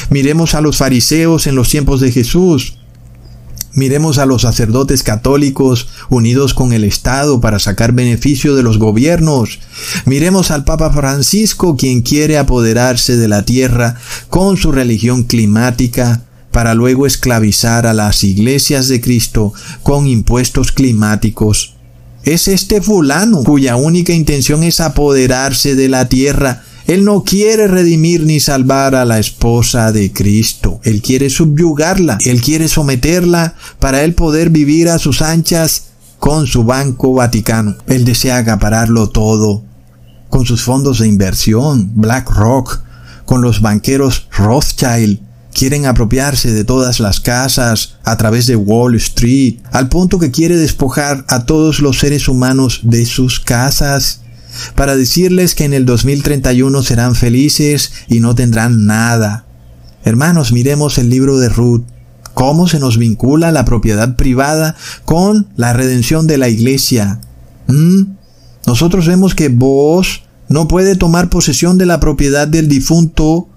Miremos 0.09 0.53
a 0.53 0.61
los 0.61 0.77
fariseos 0.77 1.47
en 1.47 1.55
los 1.55 1.69
tiempos 1.69 1.99
de 1.99 2.11
Jesús. 2.11 2.76
Miremos 3.77 4.17
a 4.17 4.25
los 4.25 4.41
sacerdotes 4.41 5.03
católicos 5.03 5.87
unidos 6.09 6.55
con 6.55 6.73
el 6.73 6.83
Estado 6.83 7.39
para 7.41 7.59
sacar 7.59 7.91
beneficio 7.91 8.55
de 8.55 8.63
los 8.63 8.79
gobiernos. 8.79 9.59
Miremos 10.05 10.49
al 10.49 10.63
Papa 10.63 10.91
Francisco 10.91 11.77
quien 11.77 12.01
quiere 12.01 12.39
apoderarse 12.39 13.17
de 13.17 13.27
la 13.27 13.45
tierra 13.45 13.95
con 14.31 14.57
su 14.57 14.71
religión 14.71 15.25
climática 15.25 16.23
para 16.51 16.73
luego 16.73 17.05
esclavizar 17.05 17.85
a 17.85 17.93
las 17.93 18.23
iglesias 18.23 18.87
de 18.87 18.99
Cristo 18.99 19.53
con 19.83 20.07
impuestos 20.07 20.71
climáticos. 20.71 21.75
Es 22.23 22.47
este 22.47 22.81
fulano 22.81 23.43
cuya 23.43 23.75
única 23.75 24.11
intención 24.11 24.63
es 24.63 24.79
apoderarse 24.79 25.75
de 25.75 25.87
la 25.87 26.09
tierra. 26.09 26.63
Él 26.87 27.03
no 27.03 27.23
quiere 27.25 27.67
redimir 27.67 28.23
ni 28.23 28.39
salvar 28.39 28.95
a 28.95 29.03
la 29.03 29.19
esposa 29.19 29.91
de 29.91 30.13
Cristo. 30.13 30.79
Él 30.83 31.01
quiere 31.01 31.29
subyugarla. 31.29 32.17
Él 32.23 32.41
quiere 32.41 32.69
someterla 32.69 33.55
para 33.79 34.03
él 34.03 34.13
poder 34.13 34.49
vivir 34.49 34.87
a 34.87 34.97
sus 34.97 35.21
anchas 35.21 35.87
con 36.17 36.47
su 36.47 36.63
banco 36.63 37.13
vaticano. 37.13 37.75
Él 37.87 38.05
desea 38.05 38.37
acapararlo 38.37 39.09
todo. 39.09 39.63
Con 40.29 40.45
sus 40.45 40.63
fondos 40.63 40.99
de 40.99 41.07
inversión, 41.07 41.91
BlackRock, 41.93 42.81
con 43.25 43.41
los 43.41 43.61
banqueros 43.61 44.27
Rothschild, 44.31 45.19
quieren 45.53 45.87
apropiarse 45.87 46.53
de 46.53 46.63
todas 46.63 47.01
las 47.01 47.19
casas 47.19 47.95
a 48.03 48.15
través 48.15 48.47
de 48.47 48.55
Wall 48.55 48.95
Street, 48.95 49.57
al 49.71 49.89
punto 49.89 50.19
que 50.19 50.31
quiere 50.31 50.55
despojar 50.55 51.25
a 51.27 51.45
todos 51.45 51.79
los 51.79 51.99
seres 51.99 52.27
humanos 52.27 52.81
de 52.83 53.05
sus 53.05 53.39
casas, 53.39 54.21
para 54.75 54.95
decirles 54.95 55.55
que 55.55 55.65
en 55.65 55.73
el 55.73 55.85
2031 55.85 56.83
serán 56.83 57.15
felices 57.15 57.91
y 58.07 58.19
no 58.19 58.35
tendrán 58.35 58.85
nada. 58.85 59.45
Hermanos, 60.03 60.51
miremos 60.51 60.97
el 60.97 61.09
libro 61.09 61.37
de 61.39 61.49
Ruth, 61.49 61.83
cómo 62.33 62.67
se 62.67 62.79
nos 62.79 62.97
vincula 62.97 63.51
la 63.51 63.65
propiedad 63.65 64.15
privada 64.15 64.75
con 65.05 65.47
la 65.55 65.73
redención 65.73 66.27
de 66.27 66.37
la 66.37 66.49
iglesia. 66.49 67.19
¿Mm? 67.67 68.03
Nosotros 68.65 69.07
vemos 69.07 69.35
que 69.35 69.49
vos 69.49 70.23
no 70.49 70.67
puede 70.67 70.95
tomar 70.95 71.29
posesión 71.29 71.77
de 71.77 71.85
la 71.85 71.99
propiedad 71.99 72.47
del 72.47 72.67
difunto 72.67 73.49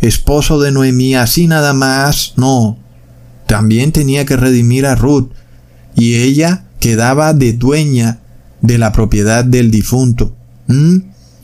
esposo 0.00 0.60
de 0.60 0.72
Noemí, 0.72 1.14
así 1.14 1.46
nada 1.46 1.72
más, 1.72 2.34
no. 2.36 2.76
También 3.46 3.92
tenía 3.92 4.26
que 4.26 4.36
redimir 4.36 4.84
a 4.86 4.94
Ruth, 4.94 5.30
y 5.94 6.16
ella 6.16 6.64
quedaba 6.80 7.34
de 7.34 7.52
dueña 7.52 8.21
de 8.62 8.78
la 8.78 8.92
propiedad 8.92 9.44
del 9.44 9.70
difunto. 9.70 10.34
¿Mm? 10.68 10.98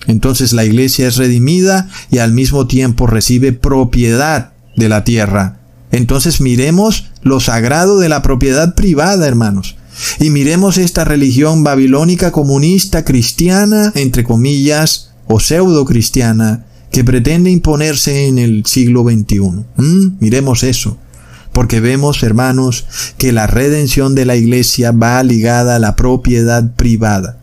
Entonces 0.07 0.53
la 0.53 0.65
iglesia 0.65 1.07
es 1.09 1.17
redimida 1.17 1.89
y 2.11 2.19
al 2.19 2.33
mismo 2.33 2.67
tiempo 2.67 3.07
recibe 3.07 3.53
propiedad 3.53 4.53
de 4.77 4.89
la 4.89 5.05
tierra. 5.05 5.61
Entonces 5.91 6.41
miremos 6.41 7.11
lo 7.23 7.41
sagrado 7.41 7.99
de 7.99 8.09
la 8.09 8.23
propiedad 8.23 8.75
privada, 8.75 9.27
hermanos. 9.27 9.77
Y 10.21 10.31
miremos 10.31 10.79
esta 10.79 11.05
religión 11.05 11.65
babilónica 11.65 12.31
comunista 12.31 13.05
cristiana, 13.05 13.93
entre 13.97 14.25
comillas, 14.25 15.11
o 15.27 15.41
pseudo 15.41 15.85
cristiana, 15.85 16.67
que 16.93 17.05
pretende 17.05 17.51
imponerse 17.51 18.29
en 18.29 18.39
el 18.39 18.65
siglo 18.65 19.03
XXI. 19.03 19.41
¿Mm? 19.77 20.17
Miremos 20.21 20.63
eso. 20.63 20.99
Porque 21.59 21.81
vemos, 21.81 22.23
hermanos, 22.23 22.87
que 23.19 23.33
la 23.33 23.49
redención 23.49 24.15
de 24.15 24.25
la 24.25 24.37
iglesia 24.37 24.93
va 24.93 25.21
ligada 25.25 25.75
a 25.75 25.79
la 25.81 25.97
propiedad 25.97 26.71
privada. 26.77 27.39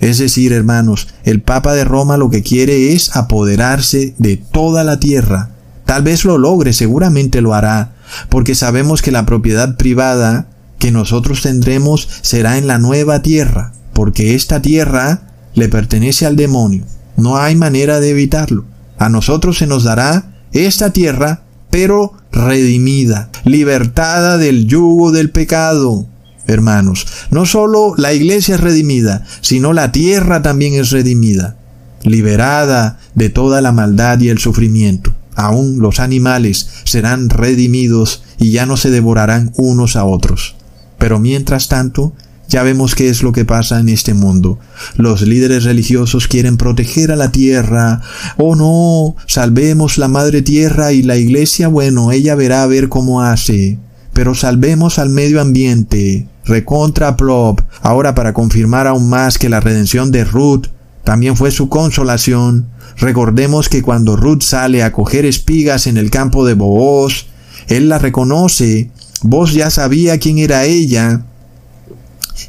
Es 0.00 0.18
decir, 0.18 0.52
hermanos, 0.52 1.08
el 1.24 1.40
Papa 1.40 1.72
de 1.72 1.84
Roma 1.84 2.18
lo 2.18 2.28
que 2.28 2.42
quiere 2.42 2.92
es 2.92 3.16
apoderarse 3.16 4.14
de 4.18 4.36
toda 4.36 4.84
la 4.84 5.00
tierra. 5.00 5.52
Tal 5.86 6.02
vez 6.02 6.26
lo 6.26 6.36
logre, 6.36 6.74
seguramente 6.74 7.40
lo 7.40 7.54
hará, 7.54 7.94
porque 8.28 8.54
sabemos 8.54 9.00
que 9.00 9.12
la 9.12 9.24
propiedad 9.24 9.78
privada 9.78 10.48
que 10.78 10.90
nosotros 10.90 11.40
tendremos 11.40 12.06
será 12.20 12.58
en 12.58 12.66
la 12.66 12.78
nueva 12.78 13.22
tierra, 13.22 13.72
porque 13.94 14.34
esta 14.34 14.60
tierra 14.60 15.22
le 15.54 15.70
pertenece 15.70 16.26
al 16.26 16.36
demonio. 16.36 16.84
No 17.16 17.38
hay 17.38 17.56
manera 17.56 17.98
de 18.00 18.10
evitarlo. 18.10 18.66
A 18.98 19.08
nosotros 19.08 19.56
se 19.56 19.66
nos 19.66 19.84
dará 19.84 20.34
esta 20.52 20.90
tierra, 20.90 21.44
pero 21.70 22.12
redimida, 22.34 23.30
libertada 23.44 24.36
del 24.38 24.66
yugo 24.66 25.12
del 25.12 25.30
pecado. 25.30 26.06
Hermanos, 26.46 27.06
no 27.30 27.46
solo 27.46 27.94
la 27.96 28.12
iglesia 28.12 28.56
es 28.56 28.60
redimida, 28.60 29.24
sino 29.40 29.72
la 29.72 29.92
tierra 29.92 30.42
también 30.42 30.74
es 30.74 30.90
redimida, 30.90 31.56
liberada 32.02 32.98
de 33.14 33.30
toda 33.30 33.62
la 33.62 33.72
maldad 33.72 34.20
y 34.20 34.28
el 34.28 34.38
sufrimiento. 34.38 35.14
Aún 35.36 35.78
los 35.78 36.00
animales 36.00 36.68
serán 36.84 37.30
redimidos 37.30 38.22
y 38.38 38.50
ya 38.50 38.66
no 38.66 38.76
se 38.76 38.90
devorarán 38.90 39.52
unos 39.56 39.96
a 39.96 40.04
otros. 40.04 40.56
Pero 40.98 41.18
mientras 41.18 41.68
tanto, 41.68 42.12
ya 42.48 42.62
vemos 42.62 42.94
qué 42.94 43.08
es 43.08 43.22
lo 43.22 43.32
que 43.32 43.44
pasa 43.44 43.80
en 43.80 43.88
este 43.88 44.14
mundo. 44.14 44.58
Los 44.96 45.22
líderes 45.22 45.64
religiosos 45.64 46.28
quieren 46.28 46.56
proteger 46.56 47.10
a 47.10 47.16
la 47.16 47.32
tierra. 47.32 48.00
Oh 48.36 48.54
no, 48.54 49.16
salvemos 49.26 49.98
la 49.98 50.08
madre 50.08 50.42
tierra 50.42 50.92
y 50.92 51.02
la 51.02 51.16
iglesia, 51.16 51.68
bueno, 51.68 52.12
ella 52.12 52.34
verá 52.34 52.62
a 52.62 52.66
ver 52.66 52.88
cómo 52.88 53.22
hace. 53.22 53.78
Pero 54.12 54.34
salvemos 54.34 54.98
al 54.98 55.08
medio 55.08 55.40
ambiente. 55.40 56.28
Recontra 56.44 57.16
plop. 57.16 57.60
Ahora 57.80 58.14
para 58.14 58.32
confirmar 58.32 58.86
aún 58.86 59.08
más 59.08 59.38
que 59.38 59.48
la 59.48 59.60
redención 59.60 60.12
de 60.12 60.24
Ruth 60.24 60.66
también 61.04 61.36
fue 61.36 61.50
su 61.50 61.68
consolación, 61.68 62.70
recordemos 62.96 63.68
que 63.68 63.82
cuando 63.82 64.16
Ruth 64.16 64.40
sale 64.40 64.82
a 64.82 64.90
coger 64.90 65.26
espigas 65.26 65.86
en 65.86 65.98
el 65.98 66.10
campo 66.10 66.46
de 66.46 66.54
Booz, 66.54 67.26
él 67.68 67.90
la 67.90 67.98
reconoce. 67.98 68.90
Vos 69.20 69.52
ya 69.52 69.68
sabía 69.68 70.18
quién 70.18 70.38
era 70.38 70.64
ella 70.64 71.26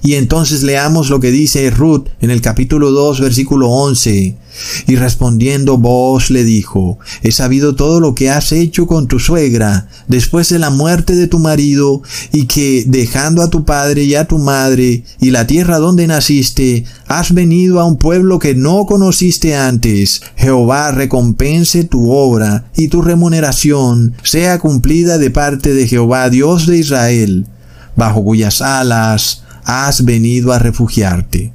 y 0.04 0.16
entonces 0.16 0.64
leamos 0.64 1.10
lo 1.10 1.20
que 1.20 1.32
dice 1.32 1.70
Ruth 1.70 2.08
en 2.22 2.32
el 2.32 2.42
capítulo 2.42 2.92
2, 2.92 3.22
versículo 3.22 3.70
11. 3.70 4.38
Y 4.88 4.96
respondiendo 4.96 5.78
vos 5.78 6.30
le 6.30 6.44
dijo, 6.44 6.98
he 7.24 7.32
sabido 7.32 7.76
todo 7.76 8.00
lo 8.00 8.16
que 8.16 8.30
has 8.30 8.52
hecho 8.52 8.88
con 8.88 9.08
tu 9.08 9.20
suegra 9.20 9.90
después 10.08 10.50
de 10.50 10.60
la 10.60 10.70
muerte 10.70 11.16
de 11.16 11.28
tu 11.28 11.40
marido, 11.40 12.02
y 12.32 12.46
que 12.46 12.86
dejando 12.88 13.42
a 13.42 13.50
tu 13.50 13.66
padre 13.66 14.04
y 14.04 14.16
a 14.16 14.26
tu 14.26 14.38
madre 14.38 15.04
y 15.20 15.32
la 15.32 15.46
tierra 15.48 15.80
donde 15.80 16.08
naciste, 16.08 16.86
has 17.08 17.34
venido 17.34 17.80
a 17.80 17.86
un 17.86 17.98
pueblo 17.98 18.40
que 18.40 18.56
no 18.56 18.86
conociste 18.86 19.56
antes. 19.56 20.22
Jehová 20.38 20.92
recompense 20.92 21.84
tu 21.84 22.12
obra 22.12 22.70
y 22.78 22.88
tu 22.88 23.02
remuneración 23.02 24.14
sea 24.24 24.60
cumplida 24.60 25.18
de 25.18 25.32
parte 25.32 25.74
de 25.74 25.88
Jehová 25.88 26.30
Dios 26.30 26.66
de 26.66 26.78
Israel, 26.78 27.48
bajo 27.96 28.24
cuyas 28.24 28.62
alas 28.62 29.45
has 29.66 30.06
venido 30.06 30.54
a 30.54 30.60
refugiarte. 30.60 31.52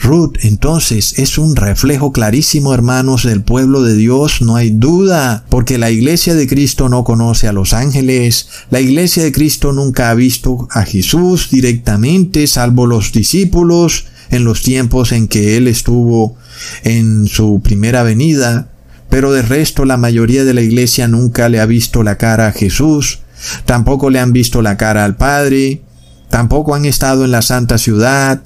Ruth 0.00 0.36
entonces 0.42 1.18
es 1.18 1.38
un 1.38 1.56
reflejo 1.56 2.12
clarísimo, 2.12 2.72
hermanos, 2.72 3.24
del 3.24 3.42
pueblo 3.42 3.82
de 3.82 3.96
Dios, 3.96 4.40
no 4.40 4.54
hay 4.54 4.70
duda, 4.70 5.44
porque 5.48 5.76
la 5.76 5.90
iglesia 5.90 6.34
de 6.34 6.46
Cristo 6.46 6.88
no 6.88 7.02
conoce 7.02 7.48
a 7.48 7.52
los 7.52 7.72
ángeles, 7.72 8.48
la 8.70 8.80
iglesia 8.80 9.24
de 9.24 9.32
Cristo 9.32 9.72
nunca 9.72 10.10
ha 10.10 10.14
visto 10.14 10.68
a 10.70 10.84
Jesús 10.84 11.50
directamente, 11.50 12.46
salvo 12.46 12.86
los 12.86 13.12
discípulos 13.12 14.06
en 14.30 14.44
los 14.44 14.62
tiempos 14.62 15.10
en 15.10 15.26
que 15.26 15.56
Él 15.56 15.66
estuvo 15.66 16.36
en 16.84 17.26
su 17.26 17.60
primera 17.62 18.04
venida, 18.04 18.68
pero 19.10 19.32
de 19.32 19.42
resto 19.42 19.84
la 19.84 19.96
mayoría 19.96 20.44
de 20.44 20.54
la 20.54 20.60
iglesia 20.60 21.08
nunca 21.08 21.48
le 21.48 21.60
ha 21.60 21.66
visto 21.66 22.04
la 22.04 22.18
cara 22.18 22.46
a 22.46 22.52
Jesús, 22.52 23.20
tampoco 23.64 24.10
le 24.10 24.20
han 24.20 24.32
visto 24.32 24.62
la 24.62 24.76
cara 24.76 25.04
al 25.04 25.16
Padre, 25.16 25.82
Tampoco 26.30 26.74
han 26.74 26.84
estado 26.84 27.24
en 27.24 27.30
la 27.30 27.42
santa 27.42 27.78
ciudad, 27.78 28.42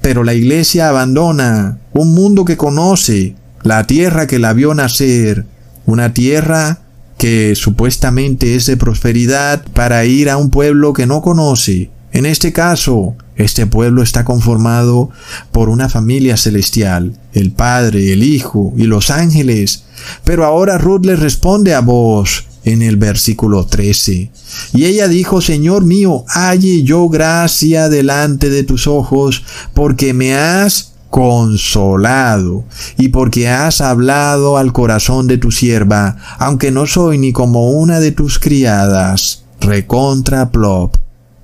pero 0.00 0.24
la 0.24 0.34
iglesia 0.34 0.88
abandona 0.88 1.78
un 1.92 2.14
mundo 2.14 2.44
que 2.44 2.56
conoce, 2.56 3.36
la 3.62 3.86
tierra 3.86 4.26
que 4.26 4.38
la 4.38 4.52
vio 4.52 4.74
nacer, 4.74 5.44
una 5.86 6.14
tierra 6.14 6.80
que 7.18 7.54
supuestamente 7.56 8.54
es 8.54 8.66
de 8.66 8.76
prosperidad 8.76 9.64
para 9.74 10.04
ir 10.04 10.30
a 10.30 10.36
un 10.36 10.50
pueblo 10.50 10.92
que 10.92 11.06
no 11.06 11.20
conoce. 11.20 11.90
En 12.12 12.24
este 12.24 12.52
caso, 12.52 13.16
este 13.36 13.66
pueblo 13.66 14.02
está 14.02 14.24
conformado 14.24 15.10
por 15.52 15.68
una 15.68 15.88
familia 15.88 16.36
celestial, 16.36 17.18
el 17.32 17.52
Padre, 17.52 18.12
el 18.12 18.22
Hijo 18.22 18.72
y 18.76 18.84
los 18.84 19.10
ángeles. 19.10 19.84
Pero 20.24 20.44
ahora 20.44 20.78
Ruth 20.78 21.04
le 21.04 21.16
responde 21.16 21.74
a 21.74 21.80
vos, 21.80 22.47
en 22.68 22.82
el 22.82 22.96
versículo 22.96 23.66
13. 23.66 24.30
Y 24.74 24.84
ella 24.84 25.08
dijo, 25.08 25.40
Señor 25.40 25.84
mío, 25.84 26.24
halle 26.28 26.82
yo 26.82 27.08
gracia 27.08 27.88
delante 27.88 28.50
de 28.50 28.62
tus 28.62 28.86
ojos, 28.86 29.42
porque 29.74 30.12
me 30.12 30.34
has 30.34 30.92
consolado 31.10 32.64
y 32.98 33.08
porque 33.08 33.48
has 33.48 33.80
hablado 33.80 34.58
al 34.58 34.72
corazón 34.72 35.26
de 35.26 35.38
tu 35.38 35.50
sierva, 35.50 36.16
aunque 36.38 36.70
no 36.70 36.86
soy 36.86 37.18
ni 37.18 37.32
como 37.32 37.70
una 37.70 38.00
de 38.00 38.12
tus 38.12 38.38
criadas. 38.38 39.44
Recontra 39.60 40.50
plop. 40.50 40.96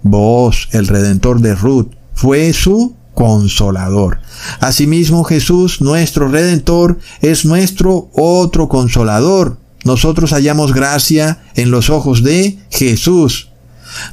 Vos, 0.03 0.69
el 0.73 0.87
redentor 0.87 1.41
de 1.41 1.55
Ruth, 1.55 1.89
fue 2.13 2.53
su 2.53 2.95
consolador. 3.15 4.19
Asimismo 4.61 5.25
Jesús, 5.25 5.81
nuestro 5.81 6.29
redentor, 6.29 6.99
es 7.23 7.45
nuestro 7.47 8.11
otro 8.13 8.69
consolador. 8.69 9.57
Nosotros 9.85 10.31
hallamos 10.33 10.73
gracia 10.73 11.43
en 11.55 11.71
los 11.71 11.91
ojos 11.91 12.23
de 12.23 12.59
Jesús, 12.71 13.51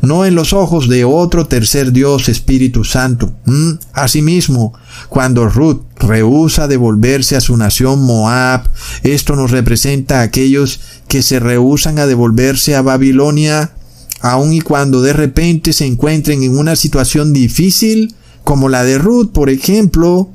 no 0.01 0.25
en 0.25 0.35
los 0.35 0.53
ojos 0.53 0.89
de 0.89 1.05
otro 1.05 1.47
tercer 1.47 1.91
Dios 1.91 2.29
Espíritu 2.29 2.83
Santo. 2.83 3.33
¿Mm? 3.45 3.71
Asimismo, 3.93 4.73
cuando 5.09 5.47
Ruth 5.47 5.81
rehúsa 5.97 6.67
devolverse 6.67 7.35
a 7.35 7.41
su 7.41 7.55
nación 7.57 8.03
Moab, 8.03 8.69
esto 9.03 9.35
nos 9.35 9.51
representa 9.51 10.19
a 10.19 10.23
aquellos 10.23 10.79
que 11.07 11.23
se 11.23 11.39
rehusan 11.39 11.99
a 11.99 12.05
devolverse 12.05 12.75
a 12.75 12.81
Babilonia, 12.81 13.71
aun 14.19 14.53
y 14.53 14.61
cuando 14.61 15.01
de 15.01 15.13
repente 15.13 15.73
se 15.73 15.85
encuentren 15.85 16.43
en 16.43 16.57
una 16.57 16.75
situación 16.75 17.33
difícil, 17.33 18.13
como 18.43 18.69
la 18.69 18.83
de 18.83 18.97
Ruth, 18.97 19.31
por 19.31 19.49
ejemplo, 19.49 20.29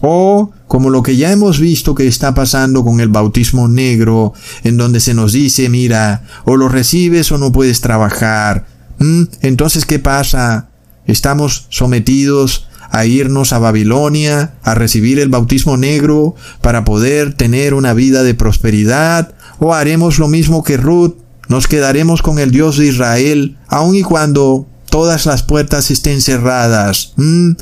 o 0.00 0.52
como 0.66 0.90
lo 0.90 1.02
que 1.02 1.16
ya 1.16 1.30
hemos 1.32 1.60
visto 1.60 1.94
que 1.94 2.06
está 2.06 2.34
pasando 2.34 2.84
con 2.84 3.00
el 3.00 3.08
bautismo 3.08 3.68
negro, 3.68 4.32
en 4.64 4.76
donde 4.76 5.00
se 5.00 5.14
nos 5.14 5.32
dice, 5.32 5.68
mira, 5.68 6.24
o 6.44 6.56
lo 6.56 6.68
recibes 6.68 7.30
o 7.32 7.38
no 7.38 7.52
puedes 7.52 7.80
trabajar. 7.80 8.66
¿Mm? 8.98 9.24
Entonces, 9.42 9.86
¿qué 9.86 9.98
pasa? 9.98 10.68
Estamos 11.06 11.66
sometidos 11.68 12.66
a 12.90 13.06
irnos 13.06 13.52
a 13.52 13.58
Babilonia, 13.58 14.54
a 14.62 14.74
recibir 14.74 15.18
el 15.18 15.28
bautismo 15.28 15.76
negro 15.76 16.34
para 16.60 16.84
poder 16.84 17.34
tener 17.34 17.74
una 17.74 17.94
vida 17.94 18.22
de 18.22 18.34
prosperidad, 18.34 19.34
o 19.58 19.74
haremos 19.74 20.18
lo 20.18 20.28
mismo 20.28 20.62
que 20.64 20.76
Ruth, 20.76 21.14
nos 21.48 21.68
quedaremos 21.68 22.22
con 22.22 22.38
el 22.38 22.50
Dios 22.50 22.76
de 22.76 22.86
Israel, 22.86 23.56
aun 23.68 23.94
y 23.94 24.02
cuando 24.02 24.66
todas 24.90 25.26
las 25.26 25.42
puertas 25.42 25.90
estén 25.90 26.20
cerradas. 26.20 27.12
¿Mm? 27.16 27.52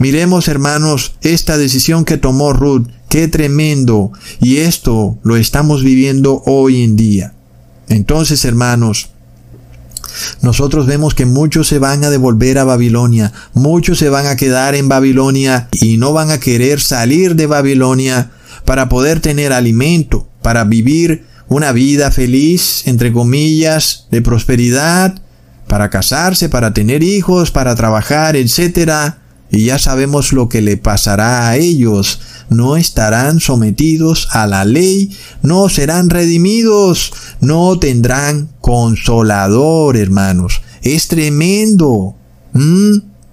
Miremos, 0.00 0.48
hermanos, 0.48 1.12
esta 1.20 1.58
decisión 1.58 2.06
que 2.06 2.16
tomó 2.16 2.54
Ruth, 2.54 2.88
qué 3.10 3.28
tremendo, 3.28 4.12
y 4.40 4.56
esto 4.56 5.18
lo 5.22 5.36
estamos 5.36 5.84
viviendo 5.84 6.42
hoy 6.46 6.82
en 6.82 6.96
día. 6.96 7.34
Entonces, 7.86 8.46
hermanos, 8.46 9.10
nosotros 10.40 10.86
vemos 10.86 11.14
que 11.14 11.26
muchos 11.26 11.68
se 11.68 11.78
van 11.78 12.02
a 12.02 12.08
devolver 12.08 12.56
a 12.56 12.64
Babilonia, 12.64 13.34
muchos 13.52 13.98
se 13.98 14.08
van 14.08 14.26
a 14.26 14.36
quedar 14.36 14.74
en 14.74 14.88
Babilonia 14.88 15.68
y 15.70 15.98
no 15.98 16.14
van 16.14 16.30
a 16.30 16.40
querer 16.40 16.80
salir 16.80 17.36
de 17.36 17.44
Babilonia 17.44 18.30
para 18.64 18.88
poder 18.88 19.20
tener 19.20 19.52
alimento, 19.52 20.26
para 20.40 20.64
vivir 20.64 21.26
una 21.46 21.72
vida 21.72 22.10
feliz, 22.10 22.86
entre 22.86 23.12
comillas, 23.12 24.06
de 24.10 24.22
prosperidad, 24.22 25.20
para 25.68 25.90
casarse, 25.90 26.48
para 26.48 26.72
tener 26.72 27.02
hijos, 27.02 27.50
para 27.50 27.74
trabajar, 27.74 28.34
etc. 28.34 29.12
Y 29.50 29.64
ya 29.64 29.78
sabemos 29.78 30.32
lo 30.32 30.48
que 30.48 30.60
le 30.60 30.76
pasará 30.76 31.48
a 31.48 31.56
ellos. 31.56 32.20
No 32.48 32.76
estarán 32.76 33.40
sometidos 33.40 34.28
a 34.32 34.46
la 34.46 34.64
ley, 34.64 35.16
no 35.42 35.68
serán 35.68 36.10
redimidos, 36.10 37.12
no 37.40 37.78
tendrán 37.78 38.50
consolador, 38.60 39.96
hermanos. 39.96 40.62
Es 40.82 41.08
tremendo. 41.08 42.16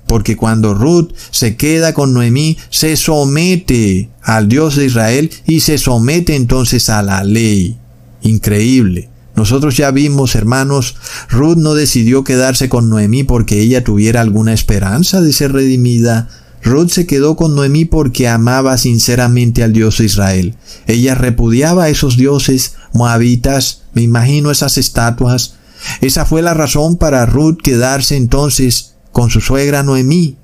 Porque 0.07 0.37
cuando 0.37 0.73
Ruth 0.73 1.11
se 1.31 1.55
queda 1.55 1.93
con 1.93 2.13
Noemí, 2.13 2.57
se 2.69 2.95
somete 2.95 4.09
al 4.21 4.47
Dios 4.47 4.75
de 4.75 4.85
Israel 4.85 5.31
y 5.45 5.59
se 5.59 5.77
somete 5.77 6.35
entonces 6.35 6.89
a 6.89 7.01
la 7.01 7.23
ley. 7.23 7.77
Increíble. 8.21 9.09
Nosotros 9.37 9.77
ya 9.77 9.91
vimos, 9.91 10.33
hermanos, 10.33 10.95
Ruth 11.29 11.57
no 11.57 11.75
decidió 11.75 12.23
quedarse 12.23 12.69
con 12.69 12.89
Noemí 12.89 13.23
porque 13.23 13.61
ella 13.61 13.83
tuviera 13.83 14.21
alguna 14.21 14.51
esperanza 14.51 15.21
de 15.21 15.31
ser 15.31 15.53
redimida. 15.53 16.27
Ruth 16.63 16.89
se 16.89 17.05
quedó 17.05 17.35
con 17.35 17.55
Noemí 17.55 17.85
porque 17.85 18.27
amaba 18.27 18.79
sinceramente 18.79 19.63
al 19.63 19.73
Dios 19.73 19.99
de 19.99 20.05
Israel. 20.05 20.55
Ella 20.87 21.13
repudiaba 21.13 21.83
a 21.83 21.89
esos 21.89 22.17
dioses 22.17 22.77
moabitas, 22.93 23.83
me 23.93 24.01
imagino 24.01 24.49
esas 24.49 24.79
estatuas. 24.79 25.53
Esa 26.01 26.25
fue 26.25 26.41
la 26.41 26.55
razón 26.55 26.97
para 26.97 27.27
Ruth 27.27 27.59
quedarse 27.61 28.17
entonces 28.17 28.95
con 29.11 29.29
su 29.29 29.39
suegra 29.39 29.83
Noemí. 29.83 30.35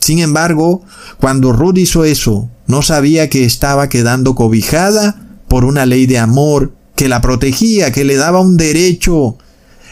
Sin 0.00 0.18
embargo, 0.18 0.82
cuando 1.20 1.52
Ruth 1.52 1.78
hizo 1.78 2.04
eso, 2.04 2.50
no 2.66 2.82
sabía 2.82 3.30
que 3.30 3.44
estaba 3.44 3.88
quedando 3.88 4.34
cobijada 4.34 5.38
por 5.46 5.64
una 5.64 5.86
ley 5.86 6.06
de 6.06 6.18
amor 6.18 6.75
que 6.96 7.08
la 7.08 7.20
protegía, 7.20 7.92
que 7.92 8.04
le 8.04 8.16
daba 8.16 8.40
un 8.40 8.56
derecho, 8.56 9.38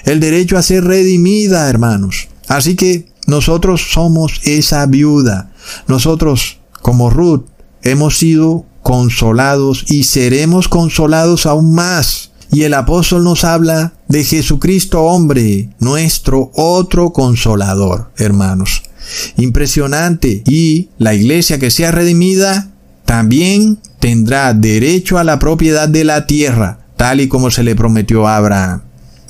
el 0.05 0.21
derecho 0.21 0.59
a 0.59 0.63
ser 0.63 0.85
redimida, 0.85 1.69
hermanos. 1.69 2.29
Así 2.49 2.75
que 2.75 3.07
nosotros 3.27 3.93
somos 3.93 4.41
esa 4.45 4.85
viuda. 4.87 5.53
Nosotros, 5.87 6.59
como 6.83 7.11
Ruth, 7.11 7.47
hemos 7.83 8.19
sido 8.19 8.67
consolados 8.83 9.85
y 9.89 10.05
seremos 10.05 10.69
consolados 10.69 11.47
aún 11.47 11.75
más. 11.75 12.33
Y 12.51 12.63
el 12.63 12.75
apóstol 12.75 13.25
nos 13.25 13.45
habla 13.45 13.95
de 14.09 14.25
Jesucristo 14.25 15.03
hombre, 15.03 15.71
nuestro 15.81 16.53
otro 16.55 17.13
consolador, 17.13 18.13
hermanos. 18.17 18.83
Impresionante. 19.37 20.43
Y 20.47 20.91
la 20.99 21.15
iglesia 21.15 21.59
que 21.59 21.71
sea 21.71 21.91
redimida 21.91 22.71
también 23.05 23.79
tendrá 24.01 24.55
derecho 24.55 25.19
a 25.19 25.25
la 25.25 25.39
propiedad 25.39 25.89
de 25.89 26.05
la 26.05 26.27
tierra, 26.27 26.84
tal 27.05 27.21
y 27.21 27.29
como 27.29 27.51
se 27.51 27.65
le 27.65 27.77
prometió 27.77 28.27
a 28.27 28.39
Abraham. 28.39 28.81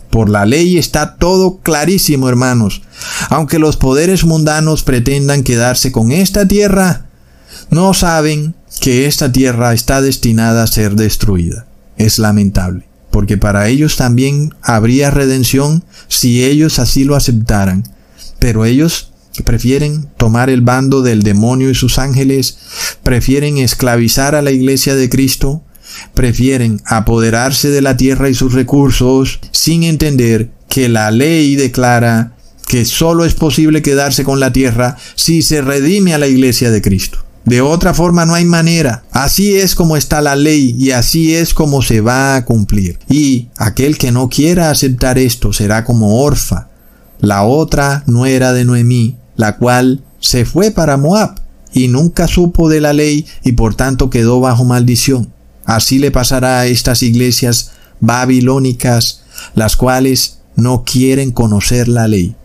Por 0.08 0.28
la 0.28 0.46
ley 0.46 0.78
está 0.78 1.16
todo 1.16 1.58
clarísimo, 1.58 2.28
hermanos. 2.28 2.82
Aunque 3.30 3.58
los 3.58 3.76
poderes 3.76 4.24
mundanos 4.24 4.84
pretendan 4.84 5.42
quedarse 5.42 5.90
con 5.90 6.12
esta 6.12 6.46
tierra, 6.46 7.06
no 7.70 7.92
saben 7.92 8.54
que 8.78 9.06
esta 9.06 9.32
tierra 9.32 9.74
está 9.74 10.00
destinada 10.02 10.62
a 10.62 10.68
ser 10.68 10.94
destruida. 10.94 11.66
Es 11.96 12.20
lamentable, 12.20 12.86
porque 13.10 13.38
para 13.38 13.66
ellos 13.66 13.96
también 13.96 14.54
habría 14.62 15.10
redención 15.10 15.82
si 16.06 16.44
ellos 16.44 16.78
así 16.78 17.02
lo 17.02 17.16
aceptaran. 17.16 17.82
Pero 18.38 18.64
ellos 18.64 19.10
prefieren 19.44 20.08
tomar 20.16 20.48
el 20.48 20.60
bando 20.60 21.02
del 21.02 21.24
demonio 21.24 21.70
y 21.70 21.74
sus 21.74 21.98
ángeles, 21.98 22.56
prefieren 23.02 23.58
esclavizar 23.58 24.36
a 24.36 24.42
la 24.42 24.52
iglesia 24.52 24.94
de 24.94 25.08
Cristo, 25.08 25.64
prefieren 26.14 26.80
apoderarse 26.86 27.70
de 27.70 27.82
la 27.82 27.96
tierra 27.96 28.28
y 28.28 28.34
sus 28.34 28.52
recursos 28.52 29.40
sin 29.52 29.82
entender 29.82 30.50
que 30.68 30.88
la 30.88 31.10
ley 31.10 31.56
declara 31.56 32.36
que 32.66 32.84
solo 32.84 33.24
es 33.24 33.34
posible 33.34 33.82
quedarse 33.82 34.24
con 34.24 34.40
la 34.40 34.52
tierra 34.52 34.96
si 35.14 35.42
se 35.42 35.62
redime 35.62 36.14
a 36.14 36.18
la 36.18 36.26
iglesia 36.26 36.70
de 36.70 36.82
Cristo. 36.82 37.18
De 37.44 37.60
otra 37.60 37.92
forma 37.92 38.24
no 38.24 38.34
hay 38.34 38.46
manera. 38.46 39.04
Así 39.12 39.54
es 39.54 39.74
como 39.74 39.96
está 39.96 40.22
la 40.22 40.34
ley 40.34 40.74
y 40.78 40.92
así 40.92 41.34
es 41.34 41.52
como 41.52 41.82
se 41.82 42.00
va 42.00 42.36
a 42.36 42.44
cumplir. 42.44 42.98
Y 43.08 43.48
aquel 43.58 43.98
que 43.98 44.12
no 44.12 44.30
quiera 44.30 44.70
aceptar 44.70 45.18
esto 45.18 45.52
será 45.52 45.84
como 45.84 46.22
Orfa, 46.22 46.68
la 47.20 47.42
otra 47.44 48.02
nuera 48.06 48.52
de 48.52 48.64
Noemí, 48.64 49.16
la 49.36 49.56
cual 49.56 50.02
se 50.20 50.46
fue 50.46 50.70
para 50.70 50.96
Moab 50.96 51.34
y 51.74 51.88
nunca 51.88 52.28
supo 52.28 52.70
de 52.70 52.80
la 52.80 52.94
ley 52.94 53.26
y 53.42 53.52
por 53.52 53.74
tanto 53.74 54.08
quedó 54.08 54.40
bajo 54.40 54.64
maldición. 54.64 55.33
Así 55.64 55.98
le 55.98 56.10
pasará 56.10 56.60
a 56.60 56.66
estas 56.66 57.02
iglesias 57.02 57.72
babilónicas, 58.00 59.22
las 59.54 59.76
cuales 59.76 60.38
no 60.56 60.84
quieren 60.84 61.32
conocer 61.32 61.88
la 61.88 62.08
ley. 62.08 62.36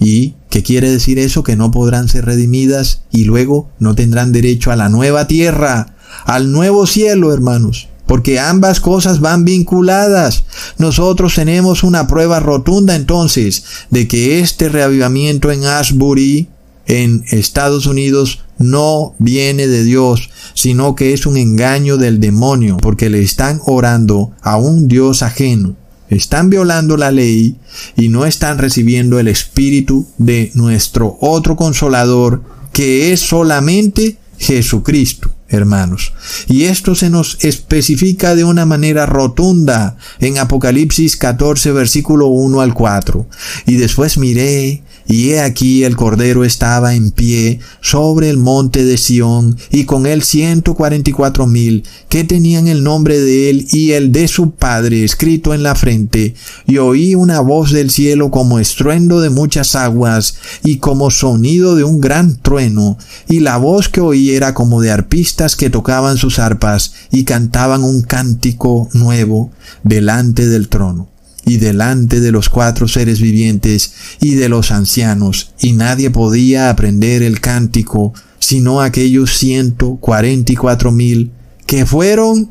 ¿Y 0.00 0.34
qué 0.48 0.62
quiere 0.62 0.90
decir 0.90 1.18
eso? 1.18 1.42
Que 1.42 1.56
no 1.56 1.70
podrán 1.70 2.08
ser 2.08 2.24
redimidas 2.24 3.02
y 3.10 3.24
luego 3.24 3.68
no 3.78 3.94
tendrán 3.94 4.32
derecho 4.32 4.70
a 4.70 4.76
la 4.76 4.88
nueva 4.88 5.26
tierra, 5.26 5.94
al 6.24 6.52
nuevo 6.52 6.86
cielo, 6.86 7.32
hermanos. 7.32 7.88
Porque 8.06 8.40
ambas 8.40 8.80
cosas 8.80 9.20
van 9.20 9.44
vinculadas. 9.44 10.44
Nosotros 10.78 11.34
tenemos 11.34 11.82
una 11.82 12.06
prueba 12.06 12.40
rotunda 12.40 12.94
entonces 12.94 13.64
de 13.90 14.08
que 14.08 14.40
este 14.40 14.70
reavivamiento 14.70 15.50
en 15.50 15.66
Ashbury, 15.66 16.48
en 16.86 17.24
Estados 17.30 17.86
Unidos, 17.86 18.40
no 18.58 19.14
viene 19.18 19.66
de 19.66 19.84
Dios, 19.84 20.30
sino 20.54 20.94
que 20.94 21.12
es 21.12 21.26
un 21.26 21.36
engaño 21.36 21.96
del 21.96 22.20
demonio, 22.20 22.76
porque 22.76 23.10
le 23.10 23.22
están 23.22 23.60
orando 23.64 24.32
a 24.42 24.56
un 24.56 24.88
Dios 24.88 25.22
ajeno 25.22 25.76
están 26.10 26.50
violando 26.50 26.96
la 26.96 27.10
ley 27.10 27.56
y 27.96 28.08
no 28.08 28.24
están 28.24 28.58
recibiendo 28.58 29.18
el 29.18 29.28
espíritu 29.28 30.06
de 30.16 30.50
nuestro 30.54 31.18
otro 31.20 31.56
consolador, 31.56 32.42
que 32.72 33.12
es 33.12 33.20
solamente 33.20 34.16
Jesucristo. 34.38 35.34
hermanos. 35.50 36.12
Y 36.46 36.64
esto 36.64 36.94
se 36.94 37.08
nos 37.08 37.38
especifica 37.40 38.34
de 38.34 38.44
una 38.44 38.66
manera 38.66 39.06
rotunda 39.06 39.96
en 40.20 40.36
Apocalipsis 40.36 41.16
14, 41.16 41.72
versículo 41.72 42.26
1 42.26 42.60
al 42.60 42.74
4. 42.74 43.26
Y 43.66 43.76
después 43.76 44.18
miré 44.18 44.82
y 45.08 45.30
he 45.30 45.40
aquí 45.40 45.84
el 45.84 45.96
Cordero 45.96 46.44
estaba 46.44 46.94
en 46.94 47.10
pie 47.10 47.60
sobre 47.80 48.28
el 48.28 48.36
monte 48.36 48.84
de 48.84 48.98
Sión, 48.98 49.56
y 49.70 49.84
con 49.84 50.06
él 50.06 50.22
ciento 50.22 50.74
cuarenta 50.74 51.08
y 51.10 51.14
cuatro 51.14 51.46
mil, 51.46 51.84
que 52.10 52.24
tenían 52.24 52.68
el 52.68 52.84
nombre 52.84 53.18
de 53.18 53.48
él 53.48 53.66
y 53.72 53.92
el 53.92 54.12
de 54.12 54.28
su 54.28 54.50
Padre 54.50 55.04
escrito 55.04 55.54
en 55.54 55.62
la 55.62 55.74
frente, 55.74 56.34
y 56.66 56.76
oí 56.76 57.14
una 57.14 57.40
voz 57.40 57.72
del 57.72 57.90
cielo 57.90 58.30
como 58.30 58.58
estruendo 58.58 59.20
de 59.20 59.30
muchas 59.30 59.74
aguas, 59.74 60.36
y 60.62 60.76
como 60.76 61.10
sonido 61.10 61.74
de 61.74 61.84
un 61.84 62.00
gran 62.00 62.36
trueno, 62.36 62.98
y 63.28 63.40
la 63.40 63.56
voz 63.56 63.88
que 63.88 64.02
oí 64.02 64.32
era 64.32 64.52
como 64.52 64.82
de 64.82 64.90
arpistas 64.90 65.56
que 65.56 65.70
tocaban 65.70 66.18
sus 66.18 66.38
arpas, 66.38 66.92
y 67.10 67.24
cantaban 67.24 67.82
un 67.82 68.02
cántico 68.02 68.90
nuevo 68.92 69.50
delante 69.82 70.46
del 70.46 70.68
trono 70.68 71.08
y 71.48 71.56
delante 71.56 72.20
de 72.20 72.30
los 72.30 72.48
cuatro 72.48 72.86
seres 72.86 73.20
vivientes 73.20 73.92
y 74.20 74.34
de 74.34 74.48
los 74.48 74.70
ancianos, 74.70 75.52
y 75.60 75.72
nadie 75.72 76.10
podía 76.10 76.70
aprender 76.70 77.22
el 77.22 77.40
cántico, 77.40 78.12
sino 78.38 78.80
aquellos 78.80 79.36
ciento 79.36 79.96
cuarenta 79.96 80.52
y 80.52 80.56
cuatro 80.56 80.92
mil 80.92 81.32
que 81.66 81.84
fueron 81.86 82.50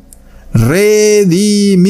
redimidos 0.52 1.84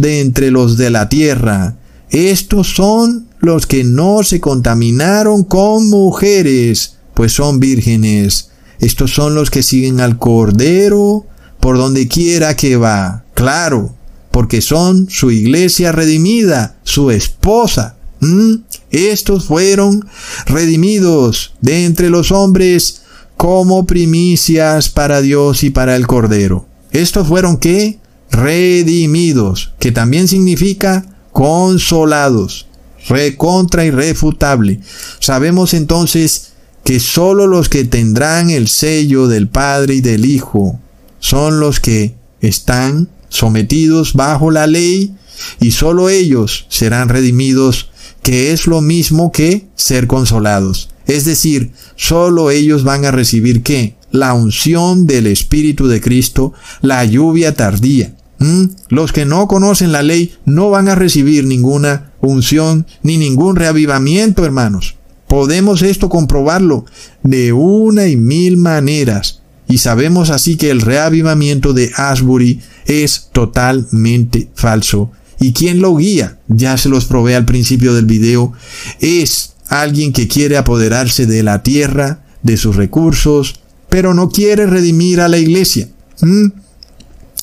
de 0.00 0.20
entre 0.20 0.50
los 0.50 0.76
de 0.76 0.90
la 0.90 1.08
tierra. 1.08 1.76
Estos 2.10 2.74
son 2.74 3.28
los 3.40 3.66
que 3.66 3.84
no 3.84 4.22
se 4.22 4.40
contaminaron 4.40 5.44
con 5.44 5.88
mujeres, 5.90 6.96
pues 7.14 7.32
son 7.32 7.60
vírgenes. 7.60 8.50
Estos 8.80 9.12
son 9.12 9.34
los 9.34 9.50
que 9.50 9.62
siguen 9.62 10.00
al 10.00 10.18
Cordero 10.18 11.26
por 11.60 11.76
donde 11.76 12.08
quiera 12.08 12.56
que 12.56 12.76
va. 12.76 13.24
Claro, 13.34 13.94
porque 14.34 14.62
son 14.62 15.08
su 15.08 15.30
iglesia 15.30 15.92
redimida, 15.92 16.76
su 16.82 17.12
esposa. 17.12 17.94
¿Mm? 18.18 18.54
Estos 18.90 19.44
fueron 19.44 20.08
redimidos 20.46 21.54
de 21.60 21.84
entre 21.84 22.10
los 22.10 22.32
hombres 22.32 23.02
como 23.36 23.86
primicias 23.86 24.88
para 24.88 25.20
Dios 25.20 25.62
y 25.62 25.70
para 25.70 25.94
el 25.94 26.08
Cordero. 26.08 26.66
Estos 26.90 27.28
fueron 27.28 27.58
qué? 27.58 28.00
Redimidos, 28.32 29.72
que 29.78 29.92
también 29.92 30.26
significa 30.26 31.06
consolados, 31.30 32.66
recontra 33.08 33.84
irrefutable. 33.84 34.80
Sabemos 35.20 35.74
entonces 35.74 36.54
que 36.82 36.98
sólo 36.98 37.46
los 37.46 37.68
que 37.68 37.84
tendrán 37.84 38.50
el 38.50 38.66
sello 38.66 39.28
del 39.28 39.46
Padre 39.46 39.94
y 39.94 40.00
del 40.00 40.24
Hijo 40.24 40.80
son 41.20 41.60
los 41.60 41.78
que 41.78 42.16
están 42.40 43.10
sometidos 43.34 44.14
bajo 44.14 44.50
la 44.50 44.66
ley, 44.66 45.14
y 45.60 45.72
sólo 45.72 46.08
ellos 46.08 46.66
serán 46.68 47.08
redimidos, 47.08 47.90
que 48.22 48.52
es 48.52 48.66
lo 48.66 48.80
mismo 48.80 49.32
que 49.32 49.66
ser 49.74 50.06
consolados. 50.06 50.90
Es 51.06 51.24
decir, 51.24 51.72
sólo 51.96 52.50
ellos 52.50 52.84
van 52.84 53.04
a 53.04 53.10
recibir 53.10 53.62
qué? 53.62 53.96
La 54.10 54.32
unción 54.32 55.06
del 55.06 55.26
Espíritu 55.26 55.88
de 55.88 56.00
Cristo, 56.00 56.52
la 56.80 57.04
lluvia 57.04 57.54
tardía. 57.54 58.14
¿Mm? 58.38 58.66
Los 58.88 59.12
que 59.12 59.24
no 59.24 59.48
conocen 59.48 59.92
la 59.92 60.02
ley 60.02 60.34
no 60.44 60.70
van 60.70 60.88
a 60.88 60.94
recibir 60.94 61.44
ninguna 61.44 62.12
unción 62.20 62.86
ni 63.02 63.18
ningún 63.18 63.56
reavivamiento, 63.56 64.44
hermanos. 64.44 64.94
Podemos 65.26 65.82
esto 65.82 66.08
comprobarlo 66.08 66.84
de 67.24 67.52
una 67.52 68.06
y 68.06 68.16
mil 68.16 68.56
maneras. 68.56 69.42
Y 69.68 69.78
sabemos 69.78 70.30
así 70.30 70.56
que 70.56 70.70
el 70.70 70.80
reavivamiento 70.80 71.72
de 71.72 71.90
Asbury 71.96 72.60
es 72.86 73.28
totalmente 73.32 74.48
falso. 74.54 75.10
¿Y 75.40 75.52
quién 75.52 75.80
lo 75.80 75.96
guía? 75.96 76.38
Ya 76.48 76.76
se 76.76 76.88
los 76.88 77.06
probé 77.06 77.34
al 77.34 77.44
principio 77.44 77.94
del 77.94 78.06
video. 78.06 78.52
Es 79.00 79.54
alguien 79.68 80.12
que 80.12 80.28
quiere 80.28 80.56
apoderarse 80.56 81.26
de 81.26 81.42
la 81.42 81.62
tierra, 81.62 82.24
de 82.42 82.56
sus 82.56 82.76
recursos, 82.76 83.60
pero 83.88 84.14
no 84.14 84.28
quiere 84.28 84.66
redimir 84.66 85.20
a 85.20 85.28
la 85.28 85.38
iglesia. 85.38 85.88
¿Mm? 86.20 86.46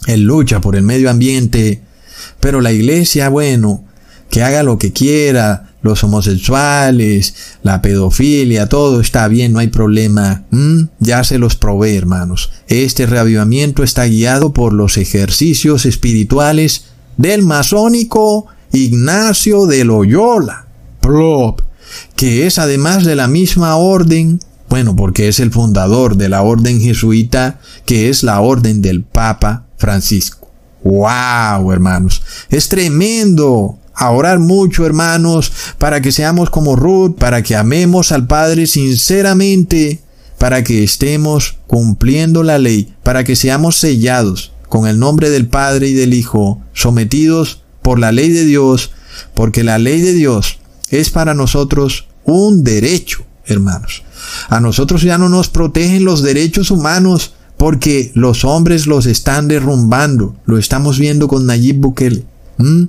Él 0.08 0.24
lucha 0.24 0.62
por 0.62 0.76
el 0.76 0.84
medio 0.84 1.10
ambiente, 1.10 1.82
pero 2.40 2.62
la 2.62 2.72
iglesia, 2.72 3.30
bueno, 3.30 3.84
que 4.30 4.44
haga 4.44 4.64
lo 4.64 4.78
que 4.78 4.92
quiera, 4.92 5.71
los 5.82 6.04
homosexuales, 6.04 7.34
la 7.64 7.82
pedofilia, 7.82 8.70
todo 8.70 9.02
está 9.02 9.28
bien, 9.28 9.54
no 9.54 9.60
hay 9.60 9.68
problema. 9.68 10.44
¿Mm? 10.52 10.84
Ya 11.00 11.24
se 11.24 11.40
los 11.40 11.56
probé, 11.56 11.96
hermanos. 11.96 12.52
Este 12.68 13.06
reavivamiento 13.06 13.84
está 13.84 14.06
guiado 14.06 14.54
por 14.54 14.74
los 14.74 14.98
ejercicios 14.98 15.86
espirituales 15.86 16.86
del 17.18 17.44
masónico 17.44 18.48
Ignacio 18.74 19.66
de 19.66 19.84
Loyola, 19.84 20.68
Plop, 21.02 21.62
que 22.16 22.46
es 22.48 22.58
además 22.58 23.04
de 23.04 23.16
la 23.16 23.28
misma 23.28 23.76
orden, 23.76 24.40
bueno, 24.70 24.96
porque 24.96 25.28
es 25.28 25.40
el 25.40 25.52
fundador 25.52 26.16
de 26.16 26.30
la 26.30 26.42
orden 26.44 26.80
jesuita, 26.80 27.60
que 27.86 28.10
es 28.10 28.24
la 28.24 28.40
orden 28.40 28.82
del 28.82 29.04
Papa 29.04 29.66
Francisco. 29.78 30.50
¡Wow, 30.84 31.72
hermanos! 31.72 32.24
Es 32.50 32.70
tremendo 32.70 33.78
a 33.94 34.12
orar 34.12 34.40
mucho, 34.40 34.86
hermanos, 34.86 35.52
para 35.78 36.02
que 36.02 36.12
seamos 36.12 36.50
como 36.50 36.76
Ruth, 36.76 37.16
para 37.18 37.44
que 37.44 37.56
amemos 37.56 38.12
al 38.12 38.28
Padre 38.28 38.68
sinceramente, 38.68 40.02
para 40.38 40.64
que 40.64 40.84
estemos 40.84 41.58
cumpliendo 41.68 42.44
la 42.44 42.58
ley, 42.58 42.94
para 43.04 43.24
que 43.24 43.36
seamos 43.36 43.78
sellados 43.78 44.52
con 44.70 44.88
el 44.88 45.00
nombre 45.00 45.30
del 45.30 45.48
Padre 45.48 45.90
y 45.90 45.94
del 45.94 46.14
Hijo, 46.14 46.62
sometidos 46.74 47.62
por 47.82 48.00
la 48.00 48.12
ley 48.12 48.30
de 48.30 48.46
Dios, 48.46 48.92
porque 49.34 49.64
la 49.64 49.78
ley 49.78 50.02
de 50.02 50.14
Dios 50.14 50.60
es 50.90 51.10
para 51.10 51.34
nosotros 51.34 52.08
un 52.24 52.64
derecho, 52.64 53.26
hermanos. 53.46 54.04
A 54.50 54.60
nosotros 54.60 55.02
ya 55.02 55.18
no 55.18 55.30
nos 55.30 55.50
protegen 55.50 56.06
los 56.06 56.22
derechos 56.22 56.72
humanos 56.72 57.34
porque 57.58 58.12
los 58.16 58.44
hombres 58.44 58.88
los 58.88 59.06
están 59.06 59.48
derrumbando. 59.48 60.36
Lo 60.46 60.58
estamos 60.58 60.98
viendo 60.98 61.28
con 61.28 61.46
Nayib 61.46 61.78
Bukele. 61.78 62.24
¿Mm? 62.58 62.86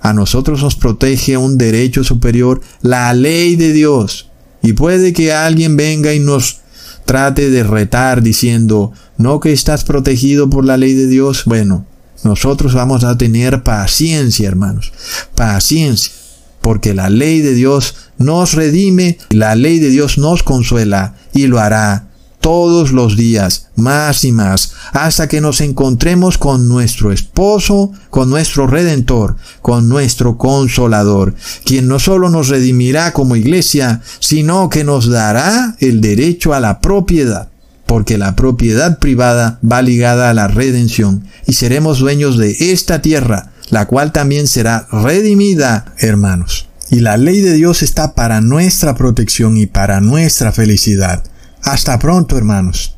A 0.00 0.12
nosotros 0.12 0.62
nos 0.62 0.76
protege 0.76 1.36
un 1.36 1.58
derecho 1.58 2.04
superior, 2.04 2.60
la 2.82 3.12
ley 3.14 3.56
de 3.56 3.72
Dios. 3.72 4.28
Y 4.62 4.72
puede 4.72 5.12
que 5.12 5.32
alguien 5.32 5.76
venga 5.76 6.14
y 6.14 6.20
nos 6.20 6.60
trate 7.04 7.50
de 7.50 7.62
retar 7.62 8.22
diciendo, 8.22 8.92
no 9.18 9.40
que 9.40 9.52
estás 9.52 9.84
protegido 9.84 10.48
por 10.48 10.64
la 10.64 10.76
ley 10.76 10.94
de 10.94 11.06
Dios. 11.06 11.44
Bueno, 11.44 11.86
nosotros 12.22 12.74
vamos 12.74 13.04
a 13.04 13.16
tener 13.18 13.62
paciencia, 13.62 14.48
hermanos. 14.48 14.92
Paciencia. 15.34 16.12
Porque 16.60 16.92
la 16.92 17.08
ley 17.08 17.40
de 17.40 17.54
Dios 17.54 17.96
nos 18.18 18.52
redime, 18.52 19.18
la 19.30 19.54
ley 19.54 19.78
de 19.78 19.88
Dios 19.88 20.18
nos 20.18 20.42
consuela 20.42 21.14
y 21.32 21.46
lo 21.46 21.58
hará 21.58 22.09
todos 22.40 22.92
los 22.92 23.16
días, 23.16 23.68
más 23.76 24.24
y 24.24 24.32
más, 24.32 24.72
hasta 24.92 25.28
que 25.28 25.40
nos 25.40 25.60
encontremos 25.60 26.38
con 26.38 26.68
nuestro 26.68 27.12
esposo, 27.12 27.92
con 28.08 28.30
nuestro 28.30 28.66
redentor, 28.66 29.36
con 29.62 29.88
nuestro 29.88 30.38
consolador, 30.38 31.34
quien 31.64 31.86
no 31.86 31.98
solo 31.98 32.30
nos 32.30 32.48
redimirá 32.48 33.12
como 33.12 33.36
iglesia, 33.36 34.00
sino 34.18 34.68
que 34.68 34.84
nos 34.84 35.08
dará 35.08 35.76
el 35.80 36.00
derecho 36.00 36.54
a 36.54 36.60
la 36.60 36.80
propiedad, 36.80 37.48
porque 37.86 38.18
la 38.18 38.36
propiedad 38.36 38.98
privada 38.98 39.58
va 39.68 39.82
ligada 39.82 40.30
a 40.30 40.34
la 40.34 40.48
redención, 40.48 41.24
y 41.46 41.52
seremos 41.52 41.98
dueños 41.98 42.38
de 42.38 42.72
esta 42.72 43.02
tierra, 43.02 43.52
la 43.68 43.86
cual 43.86 44.12
también 44.12 44.48
será 44.48 44.86
redimida, 44.90 45.94
hermanos. 45.98 46.68
Y 46.90 47.00
la 47.00 47.16
ley 47.16 47.40
de 47.40 47.52
Dios 47.52 47.82
está 47.82 48.14
para 48.14 48.40
nuestra 48.40 48.96
protección 48.96 49.56
y 49.56 49.66
para 49.66 50.00
nuestra 50.00 50.50
felicidad. 50.50 51.22
Hasta 51.62 51.98
pronto, 51.98 52.36
hermanos. 52.36 52.96